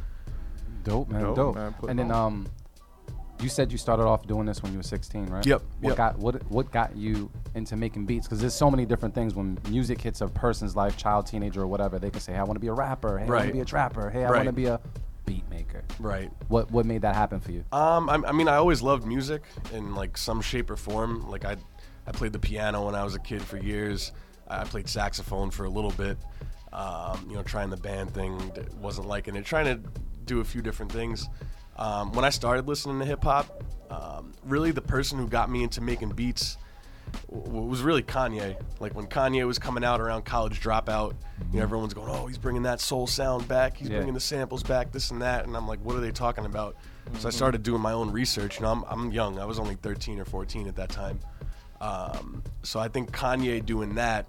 Dope, 0.83 1.09
man. 1.09 1.21
Dope, 1.21 1.35
Dope. 1.35 1.55
man. 1.55 1.75
And 1.89 1.99
then 1.99 2.11
on. 2.11 2.25
um, 2.27 2.47
you 3.39 3.49
said 3.49 3.71
you 3.71 3.77
started 3.77 4.03
off 4.03 4.25
doing 4.27 4.45
this 4.45 4.63
when 4.63 4.71
you 4.71 4.79
were 4.79 4.83
16, 4.83 5.27
right? 5.27 5.45
Yep, 5.45 5.61
What 5.81 5.89
yep. 5.89 5.97
got 5.97 6.19
what 6.19 6.51
what 6.51 6.71
got 6.71 6.95
you 6.95 7.29
into 7.55 7.75
making 7.75 8.05
beats? 8.05 8.27
Because 8.27 8.39
there's 8.39 8.53
so 8.53 8.71
many 8.71 8.85
different 8.85 9.13
things 9.13 9.33
when 9.35 9.57
music 9.69 10.01
hits 10.01 10.21
a 10.21 10.27
person's 10.27 10.75
life, 10.75 10.97
child, 10.97 11.27
teenager, 11.27 11.61
or 11.61 11.67
whatever. 11.67 11.99
They 11.99 12.09
can 12.09 12.19
say, 12.19 12.33
"Hey, 12.33 12.39
I 12.39 12.43
want 12.43 12.55
to 12.55 12.59
be 12.59 12.67
a 12.67 12.73
rapper. 12.73 13.17
Hey, 13.17 13.25
I 13.25 13.29
want 13.29 13.47
to 13.47 13.53
be 13.53 13.59
a 13.59 13.65
trapper. 13.65 14.09
Hey, 14.09 14.25
I 14.25 14.31
want 14.31 14.45
to 14.45 14.51
be 14.51 14.65
a 14.65 14.79
beat 15.25 15.47
maker." 15.49 15.83
Right. 15.99 16.31
What 16.47 16.71
what 16.71 16.85
made 16.85 17.01
that 17.03 17.15
happen 17.15 17.39
for 17.39 17.51
you? 17.51 17.63
Um, 17.71 18.09
I, 18.09 18.15
I 18.27 18.31
mean, 18.31 18.47
I 18.47 18.55
always 18.55 18.81
loved 18.81 19.05
music 19.05 19.43
in 19.73 19.93
like 19.95 20.17
some 20.17 20.41
shape 20.41 20.69
or 20.69 20.77
form. 20.77 21.29
Like 21.29 21.45
I, 21.45 21.57
I 22.07 22.11
played 22.11 22.33
the 22.33 22.39
piano 22.39 22.85
when 22.85 22.95
I 22.95 23.03
was 23.03 23.15
a 23.15 23.19
kid 23.19 23.41
for 23.41 23.57
years. 23.57 24.11
I 24.47 24.63
played 24.63 24.87
saxophone 24.87 25.51
for 25.51 25.65
a 25.65 25.69
little 25.69 25.91
bit. 25.91 26.17
Um, 26.73 27.27
you 27.29 27.35
know, 27.35 27.43
trying 27.43 27.69
the 27.69 27.77
band 27.77 28.13
thing, 28.13 28.39
wasn't 28.79 29.07
liking 29.07 29.35
it. 29.35 29.45
Trying 29.45 29.65
to 29.65 29.89
do 30.25 30.41
a 30.41 30.43
few 30.43 30.61
different 30.61 30.91
things. 30.91 31.27
Um, 31.77 32.11
when 32.13 32.25
I 32.25 32.29
started 32.29 32.67
listening 32.67 32.99
to 32.99 33.05
hip 33.05 33.23
hop, 33.23 33.63
um, 33.89 34.33
really 34.43 34.71
the 34.71 34.81
person 34.81 35.17
who 35.17 35.27
got 35.27 35.49
me 35.49 35.63
into 35.63 35.79
making 35.81 36.09
beats 36.09 36.57
w- 37.31 37.65
was 37.67 37.81
really 37.81 38.01
Kanye. 38.03 38.59
Like 38.79 38.95
when 38.95 39.05
Kanye 39.07 39.45
was 39.45 39.59
coming 39.59 39.83
out 39.83 40.01
around 40.01 40.25
College 40.25 40.59
Dropout, 40.61 41.13
you 41.51 41.57
know, 41.59 41.63
everyone's 41.63 41.93
going, 41.93 42.09
"Oh, 42.09 42.25
he's 42.25 42.37
bringing 42.37 42.63
that 42.63 42.81
soul 42.81 43.05
sound 43.07 43.47
back. 43.47 43.77
He's 43.77 43.89
Yeah. 43.89 43.97
bringing 43.97 44.13
the 44.15 44.19
samples 44.19 44.63
back, 44.63 44.91
this 44.91 45.11
and 45.11 45.21
that." 45.21 45.45
And 45.45 45.55
I'm 45.55 45.67
like, 45.67 45.79
"What 45.83 45.95
are 45.95 46.01
they 46.01 46.11
talking 46.11 46.45
about?" 46.45 46.75
So 47.19 47.27
I 47.27 47.31
started 47.31 47.63
doing 47.63 47.81
my 47.81 47.93
own 47.93 48.11
research. 48.11 48.57
You 48.59 48.63
know, 48.65 48.71
I'm, 48.71 48.83
I'm 48.89 49.11
young. 49.11 49.39
I 49.39 49.45
was 49.45 49.59
only 49.59 49.75
13 49.75 50.19
or 50.19 50.25
14 50.25 50.67
at 50.67 50.75
that 50.75 50.89
time. 50.89 51.19
Um, 51.79 52.43
so 52.63 52.79
I 52.79 52.87
think 52.89 53.11
Kanye 53.11 53.65
doing 53.65 53.95
that 53.95 54.25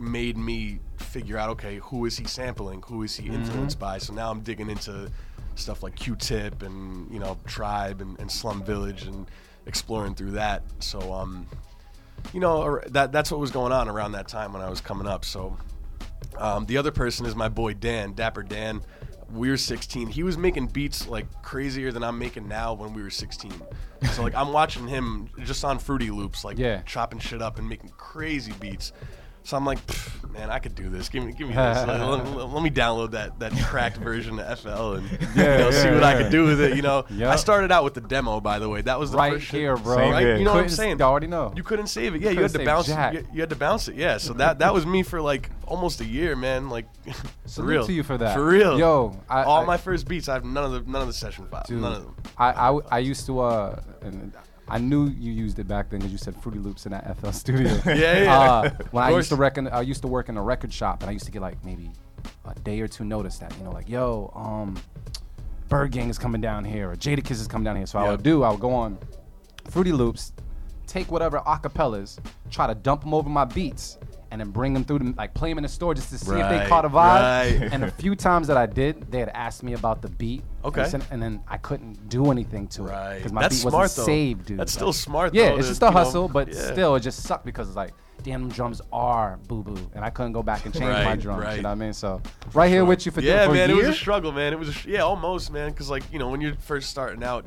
made 0.00 0.36
me 0.36 0.80
figure 0.96 1.36
out, 1.38 1.50
okay, 1.50 1.76
who 1.78 2.06
is 2.06 2.16
he 2.16 2.24
sampling? 2.24 2.82
Who 2.88 3.02
is 3.02 3.14
he 3.14 3.28
influenced 3.28 3.78
by? 3.78 3.98
So 3.98 4.12
now 4.14 4.30
I'm 4.30 4.40
digging 4.40 4.68
into 4.70 5.10
stuff 5.58 5.82
like 5.82 5.94
Q-Tip 5.96 6.62
and 6.62 7.12
you 7.12 7.18
know 7.18 7.36
Tribe 7.46 8.00
and, 8.00 8.18
and 8.20 8.30
Slum 8.30 8.62
Village 8.62 9.02
and 9.04 9.26
exploring 9.66 10.14
through 10.14 10.32
that. 10.32 10.62
So 10.80 11.12
um, 11.12 11.46
you 12.32 12.40
know 12.40 12.80
that 12.88 13.12
that's 13.12 13.30
what 13.30 13.40
was 13.40 13.50
going 13.50 13.72
on 13.72 13.88
around 13.88 14.12
that 14.12 14.28
time 14.28 14.52
when 14.52 14.62
I 14.62 14.70
was 14.70 14.80
coming 14.80 15.06
up. 15.06 15.24
So 15.24 15.56
um, 16.38 16.66
the 16.66 16.76
other 16.76 16.90
person 16.90 17.26
is 17.26 17.34
my 17.34 17.48
boy 17.48 17.74
Dan, 17.74 18.12
Dapper 18.14 18.42
Dan. 18.42 18.80
We 19.30 19.50
were 19.50 19.58
16. 19.58 20.08
He 20.08 20.22
was 20.22 20.38
making 20.38 20.68
beats 20.68 21.06
like 21.06 21.26
crazier 21.42 21.92
than 21.92 22.02
I'm 22.02 22.18
making 22.18 22.48
now 22.48 22.72
when 22.72 22.94
we 22.94 23.02
were 23.02 23.10
16. 23.10 23.52
So 24.12 24.22
like 24.22 24.34
I'm 24.34 24.52
watching 24.54 24.88
him 24.88 25.28
just 25.44 25.64
on 25.64 25.78
Fruity 25.78 26.10
Loops, 26.10 26.44
like 26.44 26.56
Yeah. 26.58 26.80
chopping 26.86 27.18
shit 27.18 27.42
up 27.42 27.58
and 27.58 27.68
making 27.68 27.90
crazy 27.98 28.52
beats. 28.58 28.92
So 29.44 29.56
I'm 29.56 29.64
like, 29.64 29.78
man, 30.30 30.50
I 30.50 30.58
could 30.58 30.74
do 30.74 30.90
this. 30.90 31.08
Give 31.08 31.24
me, 31.24 31.32
give 31.32 31.48
me 31.48 31.54
this. 31.54 31.58
let, 31.86 32.00
let- 32.00 32.48
let 32.50 32.62
me 32.62 32.68
download 32.70 33.12
that 33.12 33.38
that 33.38 33.52
cracked 33.64 33.96
version 33.96 34.38
of 34.38 34.58
FL 34.60 34.94
and 34.94 35.10
you 35.10 35.18
know, 35.36 35.70
see 35.70 35.84
yeah, 35.88 35.94
what 35.94 36.04
I 36.04 36.12
yeah. 36.14 36.22
could 36.22 36.30
do 36.32 36.44
with 36.44 36.60
it. 36.60 36.76
You 36.76 36.82
know, 36.82 37.06
Yeah. 37.08 37.30
I 37.30 37.36
started 37.36 37.72
out 37.72 37.82
with 37.84 37.94
the 37.94 38.02
demo, 38.02 38.40
by 38.40 38.58
the 38.58 38.68
way. 38.68 38.82
That 38.82 38.98
was 39.00 39.10
the 39.12 39.16
Right 39.16 39.32
first 39.34 39.50
here, 39.50 39.76
bro. 39.76 39.96
Right? 39.96 40.38
You 40.38 40.44
know 40.44 40.52
what 40.52 40.64
I'm 40.64 40.68
saying? 40.68 40.98
you 40.98 41.04
already 41.04 41.28
know. 41.28 41.52
You 41.56 41.62
couldn't 41.62 41.86
save 41.86 42.14
it. 42.14 42.20
Yeah, 42.20 42.30
you 42.30 42.36
Couldn't 42.36 42.52
had 42.52 42.58
to 42.60 42.64
bounce. 42.66 42.86
jack. 42.88 43.14
You, 43.14 43.26
you 43.32 43.40
had 43.40 43.50
to 43.50 43.56
bounce 43.56 43.88
it. 43.88 43.94
Yeah. 43.96 44.18
So 44.18 44.34
that 44.34 44.58
that 44.58 44.74
was 44.74 44.84
me 44.84 45.02
for 45.02 45.20
like 45.22 45.48
almost 45.66 46.00
a 46.02 46.04
year, 46.06 46.36
man. 46.36 46.68
Like, 46.68 46.86
for 47.54 47.62
real. 47.62 47.86
to 47.86 47.92
you 47.92 48.02
for 48.02 48.18
that. 48.18 48.34
For 48.34 48.44
real. 48.44 48.78
Yo, 48.78 49.18
I- 49.30 49.44
all 49.44 49.62
I- 49.62 49.64
my 49.64 49.76
first 49.78 50.06
beats, 50.06 50.28
I 50.28 50.34
have 50.34 50.44
none 50.44 50.64
of 50.64 50.72
the 50.72 50.90
none 50.90 51.00
of 51.00 51.08
the 51.08 51.14
session 51.14 51.46
files. 51.46 51.68
Dude, 51.68 51.80
None 51.80 51.92
of 51.94 52.02
them. 52.04 52.16
I 52.36 52.50
I, 52.70 52.78
I 52.90 52.98
used 52.98 53.24
to 53.26 53.40
uh, 53.40 53.80
and 54.02 54.32
I 54.70 54.78
knew 54.78 55.08
you 55.08 55.32
used 55.32 55.58
it 55.58 55.66
back 55.66 55.90
then 55.90 56.00
because 56.00 56.12
you 56.12 56.18
said 56.18 56.36
Fruity 56.36 56.58
Loops 56.58 56.84
in 56.86 56.92
that 56.92 57.16
FL 57.18 57.30
studio. 57.30 57.80
Yeah, 57.86 58.22
yeah. 58.22 58.40
Uh, 58.40 58.70
when 58.90 59.04
I 59.04 59.10
used 59.10 59.30
to 59.30 59.36
reckon, 59.36 59.66
I 59.68 59.80
used 59.80 60.02
to 60.02 60.08
work 60.08 60.28
in 60.28 60.36
a 60.36 60.42
record 60.42 60.72
shop, 60.72 61.02
and 61.02 61.08
I 61.08 61.12
used 61.12 61.24
to 61.24 61.30
get 61.30 61.42
like 61.42 61.62
maybe 61.64 61.90
a 62.44 62.54
day 62.60 62.80
or 62.80 62.88
two 62.88 63.04
notice 63.04 63.38
that 63.38 63.56
you 63.58 63.64
know, 63.64 63.70
like 63.70 63.88
yo, 63.88 64.32
um, 64.34 64.76
Byrd 65.68 65.92
Gang 65.92 66.10
is 66.10 66.18
coming 66.18 66.40
down 66.40 66.64
here, 66.64 66.90
or 66.90 66.96
Jadakiss 66.96 67.32
is 67.32 67.48
coming 67.48 67.64
down 67.64 67.76
here. 67.76 67.86
So 67.86 67.98
I 67.98 68.10
would 68.10 68.22
do, 68.22 68.42
I 68.42 68.50
would 68.50 68.60
go 68.60 68.72
on 68.72 68.98
Fruity 69.70 69.92
Loops, 69.92 70.32
take 70.88 71.10
whatever 71.12 71.38
acapellas, 71.46 72.18
try 72.50 72.66
to 72.66 72.74
dump 72.74 73.02
them 73.02 73.14
over 73.14 73.28
my 73.28 73.44
beats. 73.44 73.98
And 74.30 74.38
then 74.42 74.50
bring 74.50 74.74
them 74.74 74.84
through, 74.84 74.98
the, 74.98 75.14
like 75.16 75.32
play 75.32 75.48
them 75.48 75.56
in 75.56 75.62
the 75.62 75.70
store 75.70 75.94
just 75.94 76.10
to 76.10 76.18
see 76.18 76.38
if 76.38 76.50
they 76.50 76.66
caught 76.68 76.84
a 76.84 76.88
vibe. 76.90 77.60
right. 77.62 77.68
And 77.72 77.82
a 77.82 77.90
few 77.90 78.14
times 78.14 78.46
that 78.48 78.58
I 78.58 78.66
did, 78.66 79.10
they 79.10 79.20
had 79.20 79.30
asked 79.30 79.62
me 79.62 79.72
about 79.72 80.02
the 80.02 80.10
beat. 80.10 80.42
Okay. 80.66 80.86
And 80.92 81.02
and 81.10 81.22
then 81.22 81.42
I 81.48 81.56
couldn't 81.56 82.10
do 82.10 82.30
anything 82.30 82.68
to 82.68 82.82
it 82.84 82.90
Right. 82.90 83.16
because 83.16 83.32
my 83.32 83.40
That's 83.40 83.54
beat 83.54 83.60
smart, 83.70 83.74
wasn't 83.74 83.96
though. 83.96 84.12
saved, 84.12 84.44
dude. 84.44 84.58
That's 84.58 84.72
still 84.74 84.92
smart, 84.92 85.32
though. 85.32 85.40
Yeah, 85.40 85.48
though, 85.52 85.56
it's 85.56 85.68
to, 85.68 85.70
just 85.70 85.82
a 85.82 85.86
you 85.86 85.90
know, 85.92 85.96
hustle, 85.96 86.28
but 86.28 86.52
yeah. 86.52 86.72
still, 86.72 86.94
it 86.96 87.00
just 87.00 87.22
sucked 87.22 87.46
because 87.46 87.68
it's 87.68 87.76
like, 87.76 87.94
damn, 88.22 88.42
them 88.42 88.50
drums 88.50 88.82
are 88.92 89.38
boo 89.48 89.62
boo, 89.62 89.90
and 89.94 90.04
I 90.04 90.10
couldn't 90.10 90.32
go 90.32 90.42
back 90.42 90.66
and 90.66 90.74
change 90.74 90.84
my 90.84 91.04
Right, 91.06 91.18
drums. 91.18 91.42
right. 91.44 91.56
You 91.56 91.62
know 91.62 91.70
what 91.70 91.72
I 91.72 91.76
mean? 91.76 91.94
So, 91.94 92.20
right 92.52 92.68
here 92.68 92.84
with 92.84 93.06
you 93.06 93.12
for, 93.12 93.22
Yeah, 93.22 93.46
for 93.46 93.54
man, 93.54 93.70
a 93.70 93.72
it 93.72 93.76
was 93.76 93.84
year. 93.84 93.92
a 93.92 93.94
struggle, 93.94 94.30
man. 94.32 94.52
It 94.52 94.58
was 94.58 94.68
a 94.68 94.72
sh- 94.74 94.88
yeah, 94.88 95.00
almost, 95.04 95.50
man. 95.50 95.70
Because 95.70 95.88
like 95.88 96.02
you 96.12 96.18
know, 96.18 96.28
when 96.28 96.42
you're 96.42 96.54
first 96.56 96.90
starting 96.90 97.24
out, 97.24 97.46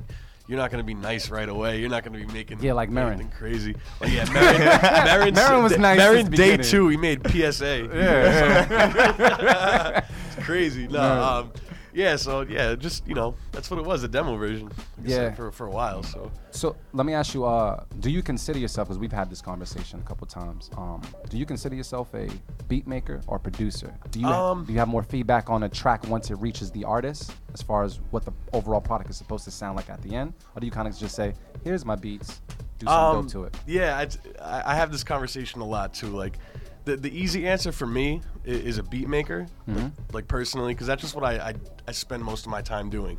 you're 0.52 0.60
not 0.60 0.69
gonna 0.69 0.84
be 0.84 0.94
nice 0.94 1.30
right 1.30 1.48
away. 1.48 1.80
You're 1.80 1.90
not 1.90 2.03
gonna 2.03 2.18
be 2.18 2.26
making 2.26 2.61
Yeah, 2.61 2.73
like 2.73 2.90
Marin. 2.90 3.14
anything 3.14 3.32
crazy. 3.32 3.73
Well, 4.02 4.10
yeah, 4.10 4.26
Marin, 4.34 4.60
Marin, 5.06 5.34
Marin 5.34 5.64
was 5.64 5.78
nice 5.78 5.98
Marin 5.98 6.26
day 6.26 6.32
beginning. 6.57 6.65
two, 6.65 6.90
he 6.90 6.98
made 6.98 7.26
PSA. 7.26 7.90
Yeah. 7.94 10.03
it's 10.36 10.45
crazy. 10.45 10.88
No, 10.88 10.99
Marin. 10.99 11.23
um, 11.23 11.52
yeah. 11.93 12.15
So 12.15 12.41
yeah, 12.41 12.76
just 12.76 13.07
you 13.07 13.15
know, 13.15 13.35
that's 13.51 13.69
what 13.69 13.80
it 13.80 13.85
was, 13.85 14.03
a 14.03 14.07
demo 14.07 14.35
version. 14.38 14.65
Like 14.68 14.76
I 15.05 15.09
said, 15.09 15.23
Yeah. 15.31 15.34
for 15.35 15.51
for 15.51 15.68
a 15.68 15.72
while. 15.72 16.03
So 16.03 16.31
So 16.51 16.76
let 16.93 17.05
me 17.05 17.13
ask 17.13 17.34
you: 17.34 17.45
uh, 17.45 17.84
Do 17.99 18.09
you 18.09 18.22
consider 18.22 18.59
yourself, 18.59 18.88
because 18.88 18.99
we've 18.99 19.11
had 19.11 19.30
this 19.30 19.41
conversation 19.41 19.99
a 19.99 20.03
couple 20.03 20.27
times, 20.27 20.69
um, 20.77 21.01
do 21.30 21.38
you 21.38 21.45
consider 21.45 21.76
yourself 21.76 22.13
a 22.13 22.27
beat 22.68 22.88
maker 22.88 23.22
or 23.27 23.39
producer? 23.39 23.93
Do 24.11 24.19
you 24.19 24.27
Um, 24.27 24.65
do 24.65 24.73
you 24.73 24.80
have 24.80 24.88
more 24.88 25.03
feedback 25.03 25.49
on 25.49 25.63
a 25.63 25.69
track 25.69 26.07
once 26.07 26.30
it 26.31 26.35
reaches 26.35 26.72
the 26.72 26.84
artist, 26.85 27.34
as 27.53 27.61
far 27.61 27.84
as 27.84 27.99
what 28.11 28.26
the 28.26 28.34
overall 28.53 28.81
product 28.81 29.09
is 29.09 29.18
supposed 29.18 29.45
to 29.45 29.51
sound 29.51 29.76
like 29.76 29.89
at 29.89 30.01
the 30.01 30.15
end, 30.15 30.34
or 30.55 30.59
do 30.59 30.65
you 30.65 30.72
kind 30.72 30.88
of 30.88 30.97
just 30.97 31.15
say, 31.15 31.34
"Here's 31.63 31.85
my 31.85 31.95
beats, 31.95 32.41
do 32.80 32.85
some 32.88 32.95
Um, 32.95 33.15
dope 33.23 33.31
to 33.31 33.43
it"? 33.45 33.55
Yeah, 33.68 34.03
I, 34.41 34.72
I 34.72 34.76
have 34.76 34.91
this 34.91 35.03
conversation 35.03 35.61
a 35.61 35.65
lot 35.65 35.93
too. 35.93 36.07
Like, 36.07 36.38
the 36.86 36.95
the 36.98 37.16
easy 37.16 37.48
answer 37.48 37.72
for 37.72 37.86
me 37.88 38.22
is, 38.44 38.60
is 38.62 38.78
a 38.78 38.84
beat 38.84 39.08
maker, 39.08 39.48
like, 39.68 39.91
like 40.14 40.28
personally, 40.28 40.74
because 40.74 40.88
that's 40.88 41.02
just 41.02 41.16
what 41.16 41.24
I, 41.24 41.49
I 41.49 41.53
I 41.88 41.91
spend 41.91 42.24
most 42.24 42.45
of 42.45 42.52
my 42.52 42.62
time 42.62 42.90
doing. 42.90 43.18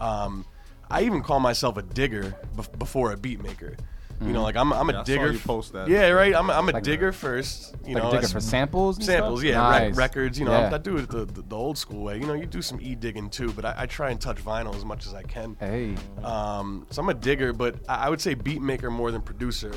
Um, 0.00 0.44
I 0.90 1.02
even 1.02 1.22
call 1.22 1.40
myself 1.40 1.76
a 1.76 1.82
digger 1.82 2.34
bef- 2.56 2.76
before 2.78 3.12
a 3.12 3.16
beat 3.16 3.42
maker. 3.42 3.76
You 4.22 4.34
know, 4.34 4.42
like 4.42 4.54
I'm, 4.54 4.70
I'm 4.74 4.90
a 4.90 4.92
Yeah, 4.92 4.98
I 4.98 5.02
saw 5.02 5.12
digger. 5.12 5.32
you 5.32 5.38
post 5.38 5.72
that. 5.72 5.88
Yeah, 5.88 6.10
right. 6.10 6.34
I'm, 6.34 6.50
a- 6.50 6.52
I'm 6.52 6.68
a 6.68 6.72
Like- 6.72 6.82
digger 6.82 7.10
first. 7.10 7.74
You 7.86 7.94
like 7.94 8.02
know, 8.02 8.10
a 8.10 8.12
digger 8.16 8.28
for 8.28 8.40
samples. 8.40 8.96
and 8.98 9.06
samples, 9.06 9.40
stuff? 9.40 9.50
yeah, 9.50 9.78
rec- 9.86 9.96
records. 9.96 10.38
You 10.38 10.44
know, 10.44 10.50
Yeah. 10.50 10.74
I 10.74 10.76
do 10.76 10.98
it 10.98 11.08
the, 11.08 11.24
the, 11.24 11.40
the 11.40 11.56
old 11.56 11.78
school 11.78 12.02
way. 12.02 12.18
You 12.18 12.26
know, 12.26 12.34
you 12.34 12.44
do 12.44 12.60
some 12.60 12.78
e 12.82 12.94
digging 12.94 13.30
too, 13.30 13.50
but 13.54 13.64
I, 13.64 13.74
I 13.78 13.86
try 13.86 14.10
and 14.10 14.20
touch 14.20 14.36
vinyl 14.44 14.74
as 14.76 14.84
much 14.84 15.06
as 15.06 15.14
I 15.14 15.22
can. 15.22 15.56
Hey, 15.58 15.94
Um, 16.22 16.86
so 16.90 17.00
I'm 17.00 17.08
a 17.08 17.14
digger, 17.14 17.54
but 17.54 17.76
I 17.88 18.06
I 18.06 18.08
would 18.10 18.20
say 18.20 18.34
beat 18.34 18.60
maker 18.60 18.90
more 18.90 19.10
than 19.10 19.22
producer. 19.22 19.72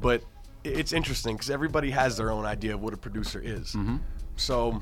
But 0.00 0.22
i- 0.22 0.37
it's 0.64 0.92
interesting 0.92 1.36
because 1.36 1.50
everybody 1.50 1.90
has 1.90 2.16
their 2.16 2.30
own 2.30 2.44
idea 2.44 2.74
of 2.74 2.82
what 2.82 2.94
a 2.94 2.96
producer 2.96 3.40
is. 3.42 3.74
So, 4.36 4.80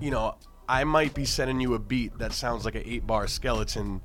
you 0.00 0.10
know, 0.10 0.36
I 0.68 0.84
might 0.84 1.14
be 1.14 1.24
sending 1.24 1.60
you 1.60 1.74
a 1.74 1.78
beat 1.78 2.18
that 2.18 2.32
sounds 2.32 2.64
like 2.64 2.74
an 2.74 2.82
eight 2.84 3.06
bar 3.06 3.26
skeleton, 3.26 4.00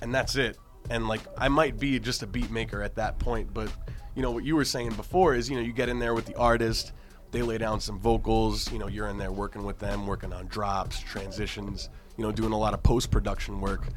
and 0.00 0.14
that's 0.14 0.36
it. 0.36 0.58
And 0.90 1.08
like, 1.08 1.20
I 1.38 1.48
might 1.48 1.78
be 1.78 1.98
just 1.98 2.22
a 2.22 2.26
beat 2.26 2.50
maker 2.50 2.82
at 2.82 2.94
that 2.96 3.18
point. 3.18 3.52
But, 3.52 3.72
you 4.14 4.22
know, 4.22 4.30
what 4.30 4.44
you 4.44 4.54
were 4.56 4.64
saying 4.64 4.94
before 4.94 5.34
is, 5.34 5.48
you 5.48 5.56
know, 5.56 5.62
you 5.62 5.72
get 5.72 5.88
in 5.88 5.98
there 5.98 6.14
with 6.14 6.26
the 6.26 6.36
artist, 6.36 6.92
they 7.30 7.42
lay 7.42 7.58
down 7.58 7.80
some 7.80 7.98
vocals, 7.98 8.70
you 8.70 8.78
know, 8.78 8.86
you're 8.86 9.08
in 9.08 9.18
there 9.18 9.32
working 9.32 9.64
with 9.64 9.78
them, 9.78 10.06
working 10.06 10.32
on 10.32 10.46
drops, 10.46 11.00
transitions, 11.00 11.88
you 12.16 12.22
know, 12.22 12.30
doing 12.30 12.52
a 12.52 12.58
lot 12.58 12.74
of 12.74 12.82
post 12.82 13.10
production 13.10 13.60
work. 13.60 13.88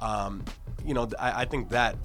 Um, 0.00 0.44
you 0.84 0.94
know, 0.94 1.08
I, 1.18 1.42
I 1.42 1.44
think 1.44 1.68
that 1.70 1.96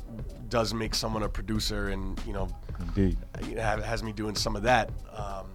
does 0.49 0.73
make 0.73 0.93
someone 0.93 1.23
a 1.23 1.29
producer, 1.29 1.89
and 1.89 2.19
you 2.27 2.33
know, 2.33 2.47
Indeed. 2.79 3.17
you 3.47 3.55
know, 3.55 3.61
has 3.61 4.03
me 4.03 4.11
doing 4.11 4.35
some 4.35 4.55
of 4.55 4.63
that. 4.63 4.89
Um, 5.15 5.47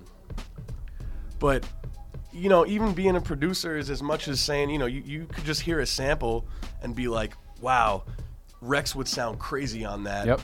but 1.39 1.65
you 2.33 2.49
know, 2.49 2.65
even 2.67 2.93
being 2.93 3.17
a 3.17 3.21
producer 3.21 3.77
is 3.77 3.91
as 3.91 4.03
much 4.03 4.29
as 4.29 4.39
saying, 4.41 4.71
you 4.71 4.79
know, 4.79 4.87
you, 4.87 5.03
you 5.05 5.27
could 5.27 5.45
just 5.45 5.61
hear 5.61 5.81
a 5.81 5.87
sample 5.87 6.47
and 6.81 6.95
be 6.95 7.09
like, 7.09 7.35
wow, 7.61 8.05
Rex 8.61 8.95
would 8.95 9.09
sound 9.09 9.39
crazy 9.41 9.85
on 9.85 10.05
that. 10.05 10.27
Yep. 10.27 10.41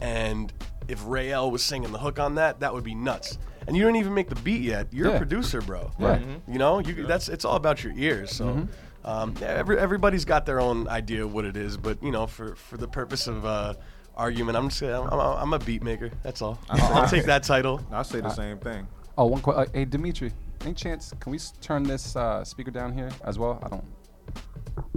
And 0.00 0.52
if 0.88 1.02
Ray 1.06 1.32
L 1.32 1.50
was 1.50 1.62
singing 1.62 1.92
the 1.92 1.98
hook 1.98 2.18
on 2.18 2.36
that, 2.36 2.60
that 2.60 2.72
would 2.72 2.84
be 2.84 2.94
nuts. 2.94 3.36
And 3.66 3.76
you 3.76 3.82
don't 3.82 3.96
even 3.96 4.14
make 4.14 4.30
the 4.30 4.36
beat 4.36 4.62
yet. 4.62 4.86
You're 4.90 5.08
Yeah. 5.08 5.14
a 5.16 5.18
producer, 5.18 5.60
bro. 5.60 5.90
Right. 5.98 6.22
You 6.46 6.58
know, 6.58 6.78
you 6.78 7.06
that's 7.06 7.28
it's 7.28 7.44
all 7.44 7.56
about 7.56 7.84
your 7.84 7.92
ears. 7.94 8.30
So. 8.32 8.66
Um, 9.04 9.34
yeah, 9.40 9.48
every, 9.48 9.78
everybody's 9.78 10.24
got 10.24 10.44
their 10.44 10.60
own 10.60 10.86
idea 10.88 11.24
of 11.24 11.32
what 11.32 11.44
it 11.46 11.56
is, 11.56 11.76
but 11.78 12.02
you 12.02 12.10
know, 12.10 12.26
for, 12.26 12.56
for 12.56 12.76
the 12.76 12.88
purpose 12.88 13.26
of 13.26 13.44
uh, 13.46 13.74
argument, 14.18 14.56
I'm 14.56 14.68
just 14.68 14.82
I'm, 14.82 15.08
I'm, 15.08 15.20
I'm 15.20 15.52
a 15.54 15.58
beat 15.58 15.82
maker. 15.82 16.10
That's 16.22 16.42
all. 16.42 16.58
I'll, 16.68 16.94
I'll 16.94 17.08
take 17.08 17.24
that 17.24 17.42
title. 17.44 17.80
I 17.90 18.02
say 18.02 18.20
the 18.20 18.30
same 18.30 18.58
thing. 18.58 18.86
Oh, 19.16 19.26
one 19.26 19.40
question. 19.40 19.62
Uh, 19.64 19.66
hey, 19.72 19.84
Dimitri, 19.84 20.32
any 20.64 20.74
chance 20.74 21.12
can 21.20 21.30
we 21.32 21.38
s- 21.38 21.52
turn 21.60 21.82
this 21.82 22.14
uh, 22.16 22.44
speaker 22.44 22.70
down 22.70 22.92
here 22.92 23.10
as 23.24 23.38
well? 23.38 23.58
I 23.62 23.68
don't. 23.68 23.84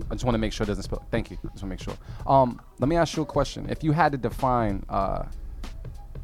I 0.10 0.14
just 0.14 0.26
want 0.26 0.35
to 0.35 0.39
make 0.39 0.53
sure 0.53 0.64
it 0.64 0.68
doesn't 0.68 0.84
spill. 0.84 1.03
Thank 1.10 1.31
you. 1.31 1.38
Just 1.38 1.45
want 1.45 1.60
to 1.60 1.65
make 1.68 1.80
sure. 1.80 1.93
Um, 2.27 2.61
let 2.80 2.88
me 2.89 2.95
ask 2.98 3.15
you 3.15 3.23
a 3.23 3.26
question. 3.26 3.68
If 3.69 3.84
you 3.84 3.91
had 3.93 4.11
to 4.11 4.18
define 4.18 4.84
uh, 4.89 5.23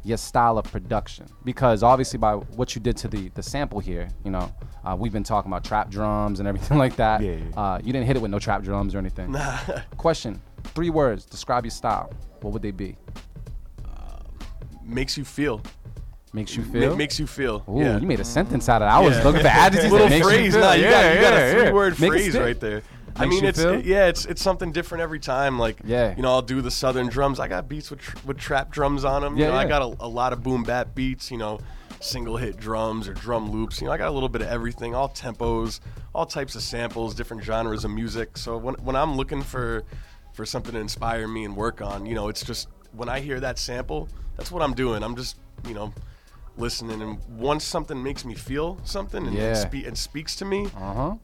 your 0.04 0.16
style 0.16 0.58
of 0.58 0.64
production, 0.64 1.26
because 1.44 1.82
obviously 1.82 2.18
by 2.18 2.34
what 2.34 2.74
you 2.74 2.80
did 2.80 2.96
to 2.98 3.08
the 3.08 3.28
the 3.30 3.42
sample 3.42 3.80
here, 3.80 4.08
you 4.24 4.30
know, 4.30 4.52
uh, 4.84 4.94
we've 4.98 5.12
been 5.12 5.24
talking 5.24 5.50
about 5.50 5.64
trap 5.64 5.90
drums 5.90 6.38
and 6.38 6.48
everything 6.48 6.78
like 6.84 6.96
that. 6.96 7.20
Yeah, 7.20 7.32
yeah. 7.36 7.60
Uh, 7.60 7.78
you 7.82 7.92
didn't 7.92 8.06
hit 8.06 8.16
it 8.16 8.22
with 8.22 8.30
no 8.30 8.38
trap 8.38 8.62
drums 8.62 8.94
or 8.94 8.98
anything. 8.98 9.34
question: 9.96 10.40
Three 10.74 10.90
words. 10.90 11.24
Describe 11.24 11.64
your 11.64 11.70
style. 11.72 12.12
What 12.42 12.52
would 12.52 12.62
they 12.62 12.70
be? 12.70 12.96
Makes 14.84 15.16
you 15.18 15.24
feel. 15.24 15.60
Makes 16.32 16.56
you 16.56 16.62
Ma- 16.64 16.72
feel. 16.72 16.96
makes 16.96 17.18
you 17.18 17.26
feel. 17.26 17.64
Ooh, 17.68 17.80
yeah. 17.80 17.98
you 17.98 18.06
made 18.06 18.20
a 18.20 18.24
sentence 18.24 18.68
out 18.68 18.80
of 18.82 18.88
that. 18.88 18.94
I 18.94 19.00
was 19.00 19.16
Yeah. 19.16 19.24
looking 19.24 19.40
for 19.42 19.48
adjectives. 19.48 19.92
little 19.92 20.08
that 20.08 20.14
makes 20.14 20.26
phrase. 20.26 20.54
You. 20.54 20.60
Nah, 20.60 20.72
you, 20.72 20.84
got, 20.84 21.14
you 21.14 21.20
got 21.20 21.32
a 21.32 21.36
yeah. 21.36 21.52
three-word 21.52 22.00
Make 22.00 22.10
phrase 22.10 22.34
right 22.38 22.58
there. 22.60 22.82
I 23.16 23.26
mean, 23.26 23.44
it's 23.44 23.58
yeah, 23.58 24.06
it's 24.06 24.24
it's 24.26 24.40
something 24.40 24.70
different 24.70 25.02
every 25.02 25.18
time. 25.18 25.58
Like 25.58 25.80
Yeah. 25.84 26.14
you 26.16 26.22
know, 26.22 26.30
I'll 26.30 26.42
do 26.42 26.60
the 26.62 26.70
southern 26.70 27.08
drums. 27.08 27.40
I 27.40 27.48
got 27.48 27.68
beats 27.68 27.90
with 27.90 28.00
tr- 28.00 28.16
with 28.26 28.38
trap 28.38 28.70
drums 28.70 29.04
on 29.04 29.22
them. 29.22 29.36
Yeah, 29.36 29.46
you 29.46 29.52
know, 29.52 29.58
I 29.58 29.66
got 29.66 29.82
a, 29.82 29.96
a 30.04 30.06
lot 30.08 30.32
of 30.32 30.42
boom 30.42 30.62
bap 30.62 30.94
beats. 30.94 31.30
You 31.30 31.38
know, 31.38 31.58
single 32.00 32.36
hit 32.36 32.58
drums 32.58 33.08
or 33.08 33.14
drum 33.14 33.50
loops. 33.50 33.80
You 33.80 33.86
know, 33.88 33.92
I 33.92 33.96
got 33.98 34.08
a 34.08 34.12
little 34.12 34.28
bit 34.28 34.40
of 34.42 34.48
everything, 34.48 34.94
all 34.94 35.08
tempos, 35.08 35.80
all 36.14 36.26
types 36.26 36.54
of 36.54 36.62
samples, 36.62 37.14
different 37.14 37.42
genres 37.42 37.84
of 37.84 37.90
music. 37.90 38.36
So 38.38 38.56
when 38.56 38.74
when 38.76 38.94
I'm 38.96 39.16
looking 39.16 39.42
for 39.42 39.82
for 40.38 40.46
something 40.46 40.72
to 40.72 40.78
inspire 40.78 41.26
me 41.26 41.44
and 41.44 41.56
work 41.56 41.82
on, 41.82 42.06
you 42.06 42.14
know, 42.14 42.28
it's 42.28 42.44
just 42.44 42.68
when 42.92 43.08
I 43.08 43.18
hear 43.18 43.40
that 43.40 43.58
sample, 43.58 44.08
that's 44.36 44.52
what 44.52 44.62
I'm 44.62 44.72
doing. 44.72 45.02
I'm 45.02 45.16
just 45.16 45.36
you 45.66 45.74
know 45.74 45.92
listening 46.56 47.02
and 47.02 47.18
once 47.28 47.64
something 47.64 48.00
makes 48.00 48.24
me 48.24 48.34
feel 48.34 48.78
something 48.84 49.26
and, 49.26 49.34
Yeah. 49.34 49.54
spe- 49.54 49.84
and 49.88 49.98
speaks 49.98 50.36
to 50.36 50.44
me 50.44 50.66
Uh 50.76 50.94
huh. 50.94 51.14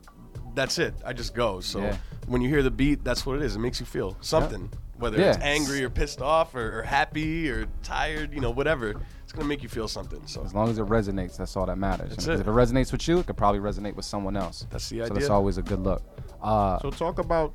that's 0.57 0.79
it. 0.81 0.95
I 1.07 1.13
just 1.13 1.33
go. 1.33 1.61
So 1.61 1.79
Yeah. 1.79 1.97
when 2.27 2.43
you 2.43 2.49
hear 2.49 2.63
the 2.65 2.73
beat, 2.73 3.05
that's 3.05 3.25
what 3.25 3.37
it 3.37 3.43
is. 3.43 3.55
It 3.55 3.61
makes 3.61 3.79
you 3.79 3.87
feel 3.87 4.17
something, 4.21 4.69
whether 4.99 5.17
it's 5.21 5.39
angry 5.39 5.85
or 5.85 5.91
pissed 5.91 6.21
off 6.21 6.57
or, 6.57 6.81
or 6.81 6.83
happy 6.83 7.49
or 7.53 7.67
tired, 7.85 8.35
you 8.35 8.41
know, 8.41 8.51
whatever. 8.51 8.95
It's 9.23 9.33
gonna 9.33 9.47
make 9.47 9.63
you 9.63 9.69
feel 9.69 9.87
something. 9.87 10.23
So 10.27 10.43
As 10.43 10.53
long 10.55 10.69
as 10.71 10.79
it 10.79 10.87
resonates, 10.87 11.37
that's 11.37 11.57
all 11.57 11.67
that 11.67 11.79
matters. 11.79 12.11
That's 12.11 12.27
it. 12.27 12.41
If 12.41 12.49
it 12.49 12.57
resonates 12.63 12.91
with 12.91 13.07
you, 13.07 13.21
it 13.21 13.27
could 13.29 13.37
probably 13.37 13.61
resonate 13.61 13.95
with 13.95 14.07
someone 14.07 14.37
else. 14.37 14.67
That's 14.71 14.89
the 14.89 15.03
idea. 15.03 15.09
So 15.09 15.15
that's 15.15 15.31
always 15.31 15.57
a 15.57 15.63
good 15.63 15.81
look. 15.81 16.03
Uh, 16.43 16.81
So 16.81 16.91
talk 16.91 17.21
about 17.21 17.55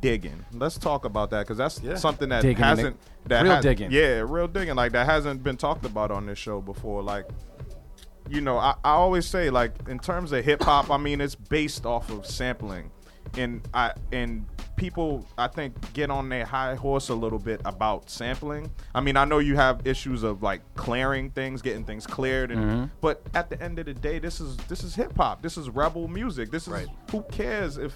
digging. 0.00 0.44
Let's 0.52 0.78
talk 0.78 1.04
about 1.04 1.30
that 1.30 1.40
because 1.40 1.58
that's 1.58 1.80
Yeah. 1.82 1.96
something 1.96 2.28
that 2.30 2.42
Digging, 2.42 2.62
hasn't 2.62 2.96
that 3.26 3.42
Real 3.42 3.52
has- 3.54 3.62
digging. 3.64 3.90
Yeah, 3.90 4.24
real 4.26 4.48
digging. 4.48 4.74
Like 4.74 4.92
that 4.92 5.06
hasn't 5.06 5.42
been 5.42 5.56
talked 5.56 5.84
about 5.84 6.10
on 6.10 6.26
this 6.26 6.38
show 6.38 6.60
before. 6.60 7.02
Like, 7.02 7.26
you 8.28 8.40
know, 8.40 8.58
I, 8.58 8.74
I 8.84 8.90
always 8.90 9.26
say 9.26 9.50
like 9.50 9.72
in 9.88 9.98
terms 9.98 10.32
of 10.32 10.44
hip 10.44 10.62
hop, 10.62 10.90
I 10.90 10.96
mean 10.96 11.20
it's 11.20 11.34
based 11.34 11.86
off 11.86 12.10
of 12.10 12.26
sampling, 12.26 12.90
and 13.36 13.62
I 13.72 13.92
and 14.12 14.46
people 14.76 15.26
I 15.38 15.46
think 15.46 15.92
get 15.94 16.10
on 16.10 16.28
their 16.28 16.44
high 16.44 16.74
horse 16.74 17.08
a 17.08 17.14
little 17.14 17.38
bit 17.38 17.60
about 17.64 18.10
sampling. 18.10 18.70
I 18.94 19.00
mean 19.00 19.16
I 19.16 19.24
know 19.24 19.38
you 19.38 19.56
have 19.56 19.86
issues 19.86 20.22
of 20.22 20.42
like 20.42 20.60
clearing 20.74 21.30
things, 21.30 21.62
getting 21.62 21.84
things 21.84 22.06
cleared, 22.06 22.50
and 22.50 22.60
Mm-hmm. 22.60 22.84
but 23.00 23.22
at 23.34 23.48
the 23.48 23.60
end 23.62 23.78
of 23.78 23.86
the 23.86 23.94
day, 23.94 24.18
this 24.18 24.40
is 24.40 24.56
this 24.68 24.82
is 24.82 24.94
hip 24.94 25.16
hop. 25.16 25.40
This 25.42 25.56
is 25.56 25.70
rebel 25.70 26.08
music. 26.08 26.50
This 26.50 26.64
is 26.66 26.72
Right. 26.72 26.88
who 27.10 27.22
cares 27.30 27.78
if. 27.78 27.94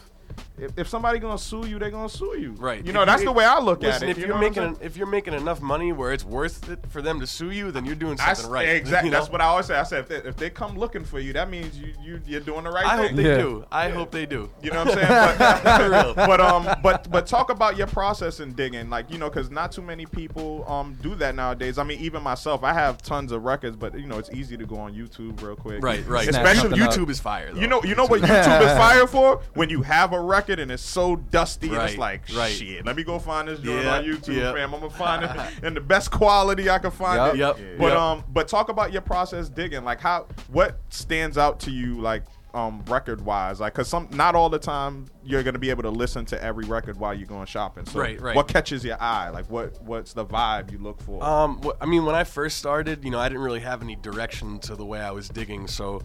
If, 0.58 0.78
if 0.78 0.88
somebody 0.88 1.18
gonna 1.18 1.38
sue 1.38 1.66
you, 1.66 1.78
they're 1.78 1.90
gonna 1.90 2.08
sue 2.08 2.36
you. 2.38 2.52
Right. 2.52 2.84
You 2.84 2.92
know, 2.92 3.00
If 3.02 3.06
that's 3.06 3.22
you- 3.22 3.28
the 3.28 3.32
way 3.32 3.44
I 3.46 3.58
look 3.60 3.80
listen, 3.82 4.02
at 4.04 4.08
it. 4.08 4.10
if 4.10 4.18
you 4.18 4.22
you're 4.26 4.28
know 4.28 4.34
what 4.34 4.46
I'm 4.46 4.50
making 4.64 4.74
saying? 4.76 4.86
if 4.86 4.96
you're 4.96 5.06
making 5.06 5.34
enough 5.34 5.60
money 5.62 5.92
where 5.92 6.12
it's 6.12 6.24
worth 6.24 6.68
it 6.68 6.80
for 6.90 7.00
them 7.00 7.18
to 7.20 7.26
sue 7.26 7.50
you, 7.50 7.70
then 7.72 7.84
you're 7.86 7.94
doing 7.94 8.18
I 8.20 8.34
something 8.34 8.44
s- 8.44 8.50
right. 8.50 8.68
Exactly. 8.68 9.08
you 9.08 9.12
know? 9.12 9.18
That's 9.20 9.30
what 9.32 9.40
I 9.40 9.44
always 9.44 9.66
say. 9.66 9.76
I 9.76 9.84
said 9.84 10.00
if 10.00 10.08
they, 10.08 10.16
if 10.28 10.36
they 10.36 10.50
come 10.50 10.76
looking 10.78 11.04
for 11.04 11.18
you, 11.18 11.32
that 11.32 11.48
means 11.50 11.78
you 11.78 11.94
you 12.02 12.20
you're 12.26 12.40
doing 12.40 12.64
the 12.64 12.70
right 12.70 12.84
I 12.84 12.96
thing. 12.98 13.06
hope 13.08 13.16
they 13.16 13.22
Yeah. 13.28 13.36
do. 13.38 13.64
I 13.72 13.88
hope 13.88 14.10
they 14.10 14.26
do. 14.26 14.50
You 14.62 14.70
know 14.72 14.84
what 14.84 14.98
I'm 14.98 15.38
saying? 15.38 15.38
But, 15.38 16.14
but 16.26 16.40
um, 16.40 16.68
but 16.82 17.10
but 17.10 17.26
talk 17.26 17.50
about 17.50 17.76
your 17.78 17.86
process 17.86 18.40
in 18.40 18.52
digging, 18.52 18.90
like 18.90 19.10
you 19.10 19.18
know, 19.18 19.30
because 19.30 19.50
not 19.50 19.72
too 19.72 19.82
many 19.82 20.04
people 20.06 20.64
um 20.70 20.96
do 21.00 21.14
that 21.16 21.34
nowadays. 21.34 21.78
I 21.78 21.84
mean, 21.84 22.00
even 22.00 22.22
myself, 22.22 22.64
I 22.64 22.72
have 22.74 23.00
tons 23.02 23.32
of 23.32 23.44
records, 23.44 23.76
but 23.76 23.98
you 23.98 24.06
know, 24.06 24.18
it's 24.18 24.30
easy 24.30 24.56
to 24.58 24.66
go 24.66 24.76
on 24.76 24.92
YouTube 24.94 25.40
real 25.42 25.56
quick. 25.56 25.82
Right, 25.82 26.06
right. 26.06 26.28
Especially 26.28 26.60
something 26.70 26.82
up. 26.82 26.90
YouTube 26.92 27.08
is 27.08 27.18
fire. 27.20 27.52
Though. 27.52 27.60
You 27.60 27.66
know, 27.66 27.82
you 27.84 27.94
know 27.94 28.06
what 28.06 28.20
YouTube 28.20 28.60
is 28.62 28.72
fire 28.78 29.06
for? 29.06 29.40
When 29.54 29.70
you 29.70 29.82
have 29.82 30.12
a 30.12 30.20
record 30.30 30.58
and 30.60 30.70
it's 30.70 30.82
so 30.82 31.16
dusty, 31.16 31.68
and 31.68 31.76
it's 31.78 31.98
like, 31.98 32.22
right. 32.36 32.50
shit. 32.52 32.86
Let 32.86 32.96
me 32.96 33.02
go 33.04 33.18
find 33.18 33.48
this 33.48 33.58
joint 33.60 33.84
Yeah, 33.84 33.96
on 33.98 34.04
YouTube, 34.04 34.36
yeah. 34.36 34.52
fam. 34.52 34.72
I'm 34.74 34.80
gonna 34.80 34.90
find 34.92 35.24
it 35.24 35.30
in 35.64 35.74
the 35.74 35.80
best 35.80 36.10
quality 36.10 36.70
I 36.70 36.78
can 36.78 36.90
find 36.90 37.36
Yup. 37.38 37.58
it. 37.58 37.66
Yep, 37.66 37.78
But 37.78 37.86
yep. 37.88 37.96
um, 37.98 38.24
but 38.32 38.48
talk 38.48 38.68
about 38.68 38.92
your 38.92 39.02
process 39.02 39.48
digging. 39.48 39.84
Like 39.84 40.00
how, 40.00 40.26
what 40.50 40.78
stands 40.90 41.36
out 41.36 41.60
to 41.60 41.70
you, 41.70 42.00
like 42.00 42.22
um, 42.54 42.82
record 42.88 43.20
wise? 43.24 43.60
Like, 43.60 43.74
cause 43.74 43.86
some, 43.88 44.08
not 44.12 44.34
all 44.34 44.48
the 44.48 44.58
time 44.58 45.06
you're 45.24 45.42
gonna 45.42 45.58
be 45.58 45.70
able 45.70 45.82
to 45.84 45.90
listen 45.90 46.24
to 46.26 46.42
every 46.42 46.64
record 46.66 46.96
while 46.98 47.14
you're 47.14 47.26
going 47.28 47.46
shopping. 47.46 47.84
So, 47.86 48.00
Right, 48.00 48.20
right. 48.20 48.34
what 48.34 48.48
catches 48.48 48.84
your 48.84 49.00
eye? 49.00 49.28
Like, 49.30 49.48
what, 49.50 49.80
what's 49.82 50.12
the 50.14 50.24
vibe 50.26 50.72
you 50.72 50.78
look 50.78 51.00
for? 51.02 51.22
Um, 51.22 51.60
wh- 51.64 51.76
I 51.80 51.86
mean, 51.86 52.04
when 52.04 52.14
I 52.14 52.24
first 52.24 52.56
started, 52.58 53.04
you 53.04 53.10
know, 53.10 53.18
I 53.20 53.28
didn't 53.28 53.42
really 53.44 53.60
have 53.60 53.82
any 53.82 53.96
direction 53.96 54.58
to 54.60 54.74
the 54.76 54.84
way 54.84 55.00
I 55.00 55.10
was 55.12 55.28
digging, 55.28 55.68
so, 55.68 56.02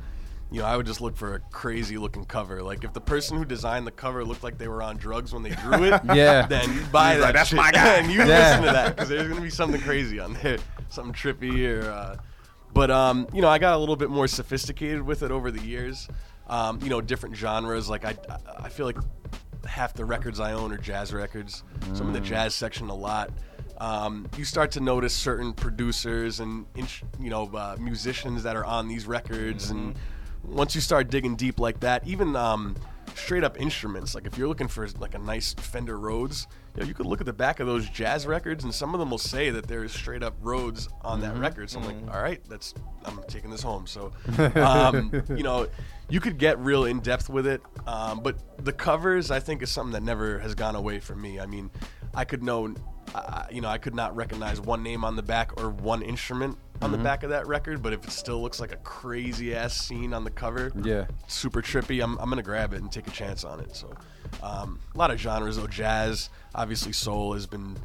you 0.52 0.62
know, 0.62 0.66
I 0.68 0.78
would 0.78 0.86
just 0.86 1.02
look 1.02 1.16
for 1.18 1.36
a 1.36 1.40
crazy 1.40 1.98
looking 1.98 2.24
cover. 2.26 2.62
Like, 2.62 2.84
if 2.84 2.94
the 2.94 3.02
person 3.02 3.38
who 3.38 3.46
designed 3.46 3.86
the 3.88 3.92
cover 3.92 4.24
looked 4.24 4.44
like 4.44 4.58
they 4.58 4.68
were 4.68 4.82
on 4.84 4.98
drugs 4.98 5.34
when 5.34 5.44
they 5.44 5.50
drew 5.50 5.84
it, 5.86 6.00
Yeah. 6.14 6.46
then 6.46 6.72
you 6.74 6.82
buy 6.92 7.14
He's 7.14 7.20
that 7.22 7.26
like, 7.26 7.34
"That's 7.36 7.50
shit, 7.50 7.58
my 7.58 7.72
guy." 7.72 7.96
and 7.98 8.12
you 8.12 8.20
Yeah. 8.20 8.26
listen 8.26 8.62
to 8.64 8.72
that 8.72 8.96
because 8.96 9.10
there's 9.10 9.28
gonna 9.28 9.42
be 9.42 9.50
something 9.50 9.82
crazy 9.82 10.20
on 10.20 10.34
there, 10.42 10.58
something 10.90 11.14
trippy 11.14 11.68
or. 11.68 11.90
Uh, 11.90 12.18
but 12.74 12.92
um, 12.92 13.28
you 13.34 13.42
know, 13.42 13.50
I 13.50 13.58
got 13.58 13.74
a 13.74 13.78
little 13.78 13.96
bit 13.96 14.10
more 14.10 14.28
sophisticated 14.28 15.02
with 15.02 15.24
it 15.24 15.32
over 15.32 15.50
the 15.52 15.62
years. 15.62 16.08
Um, 16.48 16.80
you 16.84 16.90
know, 16.90 17.02
different 17.02 17.36
genres. 17.36 17.90
Like 17.90 18.06
I, 18.06 18.16
I 18.60 18.70
feel 18.70 18.86
like 18.86 18.98
half 19.66 19.94
the 19.94 20.06
records 20.06 20.40
I 20.40 20.54
own 20.54 20.72
are 20.72 20.78
jazz 20.78 21.12
records. 21.12 21.64
So 21.94 22.02
I'm 22.04 22.08
in 22.10 22.14
the 22.14 22.20
jazz 22.20 22.54
section 22.54 22.90
a 22.90 22.94
lot. 22.96 23.32
Um, 23.80 24.28
you 24.38 24.46
start 24.46 24.72
to 24.74 24.80
notice 24.80 25.14
certain 25.14 25.52
producers 25.54 26.40
and 26.40 26.66
you 27.20 27.30
know 27.30 27.50
uh, 27.54 27.76
musicians 27.80 28.44
that 28.44 28.56
are 28.56 28.64
on 28.66 28.88
these 28.88 29.06
records, 29.08 29.70
and 29.72 29.96
once 30.48 30.76
you 30.76 30.82
start 30.82 31.10
digging 31.10 31.36
deep 31.36 31.60
like 31.60 31.80
that, 31.82 32.06
even 32.08 32.36
um, 32.36 32.76
straight 33.16 33.44
up 33.44 33.60
instruments. 33.60 34.16
Like 34.16 34.26
if 34.26 34.38
you're 34.38 34.48
looking 34.48 34.68
for 34.68 34.88
like 35.00 35.16
a 35.16 35.20
nice 35.20 35.54
Fender 35.54 35.98
Rhodes, 35.98 36.48
you, 36.76 36.82
know, 36.82 36.88
you 36.88 36.94
could 36.94 37.06
look 37.06 37.20
at 37.20 37.26
the 37.26 37.34
back 37.34 37.60
of 37.60 37.68
those 37.68 37.90
jazz 37.90 38.28
records, 38.28 38.64
and 38.64 38.74
some 38.74 38.94
of 38.94 39.00
them 39.00 39.10
will 39.10 39.18
say 39.18 39.50
that 39.50 39.68
there's 39.68 39.92
straight 39.92 40.24
up 40.24 40.36
Rhodes 40.42 40.90
on 41.02 41.22
that 41.22 41.38
record. 41.38 41.70
So 41.70 41.80
I'm 41.80 41.86
like, 41.86 42.16
all 42.16 42.22
right, 42.22 42.42
that's 42.50 42.74
I'm 43.06 43.22
taking 43.28 43.50
this 43.50 43.62
home. 43.62 43.88
So 43.88 44.12
um, 44.56 45.12
you 45.30 45.44
know, 45.44 45.68
you 46.10 46.20
could 46.20 46.38
get 46.38 46.60
real 46.60 46.86
in 46.86 47.00
depth 47.00 47.30
with 47.30 47.48
it. 47.48 47.62
Um, 47.88 48.22
but 48.22 48.64
the 48.64 48.74
covers, 48.74 49.32
I 49.32 49.40
think, 49.40 49.62
is 49.62 49.72
something 49.72 49.94
that 49.94 50.04
never 50.04 50.40
has 50.40 50.56
gone 50.56 50.76
away 50.76 51.00
from 51.00 51.22
me. 51.22 51.40
I 51.40 51.46
mean, 51.46 51.72
I 52.14 52.26
could 52.26 52.44
know, 52.44 52.74
uh, 53.14 53.46
you 53.52 53.62
know, 53.62 53.70
I 53.70 53.78
could 53.78 53.96
not 53.96 54.16
recognize 54.16 54.60
one 54.60 54.84
name 54.84 55.04
on 55.04 55.16
the 55.16 55.24
back 55.24 55.62
or 55.62 55.70
one 55.70 56.02
instrument 56.02 56.58
on 56.82 56.90
Mm-hmm. 56.90 56.92
the 56.92 57.04
back 57.04 57.24
of 57.24 57.30
that 57.30 57.48
record, 57.48 57.82
but 57.82 57.94
if 57.94 58.04
it 58.04 58.12
still 58.12 58.42
looks 58.42 58.60
like 58.60 58.72
a 58.72 58.78
crazy 58.78 59.56
ass 59.56 59.76
scene 59.76 60.14
on 60.14 60.24
the 60.24 60.30
cover, 60.32 60.72
Yeah. 60.84 61.06
super 61.28 61.62
trippy, 61.62 62.04
I'm, 62.04 62.18
I'm 62.20 62.30
gonna 62.30 62.44
grab 62.44 62.74
it 62.74 62.82
and 62.82 62.92
take 62.92 63.08
a 63.08 63.12
chance 63.12 63.44
on 63.44 63.60
it. 63.62 63.76
So, 63.76 63.94
um, 64.44 64.80
a 64.94 64.98
lot 64.98 65.10
of 65.12 65.20
genres 65.20 65.56
though. 65.58 65.68
Jazz, 65.68 66.30
obviously, 66.54 66.92
soul 66.92 67.34
has 67.34 67.46
been, 67.48 67.78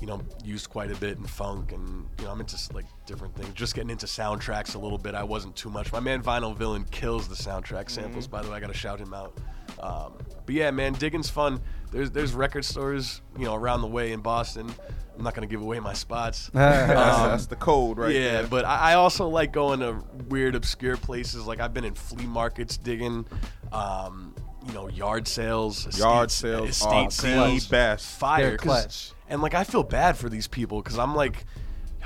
you 0.00 0.06
know, 0.06 0.20
used 0.44 0.68
quite 0.68 0.90
a 0.90 0.96
bit 0.96 1.16
in 1.16 1.24
funk, 1.24 1.72
and 1.72 2.06
you 2.18 2.24
know, 2.26 2.30
I'm 2.30 2.40
into 2.40 2.56
like 2.74 2.84
different 3.06 3.34
things. 3.36 3.54
Just 3.54 3.74
getting 3.74 3.90
into 3.90 4.06
soundtracks 4.06 4.74
a 4.74 4.78
little 4.78 4.98
bit. 4.98 5.14
I 5.14 5.22
wasn't 5.24 5.56
too 5.56 5.70
much. 5.70 5.90
My 5.92 6.00
man 6.00 6.22
Vinyl 6.22 6.54
Villain 6.56 6.84
kills 6.90 7.28
the 7.28 7.34
soundtrack 7.36 7.88
samples. 7.88 8.26
By 8.26 8.42
the 8.42 8.50
way, 8.50 8.56
I 8.56 8.60
gotta 8.60 8.74
shout 8.74 9.00
him 9.00 9.14
out. 9.14 9.38
Um, 9.80 10.12
but 10.44 10.54
yeah, 10.54 10.70
man, 10.70 10.92
digging's 10.94 11.30
fun. 11.30 11.60
There's 11.96 12.10
there's 12.10 12.32
record 12.34 12.64
stores, 12.64 13.22
you 13.38 13.44
know, 13.46 13.54
around 13.54 13.80
the 13.80 13.86
way 13.88 14.12
in 14.12 14.20
Boston. 14.20 14.72
I'm 15.16 15.24
not 15.24 15.34
gonna 15.34 15.46
give 15.46 15.62
away 15.62 15.80
my 15.80 15.94
spots. 15.94 16.50
That's, 16.54 17.18
Um, 17.18 17.30
that's 17.30 17.46
the 17.46 17.56
code, 17.56 17.96
right? 17.96 18.14
yeah, 18.14 18.32
there. 18.42 18.46
but 18.48 18.66
I, 18.66 18.92
I 18.92 18.94
also 18.94 19.28
like 19.28 19.50
going 19.52 19.80
to 19.80 20.04
weird, 20.28 20.54
obscure 20.54 20.98
places. 20.98 21.46
Like 21.46 21.58
I've 21.58 21.72
been 21.72 21.84
in 21.84 21.94
flea 21.94 22.26
markets 22.26 22.76
digging, 22.76 23.26
um, 23.72 24.34
you 24.66 24.74
know, 24.74 24.88
yard 24.88 25.26
sales, 25.26 25.86
estate, 25.86 25.98
Yard 26.00 26.30
sales 26.30 26.68
estate 26.68 27.06
the 27.06 27.14
sales, 27.14 27.66
best. 27.66 28.18
fire, 28.18 28.58
clutch. 28.58 29.12
And 29.30 29.40
like 29.40 29.54
I 29.54 29.64
feel 29.64 29.82
bad 29.82 30.18
for 30.18 30.28
these 30.28 30.46
people 30.48 30.82
because 30.82 30.98
I'm 30.98 31.14
like, 31.14 31.46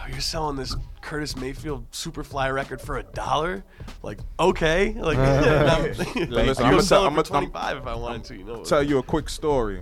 yo, 0.07 0.13
you're 0.13 0.21
selling 0.21 0.57
this 0.57 0.77
Curtis 1.01 1.37
Mayfield 1.37 1.91
Superfly 1.91 2.53
record 2.53 2.81
for 2.81 2.99
a 2.99 3.03
dollar? 3.03 3.65
Like, 4.03 4.19
okay, 4.39 4.93
like, 4.95 5.19
uh, 5.19 5.71
I'm, 5.77 5.83
listen, 6.31 6.65
I 6.65 6.69
I'ma 6.69 6.77
could 6.79 6.79
tell- 6.79 6.83
sell 6.83 7.05
it 7.05 7.07
I'ma- 7.07 7.23
for 7.23 7.35
I'm- 7.35 7.51
25 7.51 7.77
if 7.79 7.87
I 7.87 7.95
wanted 7.95 8.25
to. 8.25 8.37
You 8.37 8.45
know, 8.45 8.65
tell 8.65 8.83
you 8.83 8.99
a 8.99 9.03
quick 9.03 9.29
story. 9.29 9.81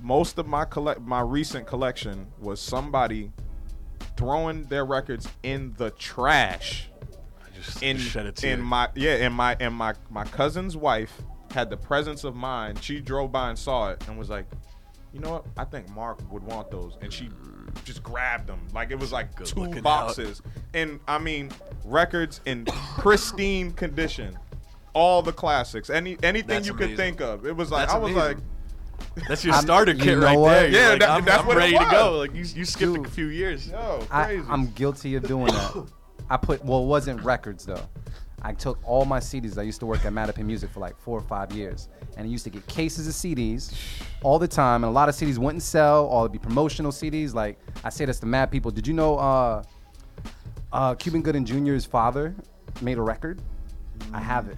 Most 0.00 0.38
of 0.38 0.46
my 0.46 0.64
collect, 0.64 1.00
my 1.02 1.20
recent 1.20 1.66
collection 1.66 2.26
was 2.38 2.60
somebody 2.60 3.30
throwing 4.16 4.62
their 4.64 4.84
records 4.86 5.28
in 5.42 5.74
the 5.76 5.90
trash. 5.92 6.88
I 7.44 7.54
just 7.54 7.82
In 7.82 7.98
shed 7.98 8.24
a 8.26 8.32
tear. 8.32 8.54
in 8.54 8.62
my 8.62 8.88
yeah, 8.94 9.14
and 9.16 9.34
my 9.34 9.56
and 9.60 9.74
my 9.74 9.94
my 10.08 10.24
cousin's 10.24 10.76
wife 10.76 11.20
had 11.52 11.68
the 11.68 11.76
presence 11.76 12.24
of 12.24 12.34
mind. 12.36 12.82
She 12.82 13.00
drove 13.00 13.32
by 13.32 13.50
and 13.50 13.58
saw 13.58 13.90
it 13.90 14.02
and 14.08 14.16
was 14.18 14.30
like, 14.30 14.46
"You 15.12 15.20
know 15.20 15.30
what? 15.32 15.46
I 15.58 15.64
think 15.64 15.88
Mark 15.90 16.20
would 16.32 16.42
want 16.44 16.70
those." 16.70 16.96
And 17.02 17.12
she 17.12 17.28
just 17.84 18.02
grabbed 18.02 18.46
them 18.46 18.60
like 18.74 18.90
it 18.90 18.98
was 18.98 19.12
like 19.12 19.34
Good 19.36 19.46
two 19.46 19.60
looking 19.60 19.82
boxes. 19.82 20.42
And 20.74 21.00
I 21.08 21.18
mean, 21.18 21.50
records 21.84 22.40
in 22.46 22.64
pristine 22.98 23.72
condition. 23.72 24.38
All 24.94 25.22
the 25.22 25.32
classics, 25.32 25.90
any 25.90 26.16
anything 26.22 26.48
That's 26.48 26.66
you 26.66 26.72
could 26.72 26.86
amazing. 26.90 26.96
think 26.96 27.20
of. 27.20 27.46
It 27.46 27.54
was 27.54 27.70
like 27.70 27.82
That's 27.82 27.94
I 27.94 27.98
was 27.98 28.12
amazing. 28.12 28.42
like, 29.16 29.28
That's 29.28 29.44
your 29.44 29.54
I'm- 29.54 29.62
starter 29.62 29.92
you 29.92 30.02
kit 30.02 30.18
know 30.18 30.24
right 30.24 30.38
what? 30.38 30.48
there. 30.54 30.68
You're 30.68 30.80
Yeah, 30.80 30.88
like, 30.90 31.00
that- 31.00 31.10
I'm, 31.10 31.24
that's 31.24 31.40
I'm 31.40 31.46
what 31.46 31.56
it 31.56 31.60
ready 31.60 31.72
to 31.74 31.78
was. 31.84 31.92
go. 31.92 32.18
Like 32.18 32.34
you, 32.34 32.44
you 32.44 32.64
skipped 32.64 32.94
Dude. 32.94 33.06
a 33.06 33.10
few 33.10 33.26
years. 33.26 33.68
yo, 33.68 34.04
I, 34.10 34.24
crazy. 34.24 34.44
I'm 34.48 34.70
guilty 34.72 35.14
of 35.14 35.22
doing 35.28 35.46
that. 35.52 35.86
I 36.30 36.36
put 36.36 36.64
well, 36.64 36.82
it 36.82 36.86
wasn't 36.86 37.22
records 37.22 37.64
though. 37.66 37.86
I 38.42 38.52
took 38.52 38.78
all 38.84 39.04
my 39.04 39.18
CDs. 39.18 39.58
I 39.58 39.62
used 39.62 39.80
to 39.80 39.86
work 39.86 40.04
at 40.04 40.12
Mattapan 40.12 40.44
Music 40.44 40.70
for 40.70 40.80
like 40.80 40.96
four 40.98 41.18
or 41.18 41.22
five 41.22 41.52
years, 41.52 41.88
and 42.16 42.26
I 42.26 42.30
used 42.30 42.44
to 42.44 42.50
get 42.50 42.66
cases 42.66 43.08
of 43.08 43.14
CDs 43.14 43.74
all 44.22 44.38
the 44.38 44.48
time. 44.48 44.84
And 44.84 44.90
a 44.90 44.92
lot 44.92 45.08
of 45.08 45.14
CDs 45.14 45.38
wouldn't 45.38 45.62
sell, 45.62 46.06
or 46.06 46.22
it'd 46.24 46.32
be 46.32 46.38
promotional 46.38 46.92
CDs. 46.92 47.34
Like 47.34 47.58
I 47.84 47.90
say 47.90 48.04
this 48.04 48.20
to 48.20 48.26
mad 48.26 48.50
people. 48.50 48.70
Did 48.70 48.86
you 48.86 48.94
know 48.94 49.18
uh, 49.18 49.62
uh, 50.72 50.94
Cuba 50.94 51.18
Gooding 51.18 51.44
Jr.'s 51.44 51.84
father 51.84 52.34
made 52.80 52.98
a 52.98 53.02
record? 53.02 53.42
I 54.12 54.20
have 54.20 54.48
it. 54.48 54.56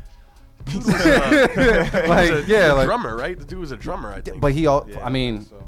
Dude 0.67 0.87
like 0.87 2.31
was 2.31 2.31
a 2.31 2.45
yeah, 2.47 2.73
like 2.73 2.87
drummer, 2.87 3.17
right? 3.17 3.39
The 3.39 3.45
dude 3.45 3.61
was 3.61 3.73
a 3.73 3.77
drummer, 3.77 4.13
I 4.13 4.21
think. 4.21 4.41
but 4.41 4.53
he 4.53 4.67
all. 4.67 4.87
Yeah, 4.89 5.05
I 5.05 5.09
mean, 5.09 5.47
so. 5.47 5.63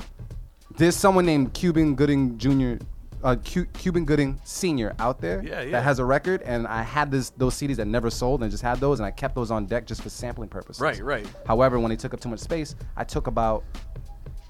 there's 0.77 0.97
someone 0.97 1.25
named 1.25 1.55
Cuba 1.55 1.83
Gooding 1.93 2.37
Jr. 2.37 2.85
Uh, 3.23 3.37
Cu- 3.37 3.67
Cuba 3.67 4.01
Gooding 4.01 4.41
Senior 4.45 4.95
out 4.99 5.21
there 5.21 5.43
Yeah, 5.45 5.61
yeah. 5.63 5.71
that 5.73 5.85
has 5.85 5.99
a 6.01 6.05
record, 6.05 6.43
and 6.43 6.67
I 6.67 6.83
had 6.83 7.11
this 7.11 7.31
those 7.31 7.55
CDs 7.55 7.77
that 7.77 7.87
never 7.87 8.11
sold, 8.11 8.41
and 8.41 8.49
I 8.49 8.51
just 8.51 8.63
had 8.63 8.81
those, 8.81 8.99
and 8.99 9.07
I 9.07 9.11
kept 9.13 9.35
those 9.35 9.51
on 9.51 9.67
deck 9.67 9.87
just 9.87 10.03
for 10.03 10.09
sampling 10.09 10.49
purposes. 10.49 10.81
right, 10.81 11.01
right. 11.03 11.27
However, 11.47 11.79
when 11.79 11.91
they 11.91 11.97
took 11.97 12.13
up 12.15 12.21
too 12.21 12.29
much 12.29 12.41
space, 12.41 12.75
I 12.97 13.05
took 13.05 13.29
about 13.29 13.63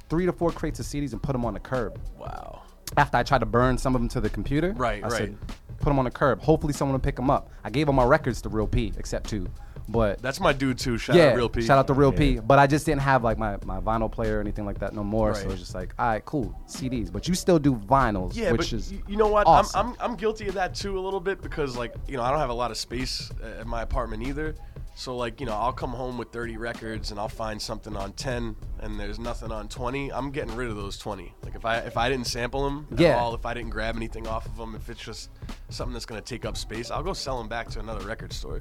three 0.08 0.24
to 0.26 0.32
four 0.32 0.52
crates 0.52 0.80
of 0.80 0.86
CDs 0.86 1.12
and 1.12 1.22
put 1.22 1.32
them 1.32 1.44
on 1.44 1.54
the 1.54 1.60
curb. 1.60 1.98
Wow. 2.18 2.62
After 2.96 3.16
I 3.16 3.22
tried 3.22 3.38
to 3.40 3.46
burn 3.46 3.76
some 3.78 3.94
of 3.94 4.00
them 4.00 4.08
to 4.10 4.20
the 4.20 4.28
computer, 4.30 4.72
Right, 4.76 5.02
I 5.02 5.08
right. 5.08 5.12
said, 5.18 5.38
put 5.78 5.84
them 5.90 5.98
on 5.98 6.04
the 6.04 6.10
curb. 6.10 6.40
Hopefully, 6.42 6.72
someone 6.72 6.92
will 6.94 7.00
pick 7.00 7.16
them 7.16 7.30
up. 7.30 7.50
I 7.64 7.70
gave 7.70 7.88
all 7.88 7.94
my 7.94 8.04
records 8.04 8.40
to 8.42 8.48
Real 8.48 8.66
P, 8.66 8.92
except 8.98 9.28
two, 9.28 9.46
but 9.88 10.20
That's 10.22 10.40
my 10.40 10.52
dude 10.52 10.78
too. 10.78 10.98
Shout 10.98 11.16
yeah, 11.16 11.28
out 11.30 11.36
Real 11.36 11.48
P. 11.48 11.62
shout 11.62 11.78
out 11.78 11.86
to 11.88 11.92
Real 11.94 12.12
P. 12.12 12.38
But 12.38 12.58
I 12.58 12.66
just 12.66 12.86
didn't 12.86 13.02
have 13.02 13.22
like 13.24 13.38
my, 13.38 13.56
my 13.64 13.80
vinyl 13.80 14.10
player 14.10 14.38
or 14.38 14.40
anything 14.40 14.64
like 14.66 14.78
that 14.80 14.94
no 14.94 15.02
more. 15.04 15.34
So 15.34 15.40
Right. 15.40 15.46
it 15.48 15.50
was 15.50 15.60
just 15.60 15.74
like, 15.74 15.94
all 15.98 16.06
right, 16.08 16.24
cool, 16.24 16.54
CDs. 16.66 17.12
But 17.12 17.28
you 17.28 17.34
still 17.34 17.58
do 17.58 17.74
vinyls, 17.74 18.34
Yeah, 18.36 18.52
which 18.52 18.70
but 18.70 18.72
is 18.74 18.92
you 19.08 19.16
know 19.16 19.28
what? 19.28 19.46
awesome. 19.46 19.80
I'm, 19.80 19.96
I'm 20.00 20.10
I'm 20.12 20.16
guilty 20.16 20.48
of 20.48 20.54
that 20.54 20.74
too 20.74 20.98
a 20.98 21.00
little 21.00 21.20
bit 21.20 21.42
because 21.42 21.76
like 21.76 21.94
you 22.08 22.16
know 22.16 22.22
I 22.22 22.30
don't 22.30 22.40
have 22.40 22.50
a 22.50 22.54
lot 22.54 22.70
of 22.70 22.76
space 22.76 23.30
uh, 23.42 23.60
at 23.60 23.66
my 23.66 23.82
apartment 23.82 24.22
either. 24.26 24.54
So 24.94 25.16
like 25.16 25.40
you 25.40 25.46
know 25.46 25.54
I'll 25.54 25.72
come 25.72 25.90
home 25.90 26.18
with 26.18 26.30
30 26.32 26.58
records 26.58 27.10
and 27.10 27.18
I'll 27.18 27.28
find 27.28 27.60
something 27.60 27.96
on 27.96 28.12
10 28.12 28.54
and 28.80 29.00
there's 29.00 29.18
nothing 29.18 29.50
on 29.50 29.68
20. 29.68 30.12
I'm 30.12 30.30
getting 30.30 30.54
rid 30.54 30.68
of 30.68 30.76
those 30.76 30.98
20. 30.98 31.34
Like 31.42 31.54
if 31.54 31.64
I 31.64 31.78
if 31.78 31.96
I 31.96 32.08
didn't 32.10 32.26
sample 32.26 32.64
them 32.64 32.86
at 32.92 33.00
Yeah. 33.00 33.18
all, 33.18 33.34
if 33.34 33.46
I 33.46 33.54
didn't 33.54 33.70
grab 33.70 33.96
anything 33.96 34.26
off 34.26 34.44
of 34.46 34.56
them, 34.56 34.74
if 34.74 34.90
it's 34.90 35.00
just 35.02 35.30
something 35.70 35.92
that's 35.94 36.04
gonna 36.06 36.20
take 36.20 36.44
up 36.44 36.56
space, 36.56 36.90
I'll 36.90 37.02
go 37.02 37.14
sell 37.14 37.38
them 37.38 37.48
back 37.48 37.68
to 37.70 37.80
another 37.80 38.06
record 38.06 38.32
store 38.32 38.60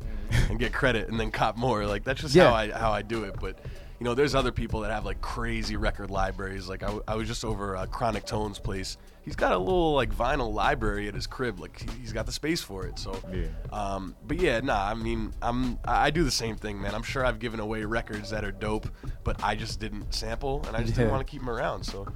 and 0.49 0.57
get 0.57 0.71
credit 0.73 1.09
and 1.09 1.19
then 1.19 1.31
cop 1.31 1.57
more. 1.57 1.85
Like 1.85 2.03
that's 2.05 2.21
just 2.21 2.33
Yeah. 2.33 2.49
how 2.49 2.55
I 2.55 2.71
how 2.71 2.91
I 2.91 3.01
do 3.01 3.23
it. 3.25 3.35
But 3.39 3.59
you 4.01 4.05
know, 4.05 4.15
there's 4.15 4.33
other 4.33 4.51
people 4.51 4.79
that 4.79 4.89
have 4.89 5.05
like 5.05 5.21
crazy 5.21 5.75
record 5.75 6.09
libraries. 6.09 6.67
Like 6.67 6.81
I, 6.81 6.87
w- 6.87 7.03
I 7.07 7.13
was 7.13 7.27
just 7.27 7.45
over 7.45 7.75
uh, 7.77 7.85
Chronic 7.85 8.25
Tones' 8.25 8.57
place. 8.57 8.97
He's 9.21 9.35
got 9.35 9.51
a 9.51 9.57
little 9.59 9.93
like 9.93 10.11
vinyl 10.11 10.51
library 10.51 11.07
at 11.07 11.13
his 11.13 11.27
crib. 11.27 11.59
Like 11.59 11.79
he- 11.79 11.99
he's 11.99 12.11
got 12.11 12.25
the 12.25 12.31
space 12.31 12.63
for 12.63 12.87
it. 12.87 12.97
So, 12.97 13.15
Yeah. 13.31 13.45
um, 13.71 14.15
but 14.25 14.39
yeah, 14.39 14.59
nah. 14.61 14.85
I 14.87 14.95
mean, 14.95 15.31
I'm 15.43 15.77
I 15.85 16.09
do 16.09 16.23
the 16.23 16.31
same 16.31 16.55
thing, 16.55 16.81
man. 16.81 16.95
I'm 16.95 17.03
sure 17.03 17.23
I've 17.23 17.37
given 17.37 17.59
away 17.59 17.85
records 17.85 18.31
that 18.31 18.43
are 18.43 18.51
dope, 18.51 18.87
but 19.23 19.39
I 19.43 19.53
just 19.53 19.79
didn't 19.79 20.11
sample, 20.15 20.63
and 20.67 20.75
I 20.75 20.81
just 20.81 20.95
didn't 20.95 21.11
want 21.11 21.25
to 21.27 21.29
keep 21.29 21.41
them 21.41 21.51
around. 21.51 21.83
So, 21.83 22.07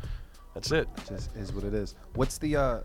that's 0.56 0.72
it. 0.72 0.88
just 1.08 1.36
is 1.36 1.54
what 1.54 1.64
it 1.66 1.76
is. 1.76 1.94
What's 2.16 2.40
the 2.40 2.56
uh, 2.56 2.80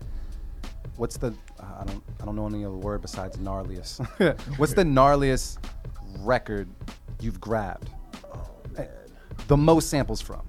what's 0.97 1.17
the 1.17 1.33
uh, 1.59 1.63
I 1.79 1.85
don't 1.85 2.03
I 2.21 2.25
don't 2.25 2.35
know 2.35 2.45
any 2.45 2.63
other 2.65 2.77
word 2.77 3.01
besides 3.01 3.35
gnarliest. 3.37 4.05
what's 4.59 4.75
the 4.75 4.83
gnarliest 4.83 5.57
record 6.19 6.69
you've 7.19 7.41
grabbed? 7.41 7.89
The 9.47 9.57
most 9.57 9.89
samples 9.89 10.21
from? 10.21 10.41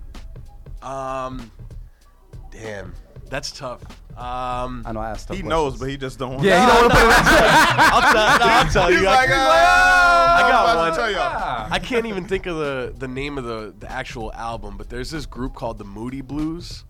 Um, 0.82 1.50
damn, 2.50 2.94
that's 3.28 3.52
tough. 3.52 3.82
Um, 4.16 4.82
I 4.84 4.92
know 4.92 5.00
I 5.00 5.10
asked. 5.10 5.28
tough 5.28 5.36
he 5.36 5.42
questions. 5.42 5.48
knows, 5.48 5.78
but 5.78 5.88
he 5.88 5.96
just 5.96 6.18
don't. 6.18 6.32
want 6.34 6.44
Yeah, 6.44 6.60
he 6.60 6.66
don't 6.66 6.82
want 6.82 6.92
to 6.92 6.98
put 6.98 7.06
it. 7.06 7.16
I'll 7.18 8.02
tell, 8.02 8.38
no, 8.38 8.44
I'll 8.44 8.70
tell 8.70 8.88
He's 8.88 9.00
you. 9.00 9.06
like, 9.06 9.28
I, 9.30 9.34
ah, 9.34 10.36
I 10.36 10.50
got 10.50 10.76
one. 10.76 10.94
tell 10.94 11.10
y'all. 11.10 11.68
I 11.72 11.78
can't 11.78 12.06
even 12.06 12.26
think 12.26 12.46
of 12.46 12.56
the 12.56 12.94
the 12.98 13.08
name 13.08 13.38
of 13.38 13.44
the 13.44 13.74
the 13.78 13.90
actual 13.90 14.32
album, 14.34 14.76
but 14.76 14.88
there's 14.88 15.10
this 15.10 15.26
group 15.26 15.54
called 15.54 15.78
the 15.78 15.84
Moody 15.84 16.20
Blues, 16.20 16.84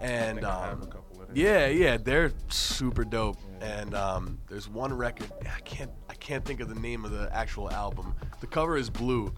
and 0.00 0.38
think 0.40 0.46
I 0.46 0.66
have 0.66 0.72
um, 0.74 0.82
a 0.82 0.86
couple 0.86 1.08
yeah, 1.34 1.66
yeah, 1.66 1.96
they're 1.96 2.32
super 2.48 3.04
dope. 3.04 3.36
And 3.60 3.94
um, 3.94 4.38
there's 4.48 4.68
one 4.68 4.92
record 4.92 5.30
I 5.42 5.60
can't 5.60 5.90
I 6.08 6.14
can't 6.14 6.44
think 6.44 6.60
of 6.60 6.68
the 6.68 6.80
name 6.80 7.04
of 7.04 7.10
the 7.10 7.28
actual 7.34 7.70
album. 7.70 8.14
The 8.40 8.46
cover 8.46 8.76
is 8.76 8.88
blue. 8.88 9.32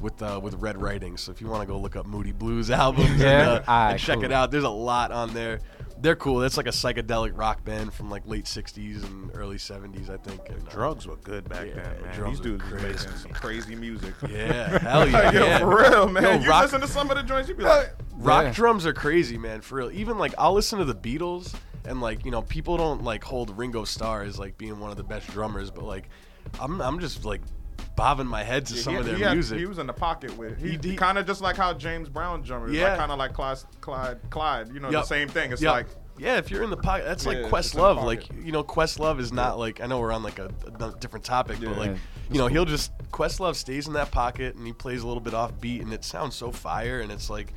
With 0.00 0.20
uh, 0.22 0.40
with 0.42 0.54
red 0.54 0.80
writing, 0.80 1.16
so 1.16 1.32
if 1.32 1.40
you 1.40 1.46
want 1.48 1.62
to 1.62 1.66
go 1.66 1.78
look 1.78 1.96
up 1.96 2.06
Moody 2.06 2.32
Blues 2.32 2.70
albums 2.84 3.20
Yeah? 3.20 3.40
and, 3.40 3.48
uh, 3.48 3.52
Alright, 3.70 3.90
and 3.92 4.00
check 4.00 4.16
cool. 4.16 4.24
it 4.24 4.32
out, 4.32 4.50
there's 4.50 4.64
a 4.64 4.68
lot 4.70 5.12
on 5.12 5.32
there. 5.34 5.60
They're 5.98 6.16
cool. 6.16 6.40
That's 6.40 6.58
like 6.58 6.66
a 6.66 6.70
psychedelic 6.70 7.32
rock 7.38 7.64
band 7.64 7.92
from 7.94 8.10
like 8.10 8.26
late 8.26 8.44
'60s 8.44 9.02
and 9.04 9.30
early 9.34 9.56
'70s, 9.56 10.10
I 10.10 10.18
think. 10.18 10.48
And, 10.50 10.66
uh, 10.68 10.70
Drugs 10.70 11.06
were 11.06 11.16
good 11.16 11.48
back 11.48 11.66
Yeah, 11.68 11.74
then, 11.82 12.02
man. 12.02 12.14
drums 12.14 12.38
These 12.38 12.44
dudes 12.44 12.70
were 12.70 12.78
crazy. 12.78 13.06
making 13.06 13.16
some 13.20 13.30
crazy 13.32 13.74
music. 13.74 14.14
Yeah, 14.28 14.78
hell 14.78 15.08
yeah, 15.08 15.30
Yo, 15.32 15.44
yeah. 15.46 15.58
for 15.60 15.76
real, 15.78 16.08
man. 16.08 16.22
Yo, 16.22 16.32
you 16.44 16.48
rock- 16.50 16.64
listen 16.64 16.80
to 16.82 16.88
some 16.88 17.10
of 17.10 17.16
the 17.16 17.22
joints, 17.22 17.48
you 17.48 17.54
be 17.54 17.62
like, 17.64 17.92
Rock 18.18 18.44
Yeah. 18.44 18.52
drums 18.52 18.84
are 18.84 18.92
crazy, 18.92 19.38
man. 19.38 19.62
For 19.62 19.76
real. 19.76 19.90
Even 19.92 20.18
like 20.18 20.34
I'll 20.36 20.52
listen 20.52 20.78
to 20.80 20.84
the 20.84 20.94
Beatles, 20.94 21.54
and 21.86 22.00
like 22.02 22.24
you 22.26 22.30
know, 22.30 22.42
people 22.42 22.76
don't 22.76 23.02
like 23.02 23.24
hold 23.24 23.56
Ringo 23.56 23.84
Starr 23.84 24.22
as 24.22 24.38
like 24.38 24.58
being 24.58 24.78
one 24.78 24.90
of 24.90 24.96
the 24.98 25.02
best 25.04 25.26
drummers, 25.28 25.70
but 25.70 25.84
like 25.84 26.08
I'm 26.60 26.80
I'm 26.82 26.98
just 27.00 27.24
like 27.24 27.40
bobbing 27.96 28.26
my 28.26 28.44
head 28.44 28.66
to 28.66 28.74
Yeah, 28.74 28.82
some 28.82 28.92
he, 28.94 29.00
of 29.00 29.06
their 29.06 29.16
he 29.16 29.22
had- 29.22 29.32
music. 29.32 29.58
he 29.58 29.66
was 29.66 29.78
in 29.78 29.86
the 29.86 29.92
pocket 29.92 30.36
with 30.36 30.52
it. 30.52 30.58
He, 30.58 30.78
He- 30.82 30.90
he- 30.90 30.96
kind 30.96 31.18
of 31.18 31.26
just 31.26 31.40
like 31.40 31.56
how 31.56 31.72
James 31.74 32.08
Brown 32.08 32.42
drummers, 32.42 32.72
Yeah. 32.72 32.90
like 32.90 32.98
kind 32.98 33.10
of 33.12 33.18
like 33.18 33.32
Clyde, 33.32 33.58
Clyde, 33.80 34.18
Clyde. 34.30 34.68
You 34.72 34.80
know, 34.80 34.90
Yup. 34.90 35.02
the 35.04 35.08
same 35.08 35.28
thing. 35.28 35.50
It's 35.52 35.62
Yup. 35.62 35.74
like 35.74 35.86
yeah, 36.18 36.38
if 36.38 36.50
you're 36.50 36.62
in 36.62 36.70
the 36.70 36.78
pocket, 36.78 37.04
that's 37.04 37.24
Yeah, 37.24 37.32
like 37.32 37.38
it's 37.40 37.48
Questlove. 37.74 38.02
Like 38.02 38.28
you 38.42 38.50
know, 38.52 38.64
Questlove 38.64 39.18
is 39.20 39.32
not 39.32 39.58
like 39.58 39.80
I 39.82 39.86
know 39.86 39.98
we're 40.00 40.12
on 40.12 40.22
like 40.22 40.38
a, 40.38 40.50
a 40.80 40.92
different 40.98 41.24
topic, 41.24 41.58
but 41.60 41.68
Yeah. 41.70 41.76
like 41.76 41.96
you 42.30 42.38
know, 42.38 42.46
he'll 42.46 42.64
just 42.64 42.90
Questlove 43.12 43.54
stays 43.54 43.86
in 43.86 43.92
that 43.94 44.10
pocket 44.10 44.56
and 44.56 44.66
he 44.66 44.72
plays 44.72 45.02
a 45.02 45.06
little 45.06 45.20
bit 45.22 45.34
off 45.34 45.58
beat 45.60 45.80
and 45.82 45.92
it 45.92 46.04
sounds 46.04 46.34
so 46.34 46.50
fire 46.52 47.00
and 47.00 47.10
it's 47.12 47.28
like 47.30 47.52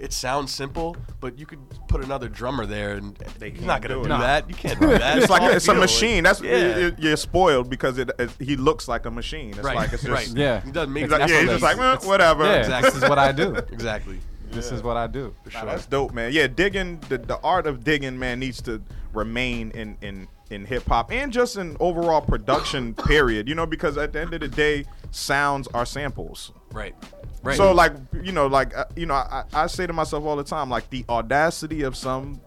it 0.00 0.12
sounds 0.12 0.52
simple, 0.52 0.96
but 1.20 1.38
you 1.38 1.46
could 1.46 1.58
put 1.88 2.02
another 2.02 2.28
drummer 2.28 2.64
there, 2.66 2.94
and 2.94 3.14
They 3.38 3.50
he's 3.50 3.60
not 3.62 3.82
gonna 3.82 3.94
do 3.96 4.02
do, 4.04 4.08
that. 4.08 4.48
You 4.48 4.54
can't 4.54 4.80
do 4.80 4.86
that. 4.88 5.18
It's 5.18 5.28
like 5.30 5.42
it's 5.54 5.68
a 5.68 5.74
machine. 5.74 6.24
That's 6.24 6.40
yeah. 6.40 6.78
you- 6.78 6.96
you're 6.98 7.16
spoiled 7.16 7.68
because 7.68 7.98
it, 7.98 8.10
it 8.18 8.30
he 8.38 8.56
looks 8.56 8.88
like 8.88 9.06
a 9.06 9.10
machine. 9.10 9.50
It's 9.50 9.58
right. 9.60 9.76
like 9.76 9.92
it's 9.92 10.02
just 10.10 10.12
right. 10.28 10.36
Yeah. 10.36 10.60
He 10.62 10.72
doesn't 10.72 10.92
make 10.92 11.04
He's 11.04 11.12
like, 11.12 11.28
yeah, 11.28 11.40
he's 11.40 11.50
just 11.50 11.62
like 11.62 11.78
eh, 11.78 11.96
whatever. 12.06 12.44
Yeah, 12.44 12.60
Exactly. 12.60 12.90
this 12.90 13.02
is 13.02 13.08
what 13.08 13.18
I 13.18 13.32
do. 13.32 13.54
exactly. 13.72 14.18
This 14.50 14.72
is 14.72 14.82
what 14.82 14.96
I 14.96 15.06
do. 15.06 15.32
For 15.44 15.50
Nah, 15.50 15.64
that's 15.66 15.86
dope, 15.86 16.12
man. 16.12 16.32
Yeah, 16.32 16.48
digging 16.48 16.98
the, 17.08 17.18
the 17.18 17.38
art 17.42 17.66
of 17.68 17.84
digging, 17.84 18.18
man, 18.18 18.40
needs 18.40 18.60
to 18.62 18.82
remain 19.12 19.70
in 19.72 19.96
in 20.02 20.26
in 20.50 20.64
hip 20.64 20.84
hop 20.88 21.12
and 21.12 21.32
just 21.32 21.56
in 21.56 21.76
overall 21.78 22.20
production. 22.20 22.94
period. 22.94 23.48
You 23.48 23.54
know, 23.54 23.66
because 23.66 23.96
at 23.96 24.12
the 24.12 24.20
end 24.20 24.34
of 24.34 24.40
the 24.40 24.48
day, 24.48 24.86
sounds 25.12 25.68
are 25.68 25.86
samples. 25.86 26.50
Right. 26.72 26.94
Right. 27.42 27.56
So 27.56 27.72
like 27.72 27.92
you 28.22 28.32
know 28.32 28.46
like 28.46 28.76
uh, 28.76 28.84
you 28.96 29.06
know 29.06 29.14
I, 29.14 29.44
I 29.52 29.66
say 29.66 29.86
to 29.86 29.92
myself 29.92 30.24
all 30.24 30.36
the 30.36 30.44
time 30.44 30.68
like 30.68 30.90
the 30.90 31.04
audacity 31.08 31.82
of 31.82 31.96
some 31.96 32.40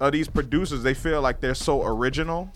of 0.00 0.12
these 0.12 0.28
producers 0.28 0.82
they 0.82 0.94
feel 0.94 1.20
like 1.20 1.40
they're 1.40 1.54
so 1.54 1.84
original. 1.84 2.50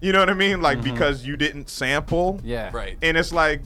You 0.00 0.12
know 0.12 0.20
what 0.20 0.30
I 0.30 0.34
mean? 0.34 0.62
Like 0.62 0.82
because 0.82 1.26
you 1.26 1.36
didn't 1.36 1.68
sample. 1.68 2.40
Yeah. 2.42 2.70
right. 2.72 2.96
And 3.02 3.18
it's 3.18 3.32
like 3.32 3.60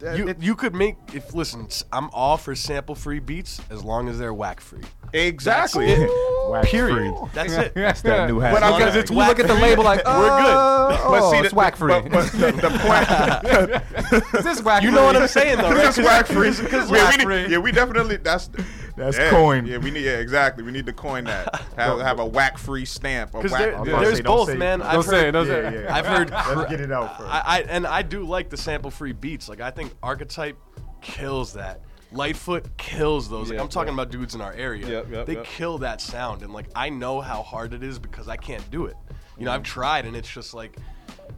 you, 0.00 0.28
it- 0.28 0.40
you 0.40 0.54
could 0.54 0.74
make 0.74 0.96
if 1.14 1.34
listen 1.34 1.66
I'm 1.92 2.10
all 2.12 2.36
for 2.36 2.54
sample 2.54 2.94
free 2.94 3.18
beats 3.18 3.60
as 3.70 3.82
long 3.82 4.08
as 4.08 4.18
they're 4.18 4.34
whack 4.34 4.60
free 4.60 4.82
exactly. 5.16 5.86
That's 5.94 6.12
Wax 6.48 6.70
period 6.70 7.16
free. 7.16 7.28
that's 7.34 7.52
it 7.54 7.74
That's 7.74 8.02
that 8.02 8.28
new 8.28 8.38
hat. 8.38 8.52
But 8.54 8.62
I'm 8.62 8.70
long 8.72 8.82
as 8.82 8.88
gonna- 8.90 9.00
it's 9.00 9.10
You 9.10 9.16
look 9.16 9.40
at 9.40 9.48
the 9.48 9.54
label 9.54 9.82
like, 9.82 9.98
we're 9.98 10.12
good. 10.12 10.46
uh, 10.46 10.96
Oh, 11.08 11.32
see, 11.32 11.38
it's 11.38 11.50
the- 11.50 11.56
whack 11.56 11.74
free. 11.76 11.88
But, 11.92 12.08
but 12.10 12.30
the, 12.32 12.52
the 12.52 12.70
point. 12.78 14.32
Is 14.38 14.44
this 14.44 14.62
whack 14.62 14.82
you 14.84 14.92
know 14.92 15.04
what 15.04 15.16
i'm 15.16 15.26
saying 15.26 15.58
though 15.58 15.72
right? 15.72 15.86
It's 15.86 15.98
whack 15.98 16.26
free. 16.28 16.50
Because 16.50 16.88
yeah, 16.90 16.96
whack 17.04 17.16
we 17.18 17.24
free. 17.24 17.42
need, 17.42 17.50
yeah, 17.50 17.58
we 17.58 17.72
definitely. 17.72 18.16
That's 18.18 18.48
That's 18.96 19.18
yeah, 19.18 19.30
coin. 19.30 19.66
Yeah, 19.66 19.78
we 19.78 19.90
need. 19.90 20.04
Yeah, 20.04 20.18
exactly. 20.18 20.62
We 20.62 20.70
need 20.70 20.86
to 20.86 20.92
coin 20.92 21.24
that. 21.24 21.62
Have, 21.76 22.00
have 22.00 22.18
a 22.20 22.24
whack 22.26 22.56
free 22.58 22.84
stamp. 22.84 23.34
a 23.34 23.38
Because 23.38 23.50
whack- 23.52 23.60
there, 23.62 23.76
I 23.76 23.80
was 23.80 23.88
about 23.88 24.00
there's 24.02 24.16
say, 24.18 24.22
both, 24.22 24.48
say- 24.48 24.56
man. 24.56 24.78
don't 24.78 24.88
I've 24.88 25.04
Don't 25.04 25.14
it. 25.14 25.20
heard, 25.24 25.32
Don't 25.32 25.46
say 25.46 25.62
Yeah, 25.62 25.68
it. 25.70 25.84
yeah. 25.84 25.94
I've 25.96 26.06
heard. 26.06 26.30
Let's 26.30 26.70
get 26.70 26.80
it 26.80 26.92
out 26.92 27.18
first. 27.18 27.28
I, 27.30 27.40
I 27.44 27.60
and 27.62 27.86
I 27.88 28.02
do 28.02 28.24
like 28.24 28.50
the 28.50 28.56
sample 28.56 28.90
free 28.92 29.12
beats. 29.12 29.48
Like 29.48 29.60
I 29.60 29.70
think 29.72 29.92
Archetype 30.02 30.56
kills 31.02 31.54
that. 31.54 31.80
Lightfoot 32.16 32.76
kills 32.76 33.28
those. 33.28 33.48
Like 33.48 33.56
Yeah, 33.56 33.62
I'm 33.62 33.68
talking 33.68 33.88
yeah. 33.88 34.02
about 34.02 34.10
dudes 34.10 34.34
in 34.34 34.40
our 34.40 34.52
area. 34.52 34.86
Yep, 34.86 35.10
yep, 35.10 35.26
they 35.26 35.34
yep. 35.34 35.44
kill 35.44 35.78
that 35.78 36.00
sound, 36.00 36.42
and 36.42 36.52
like 36.52 36.66
I 36.74 36.88
know 36.88 37.20
how 37.20 37.42
hard 37.42 37.74
it 37.74 37.82
is 37.82 37.98
because 37.98 38.28
I 38.28 38.36
can't 38.36 38.68
do 38.70 38.86
it. 38.86 38.96
You 39.38 39.44
know, 39.44 39.52
I've 39.52 39.62
tried, 39.62 40.06
and 40.06 40.16
it's 40.16 40.30
just 40.30 40.54
like, 40.54 40.78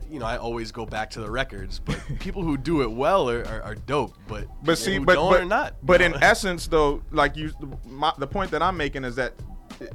you 0.08 0.20
know, 0.20 0.26
I 0.26 0.36
always 0.36 0.70
go 0.70 0.86
back 0.86 1.10
to 1.10 1.20
the 1.20 1.30
records. 1.30 1.80
But 1.80 2.00
people 2.20 2.42
who 2.42 2.56
do 2.56 2.82
it 2.82 2.90
well 2.90 3.28
are, 3.28 3.44
are, 3.44 3.62
are 3.62 3.74
dope. 3.74 4.16
But 4.28 4.46
But 4.62 4.78
see, 4.78 4.96
who 4.96 5.04
but 5.04 5.14
don't 5.14 5.32
but, 5.32 5.40
are 5.40 5.44
not. 5.44 5.74
but 5.82 6.00
in 6.00 6.14
essence, 6.22 6.68
though, 6.68 7.02
like 7.10 7.36
you, 7.36 7.52
my, 7.84 8.12
the 8.18 8.26
point 8.26 8.52
that 8.52 8.62
I'm 8.62 8.76
making 8.76 9.04
is 9.04 9.16
that 9.16 9.34
uh, 9.82 9.86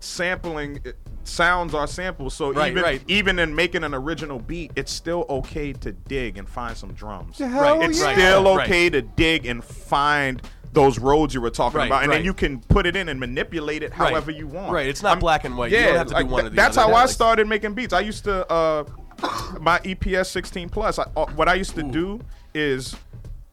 sampling 0.00 0.80
uh, 0.84 0.90
sounds 1.26 1.74
are 1.74 1.86
samples. 1.86 2.34
So 2.34 2.52
Right, 2.52 2.70
even 2.70 2.82
right. 2.82 3.02
even 3.08 3.38
in 3.38 3.54
making 3.54 3.84
an 3.84 3.94
original 3.94 4.38
beat, 4.38 4.72
it's 4.76 4.92
still 4.92 5.26
okay 5.28 5.72
to 5.74 5.92
dig 5.92 6.38
and 6.38 6.48
find 6.48 6.76
some 6.76 6.92
drums. 6.92 7.38
hell 7.38 7.82
it's 7.82 8.00
yeah. 8.00 8.12
still 8.14 8.56
Right. 8.56 8.66
okay 8.68 8.90
to 8.90 9.02
dig 9.02 9.46
and 9.46 9.62
find 9.64 10.42
those 10.72 10.98
Rhodes 10.98 11.32
you 11.34 11.40
were 11.40 11.48
talking 11.50 11.78
Right, 11.78 11.86
about, 11.86 12.02
and 12.02 12.12
then 12.12 12.22
you 12.24 12.34
can 12.34 12.60
put 12.60 12.84
it 12.86 12.96
in 12.96 13.08
and 13.08 13.18
manipulate 13.18 13.82
it 13.82 13.96
Right. 13.96 14.10
however 14.10 14.30
you 14.30 14.46
want. 14.46 14.72
Right, 14.72 14.86
it's 14.86 15.02
not 15.02 15.20
black 15.20 15.44
and 15.44 15.56
white. 15.56 15.70
You 15.72 15.78
Yeah, 15.78 15.86
don't 15.86 15.96
have 15.96 16.06
to 16.08 16.12
do 16.14 16.16
like, 16.20 16.30
one 16.30 16.40
th- 16.42 16.46
or 16.46 16.50
the 16.50 16.56
that's 16.56 16.76
other. 16.76 16.92
how 16.92 16.96
I 16.98 17.02
Like- 17.02 17.10
started 17.10 17.46
making 17.48 17.72
beats. 17.74 17.94
I 17.94 18.00
used 18.00 18.24
to 18.24 18.46
uh, 18.52 18.84
my 19.60 19.78
EPS 19.84 20.26
16 20.30 20.68
plus. 20.68 20.98
I, 20.98 21.04
uh, 21.16 21.26
what 21.34 21.48
I 21.48 21.54
used 21.54 21.74
to 21.76 21.82
do 21.82 22.20
is 22.54 22.94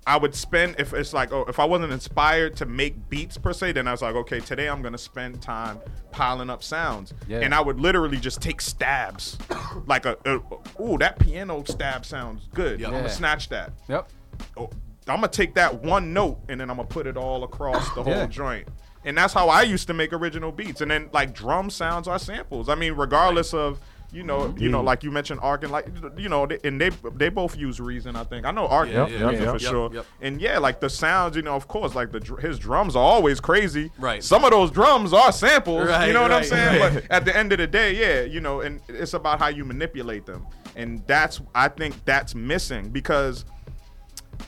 I 0.06 0.18
would 0.18 0.36
spend 0.36 0.76
if 0.80 0.94
it's 0.94 1.14
like 1.14 1.32
oh 1.32 1.46
if 1.48 1.60
I 1.60 1.66
wasn't 1.66 1.94
inspired 1.94 2.56
to 2.58 2.66
make 2.66 3.10
beats 3.10 3.38
per 3.38 3.54
se, 3.54 3.72
then 3.74 3.88
I 3.88 3.92
was 3.92 4.02
like 4.02 4.16
okay 4.16 4.40
today 4.40 4.68
I'm 4.70 4.82
gonna 4.82 4.98
spend 4.98 5.42
time 5.42 5.80
piling 6.12 6.50
up 6.50 6.62
sounds, 6.64 7.14
Yeah. 7.28 7.40
and 7.40 7.54
I 7.56 7.62
would 7.62 7.80
literally 7.80 8.18
just 8.18 8.42
take 8.42 8.60
stabs, 8.62 9.38
like 9.88 10.06
a, 10.06 10.18
a 10.26 10.40
ooh 10.82 10.98
that 11.00 11.20
piano 11.20 11.64
stab 11.66 12.06
sounds 12.06 12.48
good. 12.54 12.80
Yeah. 12.80 12.88
I'm 12.88 12.94
gonna 12.94 13.10
snatch 13.10 13.50
that. 13.50 13.72
Yep. 13.88 14.10
Oh, 14.58 14.70
I'm 15.08 15.18
gonna 15.18 15.28
take 15.30 15.54
that 15.56 15.82
one 15.84 16.14
note 16.14 16.40
and 16.50 16.60
then 16.60 16.70
I'm 16.70 16.78
gonna 16.78 16.88
put 16.88 17.08
it 17.08 17.18
all 17.18 17.44
across 17.44 17.86
the 17.96 18.04
whole 18.04 18.14
Yeah. 18.14 18.26
joint. 18.28 18.68
And 19.06 19.18
that's 19.18 19.34
how 19.34 19.50
I 19.50 19.64
used 19.64 19.88
to 19.88 19.94
make 19.94 20.14
original 20.14 20.52
beats. 20.52 20.80
And 20.82 20.90
then 20.90 21.10
like 21.12 21.34
drum 21.34 21.70
sounds 21.70 22.08
are 22.08 22.18
samples. 22.20 22.70
I 22.70 22.76
mean, 22.76 22.94
regardless 22.94 23.54
of 23.54 23.80
you 24.14 24.24
know, 24.24 24.54
you 24.58 24.70
know, 24.70 24.82
like 24.82 25.04
you 25.04 25.10
mentioned 25.12 25.40
Ark 25.42 25.64
and 25.64 25.72
like 25.72 25.88
you 26.18 26.30
know, 26.30 26.46
they, 26.46 26.60
and 26.64 26.80
they 26.80 26.90
they 27.16 27.30
both 27.30 27.58
use 27.58 27.80
Reason. 27.80 28.16
I 28.16 28.24
think 28.24 28.46
I 28.46 28.52
know 28.52 28.68
Ark 28.68 28.88
Yeah, 28.90 29.08
uses 29.08 29.20
yeah, 29.22 29.32
yeah. 29.32 29.38
for 29.38 29.52
Yep, 29.58 29.62
sure. 29.62 29.94
yep. 29.94 30.06
And 30.22 30.40
yeah, 30.40 30.60
like 30.60 30.80
the 30.80 30.90
sounds, 30.90 31.36
you 31.36 31.42
know, 31.42 31.56
of 31.56 31.68
course, 31.68 31.96
like 31.96 32.12
the 32.12 32.20
his 32.40 32.60
drums 32.60 32.96
are 32.96 33.04
always 33.04 33.40
crazy. 33.40 33.92
Right. 33.98 34.24
Some 34.24 34.44
of 34.46 34.52
those 34.52 34.70
drums 34.72 35.14
are 35.14 35.32
samples. 35.32 35.88
Right, 35.88 36.08
you 36.08 36.14
know 36.14 36.22
what 36.22 36.32
I'm 36.32 36.44
saying? 36.44 36.80
right. 36.82 36.94
But 36.94 37.12
at 37.12 37.26
the 37.26 37.36
end 37.36 37.52
of 37.52 37.58
the 37.58 37.68
day, 37.68 37.96
yeah, 37.96 38.22
you 38.32 38.40
know, 38.40 38.62
and 38.62 38.80
it's 38.88 39.14
about 39.16 39.40
how 39.40 39.48
you 39.48 39.66
manipulate 39.66 40.26
them. 40.26 40.46
And 40.76 41.02
that's 41.08 41.42
I 41.56 41.68
think 41.68 41.96
that's 42.06 42.36
missing 42.36 42.90
because 42.90 43.46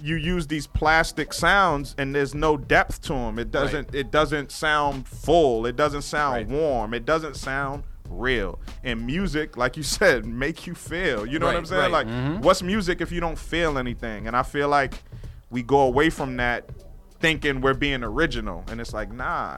you 0.02 0.16
use 0.16 0.46
these 0.48 0.68
plastic 0.68 1.32
sounds 1.34 1.96
and 1.98 2.14
there's 2.14 2.36
no 2.36 2.58
depth 2.58 3.02
to 3.04 3.14
them. 3.14 3.40
It 3.40 3.52
doesn't 3.52 3.94
it 3.96 4.12
doesn't 4.12 4.52
sound 4.52 5.08
full. 5.08 5.66
It 5.66 5.76
doesn't 5.76 6.02
sound 6.04 6.34
Right. 6.36 6.48
warm. 6.48 6.94
It 6.94 7.06
doesn't 7.06 7.36
sound 7.36 7.84
real. 8.20 8.60
And 8.84 9.06
music, 9.06 9.58
like 9.58 9.78
you 9.78 9.84
said, 9.98 10.26
make 10.26 10.68
you 10.68 10.76
feel. 10.76 11.26
You 11.26 11.40
know 11.40 11.46
what 11.46 11.56
I'm 11.56 11.66
saying? 11.66 11.92
right. 11.92 12.06
Like 12.06 12.08
mm-hmm. 12.08 12.42
what's 12.42 12.62
music 12.62 13.02
if 13.02 13.12
you 13.12 13.20
don't 13.20 13.38
feel 13.38 13.78
anything? 13.78 14.28
And 14.28 14.36
I 14.36 14.44
feel 14.44 14.70
like 14.70 15.04
we 15.50 15.64
go 15.64 15.82
away 15.82 16.10
from 16.10 16.38
that 16.38 16.70
thinking 17.20 17.62
we're 17.62 17.74
being 17.74 18.04
original 18.04 18.62
and 18.68 18.82
it's 18.82 18.94
like 18.94 19.10
nah 19.10 19.58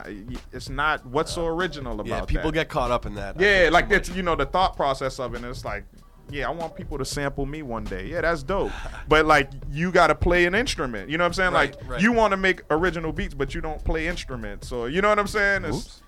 it's 0.52 0.68
not 0.68 1.04
what's 1.04 1.32
so 1.32 1.44
original 1.44 1.94
about 1.94 2.06
yeah, 2.06 2.24
people 2.24 2.52
that? 2.52 2.54
get 2.54 2.68
caught 2.68 2.90
up 2.90 3.04
in 3.04 3.14
that. 3.14 3.38
Yeah, 3.38 3.68
like 3.72 3.90
it's 3.90 4.08
you 4.10 4.22
know 4.22 4.36
the 4.36 4.46
thought 4.46 4.76
process 4.76 5.18
of 5.18 5.34
it. 5.34 5.38
And 5.38 5.46
it's 5.46 5.64
like, 5.64 5.84
yeah, 6.30 6.48
I 6.48 6.50
want 6.50 6.76
people 6.76 6.98
to 6.98 7.04
sample 7.04 7.46
me 7.46 7.62
one 7.62 7.84
day. 7.84 8.06
Yeah, 8.06 8.20
that's 8.20 8.42
dope. 8.42 8.72
but 9.08 9.26
like, 9.26 9.50
you 9.70 9.90
got 9.90 10.08
to 10.08 10.14
play 10.14 10.46
an 10.46 10.54
instrument. 10.54 11.10
You 11.10 11.18
know 11.18 11.24
what 11.24 11.28
I'm 11.28 11.34
saying? 11.34 11.52
Right, 11.52 11.76
like, 11.76 11.90
right. 11.90 12.00
you 12.00 12.12
want 12.12 12.32
to 12.32 12.36
make 12.36 12.62
original 12.70 13.12
beats, 13.12 13.34
but 13.34 13.54
you 13.54 13.60
don't 13.60 13.82
play 13.84 14.06
instruments. 14.06 14.68
So 14.68 14.86
you 14.86 15.02
know 15.02 15.08
what 15.08 15.18
I'm 15.18 15.26
saying? 15.26 15.64
It's 15.64 15.76
Oops. 15.76 16.02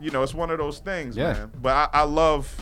You 0.00 0.10
know, 0.10 0.22
it's 0.22 0.34
one 0.34 0.50
of 0.50 0.58
those 0.58 0.78
things, 0.78 1.16
Yeah. 1.16 1.32
man. 1.32 1.52
But 1.60 1.90
I, 1.94 2.00
I 2.00 2.02
love 2.02 2.54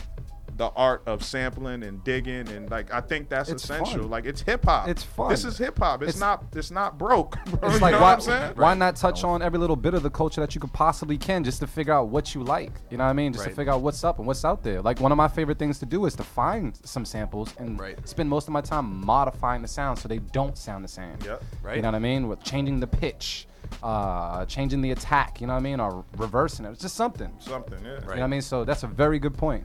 the 0.57 0.69
art 0.77 1.03
of 1.07 1.25
sampling 1.25 1.83
and 1.83 2.05
digging 2.05 2.49
and 2.49 2.71
like 2.71 2.93
I 2.93 3.01
think 3.01 3.29
that's 3.29 3.49
It's 3.51 3.65
essential. 3.65 4.03
fun. 4.03 4.11
Like 4.11 4.25
it's 4.25 4.41
hip 4.41 4.65
hop. 4.65 4.89
It's 4.89 5.03
fun. 5.03 5.31
This 5.31 5.45
is 5.45 5.59
hip 5.59 5.79
hop. 5.79 6.03
It's, 6.03 6.11
It's- 6.17 6.21
not 6.21 6.45
it's 6.55 6.71
not 6.71 6.97
broke. 6.99 7.37
bro. 7.47 7.59
It's 7.69 7.75
you 7.75 7.81
like 7.81 7.93
know 7.93 8.01
why, 8.01 8.11
what 8.11 8.15
I'm 8.15 8.21
saying? 8.21 8.53
why 8.55 8.75
not 8.75 8.97
touch 8.97 9.25
on 9.25 9.43
every 9.43 9.59
little 9.59 9.75
bit 9.77 9.95
of 9.95 10.03
the 10.03 10.11
culture 10.11 10.41
that 10.41 10.55
you 10.55 10.61
could 10.61 10.73
possibly 10.73 11.19
can 11.19 11.43
just 11.45 11.61
to 11.61 11.67
figure 11.67 11.93
out 11.93 12.09
what 12.09 12.35
you 12.35 12.43
like. 12.45 12.73
You 12.91 12.99
know 12.99 13.05
what 13.05 13.11
I 13.11 13.15
mean? 13.15 13.33
Just 13.33 13.45
to 13.47 13.51
figure 13.51 13.73
out 13.73 13.81
what's 13.81 14.05
up 14.05 14.19
and 14.19 14.27
what's 14.27 14.45
out 14.45 14.63
there. 14.63 14.81
Like 14.81 15.01
one 15.01 15.11
of 15.13 15.19
my 15.19 15.29
favorite 15.29 15.59
things 15.59 15.79
to 15.81 15.87
do 15.87 16.07
is 16.07 16.15
to 16.17 16.23
find 16.23 16.79
some 16.85 17.05
samples 17.05 17.55
and 17.59 17.81
Right. 17.81 18.09
spend 18.09 18.29
most 18.31 18.47
of 18.47 18.53
my 18.53 18.61
time 18.61 19.05
modifying 19.05 19.61
the 19.63 19.69
sound 19.69 19.99
so 19.99 20.09
they 20.09 20.19
don't 20.19 20.57
sound 20.57 20.85
the 20.85 20.89
same. 20.89 21.17
Yep. 21.25 21.43
Right. 21.63 21.77
You 21.77 21.83
know 21.83 21.89
what 21.89 21.95
I 21.97 21.99
mean? 22.01 22.29
With 22.29 22.43
changing 22.45 22.79
the 22.81 22.87
pitch, 22.87 23.49
uh, 23.83 24.45
changing 24.47 24.83
the 24.83 24.93
attack. 24.93 25.41
You 25.41 25.47
know 25.47 25.55
what 25.55 25.61
I 25.61 25.63
mean? 25.63 25.81
Or 25.81 26.05
reversing 26.17 26.65
it. 26.65 26.71
It's 26.71 26.83
just 26.83 26.95
something. 26.95 27.33
Something, 27.41 27.79
yeah. 27.85 27.95
You 27.95 28.01
know 28.01 28.07
what 28.07 28.19
I 28.21 28.27
mean? 28.29 28.43
So 28.43 28.65
that's 28.65 28.83
a 28.85 28.87
very 28.87 29.19
good 29.19 29.35
point. 29.37 29.65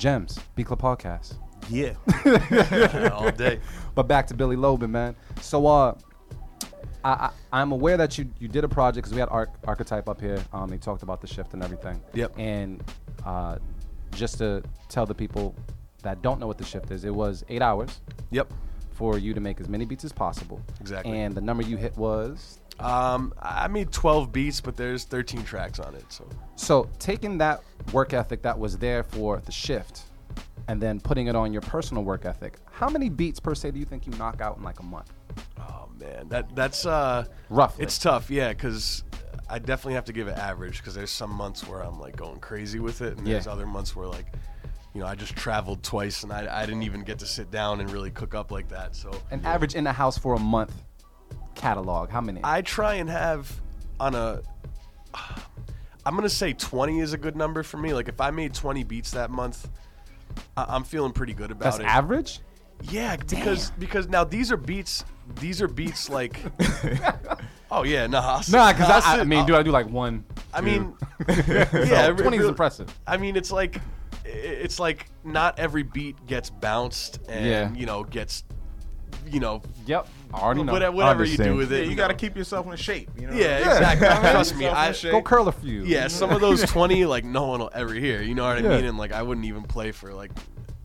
Gems, 0.00 0.38
Beat 0.56 0.66
Club 0.66 0.80
Podcast. 0.80 1.34
yeah. 1.68 1.92
all 3.12 3.30
day. 3.30 3.60
But 3.94 4.04
back 4.08 4.26
to 4.28 4.34
Billy 4.34 4.56
Loman, 4.56 4.90
man. 4.90 5.14
So 5.42 5.66
uh, 5.66 5.94
I, 7.04 7.10
I 7.10 7.30
I'm 7.52 7.70
aware 7.72 7.98
that 7.98 8.16
you 8.16 8.30
you 8.38 8.48
did 8.48 8.64
a 8.64 8.68
project 8.68 9.04
because 9.04 9.12
we 9.12 9.20
had 9.20 9.28
Arch- 9.28 9.50
Archetype 9.66 10.08
up 10.08 10.18
here. 10.18 10.42
Um, 10.54 10.70
they 10.70 10.78
talked 10.78 11.02
about 11.02 11.20
the 11.20 11.26
shift 11.26 11.52
and 11.52 11.62
everything. 11.62 12.00
Yep. 12.14 12.32
And 12.38 12.82
uh, 13.26 13.58
just 14.12 14.38
to 14.38 14.62
tell 14.88 15.04
the 15.04 15.14
people 15.14 15.54
that 16.02 16.22
don't 16.22 16.40
know 16.40 16.46
what 16.46 16.56
the 16.56 16.64
shift 16.64 16.90
is, 16.90 17.04
it 17.04 17.14
was 17.14 17.44
eight 17.50 17.60
hours 17.60 18.00
Yep. 18.30 18.50
for 18.92 19.18
you 19.18 19.34
to 19.34 19.40
make 19.40 19.60
as 19.60 19.68
many 19.68 19.84
beats 19.84 20.04
as 20.04 20.12
possible. 20.14 20.62
Exactly. 20.80 21.20
And 21.20 21.34
the 21.34 21.42
number 21.42 21.62
you 21.62 21.76
hit 21.76 21.94
was 21.98 22.58
Um, 22.80 23.32
I 23.40 23.68
made 23.68 23.92
12 23.92 24.32
beats, 24.32 24.60
but 24.60 24.76
there's 24.76 25.04
13 25.04 25.44
tracks 25.44 25.78
on 25.78 25.94
it. 25.94 26.04
So 26.08 26.26
so 26.56 26.88
taking 26.98 27.38
that 27.38 27.62
work 27.92 28.12
ethic 28.12 28.42
that 28.42 28.58
was 28.58 28.78
there 28.78 29.02
for 29.02 29.38
the 29.44 29.52
shift. 29.52 30.02
And 30.68 30.80
then 30.80 31.00
putting 31.00 31.26
it 31.26 31.34
on 31.34 31.52
your 31.52 31.62
personal 31.62 32.04
work 32.04 32.24
ethic. 32.24 32.58
How 32.70 32.88
many 32.88 33.08
beats 33.08 33.40
per 33.40 33.54
se 33.56 33.72
do 33.72 33.78
you 33.80 33.84
think 33.84 34.06
you 34.06 34.12
knock 34.12 34.40
out 34.40 34.56
in 34.56 34.62
like 34.62 34.78
a 34.80 34.84
month? 34.84 35.12
Oh 35.58 35.88
man, 35.98 36.28
that 36.28 36.54
that's 36.54 36.86
uh 36.86 37.24
Roughly. 37.48 37.84
It's 37.84 37.98
tough, 37.98 38.30
yeah, 38.30 38.50
because 38.52 39.02
I 39.48 39.58
definitely 39.58 39.94
have 39.94 40.04
to 40.04 40.12
give 40.12 40.28
it 40.28 40.38
average 40.38 40.78
because 40.78 40.94
there's 40.94 41.10
some 41.10 41.30
months 41.30 41.66
where 41.66 41.80
I'm 41.80 41.98
like 41.98 42.14
going 42.16 42.38
crazy 42.38 42.78
with 42.78 43.00
it, 43.02 43.18
and 43.18 43.26
there's 43.26 43.46
Yeah. 43.46 43.52
other 43.52 43.66
months 43.66 43.96
where 43.96 44.06
like, 44.06 44.26
you 44.94 45.00
know, 45.00 45.06
I 45.08 45.16
just 45.16 45.34
traveled 45.34 45.82
twice 45.82 46.22
and 46.22 46.32
I, 46.32 46.62
I 46.62 46.66
didn't 46.66 46.84
even 46.84 47.02
get 47.02 47.18
to 47.18 47.26
sit 47.26 47.50
down 47.50 47.80
and 47.80 47.90
really 47.90 48.10
cook 48.12 48.34
up 48.36 48.52
like 48.52 48.68
that. 48.68 48.94
So 48.94 49.10
An 49.32 49.44
average 49.44 49.74
in 49.74 49.82
the 49.84 49.92
house 49.92 50.16
for 50.18 50.34
a 50.34 50.38
month 50.38 50.72
catalog. 51.64 52.10
How 52.10 52.20
many? 52.20 52.40
I 52.42 52.62
try 52.62 52.94
and 52.94 53.08
have 53.10 53.50
on 53.98 54.14
a. 54.14 54.40
I'm 56.06 56.16
gonna 56.16 56.28
say 56.28 56.52
20 56.54 57.00
is 57.00 57.12
a 57.12 57.18
good 57.18 57.36
number 57.36 57.62
for 57.62 57.76
me. 57.76 57.92
Like 57.92 58.08
if 58.08 58.20
I 58.20 58.30
made 58.30 58.54
20 58.54 58.84
beats 58.84 59.10
that 59.12 59.30
month, 59.30 59.68
I- 60.56 60.66
I'm 60.68 60.84
feeling 60.84 61.12
pretty 61.12 61.34
good 61.34 61.50
about 61.50 61.64
That's 61.64 61.78
it. 61.78 61.84
average. 61.86 62.40
Yeah, 62.84 63.16
because 63.16 63.70
because 63.78 64.08
now 64.08 64.24
these 64.24 64.50
are 64.50 64.56
beats. 64.56 65.04
These 65.38 65.60
are 65.60 65.68
beats 65.68 66.08
like 66.08 66.40
Oh 67.70 67.84
yeah, 67.84 68.06
nah. 68.06 68.42
Nah, 68.50 68.72
because 68.72 68.88
I'll 68.90 69.18
I, 69.18 69.20
I 69.20 69.24
mean, 69.24 69.44
dude, 69.46 69.54
I 69.56 69.62
do 69.62 69.70
like 69.70 69.88
one. 69.88 70.24
I 70.52 70.60
two. 70.60 70.66
mean, 70.66 70.94
yeah, 71.28 72.08
it 72.08 72.16
twenty 72.16 72.36
is 72.36 72.40
really- 72.40 72.48
impressive. 72.48 72.88
I 73.06 73.16
mean, 73.18 73.36
it's 73.36 73.52
like 73.52 73.80
it's 74.24 74.80
like 74.80 75.06
not 75.24 75.58
every 75.58 75.82
beat 75.82 76.16
gets 76.26 76.48
bounced 76.50 77.18
and 77.28 77.44
Yeah. 77.46 77.72
you 77.74 77.84
know 77.84 78.04
gets 78.04 78.44
you 79.30 79.40
know 79.40 79.60
Yep, 79.86 80.08
I 80.32 80.40
already 80.40 80.62
know. 80.62 80.72
whatever, 80.72 80.96
whatever 80.96 81.24
you 81.24 81.36
do 81.36 81.56
with 81.56 81.72
it. 81.72 81.84
you 81.84 81.90
know. 81.90 81.96
got 81.96 82.08
to 82.08 82.14
keep 82.14 82.36
yourself 82.36 82.66
in 82.66 82.76
shape. 82.76 83.10
You 83.18 83.26
know. 83.26 83.34
Yeah, 83.34 83.58
exactly. 83.58 84.06
Trust 84.30 84.56
me, 84.56 84.66
I 84.66 84.92
shape. 84.92 85.12
Go 85.12 85.22
curl 85.22 85.48
a 85.48 85.52
few. 85.52 85.84
yeah. 85.84 86.08
Some 86.08 86.30
of 86.30 86.40
those 86.40 86.62
twenty, 86.64 87.04
like 87.14 87.24
no 87.24 87.46
one 87.46 87.60
will 87.60 87.70
ever 87.74 87.94
hear. 87.94 88.22
You 88.22 88.34
know 88.34 88.44
what 88.44 88.58
I 88.58 88.60
Yeah. 88.60 88.76
mean? 88.76 88.84
And 88.84 88.98
like 88.98 89.12
I 89.12 89.22
wouldn't 89.22 89.46
even 89.46 89.62
play 89.64 89.92
for 89.92 90.12
like 90.12 90.30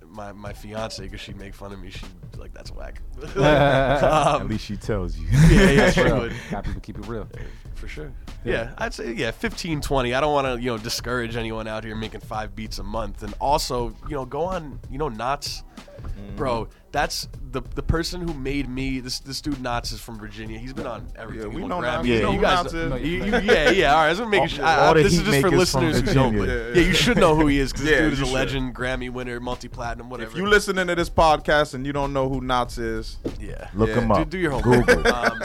my 0.10 0.32
my 0.32 0.54
fiance 0.54 1.04
because 1.04 1.20
she'd 1.20 1.38
make 1.38 1.54
fun 1.54 1.74
of 1.74 1.80
me. 1.80 1.90
She'd 1.92 2.08
be 2.32 2.40
like, 2.40 2.54
"That's 2.54 2.72
whack." 2.72 3.02
At 3.38 4.04
um, 4.04 4.48
least 4.48 4.66
she 4.66 4.78
tells 4.78 5.18
you. 5.18 5.28
yeah, 5.50 5.72
yeah, 5.72 5.92
she 5.92 6.04
would. 6.04 6.32
Happy 6.32 6.74
to 6.74 6.80
keep 6.80 6.98
it 6.98 7.08
real. 7.08 7.28
For 7.76 7.88
sure. 7.88 8.12
Yeah. 8.46 8.74
I'd 8.78 8.94
say 8.94 9.14
yeah, 9.14 9.32
15, 9.32 9.82
20. 9.82 10.14
I 10.14 10.22
don't 10.22 10.32
want 10.34 10.48
to, 10.48 10.64
you 10.64 10.72
know, 10.72 10.78
discourage 10.78 11.36
anyone 11.36 11.68
out 11.68 11.84
here 11.84 11.96
making 11.96 12.22
five 12.22 12.56
beats 12.56 12.80
a 12.80 12.84
month. 12.84 13.24
And 13.24 13.34
also, 13.42 13.90
you 14.08 14.16
know, 14.16 14.26
go 14.26 14.44
on, 14.44 14.80
you 14.90 14.98
know, 14.98 15.10
Nottz. 15.10 15.64
Mm-hmm. 16.02 16.36
Bro, 16.36 16.70
that's 16.96 17.28
the 17.52 17.62
the 17.76 17.84
person 17.84 18.26
who 18.26 18.34
made 18.34 18.70
me. 18.70 19.02
This 19.02 19.20
this 19.20 19.42
dude 19.42 19.56
Nottz 19.56 19.92
is 19.92 20.00
from 20.00 20.18
Virginia. 20.18 20.58
He's 20.58 20.72
been 20.72 20.88
on 20.88 21.06
everything. 21.18 21.52
Yeah, 21.52 21.56
we 21.58 21.68
know 21.68 21.80
on 21.80 21.84
Nottz. 21.84 22.06
Yeah, 22.08 22.16
you, 22.30 22.32
you 22.36 22.42
guys, 22.42 22.74
know 22.74 22.80
Nottz 22.80 22.84
is. 22.86 22.90
know- 22.90 22.96
you- 22.96 23.26
you- 23.26 23.40
yeah, 23.54 23.70
yeah. 23.72 23.92
All 23.94 23.98
right, 24.00 24.06
I 24.06 24.10
was 24.22 24.30
making 24.30 24.48
sure. 24.48 24.64
I- 24.66 24.88
all 24.88 24.94
this 24.94 25.12
is 25.14 25.22
just 25.24 25.42
for 25.42 25.52
listeners 25.52 26.00
who 26.00 26.14
don't. 26.14 26.38
But 26.38 26.48
Virginia. 26.48 26.82
yeah, 26.82 26.88
you 26.88 26.94
should 26.94 27.18
know 27.18 27.36
who 27.36 27.48
he 27.48 27.60
is 27.60 27.74
because 27.74 27.86
Yeah, 27.88 27.98
this 27.98 28.02
dude 28.02 28.14
is 28.14 28.20
you 28.20 28.26
a 28.26 28.28
should. 28.30 28.34
legend, 28.36 28.76
Grammy 28.76 29.10
winner, 29.12 29.40
multi 29.42 29.68
platinum, 29.68 30.10
whatever. 30.10 30.32
If 30.32 30.38
you 30.38 30.48
listening 30.48 30.88
to 30.88 30.96
this 30.96 31.10
podcast 31.10 31.74
and 31.74 31.86
you 31.86 31.92
don't 31.92 32.14
know 32.14 32.30
who 32.30 32.40
Nottz 32.40 32.80
is, 32.80 33.18
yeah, 33.42 33.68
Look 33.74 33.90
Yeah. 33.90 33.96
him 33.96 34.08
do, 34.08 34.14
up. 34.14 34.30
do 34.30 34.38
your 34.38 34.52
homework. 34.52 34.86
Google. 34.88 35.14
um, 35.14 35.42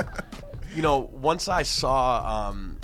you 0.77 0.83
know, 0.83 1.11
once 1.13 1.49
I 1.49 1.65
saw 1.65 2.49
um, 2.51 2.79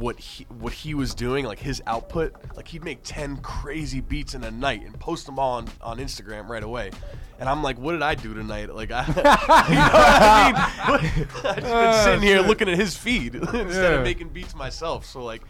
what 0.00 0.18
he 0.18 0.44
what 0.58 0.72
he 0.72 0.94
was 0.94 1.14
doing, 1.14 1.44
like 1.44 1.58
his 1.58 1.82
output, 1.86 2.34
like 2.56 2.66
he'd 2.66 2.82
make 2.82 3.00
ten 3.04 3.36
crazy 3.38 4.00
beats 4.00 4.34
in 4.34 4.42
a 4.44 4.50
night 4.50 4.82
and 4.82 4.98
post 4.98 5.26
them 5.26 5.38
all 5.38 5.58
on, 5.58 5.68
on 5.82 5.98
Instagram 5.98 6.48
right 6.48 6.62
away. 6.62 6.90
And 7.38 7.48
I'm 7.48 7.62
like, 7.62 7.78
what 7.78 7.92
did 7.92 8.02
I 8.02 8.14
do 8.14 8.32
tonight? 8.32 8.74
Like, 8.74 8.90
I, 8.94 9.04
you 9.68 9.74
know 9.74 10.88
what 10.88 11.00
I 11.02 11.16
mean? 11.16 11.28
I've 11.44 11.56
just 11.60 11.72
been 11.72 12.04
sitting 12.04 12.22
here 12.22 12.40
looking 12.40 12.68
at 12.70 12.78
his 12.78 12.96
feed 12.96 13.34
instead 13.34 13.68
Yeah. 13.70 13.98
of 13.98 14.02
making 14.04 14.30
beats 14.30 14.54
myself. 14.54 15.04
So 15.06 15.22
like. 15.22 15.42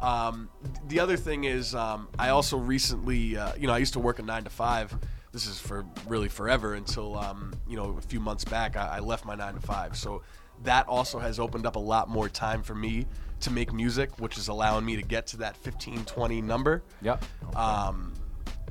Um, 0.00 0.50
the 0.88 1.00
other 1.00 1.16
thing 1.16 1.44
is, 1.44 1.74
um, 1.74 2.08
I 2.18 2.28
also 2.30 2.58
recently, 2.58 3.38
uh, 3.38 3.52
you 3.56 3.66
know, 3.66 3.72
I 3.72 3.78
used 3.78 3.94
to 3.94 4.00
work 4.00 4.18
a 4.18 4.22
nine 4.22 4.44
to 4.44 4.50
five. 4.50 4.94
This 5.32 5.46
is 5.46 5.58
for 5.58 5.86
really 6.06 6.28
forever 6.28 6.74
until, 6.74 7.16
um, 7.16 7.54
you 7.66 7.76
know, 7.76 7.96
a 7.96 8.02
few 8.02 8.20
months 8.20 8.44
back, 8.44 8.76
I, 8.76 8.96
I 8.96 8.98
left 8.98 9.24
my 9.24 9.34
nine 9.34 9.54
to 9.54 9.60
five. 9.60 9.96
So 9.96 10.22
that 10.64 10.88
also 10.88 11.18
has 11.20 11.38
opened 11.38 11.64
up 11.64 11.76
a 11.76 11.80
lot 11.80 12.10
more 12.10 12.28
time 12.28 12.62
for 12.62 12.74
me 12.74 13.06
to 13.40 13.50
make 13.50 13.72
music, 13.72 14.18
which 14.20 14.38
is 14.38 14.48
allowing 14.48 14.84
me 14.84 14.96
to 14.96 15.02
get 15.02 15.26
to 15.28 15.38
that 15.38 15.56
15, 15.56 16.04
20 16.04 16.42
number. 16.42 16.82
Yep. 17.02 17.24
Um, 17.56 18.12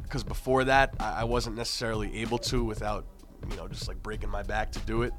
because 0.02 0.24
before 0.24 0.64
that, 0.66 0.94
I, 1.00 1.22
I 1.22 1.24
wasn't 1.24 1.56
necessarily 1.56 2.16
able 2.18 2.38
to 2.40 2.64
without, 2.64 3.06
you 3.50 3.56
know, 3.56 3.68
just 3.68 3.88
like 3.88 4.02
breaking 4.04 4.30
my 4.30 4.44
back 4.44 4.72
to 4.74 4.80
do 4.82 5.02
it. 5.02 5.14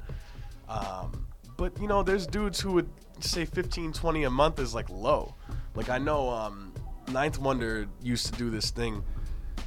Um, 0.69 1.27
but 1.57 1.79
you 1.81 1.87
know, 1.87 2.03
there's 2.03 2.25
dudes 2.25 2.59
who 2.59 2.73
would 2.73 2.89
say 3.19 3.45
15, 3.45 3.93
20 3.93 4.23
a 4.23 4.29
month 4.29 4.59
is 4.59 4.73
like 4.73 4.89
low. 4.89 5.35
Like 5.73 5.89
I 5.89 5.97
know, 5.97 6.29
um, 6.29 6.73
9th 7.07 7.39
Wonder 7.39 7.87
used 8.01 8.25
to 8.27 8.31
do 8.33 8.49
this 8.49 8.71
thing. 8.71 9.03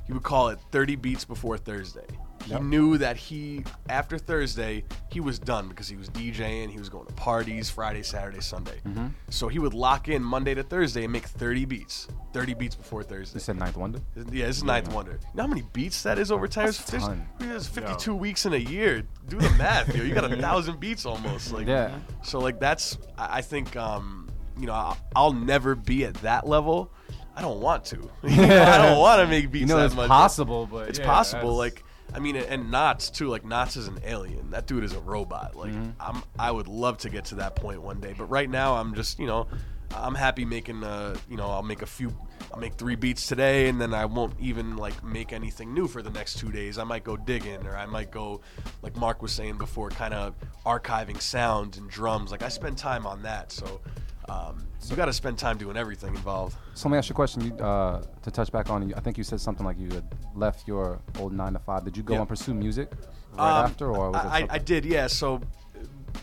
He 0.06 0.12
would 0.12 0.22
call 0.22 0.48
it 0.48 0.59
30 0.72 0.96
beats 0.96 1.24
before 1.24 1.59
Thursday. 1.59 2.06
He 2.49 2.55
Yep. 2.55 2.62
knew 2.62 2.97
that 2.97 3.19
he 3.19 3.62
after 3.91 4.16
Thursday 4.16 4.83
he 5.11 5.20
was 5.20 5.39
done 5.39 5.69
because 5.69 5.87
he 5.87 5.97
was 5.97 6.09
DJing, 6.09 6.70
he 6.70 6.79
was 6.79 6.89
going 6.89 7.07
to 7.07 7.12
parties 7.12 7.69
Friday, 7.69 8.03
Saturday, 8.03 8.41
Sunday. 8.41 8.81
Mm-hmm. 8.87 9.09
So 9.29 9.49
he 9.49 9.59
would 9.59 9.75
lock 9.75 10.09
in 10.09 10.23
Monday 10.23 10.55
to 10.55 10.62
Thursday 10.62 11.05
and 11.05 11.12
make 11.12 11.25
30 11.27 11.66
beats, 11.66 12.09
30 12.33 12.55
beats 12.55 12.75
before 12.75 13.03
Thursday. 13.03 13.37
You 13.37 13.41
said 13.41 13.59
9th 13.59 13.77
Wonder. 13.77 14.01
Yeah, 14.33 14.47
this 14.47 14.57
is 14.59 14.62
9th 14.65 14.89
Wonder. 14.95 15.12
You 15.12 15.19
know 15.35 15.43
how 15.43 15.47
many 15.49 15.62
beats 15.75 16.03
that 16.05 16.19
is 16.19 16.33
over 16.33 16.49
time? 16.49 16.66
That's 16.66 16.83
There's, 16.91 17.03
a 17.05 17.07
ton. 17.09 17.29
there's 17.39 17.66
52 17.69 18.15
weeks 18.15 18.47
in 18.47 18.55
a 18.55 18.57
year. 18.57 19.03
Do 19.29 19.37
the 19.39 19.51
math, 19.51 19.95
yo. 19.95 20.03
You 20.03 20.15
got 20.15 20.33
a 20.33 20.35
thousand 20.37 20.81
beats 20.81 21.05
almost. 21.05 21.53
Like, 21.53 21.66
Yeah. 21.66 21.91
So 22.23 22.39
like 22.39 22.59
that's 22.59 22.97
I 23.19 23.39
I 23.39 23.43
think 23.43 23.77
um, 23.77 24.31
you 24.59 24.66
know 24.66 24.73
I'll, 24.73 24.97
I'll 25.15 25.33
never 25.35 25.75
be 25.75 26.05
at 26.07 26.15
that 26.23 26.49
level. 26.49 26.91
I 27.37 27.41
don't 27.43 27.61
want 27.61 27.85
to. 27.87 27.99
I 28.25 28.79
don't 28.79 28.99
want 28.99 29.20
to 29.20 29.27
make 29.29 29.51
beats 29.53 29.61
You 29.61 29.66
know 29.66 29.77
that 29.77 29.87
it's 29.87 29.95
much. 29.95 30.09
possible, 30.09 30.66
but 30.66 30.89
It's 30.89 30.99
yeah, 30.99 31.05
possible. 31.07 31.59
that's- 31.59 31.77
Like 31.77 31.85
I 32.14 32.20
mean, 32.20 32.36
and 32.36 32.72
Nottz 32.72 33.12
too. 33.12 33.28
Like 33.28 33.44
Nottz 33.44 33.76
is 33.76 33.86
an 33.89 33.98
alien. 34.05 34.51
That 34.51 34.66
dude 34.66 34.85
is 34.85 34.93
a 34.94 35.01
robot. 35.01 35.55
Like 35.55 35.72
Mm-hmm. 35.72 35.90
I'm. 36.01 36.22
I 36.39 36.51
would 36.51 36.68
love 36.68 36.98
to 36.98 37.10
get 37.10 37.26
to 37.26 37.35
that 37.36 37.55
point 37.56 37.82
one 37.82 38.01
day. 38.01 38.14
But 38.16 38.24
right 38.26 38.48
now, 38.48 38.76
I'm 38.76 38.94
just 38.94 39.18
you 39.18 39.26
know, 39.26 39.47
I'm 39.94 40.14
happy 40.14 40.44
making. 40.44 40.82
Uh, 40.82 41.16
you 41.28 41.36
know, 41.36 41.48
I'll 41.51 41.62
make 41.62 41.82
a 41.82 41.86
few. 41.86 42.12
I'll 42.52 42.60
make 42.60 42.74
three 42.74 42.97
beats 42.97 43.26
today, 43.26 43.68
and 43.68 43.78
then 43.80 43.93
I 43.93 44.06
won't 44.06 44.35
even 44.40 44.76
like 44.76 45.05
make 45.05 45.32
anything 45.35 45.74
new 45.74 45.86
for 45.86 46.01
the 46.01 46.10
next 46.10 46.39
two 46.39 46.51
days. 46.51 46.78
I 46.78 46.85
might 46.85 47.05
go 47.05 47.16
digging, 47.16 47.66
or 47.66 47.76
I 47.76 47.85
might 47.85 48.10
go, 48.10 48.40
like 48.80 48.97
Mark 48.97 49.20
was 49.20 49.32
saying 49.32 49.59
before, 49.59 49.90
kind 49.90 50.14
of 50.14 50.35
archiving 50.64 51.20
sounds 51.20 51.76
and 51.76 51.90
drums. 51.90 52.30
Like 52.30 52.43
I 52.43 52.48
spend 52.48 52.78
time 52.78 53.06
on 53.06 53.22
that. 53.22 53.52
So. 53.52 53.80
Um, 54.28 54.66
you 54.88 54.96
got 54.96 55.06
to 55.06 55.12
spend 55.12 55.38
time 55.38 55.59
doing 55.59 55.76
everything 55.76 56.14
involved. 56.14 56.56
So 56.74 56.88
let 56.88 56.92
me 56.92 56.98
ask 56.98 57.09
you 57.09 57.12
a 57.12 57.16
question. 57.16 57.42
You, 57.44 57.55
uh, 57.64 58.02
to 58.22 58.30
touch 58.30 58.50
back 58.52 58.70
on, 58.70 58.92
I 58.94 59.00
think 59.00 59.18
you 59.18 59.24
said 59.24 59.40
something 59.40 59.66
like 59.66 59.78
you 59.78 59.90
had 59.90 60.05
left 60.34 60.66
your 60.68 61.00
old 61.18 61.32
nine 61.32 61.52
to 61.55 61.59
five. 61.59 61.84
Did 61.84 61.96
you 61.96 62.02
go 62.02 62.14
Yeah. 62.14 62.20
and 62.20 62.28
pursue 62.28 62.55
music 62.55 62.90
right 63.34 63.59
Um, 63.60 63.64
after, 63.66 63.90
or 63.90 64.10
was 64.12 64.24
it 64.24 64.28
I, 64.28 64.46
I, 64.50 64.59
did, 64.59 64.84
yeah. 64.84 65.06
So 65.09 65.40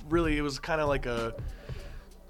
really, 0.10 0.38
it 0.38 0.42
was 0.42 0.58
kind 0.60 0.82
of 0.82 0.88
like 0.88 1.06
a 1.06 1.36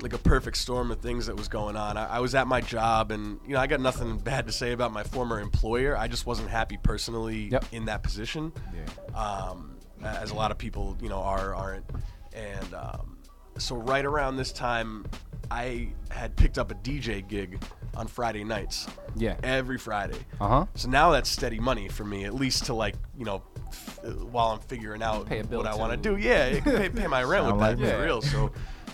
like 0.01 0.11
a 0.11 0.17
perfect 0.17 0.57
storm 0.57 0.91
of 0.91 0.99
things 0.99 1.25
that 1.27 1.37
was 1.37 1.47
going 1.47 1.77
on. 1.77 1.95
I, 1.95 2.17
I 2.17 2.19
was 2.19 2.35
at 2.35 2.47
my 2.47 2.59
job, 2.59 3.11
and 3.11 3.39
you 3.47 3.53
know, 3.53 3.59
I 3.59 3.67
got 3.67 3.79
nothing 3.79 4.17
bad 4.17 4.45
to 4.47 4.51
say 4.51 4.73
about 4.73 4.91
my 4.91 5.03
former 5.03 5.39
employer. 5.39 5.95
I 5.97 6.07
just 6.09 6.25
wasn't 6.25 6.49
happy 6.49 6.77
personally 6.81 7.47
Yep. 7.49 7.65
in 7.71 7.85
that 7.85 8.03
position. 8.03 8.51
Yeah. 8.73 9.17
Um, 9.17 9.77
as 10.03 10.31
a 10.31 10.35
lot 10.35 10.51
of 10.51 10.57
people, 10.57 10.97
you 11.01 11.07
know, 11.09 11.19
are 11.21 11.55
aren't, 11.55 11.85
and 12.33 12.73
um, 12.73 13.17
so 13.57 13.77
right 13.77 14.03
around 14.03 14.35
this 14.35 14.51
time, 14.51 15.05
I 15.51 15.89
had 16.09 16.35
picked 16.35 16.57
up 16.57 16.71
a 16.71 16.75
DJ 16.75 17.25
gig 17.27 17.61
on 17.95 18.07
Friday 18.07 18.43
nights. 18.43 18.87
Yeah. 19.15 19.35
Every 19.43 19.77
Friday. 19.77 20.19
Uh 20.39 20.47
huh. 20.47 20.65
So 20.75 20.89
now 20.89 21.11
that's 21.11 21.29
steady 21.29 21.59
money 21.59 21.87
for 21.87 22.03
me, 22.03 22.25
at 22.25 22.33
least 22.33 22.65
to 22.65 22.73
like 22.73 22.95
you 23.17 23.25
know, 23.25 23.43
f- 23.67 23.99
while 24.31 24.47
I'm 24.47 24.59
figuring 24.59 25.01
out 25.01 25.27
Pay 25.27 25.39
a 25.39 25.43
bill 25.43 25.59
what 25.59 25.67
I 25.67 25.75
want 25.75 25.91
to 25.91 25.97
do. 25.97 26.17
Yeah, 26.17 26.45
it 26.45 26.63
can 26.63 26.77
pay, 26.77 26.89
pay 26.89 27.07
my 27.07 27.23
rent 27.23 27.45
with 27.45 27.59
Sound 27.59 27.79
that 27.79 27.79
like 27.79 27.93
for 27.95 28.03
real. 28.03 28.21
So 28.21 28.51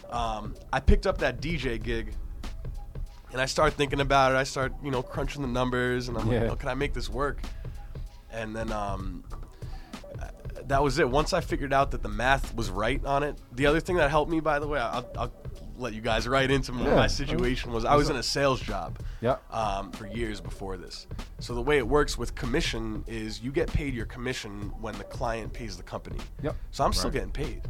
um, 0.09 0.55
I 0.71 0.79
picked 0.79 1.07
up 1.07 1.17
that 1.19 1.41
DJ 1.41 1.81
gig, 1.81 2.13
and 3.31 3.41
I 3.41 3.45
start 3.45 3.73
thinking 3.73 4.01
about 4.01 4.33
it. 4.33 4.35
I 4.35 4.43
start 4.43 4.73
you 4.83 4.91
know 4.91 5.01
crunching 5.01 5.41
the 5.41 5.47
numbers, 5.47 6.09
and 6.09 6.17
I'm 6.17 6.27
like, 6.27 6.49
oh, 6.49 6.55
can 6.55 6.69
I 6.69 6.73
make 6.73 6.93
this 6.93 7.09
work? 7.09 7.41
And 8.31 8.55
then 8.55 8.71
um, 8.71 9.23
that 10.65 10.81
was 10.81 10.99
it. 10.99 11.09
Once 11.09 11.33
I 11.33 11.41
figured 11.41 11.73
out 11.73 11.91
that 11.91 12.01
the 12.03 12.09
math 12.09 12.55
was 12.55 12.69
right 12.69 13.03
on 13.05 13.23
it, 13.23 13.37
the 13.51 13.65
other 13.65 13.79
thing 13.79 13.97
that 13.97 14.09
helped 14.09 14.31
me, 14.31 14.39
by 14.39 14.59
the 14.59 14.67
way, 14.67 14.79
I'll, 14.79 15.09
I'll 15.17 15.33
let 15.81 15.93
you 15.93 16.01
guys 16.01 16.27
right 16.27 16.49
into 16.49 16.71
my, 16.71 16.85
Yeah. 16.85 16.95
my 16.95 17.07
situation 17.07 17.71
was 17.73 17.83
I 17.85 17.95
was 17.95 18.09
in 18.09 18.15
a 18.15 18.23
sales 18.23 18.59
job 18.61 18.99
Yep. 19.21 19.41
um, 19.53 19.91
for 19.91 20.07
years 20.07 20.39
before 20.39 20.77
this. 20.77 21.07
So 21.39 21.53
the 21.55 21.61
way 21.61 21.77
it 21.77 21.87
works 21.87 22.17
with 22.17 22.35
commission 22.35 23.03
is 23.07 23.41
you 23.41 23.51
get 23.51 23.71
paid 23.71 23.93
your 23.93 24.05
commission 24.05 24.71
when 24.79 24.97
the 24.97 25.03
client 25.03 25.51
pays 25.51 25.75
the 25.77 25.83
company. 25.83 26.19
Yep. 26.43 26.55
So 26.71 26.83
I'm 26.83 26.93
still 26.93 27.09
getting 27.09 27.31
paid. 27.31 27.61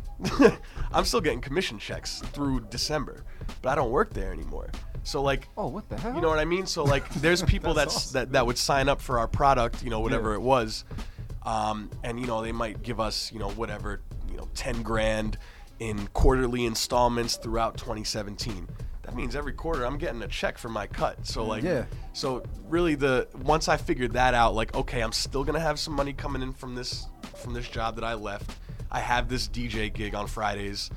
I'm 0.94 1.06
still 1.06 1.22
getting 1.22 1.42
commission 1.42 1.80
checks 1.80 2.20
through 2.34 2.62
December, 2.70 3.24
but 3.62 3.70
I 3.70 3.76
don't 3.76 3.92
work 3.92 4.14
there 4.14 4.32
anymore. 4.32 4.70
So 5.04 5.22
like, 5.22 5.48
Oh, 5.58 5.68
what 5.68 5.90
the 5.90 5.98
hell? 5.98 6.14
you 6.14 6.22
know 6.22 6.28
what 6.30 6.40
I 6.40 6.46
mean? 6.46 6.66
So 6.68 6.84
like, 6.84 7.10
there's 7.16 7.42
people 7.44 7.74
that's, 7.74 8.12
that 8.12 8.32
that 8.34 8.46
would 8.46 8.58
sign 8.58 8.88
up 8.90 9.02
for 9.02 9.18
our 9.20 9.28
product, 9.28 9.84
you 9.84 9.90
know, 9.90 10.00
whatever 10.02 10.30
Yeah. 10.32 10.36
it 10.36 10.42
was, 10.42 10.86
um, 11.44 11.90
and 12.04 12.20
you 12.20 12.28
know 12.28 12.42
they 12.44 12.52
might 12.52 12.84
give 12.84 13.00
us, 13.00 13.32
you 13.32 13.40
know, 13.40 13.50
whatever, 13.52 14.02
you 14.30 14.38
know, 14.38 14.48
ten 14.54 14.84
grand 14.84 15.38
in 15.82 16.08
quarterly 16.14 16.66
installments 16.66 17.38
throughout 17.38 17.76
2017. 17.76 18.68
That 19.02 19.16
means 19.16 19.36
every 19.36 19.52
quarter 19.52 19.84
I'm 19.84 19.98
getting 19.98 20.22
a 20.22 20.28
check 20.28 20.60
for 20.60 20.70
my 20.70 20.86
cut. 20.86 21.26
So 21.26 21.44
mm, 21.44 21.48
like, 21.48 21.64
Yeah. 21.64 21.86
So 22.14 22.44
really, 22.70 22.94
the 22.94 23.28
once 23.44 23.68
I 23.68 23.78
figured 23.78 24.14
that 24.14 24.36
out, 24.36 24.54
like, 24.54 24.76
okay, 24.76 25.02
I'm 25.02 25.12
still 25.12 25.44
gonna 25.44 25.60
have 25.60 25.80
some 25.80 25.96
money 25.96 26.14
coming 26.14 26.44
in 26.44 26.54
from 26.54 26.76
this 26.76 27.08
from 27.36 27.54
this 27.54 27.68
job 27.68 27.96
that 27.96 28.04
I 28.04 28.14
left. 28.14 28.58
I 28.92 29.00
have 29.00 29.28
this 29.28 29.48
DJ 29.48 29.92
gig 29.92 30.14
on 30.14 30.28
Fridays. 30.28 30.92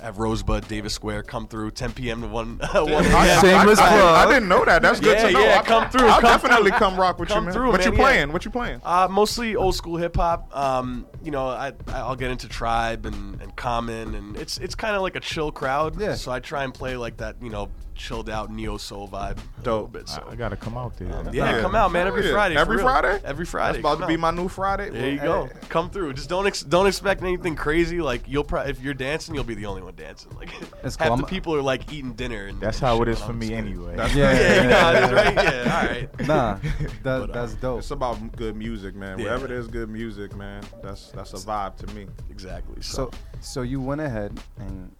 Have 0.00 0.18
Rosebud, 0.18 0.66
Davis 0.68 0.94
Square 0.94 1.24
come 1.24 1.46
through 1.46 1.72
10 1.72 1.92
p.m. 1.92 2.22
to 2.22 2.26
1 2.28 2.58
1 2.72 2.86
p.m. 2.86 3.40
Shameless 3.40 3.78
I, 3.78 3.86
I, 3.86 3.88
plug. 3.98 4.28
I 4.28 4.32
didn't 4.32 4.48
know 4.48 4.64
that. 4.64 4.80
That's 4.82 4.98
good 5.00 5.18
Yeah, 5.18 5.26
to 5.26 5.32
know. 5.32 5.40
yeah, 5.44 5.56
I'll, 5.58 5.62
come 5.64 5.90
through, 5.90 6.08
I'll 6.08 6.20
come 6.20 6.30
definitely 6.30 6.70
through. 6.70 6.78
come 6.78 6.96
rock 6.98 7.18
with 7.18 7.28
Come 7.28 7.44
you, 7.44 7.44
man. 7.46 7.52
through, 7.54 7.70
what 7.70 7.84
you 7.84 7.90
man, 7.90 7.98
yeah. 7.98 8.04
playing? 8.04 8.32
What 8.32 8.44
you 8.44 8.50
playing? 8.50 8.80
Uh, 8.84 9.08
mostly 9.10 9.56
old 9.56 9.74
school 9.74 9.96
hip 9.96 10.16
hop. 10.16 10.54
Um, 10.56 11.06
you 11.22 11.30
know, 11.30 11.46
I 11.48 11.72
I'll 11.88 12.16
get 12.16 12.30
into 12.30 12.48
Tribe 12.48 13.04
and, 13.06 13.40
and 13.42 13.54
Common, 13.56 14.14
and 14.14 14.36
it's 14.36 14.58
it's 14.58 14.74
kind 14.74 14.96
of 14.96 15.02
like 15.02 15.16
a 15.16 15.20
chill 15.20 15.52
crowd. 15.52 16.00
Yeah. 16.00 16.14
So 16.14 16.32
I 16.32 16.40
try 16.40 16.64
and 16.64 16.72
play 16.72 16.96
like 16.96 17.18
that, 17.18 17.36
you 17.42 17.50
know, 17.50 17.68
chilled 18.00 18.30
out 18.30 18.50
neo 18.50 18.78
soul 18.78 19.06
vibe. 19.06 19.36
Dope. 19.62 19.92
bit, 19.92 20.08
so. 20.08 20.24
I, 20.26 20.32
I 20.32 20.34
gotta 20.34 20.56
come 20.56 20.76
out 20.78 20.96
there. 20.96 21.08
yeah, 21.32 21.56
Yeah. 21.56 21.60
come 21.60 21.74
out, 21.74 21.92
man. 21.92 22.06
Every 22.06 22.24
Yeah. 22.24 22.32
Friday. 22.32 22.56
Every. 22.56 22.78
Friday? 22.78 23.20
Every 23.24 23.44
Friday. 23.44 23.72
That's 23.74 23.80
about 23.80 23.98
come 23.98 24.00
to 24.02 24.06
be 24.08 24.14
out. 24.14 24.20
my 24.20 24.30
new 24.30 24.48
Friday. 24.48 24.88
There 24.90 25.10
you 25.10 25.20
Well, 25.22 25.46
go. 25.46 25.52
hey. 25.52 25.60
Come 25.68 25.90
through. 25.90 26.14
Just 26.14 26.28
don't 26.30 26.46
ex- 26.46 26.62
don't 26.62 26.86
expect 26.86 27.22
anything 27.22 27.54
crazy. 27.56 28.00
Like 28.00 28.22
you'll 28.26 28.44
probably 28.44 28.70
if 28.70 28.80
you're 28.80 28.94
dancing, 28.94 29.34
you'll 29.34 29.44
be 29.44 29.54
the 29.54 29.66
only 29.66 29.82
one 29.82 29.94
dancing. 29.96 30.32
Like 30.36 30.50
That's 30.82 30.96
half 31.00 31.08
cool. 31.08 31.16
the 31.18 31.22
I'm- 31.24 31.28
people 31.30 31.54
are 31.54 31.62
like 31.62 31.92
eating 31.92 32.14
dinner. 32.14 32.46
And 32.46 32.58
That's 32.60 32.78
and 32.78 32.86
how 32.88 32.98
shit 32.98 33.08
it 33.08 33.10
is 33.12 33.20
for 33.22 33.32
me 33.34 33.48
kidding. 33.48 33.66
anyway. 33.66 33.96
That's- 33.96 34.16
Yeah, 34.20 34.32
Yeah, 34.32 34.62
you 34.62 34.68
know 34.70 34.78
how 34.78 34.90
it 34.92 35.04
is, 35.04 35.12
right? 35.12 35.34
Yeah. 35.34 35.80
All 35.80 35.86
right. 35.86 36.20
Nah, 36.26 36.54
that, 36.54 36.90
But, 37.02 37.30
uh, 37.30 37.32
that's 37.34 37.54
dope. 37.54 37.78
It's 37.80 37.90
about 37.90 38.36
good 38.36 38.56
music, 38.56 38.94
man. 38.94 39.18
Yeah. 39.18 39.26
Wherever 39.26 39.46
there's 39.46 39.68
good 39.68 39.90
music, 39.90 40.34
man, 40.34 40.62
that's 40.82 41.10
that's 41.10 41.32
a 41.34 41.36
vibe 41.36 41.76
to 41.78 41.86
me. 41.94 42.06
Exactly. 42.30 42.80
So, 42.80 43.10
So, 43.10 43.10
so 43.40 43.62
you 43.62 43.80
went 43.80 44.00
ahead 44.00 44.38
and 44.58 44.90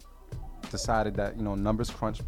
decided 0.69 1.15
that 1.15 1.35
you 1.37 1.43
know 1.43 1.55
numbers 1.55 1.89
crunch 1.89 2.19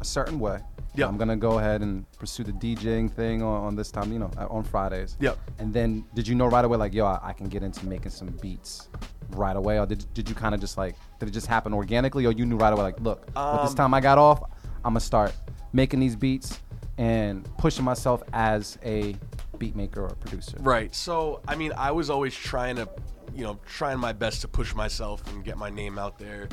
a 0.00 0.04
certain 0.04 0.38
way. 0.38 0.60
Yeah. 0.96 1.08
I'm 1.08 1.16
gonna 1.16 1.36
go 1.36 1.58
ahead 1.58 1.82
and 1.82 2.04
pursue 2.18 2.44
the 2.44 2.52
DJing 2.52 3.10
thing 3.10 3.42
on, 3.42 3.64
on 3.64 3.76
this 3.76 3.90
time, 3.90 4.12
you 4.12 4.18
know, 4.20 4.30
uh, 4.38 4.46
on 4.48 4.62
Fridays. 4.62 5.16
Yep. 5.20 5.38
And 5.58 5.74
then, 5.74 6.04
did 6.14 6.28
you 6.28 6.36
know 6.36 6.46
right 6.46 6.64
away, 6.64 6.78
like, 6.78 6.94
yo, 6.94 7.04
I, 7.04 7.18
I 7.22 7.32
can 7.32 7.48
get 7.48 7.62
into 7.62 7.84
making 7.86 8.12
some 8.12 8.28
beats 8.40 8.88
right 9.30 9.56
away, 9.56 9.80
or 9.80 9.86
did 9.86 10.06
did 10.14 10.28
you 10.28 10.34
kind 10.36 10.54
of 10.54 10.60
just 10.60 10.78
like, 10.78 10.94
did 11.18 11.28
it 11.28 11.32
just 11.32 11.48
happen 11.48 11.74
organically, 11.74 12.26
or 12.26 12.32
you 12.32 12.46
knew 12.46 12.56
right 12.56 12.72
away, 12.72 12.82
like, 12.82 13.00
look, 13.00 13.26
with 13.26 13.62
this 13.62 13.70
Um, 13.70 13.74
time 13.74 13.94
I 13.94 14.00
got 14.00 14.18
off, 14.18 14.42
I'm 14.84 14.92
gonna 14.92 15.00
start 15.00 15.34
making 15.72 15.98
these 15.98 16.14
beats 16.14 16.60
and 16.96 17.48
pushing 17.58 17.84
myself 17.84 18.22
as 18.32 18.78
a 18.84 19.16
beat 19.58 19.74
maker 19.74 20.02
or 20.02 20.10
producer. 20.10 20.56
Right. 20.60 20.94
So, 20.94 21.40
I 21.48 21.56
mean, 21.56 21.72
I 21.76 21.90
was 21.90 22.08
always 22.08 22.34
trying 22.34 22.76
to, 22.76 22.88
you 23.34 23.42
know, 23.42 23.58
trying 23.66 23.98
my 23.98 24.12
best 24.12 24.42
to 24.42 24.48
push 24.48 24.74
myself 24.76 25.26
and 25.32 25.44
get 25.44 25.58
my 25.58 25.70
name 25.70 25.98
out 25.98 26.18
there, 26.18 26.48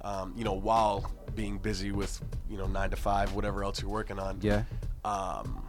um, 0.00 0.34
you 0.36 0.42
know, 0.42 0.54
while 0.54 1.12
being 1.34 1.58
busy 1.58 1.92
with, 1.92 2.20
you 2.48 2.56
know, 2.56 2.66
nine 2.66 2.90
to 2.90 2.96
five, 2.96 3.32
whatever 3.32 3.64
else 3.64 3.80
you're 3.82 3.90
working 3.90 4.18
on. 4.18 4.38
Yeah. 4.40 4.62
Um, 5.04 5.62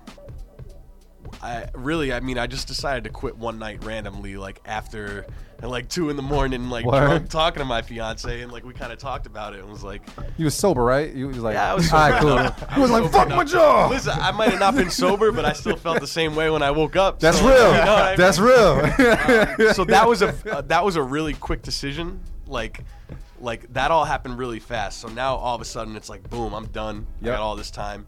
I 1.42 1.68
really, 1.74 2.14
I 2.14 2.20
mean, 2.20 2.38
I 2.38 2.48
just 2.48 2.68
decided 2.68 3.04
to 3.06 3.10
quit 3.10 3.36
one 3.38 3.58
night 3.60 3.84
randomly, 3.84 4.38
like 4.38 4.62
after, 4.66 5.26
at 5.62 5.70
like 5.70 5.90
two 5.90 6.10
in 6.10 6.16
the 6.18 6.22
morning, 6.22 6.70
like 6.70 6.86
drunk, 6.86 7.30
talking 7.30 7.60
to 7.60 7.66
my 7.66 7.82
fiance, 7.82 8.42
and 8.42 8.52
like 8.52 8.64
we 8.64 8.74
kind 8.74 8.94
of 8.94 9.00
talked 9.00 9.26
about 9.26 9.56
it 9.56 9.62
and 9.62 9.70
was 9.70 9.84
like, 9.84 10.04
You 10.38 10.46
was 10.46 10.54
sober, 10.54 10.84
right? 10.84 11.12
You 11.14 11.28
was 11.28 11.40
like, 11.40 11.56
Yeah, 11.56 11.72
I 11.72 11.74
was 11.74 11.92
all 11.92 12.00
right, 12.10 12.22
sober 12.22 12.50
cool. 12.56 12.68
I 12.70 12.76
You 12.76 12.82
was 12.84 12.92
like, 12.92 13.12
fuck 13.12 13.30
my 13.30 13.36
enough. 13.38 13.52
jaw. 13.52 13.88
Listen, 13.90 14.14
I 14.20 14.32
might 14.32 14.50
have 14.52 14.60
not 14.60 14.76
been 14.76 14.92
sober, 14.92 15.32
but 15.32 15.46
I 15.46 15.54
still 15.54 15.76
felt 15.78 16.00
the 16.00 16.08
same 16.08 16.36
way 16.36 16.50
when 16.52 16.62
I 16.62 16.72
woke 16.72 16.96
up. 16.96 17.20
That's 17.20 17.40
so, 17.40 17.48
real. 17.48 17.72
you 17.72 17.86
know 17.86 17.96
I 17.96 18.10
mean? 18.10 18.18
That's 18.18 18.40
real. 18.40 19.74
so 19.74 19.84
that 19.86 20.08
was 20.08 20.22
a 20.22 20.36
uh, 20.52 20.62
that 20.62 20.86
was 20.86 20.96
a 20.96 21.02
really 21.02 21.34
quick 21.34 21.64
decision. 21.64 22.20
Like 22.48 22.82
like 23.40 23.72
that 23.74 23.92
all 23.92 24.06
happened 24.06 24.38
really 24.38 24.60
fast. 24.60 25.00
So 25.02 25.08
now 25.10 25.36
all 25.36 25.56
of 25.56 25.62
a 25.62 25.66
sudden 25.66 25.96
it's 25.96 26.10
like 26.10 26.30
boom, 26.30 26.54
I'm 26.54 26.68
done. 26.68 27.06
I 27.22 27.26
got 27.26 27.40
all 27.40 27.56
this 27.56 27.72
time. 27.72 28.06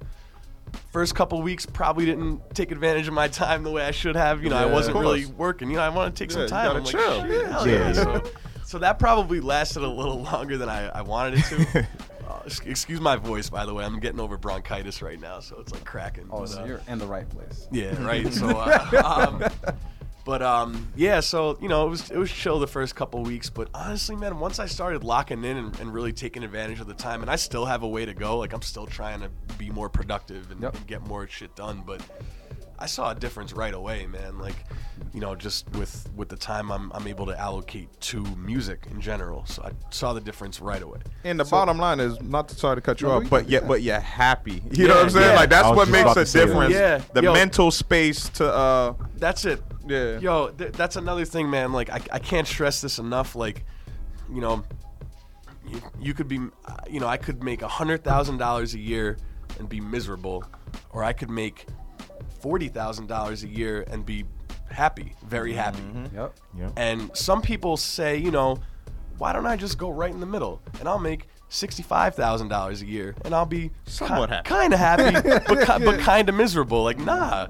First 0.92 1.16
couple 1.16 1.42
weeks 1.42 1.66
probably 1.66 2.06
didn't 2.06 2.42
take 2.54 2.72
advantage 2.72 3.08
of 3.08 3.14
my 3.14 3.28
time 3.30 3.64
the 3.64 3.72
way 3.72 3.84
I 3.86 3.92
should 3.92 4.16
have. 4.18 4.44
You 4.44 4.50
know, 4.50 4.58
I 4.58 4.66
wasn't 4.66 4.98
really 4.98 5.26
working. 5.26 5.70
You 5.70 5.78
know, 5.78 5.82
I 5.84 5.90
want 5.90 6.14
to 6.16 6.24
take 6.26 6.30
Yeah, 6.32 6.46
some 6.46 6.50
time. 6.50 6.66
gotta 6.68 6.80
I'm 6.80 6.84
like, 6.84 7.30
shit, 7.30 7.68
Yeah. 7.68 7.84
yeah. 7.88 7.94
So, 7.94 8.24
so 8.66 8.80
that 8.80 9.00
probably 9.00 9.40
lasted 9.40 9.84
a 9.84 9.88
little 9.88 10.22
longer 10.24 10.58
than 10.58 10.68
I, 10.68 10.88
I 10.90 11.02
wanted 11.04 11.40
it 11.40 11.46
to. 11.46 11.88
uh, 12.28 12.42
excuse 12.46 13.00
my 13.00 13.16
voice, 13.16 13.50
by 13.50 13.66
the 13.66 13.74
way. 13.74 13.86
I'm 13.86 14.00
getting 14.02 14.20
over 14.20 14.38
bronchitis 14.38 15.02
right 15.02 15.20
now, 15.22 15.40
so 15.40 15.58
it's 15.62 15.72
like 15.72 15.86
cracking. 15.86 16.28
oh, 16.32 16.40
But, 16.42 16.50
so 16.50 16.62
uh, 16.62 16.66
you're 16.66 16.82
in 16.90 16.98
the 17.00 17.08
right 17.08 17.30
place. 17.30 17.68
yeah, 17.72 18.02
right. 18.06 18.32
So, 18.34 18.50
uh, 18.50 19.30
um, 19.32 19.74
but 20.28 20.42
um, 20.42 20.90
yeah, 20.98 21.22
so 21.22 21.58
you 21.62 21.70
know, 21.70 21.88
it 21.88 21.90
was 21.90 22.12
it 22.12 22.18
was 22.18 22.30
chill 22.30 22.60
the 22.60 22.68
first 22.68 22.96
couple 22.98 23.24
weeks, 23.24 23.50
but 23.50 23.70
honestly, 23.74 24.14
man, 24.18 24.40
once 24.40 24.60
I 24.60 24.66
started 24.66 25.06
locking 25.06 25.46
in 25.46 25.56
and, 25.56 25.80
and 25.80 25.94
really 25.94 26.12
taking 26.12 26.44
advantage 26.44 26.82
of 26.82 26.88
the 26.88 26.94
time, 26.94 27.22
and 27.22 27.32
I 27.32 27.38
still 27.38 27.66
have 27.66 27.84
a 27.84 27.88
way 27.88 28.06
to 28.06 28.14
go. 28.14 28.38
Like 28.38 28.52
I'm 28.52 28.62
still 28.62 28.86
trying 28.86 29.22
to 29.22 29.30
be 29.58 29.70
more 29.70 29.88
productive 29.88 30.52
and, 30.52 30.62
Yep. 30.62 30.76
and 30.76 30.86
get 30.88 31.08
more 31.08 31.28
shit 31.30 31.56
done, 31.56 31.82
but. 31.88 32.02
I 32.80 32.86
saw 32.86 33.12
a 33.12 33.16
difference 33.16 33.54
right 33.54 33.74
away, 33.74 34.06
man. 34.06 34.38
Like, 34.38 34.56
you 35.14 35.20
know, 35.20 35.36
just 35.36 35.68
with 35.72 36.08
with 36.16 36.30
the 36.30 36.36
time 36.36 36.72
I'm, 36.72 36.92
I'm 36.94 37.08
able 37.08 37.26
to 37.26 37.40
allocate 37.40 37.90
to 38.02 38.22
music 38.36 38.86
in 38.92 39.02
general. 39.02 39.46
So 39.48 39.64
I 39.64 39.72
saw 39.90 40.14
the 40.14 40.22
difference 40.22 40.62
right 40.62 40.82
away. 40.82 41.00
And 41.24 41.40
the 41.40 41.46
bottom 41.46 41.78
line 41.78 42.00
is 42.00 42.22
not 42.22 42.50
to 42.50 42.56
sorry 42.56 42.76
to 42.78 42.82
cut 42.82 43.02
you 43.02 43.08
No, 43.08 43.16
off, 43.18 43.30
but 43.30 43.50
yet 43.50 43.64
yeah. 43.64 43.68
but 43.68 43.82
you're 43.82 44.00
happy. 44.00 44.62
You 44.72 44.84
Yeah, 44.84 44.88
know 44.88 44.96
what 44.96 45.04
I'm 45.06 45.10
saying? 45.10 45.30
yeah. 45.32 45.36
Like 45.36 45.50
that's 45.50 45.76
what 45.76 45.90
makes 45.90 46.12
a 46.12 46.14
to 46.16 46.26
say 46.26 46.40
that. 46.40 46.46
difference. 46.48 46.74
Yeah. 46.74 47.02
The 47.14 47.22
Yo. 47.24 47.34
mental 47.34 47.72
space 47.72 48.30
to 48.30 48.54
uh 48.54 48.94
That's 49.18 49.46
it. 49.46 49.62
Yeah. 49.88 50.20
Yo, 50.20 50.50
th- 50.50 50.74
that's 50.74 50.98
another 50.98 51.24
thing, 51.26 51.50
man. 51.50 51.72
Like, 51.72 51.90
I, 51.90 52.02
I 52.12 52.20
can't 52.20 52.46
stress 52.48 52.82
this 52.82 53.00
enough. 53.00 53.36
Like, 53.36 53.64
you 54.30 54.42
know, 54.42 54.64
you, 55.66 55.82
you 56.00 56.14
could 56.14 56.28
be, 56.28 56.40
uh, 56.66 56.76
you 56.90 57.00
know, 57.00 57.08
I 57.08 57.16
could 57.18 57.42
make 57.44 57.62
a 57.62 57.68
hundred 57.70 58.04
thousand 58.04 58.38
dollars 58.38 58.74
a 58.74 58.80
year 58.80 59.18
and 59.60 59.68
be 59.70 59.80
miserable, 59.80 60.44
or 60.92 61.04
I 61.06 61.14
could 61.14 61.30
make 61.30 61.66
forty 62.40 62.68
thousand 62.68 63.08
dollars 63.08 63.44
a 63.44 63.48
year 63.48 63.86
and 63.88 64.06
be 64.06 64.26
happy, 64.70 65.14
very 65.26 65.52
mm-hmm. 65.52 65.60
happy. 65.60 65.80
Mm-hmm. 65.80 66.16
Yep. 66.16 66.40
Yep. 66.58 66.74
And 66.78 67.18
some 67.18 67.42
people 67.42 67.78
say, 67.78 68.18
you 68.18 68.32
know, 68.32 68.60
why 69.18 69.34
don't 69.34 69.46
I 69.46 69.56
just 69.56 69.78
go 69.78 69.90
right 69.90 70.12
in 70.12 70.20
the 70.20 70.26
middle 70.26 70.62
and 70.80 70.88
I'll 70.88 71.00
make 71.00 71.28
sixty-five 71.50 72.16
thousand 72.16 72.50
dollars 72.50 72.82
a 72.82 72.86
year 72.86 73.16
and 73.26 73.34
I'll 73.34 73.46
be 73.46 73.72
Somewhat 73.86 74.30
happy. 74.30 74.50
kind 74.50 74.74
of 74.74 74.80
happy, 74.80 75.14
but 75.48 75.66
ki- 75.66 75.86
but 75.86 76.00
kind 76.00 76.30
of 76.30 76.36
miserable. 76.36 76.84
Like, 76.84 77.00
nah, 77.00 77.48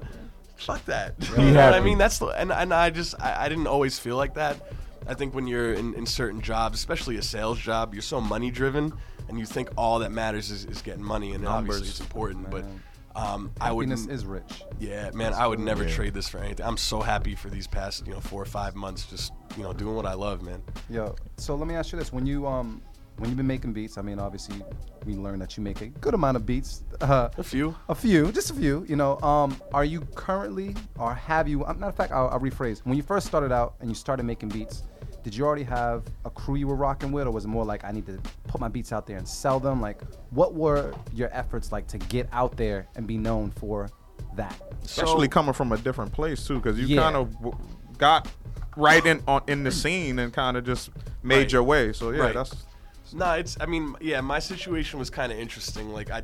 fuck 0.56 0.84
that. 0.86 1.14
you 1.38 1.50
know 1.52 1.64
what 1.64 1.74
I 1.74 1.80
mean? 1.80 1.98
That's 1.98 2.18
the, 2.18 2.26
and 2.26 2.52
and 2.52 2.72
I 2.72 2.90
just 2.90 3.20
I, 3.20 3.44
I 3.44 3.48
didn't 3.48 3.66
always 3.66 3.98
feel 3.98 4.16
like 4.16 4.34
that. 4.34 4.60
I 5.06 5.14
think 5.14 5.34
when 5.34 5.46
you're 5.46 5.72
in, 5.72 5.94
in 5.94 6.04
certain 6.04 6.42
jobs, 6.42 6.78
especially 6.78 7.16
a 7.16 7.22
sales 7.22 7.58
job, 7.58 7.94
you're 7.94 8.02
so 8.02 8.20
money 8.20 8.50
driven, 8.50 8.92
and 9.28 9.38
you 9.38 9.46
think 9.46 9.70
all 9.76 10.00
that 10.00 10.12
matters 10.12 10.50
is, 10.50 10.66
is 10.66 10.82
getting 10.82 11.02
money, 11.02 11.32
and 11.32 11.46
obviously 11.46 11.88
it's 11.88 12.00
important. 12.00 12.50
But 12.50 12.64
Man. 12.64 12.82
Um, 13.18 13.50
I 13.60 13.72
would 13.72 13.90
is 13.90 14.24
rich. 14.24 14.62
yeah, 14.78 15.10
man, 15.12 15.34
I 15.34 15.46
would 15.46 15.58
never 15.60 15.84
Yeah. 15.84 15.94
trade 15.94 16.14
this 16.14 16.28
for 16.28 16.38
anything. 16.38 16.64
I'm 16.66 16.76
so 16.76 17.00
happy 17.00 17.34
for 17.34 17.50
these 17.50 17.66
past, 17.66 18.06
you 18.06 18.12
know, 18.14 18.20
four 18.20 18.40
or 18.42 18.46
five 18.46 18.74
months, 18.74 19.04
just 19.06 19.32
you 19.56 19.62
know, 19.62 19.72
doing 19.72 19.96
what 19.96 20.06
I 20.06 20.14
love, 20.14 20.42
man. 20.42 20.62
Yo, 20.88 21.14
so 21.36 21.54
let 21.56 21.66
me 21.66 21.74
ask 21.74 21.92
you 21.92 21.98
this: 21.98 22.12
When 22.12 22.26
you 22.26 22.46
um, 22.46 22.80
when 23.16 23.28
you've 23.30 23.36
been 23.36 23.46
making 23.48 23.72
beats, 23.72 23.98
I 23.98 24.02
mean, 24.02 24.20
obviously 24.20 24.62
we 25.04 25.14
learned 25.14 25.42
that 25.42 25.56
you 25.56 25.62
make 25.62 25.80
a 25.80 25.88
good 25.88 26.14
amount 26.14 26.36
of 26.36 26.46
beats. 26.46 26.82
Uh, 27.00 27.28
A 27.38 27.42
few. 27.44 27.74
a 27.88 27.94
few, 27.94 28.30
just 28.32 28.50
a 28.50 28.54
few. 28.54 28.84
You 28.88 28.96
know, 28.96 29.20
um, 29.20 29.56
are 29.72 29.84
you 29.84 30.00
currently, 30.16 30.74
or 30.98 31.14
have 31.14 31.46
you? 31.48 31.64
uh, 31.64 31.72
Matter 31.74 31.90
of 31.90 31.94
fact, 31.96 32.12
I'll, 32.12 32.28
I'll 32.28 32.40
rephrase. 32.40 32.80
When 32.84 32.96
you 32.96 33.02
first 33.04 33.26
started 33.26 33.52
out 33.52 33.74
and 33.80 33.88
you 33.88 33.94
started 33.94 34.24
making 34.24 34.48
beats, 34.50 34.82
did 35.22 35.34
you 35.34 35.44
already 35.44 35.64
have 35.64 36.04
a 36.24 36.30
crew 36.30 36.54
you 36.56 36.66
were 36.66 36.74
rocking 36.76 37.12
with, 37.12 37.26
or 37.26 37.30
was 37.30 37.44
it 37.44 37.48
more 37.48 37.64
like 37.64 37.84
I 37.84 37.90
need 37.90 38.06
to 38.06 38.18
put 38.46 38.60
my 38.60 38.68
beats 38.68 38.92
out 38.92 39.06
there 39.06 39.18
and 39.18 39.26
sell 39.28 39.58
them? 39.60 39.80
Like, 39.80 40.00
what 40.30 40.54
were 40.54 40.94
your 41.12 41.28
efforts 41.32 41.72
like 41.72 41.86
to 41.88 41.98
get 41.98 42.28
out 42.32 42.56
there 42.56 42.86
and 42.96 43.06
be 43.06 43.18
known 43.18 43.50
for 43.50 43.88
that? 44.36 44.60
especially 44.84 45.26
So- 45.26 45.30
coming 45.30 45.52
from 45.54 45.72
a 45.72 45.78
different 45.78 46.12
place 46.12 46.46
too, 46.46 46.56
because 46.60 46.78
you 46.78 46.86
Yeah. 46.86 47.02
kind 47.02 47.16
of 47.16 47.32
w- 47.34 47.56
got 47.98 48.28
right 48.76 49.04
in 49.04 49.20
on 49.26 49.42
in 49.48 49.64
the 49.64 49.72
scene 49.72 50.18
and 50.20 50.32
kind 50.32 50.56
of 50.56 50.64
just 50.64 50.90
made 51.22 51.38
Right. 51.38 51.52
your 51.52 51.62
way. 51.64 51.92
So 51.92 52.10
yeah, 52.10 52.22
Right. 52.22 52.34
that's 52.34 52.54
No, 53.14 53.32
it's. 53.32 53.56
I 53.60 53.66
mean, 53.66 53.94
yeah, 54.00 54.20
my 54.20 54.38
situation 54.38 54.98
was 54.98 55.10
kind 55.10 55.32
of 55.32 55.38
interesting. 55.38 55.90
Like, 55.92 56.10
I, 56.10 56.22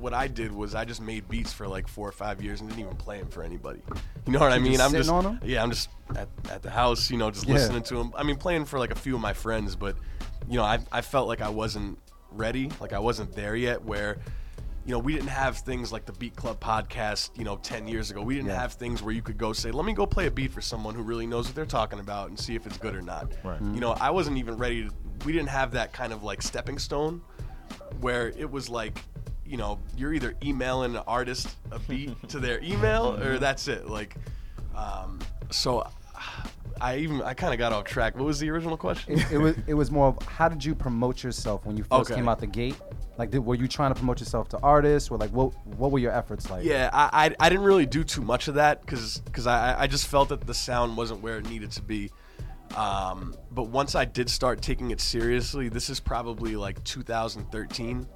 what 0.00 0.12
I 0.14 0.28
did 0.28 0.52
was 0.52 0.74
I 0.74 0.84
just 0.84 1.00
made 1.00 1.28
beats 1.28 1.52
for 1.52 1.66
like 1.68 1.88
four 1.88 2.08
or 2.08 2.12
five 2.12 2.42
years 2.42 2.60
and 2.60 2.68
didn't 2.68 2.82
even 2.84 2.96
play 2.96 3.18
them 3.18 3.28
for 3.28 3.42
anybody. 3.42 3.80
You 4.26 4.32
know 4.32 4.40
what 4.40 4.52
I 4.52 4.58
mean? 4.58 4.74
just 4.74 4.84
I'm 4.84 4.92
just. 4.92 5.10
on 5.10 5.26
'em? 5.26 5.40
Yeah, 5.44 5.62
I'm 5.62 5.70
just 5.70 5.88
at, 6.16 6.28
at 6.50 6.62
the 6.62 6.70
house, 6.70 7.10
you 7.10 7.16
know, 7.18 7.30
just 7.30 7.46
Yeah. 7.46 7.54
listening 7.54 7.82
to 7.84 7.94
them. 7.96 8.12
I 8.16 8.22
mean, 8.22 8.36
playing 8.36 8.64
for 8.66 8.78
like 8.78 8.90
a 8.90 8.94
few 8.96 9.14
of 9.14 9.20
my 9.20 9.32
friends, 9.32 9.74
but 9.76 9.96
you 10.48 10.56
know, 10.56 10.64
I, 10.64 10.78
I 10.92 11.00
felt 11.02 11.28
like 11.28 11.40
I 11.40 11.48
wasn't 11.50 11.98
ready, 12.30 12.70
like 12.80 12.92
I 12.92 12.98
wasn't 12.98 13.32
there 13.34 13.56
yet. 13.56 13.82
Where, 13.84 14.18
you 14.86 14.92
know, 14.92 14.98
we 14.98 15.12
didn't 15.14 15.28
have 15.28 15.58
things 15.58 15.92
like 15.92 16.06
the 16.06 16.12
Beat 16.12 16.34
Club 16.36 16.58
podcast, 16.60 17.30
you 17.36 17.44
know, 17.44 17.56
10 17.58 17.86
years 17.88 18.10
ago. 18.10 18.22
We 18.22 18.34
didn't 18.36 18.48
Yeah. 18.48 18.60
have 18.60 18.72
things 18.72 19.02
where 19.02 19.12
you 19.12 19.20
could 19.20 19.36
go 19.36 19.52
say, 19.52 19.70
let 19.70 19.84
me 19.84 19.92
go 19.92 20.06
play 20.06 20.26
a 20.26 20.30
beat 20.30 20.50
for 20.50 20.62
someone 20.62 20.94
who 20.94 21.02
really 21.02 21.26
knows 21.26 21.46
what 21.46 21.54
they're 21.54 21.66
talking 21.66 22.00
about 22.00 22.28
and 22.30 22.38
see 22.38 22.54
if 22.54 22.64
it's 22.66 22.78
good 22.78 22.94
or 22.94 23.02
not. 23.02 23.32
Right. 23.44 23.60
You 23.60 23.80
know, 23.80 23.92
I 23.92 24.08
wasn't 24.10 24.38
even 24.38 24.56
ready 24.56 24.84
to, 24.84 24.90
we 25.24 25.32
didn't 25.32 25.48
have 25.48 25.72
that 25.72 25.92
kind 25.92 26.12
of 26.12 26.22
like 26.22 26.42
stepping 26.42 26.78
stone 26.78 27.20
where 28.00 28.28
it 28.36 28.50
was 28.50 28.68
like, 28.68 28.98
you 29.44 29.56
know, 29.56 29.78
you're 29.96 30.12
either 30.12 30.34
emailing 30.44 30.94
an 30.96 31.02
artist 31.06 31.48
a 31.70 31.78
beat 31.78 32.16
to 32.28 32.38
their 32.38 32.62
email 32.62 33.18
or 33.22 33.38
that's 33.38 33.68
it. 33.68 33.88
Like, 33.88 34.16
um, 34.76 35.18
so 35.50 35.86
I 36.80 36.98
even, 36.98 37.22
I 37.22 37.34
kind 37.34 37.52
of 37.52 37.58
got 37.58 37.72
off 37.72 37.84
track. 37.84 38.14
What 38.14 38.24
was 38.24 38.38
the 38.38 38.50
original 38.50 38.76
question? 38.76 39.18
It, 39.18 39.32
it 39.32 39.38
was 39.38 39.56
it 39.66 39.74
was 39.74 39.90
more 39.90 40.08
of 40.08 40.22
how 40.26 40.48
did 40.48 40.64
you 40.64 40.74
promote 40.74 41.22
yourself 41.22 41.64
when 41.66 41.76
you 41.76 41.84
first 41.84 42.10
Okay. 42.10 42.14
came 42.14 42.28
out 42.28 42.38
the 42.38 42.46
gate? 42.46 42.76
Like, 43.16 43.32
did, 43.32 43.40
were 43.44 43.56
you 43.56 43.66
trying 43.66 43.90
to 43.92 43.96
promote 43.96 44.20
yourself 44.20 44.48
to 44.50 44.58
artists, 44.62 45.10
or 45.10 45.18
like 45.18 45.30
what 45.30 45.52
what 45.76 45.90
were 45.90 45.98
your 45.98 46.12
efforts 46.12 46.48
like? 46.50 46.64
Yeah, 46.64 46.88
I, 46.92 47.26
I, 47.26 47.34
I 47.40 47.48
didn't 47.48 47.64
really 47.64 47.86
do 47.86 48.04
too 48.04 48.22
much 48.22 48.46
of 48.46 48.54
that 48.54 48.80
because 48.82 49.20
I, 49.44 49.74
I 49.76 49.86
just 49.88 50.06
felt 50.06 50.28
that 50.28 50.46
the 50.46 50.54
sound 50.54 50.96
wasn't 50.96 51.20
where 51.20 51.38
it 51.38 51.48
needed 51.48 51.72
to 51.72 51.82
be. 51.82 52.12
Um, 52.76 53.34
but 53.50 53.64
once 53.68 53.94
I 53.94 54.04
did 54.04 54.28
start 54.28 54.60
taking 54.62 54.90
it 54.90 55.00
seriously, 55.00 55.68
this 55.68 55.88
is 55.90 56.00
probably 56.00 56.54
like 56.56 56.82
2013, 56.84 58.06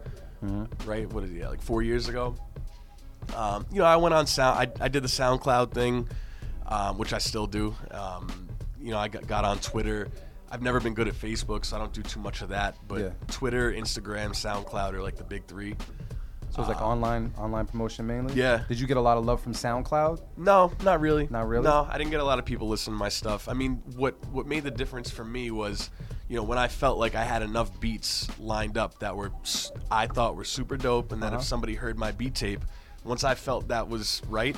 right? 0.85 1.13
What 1.13 1.25
is 1.25 1.33
it? 1.33 1.45
Like 1.45 1.63
four 1.63 1.83
years 1.83 2.09
ago. 2.09 2.35
Um, 3.37 3.67
you 3.73 3.79
know, 3.79 3.85
I 3.85 3.97
went 3.97 4.15
on 4.15 4.27
sound. 4.27 4.59
I, 4.81 4.85
I 4.85 4.89
did 4.89 5.03
the 5.05 5.09
SoundCloud 5.09 5.73
thing, 5.73 6.09
um, 6.67 6.99
which 6.99 7.13
I 7.13 7.19
still 7.19 7.47
do. 7.47 7.75
Um, 7.91 8.49
you 8.81 8.91
know, 8.91 8.99
I 8.99 9.09
got, 9.09 9.27
got 9.27 9.45
on 9.45 9.59
Twitter. 9.59 10.09
I've 10.51 10.61
never 10.63 10.81
been 10.81 10.93
good 10.93 11.09
at 11.09 11.15
Facebook, 11.15 11.65
so 11.65 11.77
I 11.77 11.79
don't 11.79 11.93
do 11.93 12.03
too 12.03 12.21
much 12.21 12.43
of 12.43 12.51
that. 12.51 12.77
But 12.87 13.01
Yeah. 13.01 13.11
Twitter, 13.29 13.73
Instagram, 13.73 14.31
SoundCloud 14.31 14.93
are 14.93 15.03
like 15.03 15.17
the 15.17 15.25
big 15.25 15.47
three. 15.47 15.77
So 16.53 16.61
it's 16.61 16.69
like 16.69 16.83
online 16.83 17.33
online 17.39 17.65
promotion 17.67 18.07
mainly. 18.07 18.35
Yeah. 18.35 18.65
Did 18.69 18.79
you 18.79 18.87
get 18.87 18.99
a 18.99 19.01
lot 19.01 19.17
of 19.17 19.25
love 19.25 19.41
from 19.41 19.55
SoundCloud? 19.55 20.21
No, 20.37 20.71
not 20.85 21.01
really. 21.01 21.27
Not 21.31 21.49
really? 21.49 21.65
No, 21.65 21.89
I 21.91 21.97
didn't 21.97 22.11
get 22.11 22.21
a 22.21 22.25
lot 22.25 22.39
of 22.39 22.45
people 22.45 22.69
listening 22.69 22.97
to 22.97 22.99
my 22.99 23.09
stuff. 23.09 23.49
I 23.49 23.55
mean, 23.55 23.83
what 23.97 24.15
what 24.29 24.47
made 24.47 24.63
the 24.65 24.71
difference 24.71 25.11
for 25.11 25.25
me 25.25 25.51
was, 25.51 25.89
you 26.29 26.37
know, 26.37 26.43
when 26.43 26.59
I 26.59 26.69
felt 26.69 26.99
like 26.99 27.15
I 27.15 27.25
had 27.25 27.41
enough 27.43 27.81
beats 27.81 28.29
lined 28.39 28.77
up 28.77 28.99
that 28.99 29.17
were 29.17 29.33
s- 29.43 29.73
I 29.91 30.07
thought 30.09 30.37
were 30.37 30.45
super 30.45 30.77
dope, 30.77 31.11
and 31.13 31.23
that 31.23 31.29
Uh-huh. 31.29 31.37
if 31.39 31.45
somebody 31.45 31.75
heard 31.75 31.99
my 31.99 32.13
beat 32.13 32.35
tape, 32.35 32.63
once 33.03 33.25
I 33.25 33.35
felt 33.35 33.69
that 33.69 33.89
was 33.89 34.21
right, 34.29 34.55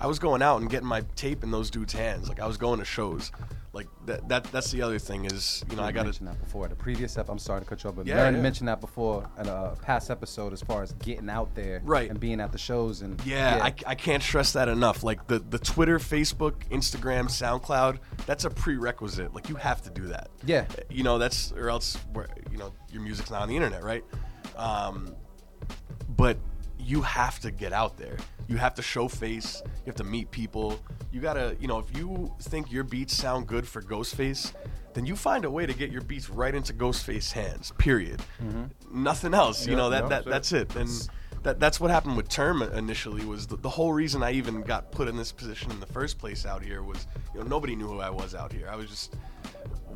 I 0.00 0.06
was 0.06 0.20
going 0.20 0.42
out 0.42 0.60
and 0.60 0.70
getting 0.70 0.86
my 0.88 1.02
tape 1.16 1.42
in 1.42 1.50
those 1.50 1.70
dudes' 1.70 1.92
hands. 1.92 2.28
Like 2.28 2.38
I 2.38 2.46
was 2.46 2.56
going 2.56 2.78
to 2.78 2.84
shows. 2.84 3.32
Like 3.74 3.88
that 4.04 4.28
that 4.28 4.44
that's 4.52 4.70
the 4.70 4.82
other 4.82 4.98
thing 4.98 5.24
is, 5.24 5.64
you 5.70 5.76
know, 5.76 5.82
I 5.82 5.92
got 5.92 6.00
to 6.00 6.04
mentioned 6.08 6.28
that 6.28 6.38
before. 6.40 6.68
The 6.68 6.76
previous 6.76 7.16
ep, 7.16 7.30
I'm 7.30 7.38
sorry 7.38 7.62
to 7.62 7.66
cut 7.66 7.82
you 7.82 7.88
off, 7.88 7.96
but 7.96 8.06
Yeah, 8.06 8.16
Marin 8.16 8.34
yeah. 8.34 8.42
mentioned 8.42 8.68
that 8.68 8.82
before 8.82 9.26
in 9.40 9.48
a 9.48 9.74
past 9.80 10.10
episode 10.10 10.52
as 10.52 10.60
far 10.60 10.82
as 10.82 10.92
getting 10.94 11.30
out 11.30 11.54
there, 11.54 11.80
Right. 11.82 12.10
and 12.10 12.20
being 12.20 12.38
at 12.38 12.52
the 12.52 12.58
shows 12.58 13.00
and 13.00 13.18
Yeah, 13.24 13.58
I, 13.62 13.74
I 13.86 13.94
can't 13.94 14.22
stress 14.22 14.52
that 14.52 14.68
enough. 14.68 15.02
Like 15.02 15.26
the, 15.26 15.38
the 15.38 15.58
Twitter, 15.58 15.98
Facebook, 15.98 16.68
Instagram, 16.70 17.24
SoundCloud, 17.30 17.98
that's 18.26 18.44
a 18.44 18.50
prerequisite. 18.50 19.32
Like 19.34 19.48
you 19.48 19.54
have 19.54 19.80
to 19.82 19.90
do 19.90 20.06
that. 20.08 20.28
Yeah. 20.44 20.66
You 20.90 21.02
know, 21.02 21.16
that's 21.16 21.50
or 21.52 21.70
else 21.70 21.96
where 22.12 22.28
you 22.50 22.58
know 22.58 22.74
your 22.90 23.00
music's 23.00 23.30
not 23.30 23.40
on 23.40 23.48
the 23.48 23.56
internet, 23.56 23.82
right? 23.82 24.04
Um, 24.54 25.14
but 26.14 26.36
you 26.84 27.02
have 27.02 27.40
to 27.40 27.50
get 27.50 27.72
out 27.72 27.96
there. 27.96 28.16
You 28.48 28.56
have 28.56 28.74
to 28.74 28.82
show 28.82 29.08
face. 29.08 29.62
You 29.64 29.86
have 29.86 29.96
to 29.96 30.04
meet 30.04 30.30
people. 30.30 30.80
You 31.12 31.20
gotta, 31.20 31.56
you 31.60 31.68
know, 31.68 31.78
if 31.78 31.96
you 31.96 32.32
think 32.40 32.72
your 32.72 32.84
beats 32.84 33.16
sound 33.16 33.46
good 33.46 33.66
for 33.66 33.82
Ghostface, 33.82 34.52
then 34.94 35.06
you 35.06 35.16
find 35.16 35.44
a 35.44 35.50
way 35.50 35.64
to 35.66 35.72
get 35.72 35.90
your 35.90 36.02
beats 36.02 36.28
right 36.28 36.54
into 36.54 36.72
Ghostface 36.72 37.32
hands. 37.32 37.72
Period. 37.78 38.20
Mm-hmm. 38.42 39.02
Nothing 39.02 39.34
else. 39.34 39.66
You 39.66 39.76
know 39.76 39.90
that, 39.90 40.04
yeah, 40.04 40.08
that 40.08 40.24
that's 40.24 40.50
that's 40.50 40.52
it. 40.52 40.76
And 40.76 41.08
that 41.42 41.58
that's 41.58 41.80
what 41.80 41.90
happened 41.90 42.16
with 42.16 42.28
Term 42.28 42.62
initially. 42.62 43.24
Was 43.24 43.46
the, 43.46 43.56
the 43.56 43.70
whole 43.70 43.92
reason 43.92 44.22
I 44.22 44.32
even 44.32 44.62
got 44.62 44.92
put 44.92 45.08
in 45.08 45.16
this 45.16 45.32
position 45.32 45.70
in 45.70 45.80
the 45.80 45.86
first 45.86 46.18
place 46.18 46.46
out 46.46 46.62
here 46.62 46.82
was, 46.82 47.06
you 47.34 47.40
know, 47.40 47.46
nobody 47.46 47.74
knew 47.74 47.88
who 47.88 48.00
I 48.00 48.10
was 48.10 48.34
out 48.34 48.52
here. 48.52 48.68
I 48.70 48.76
was 48.76 48.88
just 48.88 49.16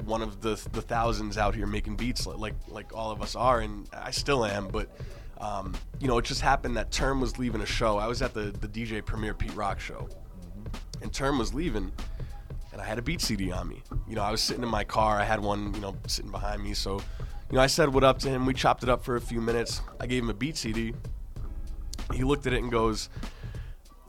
one 0.04 0.22
of 0.22 0.40
the 0.40 0.60
the 0.72 0.82
thousands 0.82 1.38
out 1.38 1.54
here 1.54 1.66
making 1.66 1.96
beats 1.96 2.26
like, 2.26 2.54
like 2.68 2.94
all 2.94 3.10
of 3.10 3.22
us 3.22 3.36
are, 3.36 3.60
and 3.60 3.88
I 3.92 4.10
still 4.10 4.44
am. 4.44 4.68
But 4.68 4.88
um, 5.38 5.74
you 6.00 6.08
know, 6.08 6.18
it 6.18 6.24
just 6.24 6.40
happened 6.40 6.76
that 6.76 6.90
Term 6.90 7.20
was 7.20 7.38
leaving 7.38 7.60
a 7.60 7.66
show. 7.66 7.98
I 7.98 8.06
was 8.06 8.22
at 8.22 8.34
the 8.34 8.52
the 8.60 8.68
DJ 8.68 9.04
Premier 9.04 9.34
Pete 9.34 9.54
Rock 9.54 9.80
show, 9.80 10.08
and 11.02 11.12
Term 11.12 11.38
was 11.38 11.52
leaving, 11.54 11.92
and 12.72 12.80
I 12.80 12.84
had 12.84 12.98
a 12.98 13.02
beat 13.02 13.20
CD 13.20 13.52
on 13.52 13.68
me. 13.68 13.82
You 14.08 14.16
know, 14.16 14.22
I 14.22 14.30
was 14.30 14.40
sitting 14.40 14.62
in 14.62 14.68
my 14.68 14.84
car. 14.84 15.18
I 15.20 15.24
had 15.24 15.40
one, 15.40 15.74
you 15.74 15.80
know, 15.80 15.94
sitting 16.06 16.30
behind 16.30 16.62
me. 16.62 16.74
So, 16.74 16.94
you 17.50 17.56
know, 17.56 17.60
I 17.60 17.66
said 17.66 17.92
what 17.92 18.04
up 18.04 18.18
to 18.20 18.28
him. 18.28 18.46
We 18.46 18.54
chopped 18.54 18.82
it 18.82 18.88
up 18.88 19.04
for 19.04 19.16
a 19.16 19.20
few 19.20 19.40
minutes. 19.40 19.80
I 20.00 20.06
gave 20.06 20.22
him 20.22 20.30
a 20.30 20.34
beat 20.34 20.56
CD. 20.56 20.94
He 22.14 22.22
looked 22.24 22.46
at 22.46 22.52
it 22.52 22.62
and 22.62 22.70
goes, 22.70 23.08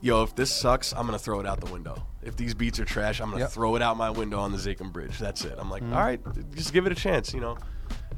"Yo, 0.00 0.22
if 0.22 0.34
this 0.34 0.50
sucks, 0.54 0.92
I'm 0.92 1.04
gonna 1.06 1.18
throw 1.18 1.40
it 1.40 1.46
out 1.46 1.60
the 1.60 1.70
window. 1.72 2.06
If 2.22 2.36
these 2.36 2.54
beats 2.54 2.78
are 2.80 2.84
trash, 2.84 3.20
I'm 3.20 3.30
gonna 3.30 3.42
Yep. 3.44 3.50
throw 3.52 3.76
it 3.76 3.82
out 3.82 3.96
my 3.96 4.10
window 4.10 4.38
on 4.40 4.52
the 4.52 4.58
Zakim 4.58 4.92
Bridge. 4.92 5.18
That's 5.18 5.44
it." 5.44 5.56
I'm 5.58 5.70
like, 5.70 5.82
"All 5.82 5.88
right, 6.00 6.20
just 6.54 6.72
give 6.72 6.86
it 6.86 6.92
a 6.92 6.94
chance," 6.94 7.34
you 7.34 7.40
know. 7.40 7.58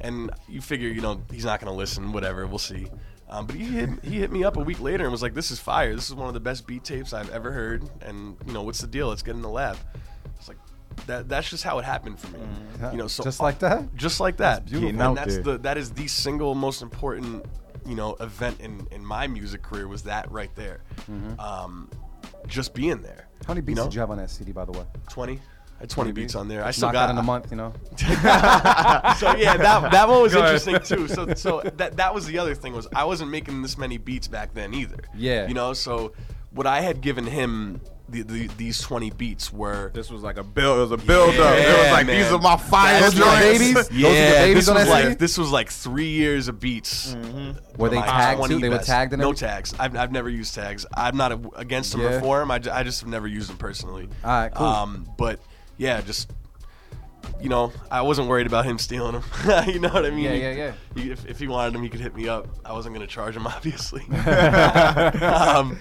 And 0.01 0.31
you 0.49 0.61
figure, 0.61 0.89
you 0.89 1.01
know, 1.01 1.21
he's 1.31 1.45
not 1.45 1.59
gonna 1.59 1.75
listen. 1.75 2.11
Whatever, 2.11 2.45
we'll 2.47 2.59
see. 2.59 2.87
Um, 3.29 3.45
but 3.45 3.55
he 3.55 3.63
hit, 3.63 3.89
he 4.03 4.19
hit 4.19 4.31
me 4.31 4.43
up 4.43 4.57
a 4.57 4.59
week 4.59 4.81
later 4.81 5.03
and 5.03 5.11
was 5.11 5.21
like, 5.21 5.33
"This 5.33 5.51
is 5.51 5.59
fire. 5.59 5.95
This 5.95 6.09
is 6.09 6.15
one 6.15 6.27
of 6.27 6.33
the 6.33 6.39
best 6.41 6.67
beat 6.67 6.83
tapes 6.83 7.13
I've 7.13 7.29
ever 7.29 7.51
heard." 7.51 7.89
And 8.01 8.35
you 8.45 8.51
know, 8.51 8.63
what's 8.63 8.81
the 8.81 8.87
deal? 8.87 9.07
Let's 9.07 9.21
get 9.21 9.35
in 9.35 9.41
the 9.41 9.49
lab. 9.49 9.77
It's 10.37 10.49
like 10.49 10.57
that. 11.05 11.29
That's 11.29 11.49
just 11.49 11.63
how 11.63 11.79
it 11.79 11.85
happened 11.85 12.19
for 12.19 12.27
me. 12.27 12.39
You 12.91 12.97
know, 12.97 13.07
so 13.07 13.23
just 13.23 13.39
like 13.39 13.59
that. 13.59 13.95
just 13.95 14.19
like 14.19 14.37
that. 14.37 14.65
beautiful. 14.65 14.89
And 14.89 15.17
that's 15.17 15.37
the 15.37 15.57
that 15.59 15.77
is 15.77 15.91
the 15.91 16.07
single 16.07 16.55
most 16.55 16.81
important, 16.81 17.45
you 17.85 17.95
know, 17.95 18.15
event 18.19 18.59
in 18.59 18.85
in 18.91 19.05
my 19.05 19.27
music 19.27 19.61
career 19.61 19.87
was 19.87 20.03
that 20.03 20.29
right 20.29 20.53
there. 20.55 20.81
Um, 21.39 21.89
just 22.47 22.73
being 22.73 23.01
there. 23.01 23.27
Mm-hmm. 23.35 23.47
How 23.47 23.53
many 23.53 23.61
beats 23.61 23.77
know? 23.77 23.85
did 23.85 23.93
you 23.93 24.01
have 24.01 24.11
on 24.11 24.17
that 24.17 24.29
CD, 24.29 24.51
by 24.51 24.65
the 24.65 24.73
way? 24.73 24.83
Twenty. 25.09 25.39
I 25.81 25.85
had 25.85 25.89
twenty 25.89 26.11
beats 26.11 26.35
on 26.35 26.47
there. 26.47 26.63
I 26.63 26.69
still 26.69 26.89
Knock 26.89 26.93
got 26.93 27.05
that 27.07 27.13
in 27.13 27.17
a 27.17 27.23
month, 27.23 27.49
you 27.49 27.57
know. 27.57 27.73
so 27.97 28.05
yeah, 29.35 29.57
that 29.57 29.91
that 29.91 30.07
one 30.07 30.21
was 30.21 30.31
Go 30.31 30.41
ahead. 30.41 30.61
interesting 30.61 30.97
too. 30.97 31.07
So 31.07 31.33
so 31.33 31.61
that 31.77 31.97
that 31.97 32.13
was 32.13 32.27
the 32.27 32.37
other 32.37 32.53
thing 32.53 32.73
was 32.73 32.87
I 32.95 33.05
wasn't 33.05 33.31
making 33.31 33.63
this 33.63 33.79
many 33.79 33.97
beats 33.97 34.27
back 34.27 34.53
then 34.53 34.75
either. 34.75 34.99
Yeah. 35.15 35.47
You 35.47 35.55
know, 35.55 35.73
so 35.73 36.13
what 36.51 36.67
I 36.67 36.81
had 36.81 37.01
given 37.01 37.25
him 37.25 37.81
the, 38.09 38.23
the, 38.23 38.47
these 38.57 38.81
20 38.81 39.09
beats 39.11 39.53
were 39.53 39.89
This 39.93 40.11
was 40.11 40.21
like 40.21 40.37
a 40.37 40.43
build. 40.43 40.77
It 40.79 40.81
was 40.81 40.91
a 40.91 40.97
build 40.97 41.33
up. 41.35 41.55
It 41.57 41.65
was 41.79 41.91
like 41.91 42.05
man. 42.07 42.21
these 42.21 42.31
are 42.31 42.39
my 42.39 42.57
fire 42.57 42.99
Those 42.99 43.15
are 43.15 43.19
the 43.19 43.23
right. 43.23 43.57
joints. 43.57 43.59
babies? 43.59 43.73
Those 43.89 43.89
are 43.89 43.93
the 43.93 43.99
Yeah, 44.01 44.45
babies 44.45 44.65
this 44.65 44.75
was 44.75 44.87
like 44.89 45.03
CD? 45.03 45.15
this 45.15 45.37
was 45.37 45.51
like 45.51 45.69
three 45.69 46.09
years 46.09 46.47
of 46.49 46.59
beats. 46.59 47.13
Mm-hmm. 47.15 47.81
Were 47.81 47.89
they 47.89 48.01
tagged 48.01 48.37
20 48.39 48.53
too? 48.53 48.59
They 48.59 48.69
were 48.69 48.77
tagged 48.79 49.13
and 49.13 49.21
no 49.21 49.31
tags. 49.33 49.73
I've, 49.79 49.95
I've 49.95 50.11
never 50.11 50.29
used 50.29 50.53
tags. 50.53 50.85
I'm 50.93 51.15
not 51.15 51.31
a, 51.31 51.39
against 51.55 51.93
them 51.93 52.01
Yeah. 52.01 52.17
or 52.17 52.19
for 52.19 52.39
them. 52.39 52.51
I, 52.51 52.55
I 52.55 52.83
just 52.83 52.99
have 52.99 53.09
never 53.09 53.27
used 53.27 53.49
them 53.49 53.57
personally. 53.57 54.09
All 54.25 54.29
right, 54.29 54.53
cool. 54.53 54.67
Um, 54.67 55.07
but 55.17 55.39
yeah, 55.81 55.99
just 56.01 56.31
you 57.41 57.49
know, 57.49 57.73
I 57.89 58.03
wasn't 58.03 58.27
worried 58.27 58.45
about 58.45 58.65
him 58.65 58.77
stealing 58.77 59.13
them. 59.13 59.23
you 59.67 59.79
know 59.79 59.89
what 59.89 60.05
I 60.05 60.11
mean? 60.11 60.25
Yeah, 60.25 60.33
yeah, 60.33 60.51
yeah. 60.51 60.73
he- 60.95 61.09
if, 61.09 61.25
if 61.25 61.39
he 61.39 61.47
wanted 61.47 61.73
them, 61.73 61.81
he 61.81 61.89
could 61.89 61.99
hit 61.99 62.15
me 62.15 62.29
up. 62.29 62.47
I 62.63 62.71
wasn't 62.73 62.93
gonna 62.93 63.07
charge 63.07 63.35
him, 63.35 63.47
obviously. 63.55 64.01
um, 65.23 65.79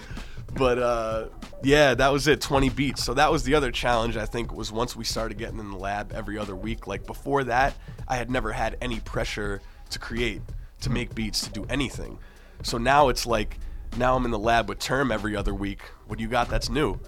but 0.55 0.79
uh, 0.79 1.27
yeah, 1.63 1.93
that 1.93 2.11
was 2.11 2.27
it. 2.29 2.41
20 2.41 2.71
beats. 2.71 3.05
So 3.05 3.13
that 3.13 3.31
was 3.31 3.43
the 3.43 3.55
other 3.55 3.71
challenge. 3.71 4.17
I 4.17 4.25
think 4.25 4.55
was 4.55 4.73
once 4.73 4.97
we 4.97 5.05
started 5.05 5.37
getting 5.37 5.59
in 5.59 5.71
the 5.71 5.77
lab 5.77 6.13
every 6.15 6.39
other 6.39 6.57
week. 6.57 6.87
Like 6.87 7.07
before 7.07 7.45
that, 7.45 7.75
I 8.09 8.17
had 8.17 8.31
never 8.31 8.53
had 8.53 8.79
any 8.81 9.01
pressure 9.01 9.61
to 9.91 9.99
create, 9.99 10.41
to 10.81 10.89
make 10.89 11.15
beats, 11.15 11.43
to 11.43 11.51
do 11.51 11.67
anything. 11.69 12.19
So 12.63 12.79
now 12.79 13.11
it's 13.11 13.27
like, 13.27 13.59
now 13.99 14.17
I'm 14.17 14.25
in 14.25 14.31
the 14.31 14.39
lab 14.39 14.71
with 14.71 14.79
Term 14.79 15.13
every 15.13 15.37
other 15.37 15.55
week. 15.55 15.83
What 16.07 16.17
do 16.17 16.23
you 16.25 16.31
got 16.31 16.49
that's 16.49 16.71
new? 16.71 16.99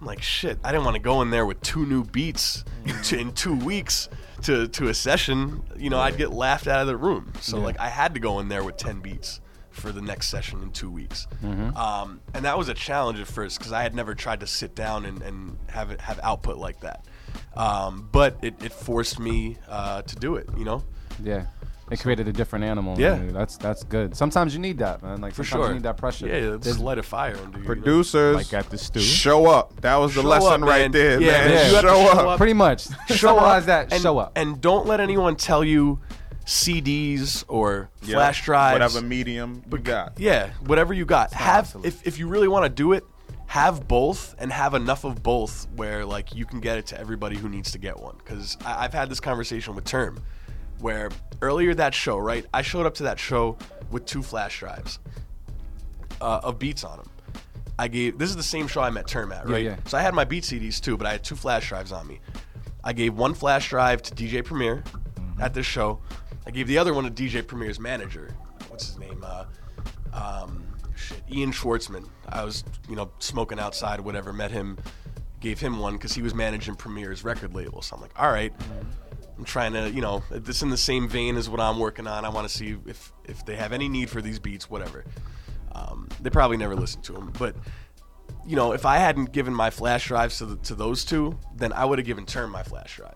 I'm 0.00 0.06
like, 0.06 0.22
shit, 0.22 0.58
I 0.64 0.72
didn't 0.72 0.84
want 0.84 0.96
to 0.96 1.02
go 1.02 1.22
in 1.22 1.30
there 1.30 1.46
with 1.46 1.60
two 1.62 1.86
new 1.86 2.04
beats 2.04 2.64
in 2.84 2.94
two, 3.02 3.16
in 3.18 3.32
two 3.32 3.56
weeks 3.56 4.08
to, 4.42 4.68
to 4.68 4.88
a 4.88 4.94
session. 4.94 5.62
You 5.76 5.90
know, 5.90 5.98
I'd 5.98 6.16
get 6.16 6.32
laughed 6.32 6.66
out 6.66 6.80
of 6.80 6.86
the 6.86 6.96
room. 6.96 7.32
So, 7.40 7.58
like, 7.58 7.78
I 7.80 7.88
had 7.88 8.14
to 8.14 8.20
go 8.20 8.38
in 8.40 8.48
there 8.48 8.62
with 8.64 8.76
10 8.76 9.00
beats 9.00 9.40
for 9.70 9.92
the 9.92 10.02
next 10.02 10.26
session 10.28 10.62
in 10.62 10.70
two 10.72 10.90
weeks. 10.90 11.26
Um, 11.76 12.20
and 12.34 12.44
that 12.44 12.58
was 12.58 12.68
a 12.68 12.74
challenge 12.74 13.20
at 13.20 13.28
first 13.28 13.58
because 13.58 13.72
I 13.72 13.82
had 13.82 13.94
never 13.94 14.14
tried 14.14 14.40
to 14.40 14.46
sit 14.46 14.74
down 14.74 15.04
and, 15.04 15.22
and 15.22 15.56
have 15.68 15.90
it 15.92 16.00
have 16.00 16.18
output 16.22 16.56
like 16.58 16.80
that. 16.80 17.04
Um, 17.56 18.08
but 18.10 18.38
it, 18.42 18.60
it 18.62 18.72
forced 18.72 19.20
me 19.20 19.56
uh, 19.68 20.02
to 20.02 20.16
do 20.16 20.34
it, 20.36 20.48
you 20.56 20.64
know? 20.64 20.82
Yeah. 21.22 21.46
It 21.90 22.00
created 22.00 22.28
a 22.28 22.32
different 22.32 22.64
animal. 22.64 22.98
Yeah. 23.00 23.14
I 23.14 23.18
mean, 23.18 23.32
that's 23.32 23.56
that's 23.56 23.82
good. 23.84 24.16
Sometimes 24.16 24.54
you 24.54 24.60
need 24.60 24.78
that, 24.78 25.02
man. 25.02 25.20
Like 25.20 25.34
For 25.34 25.44
sometimes 25.44 25.60
sure. 25.64 25.68
you 25.68 25.74
need 25.74 25.82
that 25.84 25.96
pressure. 25.96 26.26
Yeah, 26.26 26.40
just 26.40 26.62
There's- 26.62 26.78
light 26.78 26.98
a 26.98 27.02
fire 27.02 27.36
under 27.42 27.58
you. 27.58 27.62
you? 27.62 27.66
Producers, 27.66 28.36
Like 28.36 28.52
at 28.54 28.70
the 28.70 28.78
stew. 28.78 29.00
show 29.00 29.46
up. 29.46 29.80
That 29.80 29.96
was 29.96 30.14
the 30.14 30.22
Show 30.22 30.28
lesson 30.28 30.62
up, 30.62 30.68
right 30.68 30.90
there, 30.92 31.20
Yeah, 31.20 31.30
man. 31.32 31.48
man, 31.48 31.68
you 31.70 31.74
have 31.76 31.82
to 31.84 31.88
show, 31.88 32.04
show 32.04 32.10
up. 32.20 32.26
up. 32.26 32.36
Pretty 32.38 32.52
much. 32.54 32.86
show 33.08 33.14
Summarize 33.14 33.62
up 33.62 33.66
that. 33.66 33.92
and, 33.92 34.02
show 34.02 34.18
up. 34.18 34.32
and 34.36 34.60
don't 34.60 34.86
let 34.86 35.00
anyone 35.00 35.36
tell 35.36 35.64
you 35.64 36.00
CDs 36.46 37.44
or 37.48 37.90
Yep. 38.02 38.10
flash 38.14 38.44
drives. 38.44 38.74
Whatever 38.74 39.00
medium 39.06 39.62
you 39.70 39.78
got. 39.78 40.18
Yeah, 40.18 40.50
whatever 40.66 40.92
you 40.94 41.04
got. 41.04 41.32
Have 41.32 41.64
absolute. 41.66 41.86
if, 41.86 42.06
if 42.06 42.18
you 42.18 42.26
really 42.26 42.48
want 42.48 42.64
to 42.64 42.68
do 42.68 42.92
it, 42.92 43.04
have 43.46 43.88
both 43.88 44.34
and 44.38 44.52
have 44.52 44.74
enough 44.74 45.04
of 45.04 45.22
both 45.22 45.66
where 45.76 46.04
like 46.04 46.34
you 46.34 46.44
can 46.44 46.60
get 46.60 46.76
it 46.78 46.86
to 46.86 47.00
everybody 47.00 47.36
who 47.36 47.48
needs 47.48 47.72
to 47.72 47.78
get 47.78 47.98
one. 47.98 48.16
Because 48.18 48.56
I've 48.64 48.92
had 48.92 49.08
this 49.08 49.20
conversation 49.20 49.74
with 49.74 49.84
Term, 49.84 50.22
where 50.80 51.10
earlier 51.42 51.74
that 51.74 51.94
show, 51.94 52.18
right? 52.18 52.44
I 52.52 52.62
showed 52.62 52.86
up 52.86 52.94
to 52.94 53.04
that 53.04 53.18
show 53.18 53.56
with 53.90 54.04
two 54.06 54.22
flash 54.22 54.58
drives 54.60 54.98
uh, 56.20 56.40
of 56.42 56.58
beats 56.58 56.84
on 56.84 56.98
them. 56.98 57.10
I 57.78 57.88
gave 57.88 58.18
this 58.18 58.30
is 58.30 58.36
the 58.36 58.42
same 58.42 58.66
show 58.66 58.80
I 58.80 58.90
met 58.90 59.06
Term 59.06 59.30
at, 59.32 59.48
right? 59.48 59.64
yeah. 59.64 59.76
So 59.86 59.96
I 59.96 60.02
had 60.02 60.14
my 60.14 60.24
beat 60.24 60.44
CDs 60.44 60.80
too, 60.80 60.96
but 60.96 61.06
I 61.06 61.12
had 61.12 61.22
two 61.22 61.36
flash 61.36 61.68
drives 61.68 61.92
on 61.92 62.06
me. 62.06 62.20
I 62.82 62.92
gave 62.92 63.14
one 63.14 63.34
flash 63.34 63.68
drive 63.68 64.02
to 64.02 64.14
DJ 64.14 64.44
Premier 64.44 64.82
at 65.40 65.54
this 65.54 65.66
show. 65.66 66.00
I 66.46 66.50
gave 66.50 66.66
the 66.66 66.78
other 66.78 66.94
one 66.94 67.04
to 67.04 67.10
DJ 67.10 67.46
Premier's 67.46 67.78
manager. 67.78 68.34
What's 68.68 68.86
his 68.86 68.98
name? 68.98 69.24
Uh, 69.24 69.44
um, 70.12 70.66
shit, 70.96 71.22
Ian 71.30 71.52
Schwartzman. 71.52 72.08
I 72.28 72.44
was, 72.44 72.64
you 72.88 72.96
know, 72.96 73.10
smoking 73.18 73.58
outside, 73.60 74.00
whatever. 74.00 74.32
Met 74.32 74.50
him, 74.50 74.78
gave 75.40 75.60
him 75.60 75.78
one 75.78 75.94
because 75.94 76.14
he 76.14 76.22
was 76.22 76.34
managing 76.34 76.74
Premier's 76.74 77.22
record 77.22 77.54
label. 77.54 77.82
So 77.82 77.96
I'm 77.96 78.02
like, 78.02 78.18
all 78.18 78.32
right. 78.32 78.52
I'm 79.38 79.44
trying 79.44 79.72
to, 79.74 79.90
you 79.90 80.00
know, 80.00 80.22
this 80.30 80.62
in 80.62 80.70
the 80.70 80.76
same 80.76 81.08
vein 81.08 81.36
as 81.36 81.48
what 81.48 81.60
I'm 81.60 81.78
working 81.78 82.06
on. 82.06 82.24
I 82.24 82.28
want 82.28 82.48
to 82.48 82.54
see 82.54 82.76
if 82.86 83.12
if 83.24 83.44
they 83.46 83.56
have 83.56 83.72
any 83.72 83.88
need 83.88 84.10
for 84.10 84.20
these 84.20 84.38
beats, 84.38 84.68
whatever. 84.68 85.04
Um, 85.72 86.08
they 86.20 86.30
probably 86.30 86.56
never 86.56 86.74
listened 86.74 87.04
to 87.04 87.12
them, 87.12 87.32
but 87.38 87.54
you 88.44 88.56
know, 88.56 88.72
if 88.72 88.84
I 88.84 88.96
hadn't 88.96 89.32
given 89.32 89.54
my 89.54 89.70
flash 89.70 90.08
drives 90.08 90.38
to, 90.38 90.46
the, 90.46 90.56
to 90.56 90.74
those 90.74 91.04
two, 91.04 91.38
then 91.54 91.72
I 91.72 91.84
would 91.84 91.98
have 91.98 92.06
given 92.06 92.24
Term 92.24 92.50
my 92.50 92.62
flash 92.62 92.96
drive. 92.96 93.14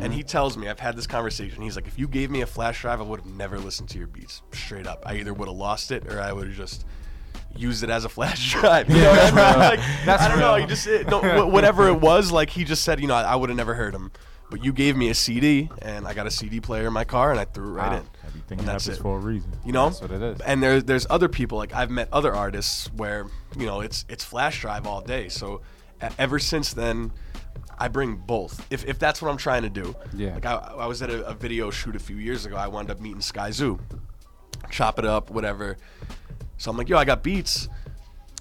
And 0.00 0.14
he 0.14 0.22
tells 0.22 0.56
me, 0.56 0.68
I've 0.68 0.80
had 0.80 0.96
this 0.96 1.06
conversation. 1.06 1.62
He's 1.62 1.76
like, 1.76 1.86
if 1.86 1.98
you 1.98 2.08
gave 2.08 2.30
me 2.30 2.40
a 2.40 2.46
flash 2.46 2.80
drive, 2.80 3.00
I 3.00 3.04
would 3.04 3.20
have 3.20 3.28
never 3.28 3.58
listened 3.58 3.90
to 3.90 3.98
your 3.98 4.06
beats. 4.06 4.40
Straight 4.52 4.86
up. 4.86 5.02
I 5.04 5.16
either 5.16 5.34
would 5.34 5.48
have 5.48 5.56
lost 5.56 5.90
it 5.90 6.10
or 6.10 6.18
I 6.18 6.32
would 6.32 6.46
have 6.46 6.56
just 6.56 6.86
used 7.56 7.82
it 7.82 7.90
as 7.90 8.06
a 8.06 8.08
flash 8.08 8.52
drive. 8.58 8.88
You 8.88 9.02
know 9.02 9.10
what 9.10 9.20
I 9.20 9.26
mean? 9.26 9.58
Like, 9.58 10.20
I 10.20 10.28
don't 10.28 10.38
know. 10.38 10.54
He 10.54 10.64
just, 10.64 10.86
it, 10.86 11.08
no, 11.08 11.46
whatever 11.46 11.88
it 11.88 12.00
was, 12.00 12.32
like 12.32 12.48
he 12.48 12.64
just 12.64 12.84
said, 12.84 13.00
you 13.00 13.06
know, 13.06 13.14
I, 13.14 13.22
I 13.22 13.36
would 13.36 13.50
have 13.50 13.56
never 13.56 13.74
heard 13.74 13.94
him. 13.94 14.10
But 14.52 14.62
you 14.62 14.72
gave 14.74 14.96
me 14.98 15.08
a 15.08 15.14
CD, 15.14 15.70
and 15.80 16.06
I 16.06 16.12
got 16.12 16.26
a 16.26 16.30
CD 16.30 16.60
player 16.60 16.86
in 16.86 16.92
my 16.92 17.04
car, 17.04 17.30
and 17.30 17.40
I 17.40 17.46
threw 17.46 17.68
it 17.68 17.72
right 17.72 17.90
Wow. 17.92 17.96
in. 18.00 18.04
Heavy 18.04 18.12
Everything 18.28 18.58
and 18.58 18.68
that's 18.68 18.84
happens 18.84 19.02
for 19.02 19.16
a 19.16 19.20
reason. 19.20 19.50
You 19.64 19.72
know, 19.72 19.86
That's 19.88 20.02
what 20.02 20.10
it 20.10 20.20
is. 20.22 20.40
And 20.42 20.62
there's 20.62 20.84
there's 20.84 21.06
other 21.08 21.28
people 21.30 21.56
like 21.56 21.74
I've 21.74 21.90
met 21.90 22.08
other 22.12 22.34
artists 22.34 22.92
where 22.92 23.26
you 23.58 23.64
know 23.64 23.80
it's 23.80 24.04
it's 24.10 24.22
flash 24.24 24.60
drive 24.60 24.86
all 24.86 25.00
day. 25.00 25.28
So 25.30 25.62
ever 26.18 26.38
since 26.38 26.74
then, 26.74 27.12
I 27.78 27.88
bring 27.88 28.16
both. 28.16 28.66
If 28.70 28.84
if 28.86 28.98
that's 28.98 29.22
what 29.22 29.30
I'm 29.30 29.38
trying 29.38 29.62
to 29.62 29.70
do. 29.70 29.96
Yeah. 30.14 30.34
Like 30.34 30.44
I, 30.44 30.54
I 30.54 30.86
was 30.86 31.00
at 31.00 31.08
a, 31.08 31.24
a 31.26 31.32
video 31.34 31.70
shoot 31.70 31.96
a 31.96 31.98
few 31.98 32.16
years 32.16 32.44
ago. 32.44 32.56
I 32.56 32.68
wound 32.68 32.90
up 32.90 33.00
meeting 33.00 33.20
Skyzoo, 33.20 33.80
chop 34.70 34.98
it 34.98 35.06
up, 35.06 35.30
whatever. 35.30 35.78
So 36.58 36.70
I'm 36.70 36.76
like, 36.76 36.90
yo, 36.90 36.98
I 36.98 37.04
got 37.06 37.22
beats. 37.22 37.68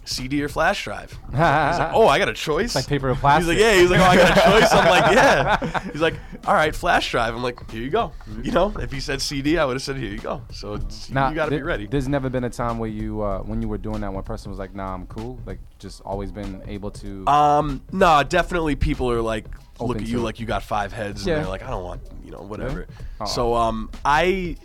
CD 0.04 0.42
or 0.44 0.50
flash 0.50 0.84
drive? 0.84 1.12
He's 1.30 1.40
like, 1.40 1.92
oh, 1.94 2.08
I 2.08 2.18
got 2.20 2.28
a 2.30 2.34
choice. 2.34 2.76
like 2.76 2.88
paper 2.88 3.10
or 3.10 3.16
plastic. 3.16 3.58
He's 3.58 3.64
like, 3.64 3.74
yeah. 3.74 3.80
He's 3.82 3.90
like, 3.92 4.00
oh, 4.00 4.04
I 4.04 4.16
got 4.18 4.38
a 4.38 4.42
choice. 4.62 4.74
I'm 4.74 4.90
like, 4.90 5.16
yeah. 5.16 5.80
He's 5.92 6.02
like, 6.02 6.16
all 6.48 6.54
right, 6.54 6.76
flash 6.76 7.12
drive. 7.12 7.36
I'm 7.36 7.44
like, 7.44 7.70
here 7.72 7.82
you 7.82 7.90
go. 7.90 8.12
You 8.42 8.52
know, 8.52 8.74
if 8.80 8.92
he 8.92 9.00
said 9.00 9.22
CD, 9.22 9.58
I 9.58 9.66
would 9.66 9.74
have 9.76 9.82
said, 9.84 9.98
here 9.98 10.10
you 10.12 10.18
go. 10.20 10.42
So 10.52 10.74
it's, 10.76 11.10
Nah, 11.10 11.30
you 11.30 11.36
got 11.36 11.46
to 11.46 11.52
be 11.52 11.62
ready. 11.62 11.88
There's 11.88 12.08
never 12.08 12.30
been 12.30 12.44
a 12.44 12.50
time 12.50 12.80
where 12.80 12.90
you, 12.90 13.22
uh, 13.22 13.40
when 13.40 13.62
you 13.62 13.68
were 13.68 13.78
doing 13.78 14.02
that, 14.02 14.12
one 14.14 14.24
person 14.24 14.50
was 14.50 14.60
like, 14.60 14.74
"Nah, 14.74 14.94
I'm 14.94 15.06
cool." 15.08 15.40
Like, 15.46 15.60
just 15.80 16.02
always 16.02 16.32
been 16.32 16.62
able 16.68 16.92
to. 16.92 17.28
Um, 17.28 17.82
no, 17.92 18.24
definitely 18.24 18.76
people 18.76 19.10
are 19.12 19.22
like 19.22 19.46
look 19.80 19.98
at 19.98 20.08
you 20.08 20.20
it. 20.20 20.24
like 20.24 20.40
you 20.40 20.46
got 20.46 20.64
five 20.64 20.92
heads, 20.94 21.26
Yeah. 21.26 21.36
and 21.36 21.44
they're 21.44 21.50
like, 21.52 21.64
I 21.64 21.70
don't 21.70 21.84
want, 21.84 22.02
you 22.24 22.32
know, 22.32 22.42
whatever. 22.42 22.88
Oh. 23.20 23.26
So, 23.26 23.54
um, 23.56 23.90
I, 24.06 24.56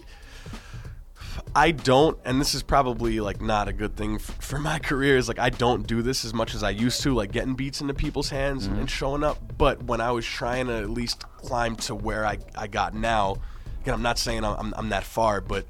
I 1.57 1.71
don't, 1.71 2.19
and 2.25 2.39
this 2.41 2.55
is 2.55 2.63
probably 2.63 3.19
like 3.21 3.41
not 3.41 3.67
a 3.67 3.73
good 3.73 3.97
thing 3.97 4.17
f- 4.17 4.37
for 4.41 4.59
my 4.59 4.79
career. 4.79 5.17
Is 5.17 5.27
like 5.27 5.39
I 5.39 5.49
don't 5.51 5.87
do 5.87 6.03
this 6.03 6.25
as 6.25 6.35
much 6.35 6.55
as 6.55 6.63
I 6.63 6.71
used 6.71 7.03
to, 7.03 7.15
like 7.15 7.33
getting 7.33 7.55
beats 7.55 7.81
into 7.81 7.95
people's 7.95 8.29
hands 8.29 8.65
Mm-hmm. 8.65 8.73
and, 8.73 8.81
and 8.83 8.91
showing 8.91 9.25
up. 9.25 9.57
But 9.57 9.83
when 9.85 10.01
I 10.03 10.11
was 10.13 10.27
trying 10.27 10.67
to 10.67 10.75
at 10.75 10.91
least 10.91 11.25
climb 11.39 11.75
to 11.77 11.95
where 11.95 12.27
I, 12.27 12.39
I 12.55 12.67
got 12.67 12.95
now, 12.95 13.37
again, 13.81 13.95
I'm 13.95 14.03
not 14.03 14.19
saying 14.19 14.45
I'm, 14.45 14.57
I'm, 14.59 14.75
I'm 14.77 14.89
that 14.91 15.05
far, 15.05 15.41
but 15.41 15.65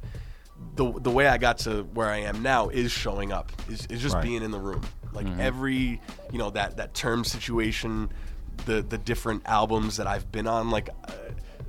the 0.75 0.93
the 1.01 1.11
way 1.11 1.29
I 1.29 1.39
got 1.39 1.59
to 1.59 1.85
where 1.95 2.09
I 2.09 2.19
am 2.19 2.43
now 2.43 2.69
is 2.69 2.91
showing 2.91 3.31
up, 3.33 3.53
is, 3.71 3.87
is 3.87 4.03
just 4.03 4.17
Right. 4.17 4.25
being 4.25 4.43
in 4.43 4.51
the 4.51 4.61
room. 4.61 4.83
Like 5.13 5.27
Mm-hmm. 5.27 5.41
every, 5.41 6.01
you 6.33 6.39
know, 6.39 6.51
that 6.51 6.77
that 6.79 6.95
term 6.95 7.25
situation, 7.25 8.11
the 8.67 8.83
the 8.83 8.99
different 8.99 9.43
albums 9.47 9.97
that 9.99 10.07
I've 10.09 10.31
been 10.33 10.47
on. 10.49 10.71
Like, 10.71 10.89
uh, 11.07 11.13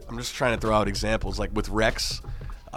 I'm 0.10 0.18
just 0.18 0.34
trying 0.36 0.56
to 0.56 0.60
throw 0.60 0.76
out 0.76 0.88
examples. 0.88 1.38
Like 1.38 1.52
with 1.54 1.70
Reks, 1.70 2.22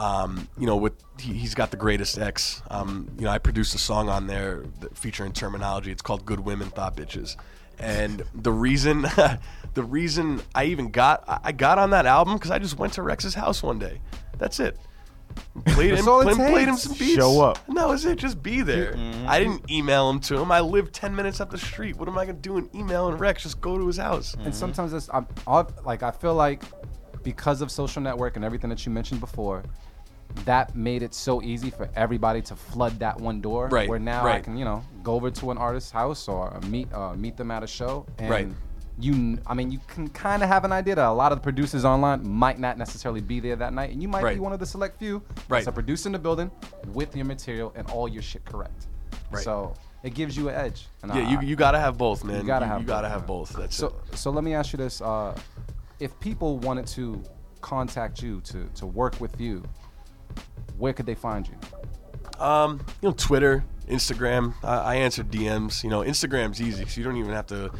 um, 0.00 0.48
you 0.58 0.66
know, 0.66 0.76
with 0.76 0.94
he, 1.18 1.34
he's 1.34 1.54
got 1.54 1.70
the 1.70 1.76
greatest 1.76 2.18
ex. 2.18 2.62
Um, 2.70 3.10
you 3.18 3.26
know, 3.26 3.30
I 3.30 3.36
produced 3.36 3.74
a 3.74 3.78
song 3.78 4.08
on 4.08 4.26
there 4.26 4.64
featuring 4.94 5.32
Termanology. 5.32 5.88
It's 5.88 6.00
called 6.00 6.24
"Good 6.24 6.40
Women 6.40 6.70
Thought 6.70 6.96
Bitches," 6.96 7.36
and 7.78 8.24
the 8.34 8.50
reason, 8.50 9.02
the 9.74 9.84
reason 9.84 10.40
I 10.54 10.64
even 10.64 10.90
got 10.90 11.24
I 11.44 11.52
got 11.52 11.78
on 11.78 11.90
that 11.90 12.06
album 12.06 12.34
because 12.34 12.50
I 12.50 12.58
just 12.58 12.78
went 12.78 12.94
to 12.94 13.02
Reks's 13.02 13.34
house 13.34 13.62
one 13.62 13.78
day. 13.78 14.00
That's 14.38 14.58
it. 14.58 14.78
Played 15.66 15.94
him, 15.94 16.04
played, 16.06 16.34
played 16.34 16.68
him 16.68 16.76
some 16.76 16.94
beats. 16.94 17.14
Show 17.14 17.42
up. 17.42 17.58
And 17.68 17.76
that 17.76 17.86
was 17.86 18.04
it. 18.06 18.18
Just 18.18 18.42
be 18.42 18.62
there. 18.62 18.96
I 19.26 19.38
didn't 19.38 19.70
email 19.70 20.08
him 20.10 20.18
to 20.20 20.38
him. 20.38 20.50
I 20.50 20.60
live 20.60 20.92
ten 20.92 21.14
minutes 21.14 21.42
up 21.42 21.50
the 21.50 21.58
street. 21.58 21.96
What 21.96 22.08
am 22.08 22.16
I 22.16 22.24
gonna 22.24 22.38
do? 22.38 22.56
in 22.56 22.70
email 22.74 23.08
and 23.08 23.20
Reks? 23.20 23.42
Just 23.42 23.60
go 23.60 23.76
to 23.76 23.86
his 23.86 23.98
house. 23.98 24.34
and 24.40 24.54
sometimes 24.54 24.94
it's 24.94 25.10
I'm, 25.12 25.26
i 25.46 25.66
like 25.84 26.02
I 26.02 26.10
feel 26.10 26.34
like 26.34 26.62
because 27.22 27.60
of 27.60 27.70
social 27.70 28.00
network 28.00 28.36
and 28.36 28.44
everything 28.46 28.70
that 28.70 28.86
you 28.86 28.92
mentioned 28.92 29.20
before, 29.20 29.62
that 30.44 30.74
made 30.76 31.02
it 31.02 31.14
so 31.14 31.42
easy 31.42 31.70
for 31.70 31.88
everybody 31.96 32.40
to 32.42 32.56
flood 32.56 32.98
that 33.00 33.20
one 33.20 33.40
door. 33.40 33.68
Right, 33.68 33.88
Where 33.88 33.98
now 33.98 34.26
I 34.26 34.40
can 34.40 34.56
you 34.56 34.64
know 34.64 34.82
go 35.02 35.14
over 35.14 35.30
to 35.30 35.50
an 35.50 35.58
artist's 35.58 35.90
house 35.90 36.28
or 36.28 36.58
meet 36.68 36.92
uh, 36.92 37.14
meet 37.14 37.36
them 37.36 37.50
at 37.50 37.62
a 37.62 37.66
show 37.66 38.06
and. 38.18 38.30
Right. 38.30 38.48
You, 39.02 39.38
I 39.46 39.54
mean, 39.54 39.70
you 39.72 39.80
can 39.88 40.08
kind 40.08 40.42
of 40.42 40.50
have 40.50 40.66
an 40.66 40.72
idea 40.72 40.94
that 40.96 41.06
a 41.06 41.10
lot 41.10 41.32
of 41.32 41.38
the 41.38 41.42
producers 41.42 41.86
online 41.86 42.28
might 42.28 42.58
not 42.58 42.76
necessarily 42.76 43.22
be 43.22 43.40
there 43.40 43.56
that 43.56 43.72
night, 43.72 43.92
and 43.92 44.02
you 44.02 44.08
might 44.08 44.22
Right. 44.22 44.34
be 44.36 44.40
one 44.40 44.52
of 44.52 44.58
the 44.58 44.66
select 44.66 44.98
few 44.98 45.22
Right. 45.48 45.58
that's 45.64 45.68
a 45.68 45.72
producer 45.72 46.10
in 46.10 46.12
the 46.12 46.18
building 46.18 46.50
with 46.92 47.16
your 47.16 47.24
material 47.24 47.72
and 47.76 47.88
all 47.92 48.06
your 48.08 48.20
shit 48.20 48.44
correct. 48.44 48.88
Right. 49.30 49.42
So 49.42 49.72
it 50.02 50.12
gives 50.12 50.36
you 50.36 50.50
an 50.50 50.54
edge. 50.54 50.86
And 51.02 51.14
Yeah, 51.14 51.22
I- 51.22 51.30
you, 51.30 51.40
you 51.40 51.56
gotta 51.56 51.78
have 51.80 51.96
both, 51.96 52.24
man. 52.24 52.42
You 52.42 52.46
gotta 52.46 52.66
you, 52.66 52.72
have 52.72 52.80
you 52.82 52.86
gotta 52.86 53.06
both, 53.06 53.12
have 53.12 53.20
man. 53.22 53.26
both. 53.26 53.52
That's 53.54 53.76
So, 53.76 53.86
it. 54.12 54.18
so 54.18 54.30
let 54.32 54.44
me 54.44 54.52
ask 54.52 54.74
you 54.74 54.76
this: 54.76 55.00
uh, 55.00 55.34
If 55.98 56.18
people 56.20 56.58
wanted 56.58 56.86
to 56.88 57.22
contact 57.62 58.22
you 58.22 58.42
to 58.42 58.68
to 58.74 58.84
work 58.86 59.18
with 59.18 59.40
you, 59.40 59.62
where 60.80 60.92
could 60.92 61.06
they 61.06 61.14
find 61.14 61.48
you? 61.48 61.54
Um, 62.44 62.80
you 63.02 63.08
know, 63.08 63.14
Twitter, 63.14 63.64
Instagram. 63.88 64.54
I, 64.64 64.76
I 64.76 64.94
answer 64.96 65.22
DMs. 65.22 65.84
You 65.84 65.90
know, 65.90 66.00
Instagram's 66.00 66.60
easy 66.60 66.80
because 66.80 66.96
you 66.96 67.04
don't 67.04 67.16
even 67.16 67.32
have 67.32 67.46
to 67.48 67.70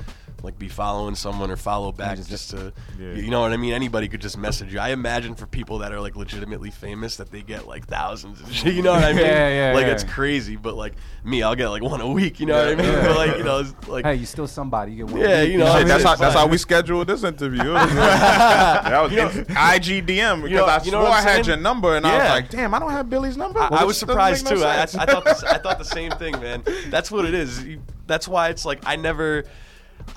like 0.43 0.59
be 0.59 0.69
following 0.69 1.15
someone 1.15 1.51
or 1.51 1.57
follow 1.57 1.93
back 1.93 2.17
just- 2.17 2.31
just, 2.31 2.51
to. 2.51 2.73
Yeah. 2.99 3.12
You 3.15 3.31
know 3.31 3.41
what 3.41 3.53
I 3.53 3.57
mean? 3.57 3.73
Anybody 3.73 4.09
could 4.09 4.21
just 4.21 4.39
message 4.39 4.73
you. 4.73 4.79
I 4.81 4.91
imagine 4.91 5.35
for 5.35 5.47
people 5.47 5.79
that 5.79 5.93
are 5.93 6.01
like 6.01 6.17
legitimately 6.17 6.71
famous 6.71 7.17
that 7.17 7.31
they 7.31 7.43
get 7.43 7.67
like 7.67 7.87
thousands. 7.87 8.41
And 8.41 8.53
shit, 8.55 8.75
you 8.75 8.83
know 8.83 8.93
what 8.93 9.05
I 9.05 9.12
mean? 9.12 9.25
Yeah, 9.25 9.71
yeah, 9.71 9.75
Like 9.75 9.87
yeah. 9.87 9.93
it's 9.93 10.05
crazy, 10.05 10.57
but 10.57 10.75
like 10.77 10.95
me, 11.25 11.43
I'll 11.43 11.55
get 11.55 11.69
like 11.69 11.83
one 11.83 12.01
a 12.01 12.09
week. 12.11 12.41
You 12.41 12.47
know 12.47 12.57
what 12.57 12.73
I 12.73 12.75
mean? 12.75 12.93
Yeah. 12.93 13.07
But 13.07 13.17
like 13.29 13.37
you 13.39 13.45
know, 13.45 13.59
it's 13.61 13.89
like 13.89 14.05
Hey, 14.05 14.15
you 14.17 14.27
still 14.27 14.47
somebody. 14.47 14.93
You 14.93 15.07
get 15.07 15.12
one. 15.15 15.21
Yeah, 15.23 15.43
you 15.43 15.59
know, 15.59 15.67
Shit, 15.67 15.75
I 15.75 15.79
mean, 15.81 15.89
that's 15.89 16.05
how 16.05 16.17
that's 16.17 16.35
how 16.35 16.47
we 16.47 16.59
scheduled 16.59 17.07
this 17.07 17.23
interview. 17.25 17.73
that 17.73 19.03
was 19.03 19.12
IGDM 19.12 20.43
because 20.43 20.51
know- 20.57 20.65
I 20.67 20.83
you 20.85 20.91
know 20.91 21.01
swore 21.05 21.12
I 21.12 21.21
had 21.21 21.33
saying? 21.33 21.45
your 21.47 21.57
number 21.57 21.97
and 21.97 22.07
I 22.07 22.19
was 22.19 22.29
like, 22.29 22.51
damn, 22.51 22.75
I 22.75 22.79
don't 22.79 22.91
have 22.91 23.09
Billy's 23.11 23.37
number. 23.37 23.61
I, 23.61 23.69
Well, 23.69 23.81
I 23.81 23.85
was 23.85 24.01
this 24.01 24.07
doesn't 24.09 24.17
make 24.31 24.37
surprised 24.37 24.95
too. 24.95 24.99
I, 24.99 25.03
I, 25.03 25.03
I 25.05 25.07
thought 25.12 25.25
this, 25.25 25.43
I 25.45 25.59
thought 25.59 25.79
the 25.79 25.85
same 25.85 26.11
thing, 26.12 26.41
man. 26.41 26.62
That's 26.89 27.11
what 27.11 27.25
it 27.25 27.35
is. 27.35 27.65
That's 28.07 28.27
why 28.27 28.49
it's 28.49 28.65
like 28.65 28.81
I 28.87 28.97
never. 28.97 29.45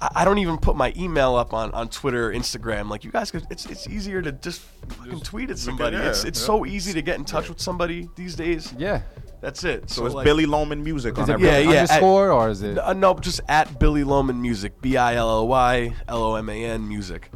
I 0.02 0.10
I 0.16 0.26
don't 0.26 0.38
even 0.38 0.58
put 0.58 0.76
my 0.76 0.94
email 0.96 1.36
up 1.36 1.54
on, 1.54 1.72
on 1.72 1.90
Twitter 1.90 2.30
or 2.30 2.34
Instagram. 2.34 2.90
Like 2.90 3.04
you 3.04 3.12
guys, 3.12 3.32
could, 3.32 3.46
it's 3.50 3.66
it's 3.66 3.88
easier 3.88 4.22
to 4.22 4.32
just 4.32 4.62
fucking 4.88 5.22
tweet 5.22 5.50
at 5.50 5.58
somebody. 5.58 5.98
yeah, 5.98 6.10
it's 6.10 6.24
it's 6.24 6.40
yeah. 6.40 6.46
so 6.48 6.66
easy 6.66 6.94
to 6.94 7.02
get 7.02 7.18
in 7.18 7.26
touch 7.26 7.50
with 7.50 7.60
somebody 7.60 8.10
these 8.16 8.36
days. 8.36 8.74
Yeah. 8.78 9.02
That's 9.42 9.66
it. 9.66 9.90
so 9.90 10.06
it's 10.06 10.16
like- 10.16 10.24
Billy 10.24 10.46
Loman 10.46 10.82
music 10.86 11.18
on 11.18 11.24
Is 11.24 11.30
it 11.30 11.34
everything. 11.34 11.54
Yeah, 11.54 11.62
Billy 11.64 11.74
yeah, 11.74 11.82
underscore 11.82 12.32
or 12.32 12.50
is 12.50 12.62
it? 12.62 12.78
Uh, 12.78 12.94
no, 12.94 13.14
just 13.16 13.42
at 13.50 13.78
Billy 13.78 14.06
Loman 14.06 14.42
Music. 14.42 14.80
B 14.82 14.96
I 14.96 15.16
L 15.16 15.30
L 15.30 15.48
Y 15.50 15.94
L 16.08 16.24
O 16.24 16.36
M 16.36 16.48
A 16.48 16.64
N 16.64 16.88
Music. 16.88 17.30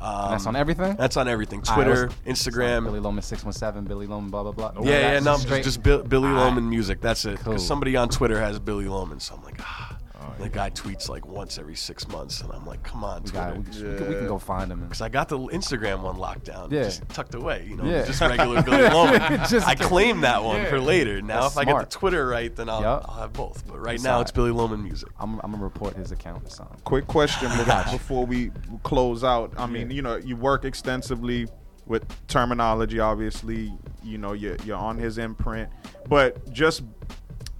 Um, 0.00 0.32
that's 0.32 0.46
on 0.46 0.56
everything. 0.56 0.96
That's 0.96 1.16
on 1.16 1.28
everything. 1.28 1.62
Ah, 1.68 1.76
Twitter, 1.76 2.06
was- 2.06 2.14
Billy 2.24 2.96
It's 2.96 3.04
Loman 3.04 3.22
six 3.22 3.44
one 3.44 3.52
seven. 3.52 3.84
Billy 3.84 4.08
Loman. 4.08 4.30
Blah 4.32 4.42
blah 4.42 4.70
blah. 4.70 4.82
Yeah, 4.82 4.90
yeah, 4.90 5.20
That's 5.20 5.24
no, 5.24 5.36
just, 5.36 5.62
just 5.62 5.82
Bill, 5.84 6.02
Billy 6.02 6.30
Loman 6.30 6.68
music. 6.68 7.00
That's 7.00 7.24
it. 7.24 7.38
Because 7.38 7.44
Cool. 7.44 7.58
somebody 7.58 7.94
on 7.94 8.08
Twitter 8.08 8.40
has 8.40 8.58
Billy 8.58 8.88
Loman, 8.88 9.20
so 9.20 9.36
I'm 9.36 9.44
like, 9.44 9.60
ah. 9.60 9.91
Oh, 10.24 10.42
the 10.42 10.48
guy 10.48 10.70
tweets 10.70 11.08
like 11.08 11.26
once 11.26 11.58
every 11.58 11.74
six 11.74 12.06
months, 12.08 12.40
and 12.42 12.52
I'm 12.52 12.64
like, 12.64 12.82
come 12.82 13.02
on, 13.02 13.22
We, 13.24 13.30
got, 13.32 13.54
Twitter. 13.54 13.82
we, 13.84 13.90
we, 13.92 13.96
can, 13.98 14.08
we 14.08 14.14
can 14.14 14.26
go 14.28 14.38
find 14.38 14.70
him. 14.70 14.80
Because 14.82 15.00
I 15.00 15.08
got 15.08 15.28
the 15.28 15.38
Instagram 15.38 16.02
one 16.02 16.16
locked 16.16 16.44
down, 16.44 16.70
Yeah. 16.70 16.84
just 16.84 17.08
tucked 17.08 17.34
away. 17.34 17.66
You 17.68 17.76
know, 17.76 17.84
Yeah. 17.84 18.04
just 18.04 18.20
regular 18.20 18.62
Billy 18.62 18.82
Loman. 18.88 19.20
Just- 19.48 19.66
I 19.66 19.74
claim 19.74 20.20
that 20.22 20.44
one 20.44 20.58
Yeah. 20.62 20.70
for 20.70 20.80
later. 20.80 21.20
Now, 21.20 21.42
That's 21.42 21.54
if 21.54 21.58
I 21.58 21.64
get 21.64 21.78
the 21.80 21.86
Twitter 21.86 22.26
right, 22.26 22.54
then 22.54 22.68
I'll, 22.68 22.82
Yup. 22.82 23.04
I'll 23.08 23.20
have 23.22 23.32
both. 23.32 23.66
But 23.66 23.78
right 23.78 23.92
That's 23.92 24.04
now, 24.04 24.14
all 24.16 24.22
it's. 24.22 24.30
Billy 24.30 24.50
Loman 24.52 24.82
music. 24.82 25.08
I'm, 25.18 25.40
I'm 25.40 25.50
gonna 25.52 25.62
report 25.64 25.96
his 25.96 26.12
account 26.12 26.46
or 26.46 26.50
something. 26.50 26.78
Quick 26.84 27.06
question 27.06 27.48
before, 27.56 27.84
before 27.92 28.26
we 28.26 28.50
close 28.82 29.24
out. 29.24 29.52
I 29.56 29.66
mean, 29.66 29.90
you 29.90 30.02
know, 30.02 30.16
you 30.16 30.36
work 30.36 30.64
extensively 30.64 31.48
with 31.86 32.04
Termanology. 32.28 33.02
Obviously, 33.02 33.72
you 34.04 34.18
know, 34.18 34.32
you're, 34.32 34.56
you're 34.64 34.76
on 34.78 34.96
his 34.98 35.18
imprint. 35.18 35.68
But 36.08 36.50
just 36.52 36.82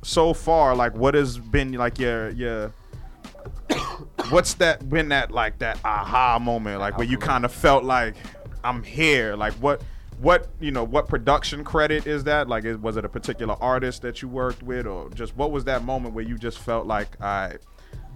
so 0.02 0.34
far, 0.34 0.74
like, 0.74 0.94
what 0.94 1.14
has 1.14 1.38
been 1.38 1.72
like 1.72 1.98
your 1.98 2.30
your 2.30 2.72
what's 4.30 4.54
that 4.54 4.88
been 4.88 5.08
that 5.08 5.30
like 5.30 5.58
that 5.58 5.78
aha 5.84 6.38
moment, 6.38 6.80
like 6.80 6.98
where 6.98 7.06
you 7.06 7.18
kind 7.18 7.44
of 7.44 7.52
felt 7.52 7.84
like 7.84 8.16
I'm 8.64 8.82
here, 8.82 9.36
like 9.36 9.54
what. 9.54 9.82
What 10.20 10.50
you 10.60 10.70
know? 10.70 10.84
What 10.84 11.08
production 11.08 11.64
credit 11.64 12.06
is 12.06 12.22
that? 12.24 12.46
Like, 12.46 12.64
is, 12.64 12.76
was 12.76 12.96
it 12.96 13.04
a 13.04 13.08
particular 13.08 13.56
artist 13.60 14.02
that 14.02 14.22
you 14.22 14.28
worked 14.28 14.62
with, 14.62 14.86
or 14.86 15.10
just 15.10 15.36
what 15.36 15.50
was 15.50 15.64
that 15.64 15.82
moment 15.82 16.14
where 16.14 16.22
you 16.24 16.38
just 16.38 16.60
felt 16.60 16.86
like, 16.86 17.20
I, 17.20 17.56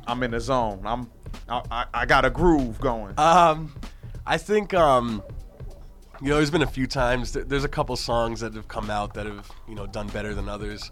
I'm 0.06 0.22
in 0.22 0.30
the 0.30 0.38
zone. 0.38 0.82
I'm, 0.84 1.10
I, 1.48 1.86
I, 1.92 2.06
got 2.06 2.24
a 2.24 2.30
groove 2.30 2.80
going. 2.80 3.18
Um, 3.18 3.74
I 4.24 4.38
think 4.38 4.72
um, 4.72 5.20
you 6.20 6.28
know, 6.28 6.36
there's 6.36 6.50
been 6.50 6.62
a 6.62 6.66
few 6.66 6.86
times. 6.86 7.32
th- 7.32 7.46
There's 7.46 7.64
a 7.64 7.68
couple 7.68 7.96
songs 7.96 8.40
that 8.40 8.54
have 8.54 8.68
come 8.68 8.90
out 8.90 9.14
that 9.14 9.26
have 9.26 9.50
you 9.68 9.74
know 9.74 9.86
done 9.86 10.06
better 10.08 10.34
than 10.34 10.48
others. 10.48 10.90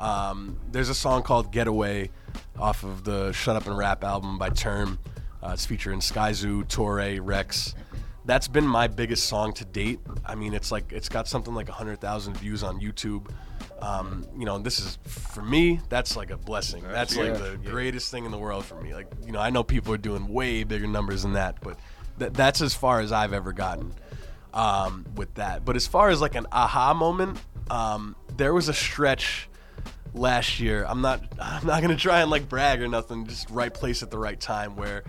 Um, 0.00 0.58
there's 0.70 0.88
a 0.88 0.94
song 0.94 1.22
called 1.22 1.52
"Getaway" 1.52 2.10
off 2.58 2.84
of 2.84 3.04
the 3.04 3.32
"Shut 3.32 3.56
Up 3.56 3.66
and 3.66 3.76
Rap" 3.76 4.04
album 4.04 4.38
by 4.38 4.50
Term. 4.50 4.98
Uh, 5.42 5.50
it's 5.52 5.66
featuring 5.66 6.00
Sky 6.00 6.32
Zoo, 6.32 6.64
Torae, 6.64 7.20
Reks. 7.22 7.74
That's 8.24 8.48
been 8.48 8.66
my 8.66 8.88
biggest 8.88 9.26
song 9.26 9.52
to 9.54 9.64
date. 9.64 10.00
I 10.24 10.34
mean, 10.34 10.52
it's 10.52 10.70
like 10.70 10.92
it's 10.92 11.08
got 11.08 11.28
something 11.28 11.54
like 11.54 11.68
hundred 11.68 12.00
thousand 12.00 12.36
views 12.36 12.62
on 12.62 12.80
YouTube. 12.80 13.30
Um, 13.80 14.26
you 14.36 14.44
know, 14.44 14.58
this 14.58 14.80
is 14.80 14.98
for 15.04 15.42
me. 15.42 15.80
That's 15.88 16.16
like 16.16 16.30
a 16.30 16.36
blessing. 16.36 16.82
That's 16.82 17.16
like 17.16 17.34
the 17.34 17.58
greatest 17.64 18.10
thing 18.10 18.24
in 18.24 18.30
the 18.30 18.38
world 18.38 18.64
for 18.64 18.80
me. 18.80 18.92
Like, 18.92 19.06
you 19.24 19.32
know, 19.32 19.40
I 19.40 19.50
know 19.50 19.62
people 19.62 19.94
are 19.94 19.98
doing 19.98 20.28
way 20.28 20.64
bigger 20.64 20.86
numbers 20.86 21.22
than 21.22 21.34
that, 21.34 21.60
but 21.60 21.78
th- 22.18 22.32
that's 22.32 22.60
as 22.60 22.74
far 22.74 23.00
as 23.00 23.12
I've 23.12 23.32
ever 23.32 23.52
gotten 23.52 23.94
um, 24.52 25.06
with 25.14 25.32
that. 25.34 25.64
But 25.64 25.76
as 25.76 25.86
far 25.86 26.10
as 26.10 26.20
like 26.20 26.34
an 26.34 26.46
aha 26.50 26.92
moment, 26.92 27.40
um, 27.70 28.16
there 28.36 28.52
was 28.52 28.68
a 28.68 28.74
stretch 28.74 29.48
last 30.14 30.60
year. 30.60 30.84
I'm 30.88 31.00
not 31.00 31.22
I'm 31.40 31.66
not 31.66 31.82
gonna 31.82 31.96
try 31.96 32.20
and 32.22 32.30
like 32.30 32.48
brag 32.48 32.80
or 32.82 32.88
nothing. 32.88 33.26
Just 33.26 33.50
right 33.50 33.72
place 33.72 34.02
at 34.02 34.10
the 34.10 34.18
right 34.18 34.38
time 34.40 34.76
where 34.76 35.04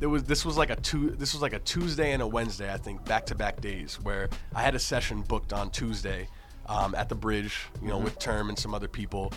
there 0.00 0.08
was 0.08 0.24
this 0.24 0.44
was 0.44 0.56
like 0.56 0.70
a 0.70 0.76
two 0.76 1.10
this 1.10 1.32
was 1.32 1.42
like 1.42 1.52
a 1.52 1.58
Tuesday 1.60 2.12
and 2.12 2.22
a 2.22 2.26
Wednesday 2.26 2.72
I 2.72 2.76
think 2.76 3.04
back 3.04 3.26
to 3.26 3.34
back 3.34 3.60
days 3.60 4.00
where 4.02 4.28
I 4.54 4.62
had 4.62 4.74
a 4.74 4.78
session 4.78 5.22
booked 5.22 5.52
on 5.52 5.70
Tuesday 5.70 6.28
um, 6.66 6.94
at 6.94 7.08
the 7.08 7.14
bridge, 7.14 7.58
you 7.82 7.88
know, 7.88 7.98
with 7.98 8.18
Term 8.18 8.48
and 8.48 8.58
some 8.58 8.74
other 8.74 8.88
people, 8.88 9.32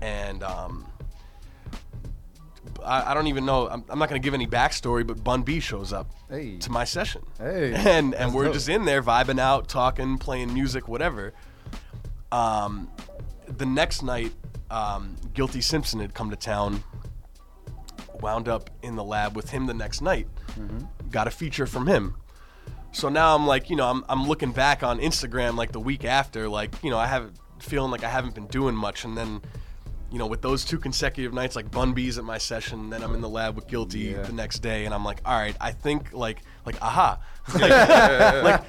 and 0.00 0.42
um, 0.42 0.86
I, 2.84 3.10
I 3.10 3.14
don't 3.14 3.26
even 3.26 3.44
know. 3.44 3.68
I'm, 3.68 3.84
I'm 3.88 3.98
not 3.98 4.08
to 4.08 4.18
give 4.18 4.32
any 4.34 4.46
backstory, 4.46 5.06
but 5.06 5.22
Bun 5.22 5.42
B 5.42 5.60
shows 5.60 5.92
up 5.92 6.10
Hey. 6.30 6.56
to 6.58 6.70
my 6.70 6.84
session, 6.84 7.22
Hey, 7.38 7.74
and 7.76 8.14
and 8.14 8.32
we're 8.34 8.44
dope. 8.44 8.54
just 8.54 8.68
in 8.68 8.84
there 8.86 9.02
vibing 9.02 9.38
out, 9.38 9.68
talking, 9.68 10.18
playing 10.18 10.52
music, 10.54 10.88
whatever. 10.88 11.32
Um, 12.32 12.90
the 13.46 13.66
next 13.66 14.02
night, 14.02 14.32
um, 14.70 15.16
Guilty 15.34 15.60
Simpson 15.60 16.00
had 16.00 16.14
come 16.14 16.30
to 16.30 16.36
town. 16.36 16.82
Wound 18.20 18.48
up 18.48 18.70
in 18.82 18.96
the 18.96 19.04
lab 19.04 19.36
with 19.36 19.50
him 19.50 19.66
the 19.66 19.74
next 19.74 20.00
night. 20.00 20.26
Mm-hmm. 20.58 21.10
Got 21.10 21.26
a 21.26 21.30
feature 21.30 21.66
from 21.66 21.86
him. 21.86 22.16
So 22.92 23.10
now 23.10 23.34
I'm 23.34 23.46
like, 23.46 23.68
you 23.68 23.76
know, 23.76 23.86
I'm, 23.90 24.04
I'm 24.08 24.26
looking 24.26 24.52
back 24.52 24.82
on 24.82 25.00
Instagram 25.00 25.54
like 25.56 25.70
the 25.72 25.80
week 25.80 26.04
after, 26.06 26.48
like, 26.48 26.82
you 26.82 26.88
know, 26.90 26.98
I 26.98 27.06
have 27.06 27.30
feeling 27.58 27.90
like 27.90 28.04
I 28.04 28.08
haven't 28.08 28.34
been 28.34 28.46
doing 28.46 28.74
much. 28.74 29.04
And 29.04 29.16
then, 29.16 29.42
you 30.10 30.18
know, 30.18 30.26
with 30.26 30.40
those 30.40 30.64
two 30.64 30.78
consecutive 30.78 31.34
nights, 31.34 31.56
like 31.56 31.70
Bun 31.70 31.92
B's 31.92 32.16
at 32.16 32.24
my 32.24 32.38
session, 32.38 32.88
then 32.88 33.02
I'm 33.02 33.14
in 33.14 33.20
the 33.20 33.28
lab 33.28 33.54
with 33.54 33.66
Guilty 33.66 33.98
Yeah. 33.98 34.22
the 34.22 34.32
next 34.32 34.60
day, 34.60 34.86
and 34.86 34.94
I'm 34.94 35.04
like, 35.04 35.20
all 35.26 35.38
right, 35.38 35.56
I 35.60 35.72
think 35.72 36.14
like 36.14 36.38
like 36.66 36.82
aha, 36.82 37.18
like, 37.54 37.70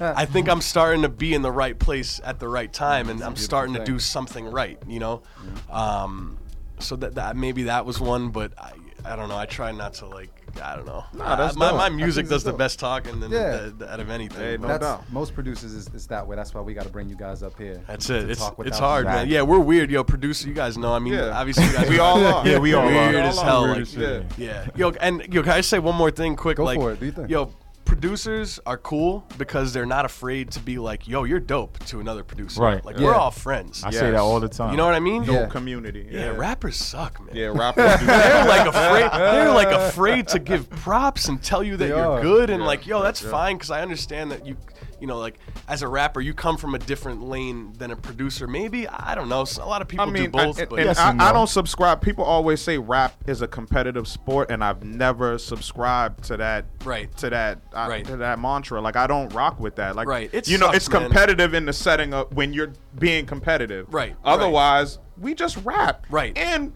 I 0.00 0.24
think 0.24 0.48
I'm 0.48 0.60
starting 0.60 1.02
to 1.02 1.08
be 1.08 1.34
in 1.34 1.42
the 1.42 1.50
right 1.52 1.78
place 1.78 2.20
at 2.24 2.38
the 2.38 2.48
right 2.48 2.72
time, 2.72 3.08
and 3.08 3.22
I'm 3.22 3.36
starting 3.36 3.74
to 3.74 3.84
do 3.84 3.98
something 3.98 4.46
right, 4.46 4.78
you 4.86 5.00
know. 5.00 5.22
Um, 5.70 6.38
so 6.78 6.96
that, 6.96 7.16
that 7.16 7.36
maybe 7.36 7.64
that 7.64 7.84
was 7.84 8.00
one, 8.00 8.30
but 8.30 8.52
I 8.56 8.72
I 9.04 9.16
don't 9.16 9.28
know. 9.28 9.36
I 9.38 9.46
try 9.46 9.72
not 9.72 9.94
to 9.94 10.06
like 10.06 10.30
I 10.62 10.76
don't 10.76 10.86
know. 10.86 11.04
Nah, 11.12 11.36
that's 11.36 11.56
I- 11.56 11.58
my, 11.58 11.72
my 11.72 11.88
music 11.88 12.22
think 12.26 12.30
does 12.30 12.42
that's 12.42 12.44
the 12.44 12.50
dope. 12.52 12.58
best 12.58 12.78
talking 12.80 13.20
than 13.20 13.30
Yeah. 13.30 13.68
the- 13.76 13.92
out 13.92 14.00
of 14.00 14.10
anything. 14.10 14.38
Hey, 14.40 14.56
no 14.56 14.66
That's 14.68 14.80
doubt. 14.82 15.04
most 15.12 15.34
producers 15.34 15.72
is, 15.72 15.88
is 15.94 16.06
that 16.08 16.26
way. 16.26 16.34
That's 16.36 16.52
why 16.54 16.62
we 16.62 16.74
got 16.74 16.84
to 16.84 16.88
bring 16.90 17.08
you 17.08 17.14
guys 17.16 17.42
up 17.42 17.56
here. 17.58 17.80
That's 17.86 18.10
it. 18.10 18.28
It's 18.30 18.42
it's 18.58 18.78
hard, 18.78 19.04
man. 19.06 19.24
back. 19.26 19.28
Yeah, 19.28 19.42
we're 19.42 19.60
weird, 19.60 19.90
yo. 19.90 20.02
Producer, 20.04 20.48
you 20.48 20.54
guys 20.54 20.76
know. 20.78 20.92
I 20.92 20.98
mean, 21.00 21.12
Yeah. 21.14 21.38
obviously, 21.38 21.64
you 21.66 21.72
guys 21.72 21.88
We 21.90 21.98
all 22.00 22.24
are. 22.24 22.46
Yeah, 22.46 22.58
we 22.58 22.74
all 22.74 22.88
are. 22.88 22.92
weird 23.10 23.14
as 23.24 23.40
hell. 23.40 23.62
Like, 23.62 23.70
Weird 23.76 23.82
as 23.82 23.92
shit. 23.92 24.24
yeah, 24.38 24.66
yo, 24.74 24.90
and 25.00 25.22
yo, 25.32 25.42
can 25.42 25.52
I 25.52 25.60
say 25.60 25.78
one 25.78 25.94
more 25.94 26.10
thing, 26.10 26.34
quick? 26.36 26.56
Go 26.56 26.64
like, 26.64 26.78
for 26.78 26.92
it. 26.92 26.98
Do 27.00 27.06
you 27.06 27.12
think? 27.12 27.30
Yo, 27.30 27.52
producers 28.00 28.60
are 28.64 28.78
cool 28.78 29.26
because 29.38 29.72
they're 29.72 29.84
not 29.86 30.04
afraid 30.04 30.52
to 30.52 30.60
be 30.60 30.78
like, 30.78 31.08
yo, 31.08 31.24
you're 31.24 31.40
dope 31.40 31.78
to 31.86 31.98
another 31.98 32.22
producer. 32.22 32.60
Right. 32.62 32.84
Like 32.84 32.96
Yeah. 32.96 33.06
we're 33.06 33.14
all 33.14 33.32
friends. 33.32 33.82
I 33.82 33.90
say 33.90 34.12
that 34.12 34.20
all 34.20 34.38
the 34.38 34.48
time. 34.48 34.70
You 34.70 34.76
know 34.76 34.84
what 34.86 34.94
I 34.94 35.00
mean? 35.00 35.24
Yeah. 35.24 35.46
community. 35.46 36.06
Yeah, 36.10 36.28
rappers 36.36 36.76
suck, 36.76 37.18
man. 37.26 37.34
Yeah, 37.34 37.46
rappers. 37.54 37.98
do 37.98 38.06
they're 38.06 38.44
like 38.46 38.68
afraid. 38.68 39.10
They're 39.20 39.50
like 39.52 39.68
afraid 39.68 40.28
to 40.28 40.38
give 40.38 40.70
props 40.70 41.26
and 41.28 41.42
tell 41.42 41.62
you 41.64 41.76
that 41.76 41.84
They 41.84 41.88
you're 41.88 42.06
are. 42.06 42.22
good, 42.22 42.50
and 42.50 42.60
Yeah, 42.62 42.66
like, 42.68 42.86
yo, 42.86 43.02
that's 43.02 43.22
yeah. 43.22 43.30
fine 43.30 43.56
because 43.56 43.70
I 43.72 43.82
understand 43.82 44.30
that 44.30 44.46
you, 44.46 44.56
you 45.00 45.06
know, 45.06 45.18
like 45.18 45.38
as 45.68 45.82
a 45.82 45.88
rapper, 45.88 46.20
you 46.20 46.34
come 46.34 46.56
from 46.56 46.74
a 46.74 46.78
different 46.78 47.22
lane 47.22 47.72
than 47.78 47.90
a 47.90 47.96
producer. 47.96 48.46
Maybe 48.46 48.86
I 48.88 49.14
don't 49.14 49.28
know. 49.28 49.44
A 49.60 49.66
lot 49.66 49.82
of 49.82 49.88
people 49.88 50.06
I 50.06 50.10
mean, 50.10 50.24
do 50.24 50.30
both, 50.30 50.60
I, 50.60 50.64
but 50.66 50.78
and 50.78 50.86
Yes 50.86 50.98
I, 50.98 51.10
and 51.10 51.22
I 51.22 51.28
no. 51.28 51.34
don't 51.34 51.46
subscribe. 51.48 52.00
People 52.00 52.24
always 52.24 52.60
say 52.60 52.78
rap 52.78 53.14
is 53.26 53.42
a 53.42 53.48
competitive 53.48 54.06
sport, 54.08 54.50
and 54.50 54.62
I've 54.64 54.82
never 54.84 55.38
subscribed 55.38 56.24
to 56.24 56.36
that. 56.38 56.66
Right. 56.84 57.14
To 57.18 57.30
that. 57.30 57.60
uh, 57.72 57.86
Right. 57.88 58.04
To 58.06 58.16
that 58.18 58.38
mantra. 58.38 58.80
Like 58.80 58.96
I 58.96 59.06
don't 59.06 59.32
rock 59.34 59.60
with 59.60 59.76
that. 59.76 59.96
Like 59.96 60.08
Right. 60.08 60.30
It 60.32 60.48
you 60.48 60.58
know, 60.58 60.66
sucks, 60.66 60.76
it's 60.78 60.90
man. 60.90 61.02
competitive 61.04 61.54
in 61.54 61.64
the 61.66 61.72
setting 61.72 62.12
of 62.14 62.34
when 62.34 62.52
you're 62.52 62.72
being 62.98 63.26
competitive. 63.26 63.86
Right, 63.92 64.10
right. 64.10 64.16
Otherwise, 64.24 64.98
we 65.18 65.34
just 65.34 65.56
rap. 65.64 66.06
Right. 66.10 66.36
And. 66.36 66.72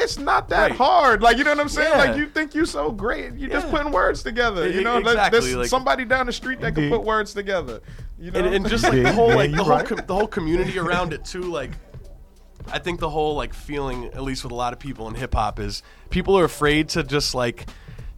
It's 0.00 0.18
not 0.18 0.48
that 0.48 0.70
Right. 0.70 0.76
hard. 0.76 1.22
Like 1.22 1.36
you 1.38 1.44
know 1.44 1.50
what 1.50 1.60
I'm 1.60 1.68
saying? 1.68 1.92
Yeah. 1.92 1.98
Like 2.04 2.16
you 2.16 2.26
think 2.26 2.54
you're 2.54 2.66
so 2.66 2.90
great. 2.90 3.34
You're 3.36 3.50
just 3.50 3.68
putting 3.70 3.92
words 3.92 4.22
together. 4.22 4.68
You 4.68 4.82
know, 4.82 4.98
exactly, 4.98 5.40
there's 5.40 5.56
like- 5.56 5.68
somebody 5.68 6.04
down 6.04 6.26
the 6.26 6.32
street 6.32 6.60
that 6.60 6.74
can 6.74 6.88
put 6.90 7.02
words 7.04 7.34
together. 7.34 7.80
You 8.18 8.30
know, 8.30 8.40
and, 8.40 8.54
and 8.54 8.68
just 8.68 8.84
like 8.88 9.02
the 9.02 9.12
whole 9.12 9.34
like 9.34 9.50
the 9.52 9.62
whole 9.64 9.80
com- 9.82 10.00
the 10.06 10.14
whole 10.14 10.26
community 10.26 10.78
around 10.84 11.12
it 11.12 11.24
too 11.24 11.42
like 11.42 11.70
I 12.72 12.78
think 12.78 13.00
the 13.00 13.08
whole 13.10 13.34
like 13.34 13.54
feeling 13.54 14.04
at 14.06 14.22
least 14.22 14.42
with 14.44 14.52
a 14.52 14.54
lot 14.56 14.72
of 14.72 14.78
people 14.78 15.08
in 15.08 15.14
hip 15.14 15.34
hop 15.34 15.58
is 15.58 15.82
people 16.10 16.38
are 16.38 16.44
afraid 16.44 16.88
to 16.90 17.02
just 17.02 17.34
like 17.34 17.66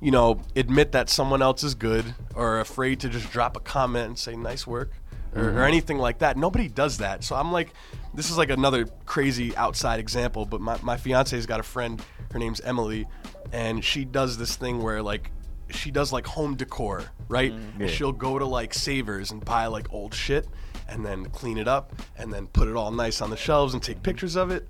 you 0.01 0.11
know 0.11 0.41
admit 0.57 0.93
that 0.93 1.09
someone 1.09 1.41
else 1.43 1.63
is 1.63 1.75
good 1.77 2.05
or 2.35 2.59
afraid 2.61 2.99
to 3.01 3.09
just 3.09 3.31
drop 3.31 3.57
a 3.57 3.61
comment 3.61 4.07
and 4.09 4.19
say 4.19 4.35
nice 4.35 4.67
work 4.67 4.91
or, 5.35 5.43
or 5.43 5.51
mm-hmm. 5.51 5.59
anything 5.59 5.99
like 5.99 6.19
that 6.19 6.37
nobody 6.37 6.69
does 6.69 6.99
that 6.99 7.25
so 7.25 7.37
I'm 7.37 7.53
like 7.53 7.73
this 8.15 8.31
is 8.31 8.39
like 8.39 8.51
another 8.51 8.87
crazy 9.07 9.57
outside 9.57 10.01
example 10.01 10.45
but 10.47 10.61
my, 10.61 10.79
my 10.83 10.97
fiance's 10.97 11.47
got 11.47 11.61
a 11.61 11.65
friend 11.65 12.03
her 12.33 12.39
name's 12.39 12.61
Emily 12.61 13.07
and 13.53 13.85
she 13.85 14.05
does 14.05 14.39
this 14.39 14.57
thing 14.57 14.83
where 14.83 15.03
like 15.03 15.31
she 15.75 15.91
does 15.91 16.13
like 16.13 16.27
home 16.27 16.55
decor, 16.55 17.05
right? 17.29 17.53
Mm-hmm. 17.53 17.83
And 17.83 17.91
she'll 17.91 18.13
go 18.13 18.39
to 18.39 18.47
like 18.47 18.75
Savers 18.75 19.31
and 19.31 19.45
buy 19.45 19.67
like 19.67 19.93
old 19.93 20.15
shit 20.15 20.47
and 20.89 21.05
then 21.05 21.27
clean 21.27 21.59
it 21.59 21.69
up 21.69 21.93
and 22.17 22.33
then 22.33 22.47
put 22.49 22.69
it 22.69 22.77
all 22.77 22.91
nice 22.91 23.21
on 23.21 23.31
the 23.31 23.37
shelves 23.37 23.75
and 23.75 23.83
take 23.83 24.03
pictures 24.03 24.37
of 24.37 24.51
it. 24.51 24.69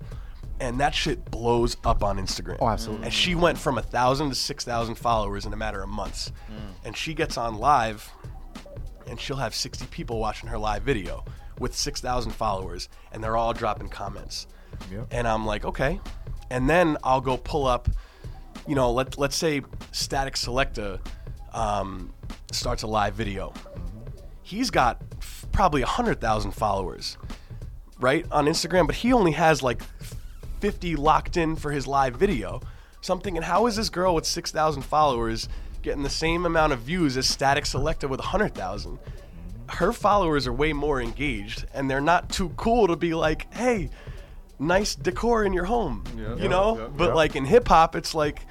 And 0.59 0.79
that 0.79 0.93
shit 0.95 1.29
blows 1.29 1.75
up 1.83 2.03
on 2.03 2.17
Instagram. 2.17 2.57
Oh, 2.61 2.69
absolutely. 2.69 3.05
And 3.05 3.13
she 3.13 3.35
went 3.35 3.57
from 3.57 3.77
a 3.77 3.81
thousand 3.81 4.29
to 4.29 4.35
six 4.35 4.63
thousand 4.63 4.95
followers 4.95 5.45
in 5.45 5.53
a 5.53 5.57
matter 5.57 5.81
of 5.81 5.89
months. 5.89 6.31
Mm. 6.49 6.85
And 6.85 6.97
she 6.97 7.13
gets 7.13 7.37
on 7.37 7.55
live 7.57 8.09
and 9.07 9.19
she'll 9.19 9.37
have 9.37 9.53
60 9.55 9.85
people 9.87 10.19
watching 10.19 10.49
her 10.49 10.57
live 10.57 10.83
video 10.83 11.23
with 11.59 11.75
6,000 11.75 12.31
followers, 12.31 12.89
and 13.11 13.23
they're 13.23 13.37
all 13.37 13.53
dropping 13.53 13.89
comments. 13.89 14.47
Yep. 14.91 15.07
And 15.11 15.27
I'm 15.27 15.45
like, 15.45 15.65
okay. 15.65 15.99
And 16.49 16.69
then 16.69 16.97
I'll 17.03 17.21
go 17.21 17.37
pull 17.37 17.65
up, 17.65 17.89
you 18.67 18.75
know, 18.75 18.91
let, 18.91 19.17
let's 19.17 19.35
say 19.35 19.61
Static 19.91 20.35
Selecta 20.35 20.99
um, 21.53 22.13
starts 22.51 22.83
a 22.83 22.87
live 22.87 23.13
video. 23.15 23.53
He's 24.41 24.69
got 24.69 25.01
f- 25.19 25.45
probably 25.51 25.81
100,000 25.81 26.51
followers, 26.51 27.17
right, 27.99 28.25
on 28.31 28.45
Instagram, 28.45 28.87
but 28.87 28.95
he 28.95 29.13
only 29.13 29.31
has 29.31 29.63
like 29.63 29.81
50 30.59 30.95
locked 30.95 31.37
in 31.37 31.55
for 31.55 31.71
his 31.71 31.87
live 31.87 32.15
video. 32.15 32.61
So 33.01 33.13
I'm 33.13 33.19
thinking, 33.19 33.41
how 33.41 33.67
is 33.67 33.75
this 33.75 33.89
girl 33.89 34.15
with 34.15 34.25
6,000 34.25 34.81
followers 34.81 35.49
getting 35.83 36.03
the 36.03 36.09
same 36.09 36.45
amount 36.45 36.73
of 36.73 36.79
views 36.79 37.17
as 37.17 37.27
Static 37.29 37.65
Selecta 37.65 38.09
with 38.09 38.19
100,000? 38.19 38.97
Her 39.67 39.91
followers 39.93 40.47
are 40.47 40.53
way 40.53 40.73
more 40.73 41.01
engaged, 41.01 41.65
and 41.73 41.89
they're 41.89 42.01
not 42.01 42.29
too 42.29 42.49
cool 42.57 42.87
to 42.87 42.95
be 42.95 43.13
like, 43.13 43.53
hey, 43.53 43.89
nice 44.59 44.95
decor 44.95 45.43
in 45.45 45.53
your 45.53 45.65
home, 45.65 46.03
you 46.37 46.47
know? 46.49 46.77
yeah, 46.79 46.87
but 46.95 47.09
yeah. 47.09 47.13
like 47.13 47.35
in 47.35 47.45
hip 47.45 47.67
hop, 47.67 47.95
it's 47.95 48.13
like, 48.15 48.41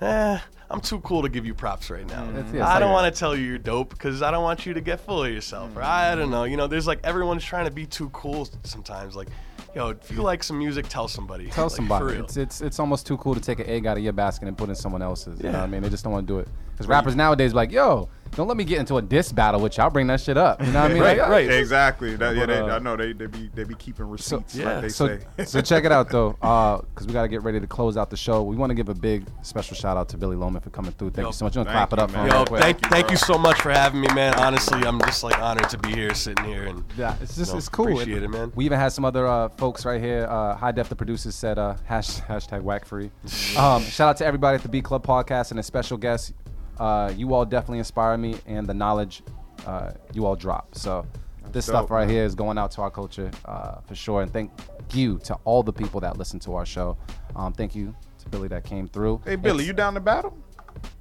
eh, 0.00 0.38
I'm 0.68 0.80
too 0.80 1.00
cool 1.00 1.22
to 1.22 1.28
give 1.28 1.46
you 1.46 1.54
props 1.54 1.90
right 1.90 2.06
now. 2.06 2.28
It's- 2.30 2.52
yeah, 2.52 2.66
I 2.66 2.80
don't 2.80 2.92
like- 2.92 3.02
want 3.02 3.14
to 3.14 3.18
tell 3.18 3.36
you 3.36 3.46
you're 3.46 3.58
dope 3.58 3.90
because 3.90 4.22
I 4.22 4.30
don't 4.32 4.42
want 4.42 4.66
you 4.66 4.74
to 4.74 4.80
get 4.80 5.00
full 5.00 5.22
of 5.24 5.32
yourself. 5.32 5.76
Or 5.76 5.82
I 5.82 6.14
don't 6.16 6.30
know. 6.30 6.42
You 6.44 6.56
know, 6.56 6.66
there's 6.66 6.86
like 6.88 7.00
everyone's 7.04 7.44
trying 7.44 7.66
to 7.66 7.70
be 7.70 7.86
too 7.86 8.08
cool 8.10 8.48
sometimes. 8.64 9.14
Like, 9.14 9.28
yo, 9.76 9.90
if 9.90 10.10
you 10.10 10.22
like 10.22 10.42
some 10.42 10.58
music, 10.58 10.88
tell 10.88 11.06
somebody. 11.06 11.48
Tell 11.50 11.66
Like, 11.66 11.76
somebody. 11.76 12.16
It's, 12.16 12.36
it's 12.36 12.60
it's 12.62 12.80
almost 12.80 13.06
too 13.06 13.16
cool 13.18 13.34
to 13.34 13.40
take 13.40 13.60
an 13.60 13.66
egg 13.66 13.86
out 13.86 13.96
of 13.98 14.02
your 14.02 14.14
basket 14.14 14.48
and 14.48 14.56
put 14.56 14.68
in 14.70 14.74
someone 14.74 15.02
else's. 15.02 15.38
You 15.38 15.44
know 15.44 15.50
Yeah. 15.52 15.58
what 15.60 15.64
I 15.64 15.66
mean? 15.70 15.82
They 15.82 15.90
just 15.90 16.02
don't 16.02 16.12
want 16.14 16.26
to 16.26 16.32
do 16.32 16.38
it. 16.40 16.48
Because 16.72 16.86
rappers 16.88 17.14
nowadays 17.14 17.52
like, 17.54 17.70
yo, 17.70 18.08
don't 18.32 18.48
let 18.48 18.56
me 18.56 18.64
get 18.64 18.78
into 18.78 18.96
a 18.96 19.02
diss 19.02 19.32
battle 19.32 19.60
with 19.60 19.76
you. 19.76 19.84
I'll 19.84 19.90
bring 19.90 20.06
that 20.08 20.20
shit 20.20 20.36
up. 20.36 20.60
You 20.60 20.72
know 20.72 20.82
what 20.82 20.90
I 20.90 20.94
mean? 20.94 21.02
Right, 21.02 21.18
Like, 21.18 21.28
right. 21.28 21.50
Exactly. 21.50 22.16
That, 22.16 22.36
yeah, 22.36 22.46
they, 22.46 22.58
uh, 22.58 22.76
I 22.76 22.78
know 22.78 22.96
they, 22.96 23.12
they 23.12 23.26
be 23.26 23.50
they 23.54 23.64
be 23.64 23.74
keeping 23.74 24.08
receipts, 24.08 24.54
yeah. 24.54 24.74
like 24.74 24.82
they 24.82 24.88
so, 24.88 25.18
say. 25.38 25.44
so 25.44 25.60
check 25.60 25.84
it 25.84 25.92
out 25.92 26.10
though, 26.10 26.32
because 26.32 27.06
we 27.06 27.12
got 27.12 27.22
to 27.22 27.28
get 27.28 27.42
ready 27.42 27.60
to 27.60 27.66
close 27.66 27.96
out 27.96 28.10
the 28.10 28.16
show. 28.16 28.42
We 28.42 28.56
want 28.56 28.70
to 28.70 28.74
give 28.74 28.88
a 28.88 28.94
big 28.94 29.26
special 29.42 29.76
shout 29.76 29.96
out 29.96 30.08
to 30.10 30.16
Billy 30.18 30.36
Loman 30.36 30.60
for 30.60 30.70
coming 30.70 30.92
through. 30.92 31.10
Thank 31.10 31.24
Yo, 31.24 31.28
you 31.28 31.32
so 31.32 31.44
much. 31.44 31.54
You 31.54 31.60
want 31.60 31.68
to 31.68 31.74
thank 31.74 31.90
clap 31.90 31.92
it 31.92 31.98
you, 31.98 32.04
up 32.04 32.12
man. 32.12 32.30
Yo, 32.30 32.36
real 32.36 32.46
quick? 32.46 32.60
thank, 32.60 32.82
you, 32.82 32.90
thank 32.90 33.10
you 33.10 33.16
so 33.16 33.38
much 33.38 33.60
for 33.60 33.70
having 33.70 34.00
me, 34.00 34.08
man. 34.14 34.34
Honestly, 34.34 34.80
I'm 34.80 35.00
just 35.00 35.22
like 35.22 35.38
honored 35.38 35.68
to 35.70 35.78
be 35.78 35.92
here, 35.92 36.14
sitting 36.14 36.44
here, 36.44 36.64
and 36.64 36.84
Yeah, 36.96 37.16
it's 37.20 37.36
just 37.36 37.52
No, 37.52 37.58
it's 37.58 37.68
cool. 37.68 37.88
appreciate 37.88 38.22
it, 38.22 38.28
man. 38.28 38.52
We 38.54 38.64
even 38.64 38.78
had 38.78 38.88
some 38.92 39.04
other 39.04 39.26
uh, 39.26 39.48
folks 39.50 39.84
right 39.84 40.00
here. 40.00 40.26
Uh, 40.28 40.56
High 40.56 40.72
Def, 40.72 40.88
the 40.88 40.96
producers 40.96 41.34
said 41.34 41.58
uh, 41.58 41.76
hash, 41.84 42.20
hashtag 42.20 42.62
whack 42.62 42.84
free. 42.84 43.10
um, 43.56 43.82
shout 43.82 44.08
out 44.08 44.16
to 44.18 44.26
everybody 44.26 44.56
at 44.56 44.62
the 44.62 44.68
Beat 44.68 44.84
Club 44.84 45.06
podcast 45.06 45.50
and 45.50 45.60
a 45.60 45.62
special 45.62 45.96
guest. 45.96 46.32
Uh, 46.78 47.12
you 47.16 47.32
all 47.34 47.44
definitely 47.44 47.78
inspire 47.78 48.16
me 48.16 48.36
and 48.46 48.66
the 48.66 48.74
knowledge 48.74 49.22
uh, 49.66 49.92
you 50.12 50.26
all 50.26 50.36
drop. 50.36 50.74
So 50.74 51.06
this 51.52 51.64
stuff 51.66 51.90
right 51.90 52.06
man. 52.06 52.14
here 52.14 52.24
is 52.24 52.34
going 52.34 52.58
out 52.58 52.70
to 52.72 52.82
our 52.82 52.90
culture 52.90 53.30
uh, 53.44 53.80
for 53.86 53.94
sure. 53.94 54.22
And 54.22 54.32
thank 54.32 54.50
you 54.92 55.18
to 55.24 55.34
all 55.44 55.62
the 55.62 55.72
people 55.72 56.00
that 56.00 56.16
listen 56.18 56.38
to 56.40 56.54
our 56.54 56.66
show. 56.66 56.96
Um, 57.34 57.52
thank 57.52 57.74
you 57.74 57.94
to 58.18 58.28
Billy 58.28 58.48
that 58.48 58.64
came 58.64 58.88
through. 58.88 59.20
Hey 59.24 59.36
Billy, 59.36 59.56
It's- 59.64 59.66
you 59.68 59.72
down 59.72 59.94
to 59.94 60.00
battle? 60.00 60.36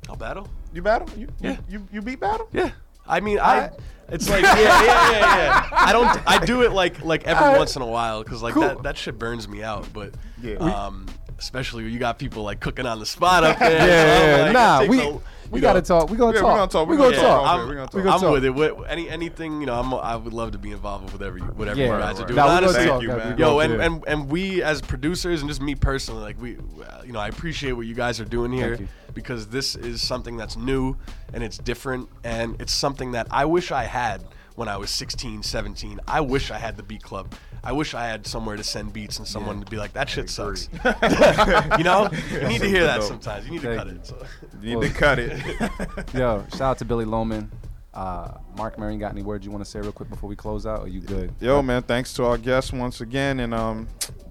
I'll 0.08 0.16
battle. 0.16 0.48
You 0.74 0.82
battle? 0.82 1.08
You 1.18 1.28
Yeah. 1.42 1.52
you, 1.52 1.80
you, 1.80 1.88
you 1.94 2.02
beat 2.02 2.20
battle? 2.20 2.48
Yeah. 2.54 2.72
I 3.08 3.20
mean, 3.20 3.40
I. 3.40 3.70
It's 4.08 4.30
like 4.30 4.44
yeah, 4.44 4.56
yeah, 4.58 5.12
yeah, 5.12 5.38
yeah. 5.38 5.70
I 5.72 5.92
don't. 5.92 6.08
I 6.28 6.44
do 6.46 6.62
it 6.62 6.72
like 6.72 7.04
like 7.04 7.26
every 7.26 7.58
once 7.58 7.76
in 7.76 7.82
a 7.82 7.86
while 7.88 8.24
because 8.24 8.42
like 8.42 8.56
that 8.56 8.84
that 8.84 8.98
shit 8.98 9.18
burns 9.20 9.48
me 9.48 9.64
out. 9.64 9.88
But 9.94 10.14
Yeah. 10.42 10.56
um, 10.56 11.08
especially 11.40 11.84
when 11.84 11.94
you 11.94 12.00
got 12.00 12.18
people 12.20 12.44
like 12.44 12.60
cooking 12.62 12.86
on 12.86 13.00
the 13.00 13.06
spot 13.06 13.44
up 13.44 13.60
there. 13.60 13.72
Yeah, 13.72 13.86
so 13.88 14.24
I'm 14.24 14.30
yeah, 14.30 14.42
like, 14.42 14.50
it 14.50 14.54
nah, 14.54 14.80
takes 14.80 14.90
we 14.90 15.02
a- 15.02 15.20
we 15.52 15.60
gotta 15.60 15.82
talk. 15.82 16.10
We 16.10 16.18
gonna 16.18 16.36
Yeah, 16.36 16.44
we 16.44 16.48
gonna 16.50 16.68
talk. 16.68 16.88
We 16.88 16.98
gonna 16.98 17.16
talk. 17.16 17.24
talk. 17.24 17.48
I'm, 17.48 17.70
we 17.70 17.76
gonna 17.76 17.88
gonna 17.92 18.12
I'm 18.12 18.20
talk. 18.20 18.32
with 18.32 18.46
it. 18.46 18.50
What, 18.50 18.90
any 18.90 19.10
anything 19.10 19.60
you 19.60 19.68
know, 19.68 19.80
I'm, 19.80 19.94
I 19.94 20.16
would 20.16 20.34
love 20.34 20.52
to 20.52 20.58
be 20.58 20.72
involved 20.72 21.06
with 21.06 21.14
whatever 21.14 21.38
you, 21.38 21.46
whatever 21.46 21.80
Yeah, 21.80 21.94
you 21.94 22.00
guys 22.00 22.20
are 22.20 22.26
doing. 22.26 22.38
Nah, 22.38 22.48
Honestly, 22.48 22.86
talk, 22.86 23.02
you, 23.02 23.10
man. 23.10 23.38
Yo, 23.38 23.60
and, 23.60 23.74
and 23.82 24.04
and 24.08 24.30
we 24.30 24.62
as 24.64 24.82
producers 24.82 25.42
and 25.42 25.50
just 25.50 25.62
me 25.62 25.76
personally, 25.76 26.22
like 26.22 26.42
we, 26.42 26.58
you 27.06 27.12
know, 27.12 27.20
I 27.20 27.28
appreciate 27.28 27.74
what 27.74 27.86
you 27.86 27.96
guys 27.96 28.20
are 28.20 28.26
doing 28.26 28.52
here 28.52 28.80
because 29.14 29.48
this 29.48 29.76
is 29.76 30.06
something 30.06 30.38
that's 30.38 30.58
new 30.58 30.96
and 31.34 31.44
it's 31.44 31.58
different 31.58 32.10
and 32.24 32.60
it's 32.62 32.74
something 32.74 33.14
that 33.14 33.28
I 33.32 33.46
wish 33.46 33.72
I 33.72 33.86
had 33.86 34.24
when 34.56 34.68
I 34.68 34.78
was 34.78 34.90
16, 34.90 35.44
17. 35.44 36.00
I 36.08 36.22
wish 36.22 36.50
I 36.52 36.58
had 36.58 36.78
the 36.78 36.84
beat 36.84 37.04
club. 37.04 37.34
I 37.64 37.72
wish 37.72 37.94
I 37.94 38.08
had 38.08 38.26
somewhere 38.26 38.56
to 38.56 38.64
send 38.64 38.94
beats 38.94 39.18
and 39.18 39.28
someone 39.28 39.60
to 39.60 39.70
be 39.70 39.78
like, 39.78 39.94
that 39.94 40.10
shit 40.10 40.30
sucks. 40.30 40.70
you 41.78 41.84
know, 41.84 42.10
you 42.32 42.48
need 42.48 42.62
to 42.62 42.68
hear 42.68 42.84
that 42.86 43.00
dope. 43.00 43.08
sometimes. 43.08 43.46
You 43.46 43.52
need 43.54 43.62
to 43.62 43.76
cut 43.76 43.88
you. 43.88 43.94
it. 43.94 44.06
So. 44.06 44.26
You 44.62 44.80
need 44.80 44.88
to 44.88 44.94
cut 44.94 45.20
it. 45.20 46.14
Yo, 46.14 46.46
shout 46.52 46.62
out 46.62 46.78
to 46.80 46.86
Billy 46.86 47.06
Loman. 47.06 47.52
Uh, 47.94 48.38
Mark 48.58 48.78
Marion, 48.78 49.00
got 49.00 49.12
any 49.12 49.24
words 49.24 49.46
you 49.46 49.52
want 49.52 49.64
to 49.64 49.70
say 49.70 49.80
real 49.80 49.94
quick 49.94 50.10
before 50.10 50.30
we 50.30 50.36
close 50.36 50.66
out? 50.66 50.82
Or 50.82 50.88
you 50.88 51.00
good? 51.00 51.34
Yo, 51.40 51.62
man, 51.62 51.82
thanks 51.82 52.14
to 52.16 52.26
our 52.26 52.38
guests 52.38 52.74
once 52.74 53.00
again, 53.00 53.40
and 53.40 53.54
um, 53.54 53.88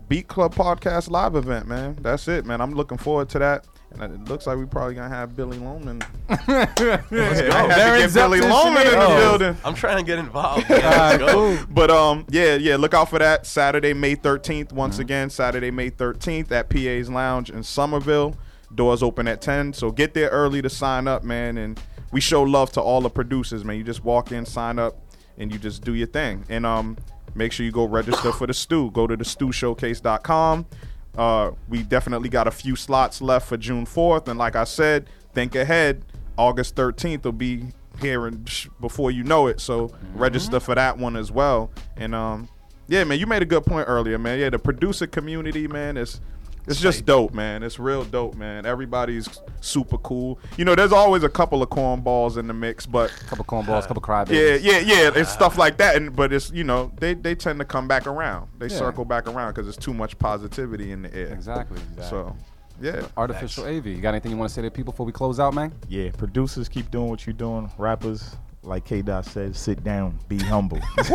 Beat 0.09 0.29
Club 0.29 0.55
Podcast 0.55 1.11
live 1.11 1.35
event, 1.35 1.67
man. 1.67 1.97
That's 2.03 2.29
it, 2.29 2.45
man. 2.45 2.61
I'm 2.61 2.75
looking 2.75 2.99
forward 2.99 3.31
to 3.31 3.39
that. 3.39 3.67
And 4.01 4.13
it 4.13 4.29
looks 4.29 4.47
like 4.47 4.59
we 4.59 4.67
probably 4.67 4.95
gonna 4.95 5.09
have 5.09 5.37
Billy 5.37 5.59
Loman. 5.59 6.03
Let's 6.29 6.75
go. 6.79 7.09
Darren's 7.11 8.15
Billy 8.15 8.41
to 8.41 8.49
Loman 8.49 8.83
in 8.83 8.85
the 8.85 8.91
shenanigans. 8.91 9.21
building. 9.21 9.57
I'm 9.65 9.75
trying 9.75 9.99
to 9.99 10.03
get 10.05 10.19
involved. 10.19 10.69
man. 10.69 10.81
Let's 10.81 11.19
go. 11.33 11.65
But 11.71 11.91
um, 11.91 12.27
yeah, 12.29 12.57
yeah. 12.57 12.77
Look 12.77 12.93
out 12.95 13.09
for 13.09 13.19
that 13.19 13.47
Saturday, 13.47 13.93
May 13.95 14.17
13th. 14.17 14.73
Once 14.73 14.99
again, 14.99 15.31
Saturday, 15.31 15.71
May 15.71 15.91
13th 15.91 16.51
at 16.51 16.69
PA's 16.69 17.09
Lounge 17.09 17.51
in 17.51 17.63
Somerville. 17.63 18.37
Doors 18.75 19.03
open 19.05 19.29
at 19.29 19.41
10, 19.41 19.73
so 19.73 19.93
get 19.93 20.15
there 20.15 20.29
early 20.31 20.61
to 20.61 20.69
sign 20.69 21.07
up, 21.07 21.23
man. 21.23 21.59
And 21.59 21.81
we 22.11 22.21
show 22.21 22.43
love 22.43 22.73
to 22.73 22.81
all 22.81 23.01
the 23.01 23.11
producers, 23.11 23.65
man. 23.65 23.77
You 23.77 23.85
just 23.85 24.03
walk 24.03 24.33
in, 24.33 24.45
sign 24.45 24.81
up, 24.81 24.97
and 25.39 25.53
you 25.53 25.59
just 25.59 25.85
do 25.85 25.95
your 25.95 26.09
thing. 26.09 26.45
And 26.49 26.67
um, 26.67 26.97
make 27.37 27.53
sure 27.53 27.65
you 27.65 27.71
go 27.71 27.85
register 27.85 28.33
for 28.33 28.49
the 28.49 28.55
stew. 28.55 28.91
Go 28.91 29.07
to 29.07 29.17
the 29.17 29.23
stewshowcase.com. 29.25 30.67
Uh, 31.17 31.53
we 31.69 31.83
definitely 31.83 32.29
got 32.29 32.47
a 32.47 32.51
few 32.51 32.77
slots 32.77 33.23
left 33.23 33.49
for 33.49 33.57
June 33.57 33.87
4th, 33.87 34.29
and 34.29 34.39
like 34.39 34.57
I 34.57 34.65
said, 34.65 35.09
think 35.33 35.55
ahead. 35.55 36.05
August 36.37 36.75
13th 36.75 37.25
will 37.25 37.33
be 37.33 37.67
here 38.01 38.27
and 38.27 38.51
before 38.81 39.11
you 39.11 39.23
know 39.23 39.47
it. 39.47 39.61
So 39.61 39.93
register 40.15 40.59
for 40.61 40.75
that 40.75 40.99
one 40.99 41.17
as 41.17 41.31
well. 41.31 41.71
And 41.97 42.15
um, 42.15 42.49
yeah, 42.89 43.05
man, 43.05 43.19
you 43.19 43.27
made 43.27 43.43
a 43.43 43.47
good 43.47 43.65
point 43.65 43.87
earlier, 43.89 44.19
man. 44.19 44.39
Yeah, 44.39 44.51
the 44.51 44.59
producer 44.59 45.07
community, 45.07 45.69
man, 45.69 45.97
is 45.97 46.21
it's 46.67 46.81
just 46.81 47.05
dope, 47.05 47.35
man. 47.35 47.63
It's 47.63 47.79
real 47.79 48.05
dope, 48.05 48.35
man. 48.37 48.65
Everybody's 48.67 49.29
super 49.61 49.99
cool. 49.99 50.39
You 50.57 50.65
know, 50.65 50.75
there's 50.75 50.93
always 50.93 51.23
a 51.23 51.29
couple 51.29 51.63
of 51.63 51.69
cornballs 51.71 52.37
in 52.39 52.47
the 52.47 52.55
mix, 52.55 52.87
but 52.87 53.11
Couple 53.29 53.43
of 53.43 53.47
cornballs, 53.47 53.85
a 53.85 53.89
couple 53.89 54.03
yeah, 54.07 54.25
crybabies. 54.25 54.63
yeah, 54.65 54.79
yeah. 54.79 54.95
Yeah. 55.03 55.11
It's 55.15 55.31
stuff 55.31 55.59
like 55.59 55.77
that, 55.79 55.97
and 55.97 56.15
but 56.15 56.33
it's 56.33 56.51
you 56.53 56.65
know 56.65 56.93
they 56.99 57.15
they 57.15 57.35
tend 57.35 57.59
to 57.59 57.65
come 57.65 57.87
back 57.89 58.07
around. 58.07 58.49
They 58.59 58.67
Yeah. 58.69 58.79
circle 58.79 59.05
back 59.05 59.29
around 59.29 59.53
because 59.53 59.67
there's 59.67 59.77
too 59.77 59.95
much 59.95 60.19
positivity 60.19 60.93
in 60.93 61.03
the 61.03 61.15
air. 61.15 61.29
Exactly. 61.33 61.79
exactly. 61.81 62.05
So, 62.09 62.37
yeah. 62.81 63.07
Artificial 63.17 63.65
AV. 63.67 63.87
You 63.87 64.01
got 64.01 64.11
anything 64.11 64.33
you 64.33 64.37
want 64.37 64.49
to 64.51 64.55
say 64.55 64.63
to 64.63 64.71
people 64.71 64.93
before 64.93 65.07
we 65.07 65.13
close 65.13 65.39
out, 65.39 65.55
man? 65.55 65.73
Yeah, 65.89 66.11
producers 66.17 66.69
keep 66.69 66.91
doing 66.91 67.09
what 67.09 67.27
you're 67.27 67.33
doing. 67.35 67.71
Rappers, 67.79 68.37
like 68.65 68.85
K 68.85 69.03
Dot 69.03 69.25
said, 69.27 69.55
sit 69.57 69.83
down, 69.85 70.19
be 70.29 70.39
humble. 70.39 70.81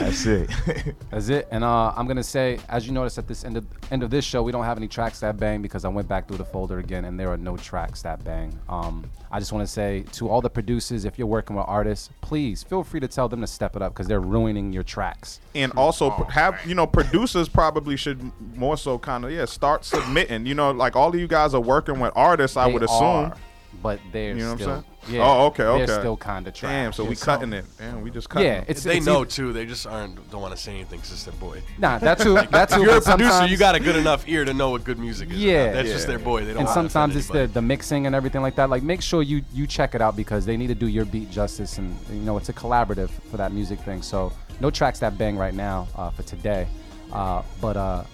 That's 0.00 0.24
it. 0.24 0.48
That's 1.10 1.28
it. 1.28 1.46
And 1.50 1.62
uh, 1.62 1.92
I'm 1.94 2.06
gonna 2.06 2.22
say, 2.22 2.58
as 2.70 2.86
you 2.86 2.92
notice 2.92 3.18
at 3.18 3.28
this 3.28 3.44
end 3.44 3.58
of 3.58 3.66
end 3.90 4.02
of 4.02 4.08
this 4.08 4.24
show, 4.24 4.42
we 4.42 4.50
don't 4.50 4.64
have 4.64 4.78
any 4.78 4.88
tracks 4.88 5.20
that 5.20 5.36
bang 5.36 5.60
because 5.60 5.84
I 5.84 5.88
went 5.88 6.08
back 6.08 6.26
through 6.26 6.38
the 6.38 6.44
folder 6.44 6.78
again, 6.78 7.04
and 7.04 7.20
there 7.20 7.30
are 7.30 7.36
no 7.36 7.56
tracks 7.58 8.00
that 8.02 8.24
bang. 8.24 8.58
Um, 8.70 9.04
I 9.30 9.38
just 9.38 9.52
want 9.52 9.66
to 9.66 9.70
say 9.70 10.04
to 10.12 10.28
all 10.30 10.40
the 10.40 10.48
producers, 10.48 11.04
if 11.04 11.18
you're 11.18 11.26
working 11.28 11.54
with 11.54 11.66
artists, 11.68 12.08
please 12.22 12.62
feel 12.62 12.82
free 12.82 13.00
to 13.00 13.08
tell 13.08 13.28
them 13.28 13.42
to 13.42 13.46
step 13.46 13.76
it 13.76 13.82
up 13.82 13.92
because 13.92 14.06
they're 14.08 14.20
ruining 14.20 14.72
your 14.72 14.82
tracks. 14.84 15.40
and 15.54 15.70
also 15.72 16.10
p- 16.10 16.24
have 16.32 16.58
you 16.66 16.74
know 16.74 16.86
producers 16.86 17.48
probably 17.48 17.96
should 17.96 18.32
more 18.56 18.78
so 18.78 18.98
kind 18.98 19.24
of 19.26 19.30
yeah 19.30 19.44
start 19.44 19.84
submitting. 19.84 20.46
You 20.46 20.54
know, 20.54 20.70
like 20.70 20.96
all 20.96 21.10
of 21.10 21.14
you 21.20 21.28
guys 21.28 21.52
are 21.52 21.60
working 21.60 22.00
with 22.00 22.12
artists. 22.16 22.56
I 22.56 22.68
They 22.68 22.72
would 22.72 22.82
assume. 22.84 23.02
are, 23.02 23.36
but 23.82 24.00
they're 24.12 24.30
You 24.34 24.36
know 24.38 24.44
what 24.46 24.50
I'm 24.52 24.58
still, 24.58 24.68
saying? 24.68 24.84
Yeah. 25.08 25.22
Oh, 25.22 25.46
okay, 25.46 25.64
okay. 25.64 25.86
They're 25.86 26.00
still 26.00 26.16
kind 26.16 26.46
of 26.46 26.54
trash. 26.54 26.70
Damn, 26.70 26.92
so 26.92 27.04
we 27.04 27.10
Just- 27.10 27.24
cutting 27.24 27.52
it. 27.52 27.64
Damn, 27.78 28.02
we 28.02 28.10
just 28.10 28.28
cutting. 28.28 28.48
Yeah, 28.48 28.58
it. 28.58 28.66
it's 28.68 28.82
they 28.82 28.98
it's 28.98 29.06
know 29.06 29.22
e- 29.22 29.26
too. 29.26 29.52
They 29.52 29.64
just 29.66 29.86
aren't 29.86 30.30
don't 30.30 30.42
want 30.42 30.54
to 30.54 30.60
say 30.60 30.72
anything 30.72 30.98
because 30.98 31.12
it's 31.12 31.24
their 31.24 31.34
boy. 31.34 31.62
Nah, 31.78 31.98
that's 31.98 32.22
who. 32.22 32.34
That 32.50 32.68
too. 32.68 32.76
If 32.76 32.82
you're 32.82 32.98
a 32.98 33.00
producer, 33.00 33.30
sometimes- 33.30 33.50
you 33.50 33.56
got 33.56 33.74
a 33.74 33.80
good 33.80 33.96
enough 33.96 34.28
ear 34.28 34.44
to 34.44 34.52
know 34.52 34.70
what 34.70 34.84
good 34.84 34.98
music 34.98 35.30
is. 35.30 35.36
Yeah. 35.38 35.72
that's 35.72 35.88
just 35.88 36.06
their 36.06 36.18
boy. 36.18 36.44
They 36.44 36.52
don't. 36.52 36.62
and 36.62 36.68
sometimes 36.68 37.16
it's 37.16 37.28
the, 37.28 37.46
the 37.46 37.62
mixing 37.62 38.06
and 38.06 38.14
everything 38.14 38.42
like 38.42 38.56
that. 38.56 38.68
Like, 38.70 38.82
make 38.82 39.02
sure 39.02 39.22
you 39.22 39.42
you 39.52 39.66
check 39.66 39.94
it 39.94 40.02
out 40.02 40.16
because 40.16 40.44
they 40.44 40.56
need 40.56 40.68
to 40.68 40.74
do 40.74 40.86
your 40.88 41.04
beat 41.04 41.30
justice, 41.30 41.78
and 41.78 41.96
you 42.10 42.20
know 42.20 42.36
it's 42.36 42.48
a 42.48 42.52
collaborative 42.52 43.10
for 43.30 43.36
that 43.36 43.52
music 43.52 43.80
thing. 43.80 44.02
So 44.02 44.32
no 44.60 44.70
tracks 44.70 44.98
that 45.00 45.16
bang 45.16 45.36
right 45.36 45.54
now 45.54 45.88
uh, 45.96 46.10
for 46.10 46.22
today, 46.24 46.66
uh, 47.12 47.42
but 47.60 47.76
uh, 47.76 48.04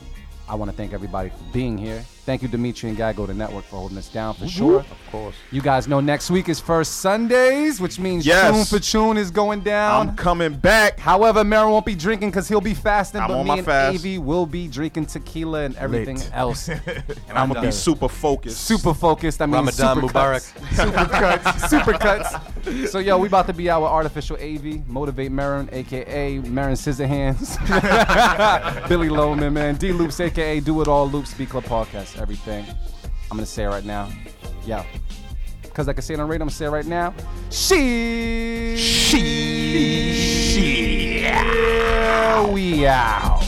I 0.49 0.55
want 0.55 0.71
to 0.71 0.77
thank 0.77 0.93
everybody 0.93 1.31
for 1.31 1.45
being 1.53 1.77
here. 1.77 2.05
Thank 2.27 2.43
you, 2.43 2.49
Dimitri 2.49 2.89
and 2.91 2.99
Gago, 2.99 3.25
the 3.29 3.35
network, 3.35 3.65
for 3.67 3.77
holding 3.77 3.97
us 3.99 4.09
down 4.09 4.35
for 4.35 4.49
sure. 4.49 4.81
Of 4.81 4.99
course. 5.13 5.37
You 5.53 5.61
guys 5.61 5.87
know 5.87 6.01
next 6.01 6.29
week 6.29 6.49
is 6.49 6.59
first 6.59 6.95
Sundays, 6.97 7.81
which 7.81 8.01
means 8.01 8.27
Yes. 8.27 8.53
tune 8.53 8.65
for 8.65 8.85
tune 8.85 9.17
is 9.17 9.31
going 9.31 9.61
down. 9.61 10.09
I'm 10.09 10.17
coming 10.17 10.55
back. 10.55 10.99
However, 10.99 11.45
Mary 11.45 11.71
won't 11.71 11.87
be 11.87 11.95
drinking 11.95 12.31
because 12.31 12.49
he'll 12.49 12.61
be 12.61 12.75
fasting, 12.75 13.21
I'm 13.21 13.29
but 13.29 13.35
on 13.39 13.45
me 13.45 13.49
my 13.51 13.57
and 13.59 13.65
fast. 13.65 13.99
Avi 14.01 14.19
will 14.19 14.45
be 14.45 14.67
drinking 14.67 15.07
tequila 15.07 15.63
and 15.63 15.77
everything 15.77 16.17
Lit. 16.17 16.31
else. 16.35 16.69
And 17.29 17.39
I'm 17.39 17.49
gonna 17.49 17.63
be 17.63 17.71
super 17.73 18.09
focused. 18.09 18.61
super 18.63 18.93
focused. 18.95 19.41
I 19.41 19.47
mean, 19.47 19.55
Ramadan 19.55 19.95
super 19.95 20.09
Mubarak. 20.09 20.55
Cuts, 20.55 20.77
super 20.83 21.05
cuts, 21.07 21.71
super 21.71 21.93
cuts. 21.93 22.91
So 22.91 22.99
yo, 22.99 23.19
we 23.19 23.29
about 23.29 23.47
to 23.47 23.53
be 23.53 23.71
out 23.71 23.83
with 23.83 23.91
artificial 23.91 24.37
AV, 24.41 24.87
motivate 24.89 25.31
Marin, 25.31 25.69
aka 25.73 26.39
Marin 26.41 26.75
Scissorhands, 26.75 27.57
Billy 28.89 29.09
Loman, 29.09 29.53
man, 29.55 29.77
D 29.77 29.93
Loops, 29.93 30.19
aka 30.21 30.59
Do 30.61 30.81
It 30.83 30.89
All 30.89 31.09
Loops, 31.09 31.35
Beat 31.35 31.51
Club 31.51 31.65
Podcast, 31.65 32.16
everything. 32.19 32.65
I'm 33.31 33.37
gonna 33.37 33.47
say 33.47 33.65
it 33.65 33.69
right 33.69 33.85
now, 33.85 34.09
Yeah. 34.65 34.85
because 35.63 35.89
I 35.89 35.93
can 35.93 36.03
say 36.03 36.15
it 36.15 36.21
on 36.21 36.29
radio. 36.29 36.45
I'm 36.45 36.49
gonna 36.49 36.57
say 36.57 36.67
it 36.67 36.71
right 36.71 36.87
now. 36.87 37.13
She, 37.51 38.77
she, 38.77 41.27
we 42.53 42.87
out. 42.87 43.43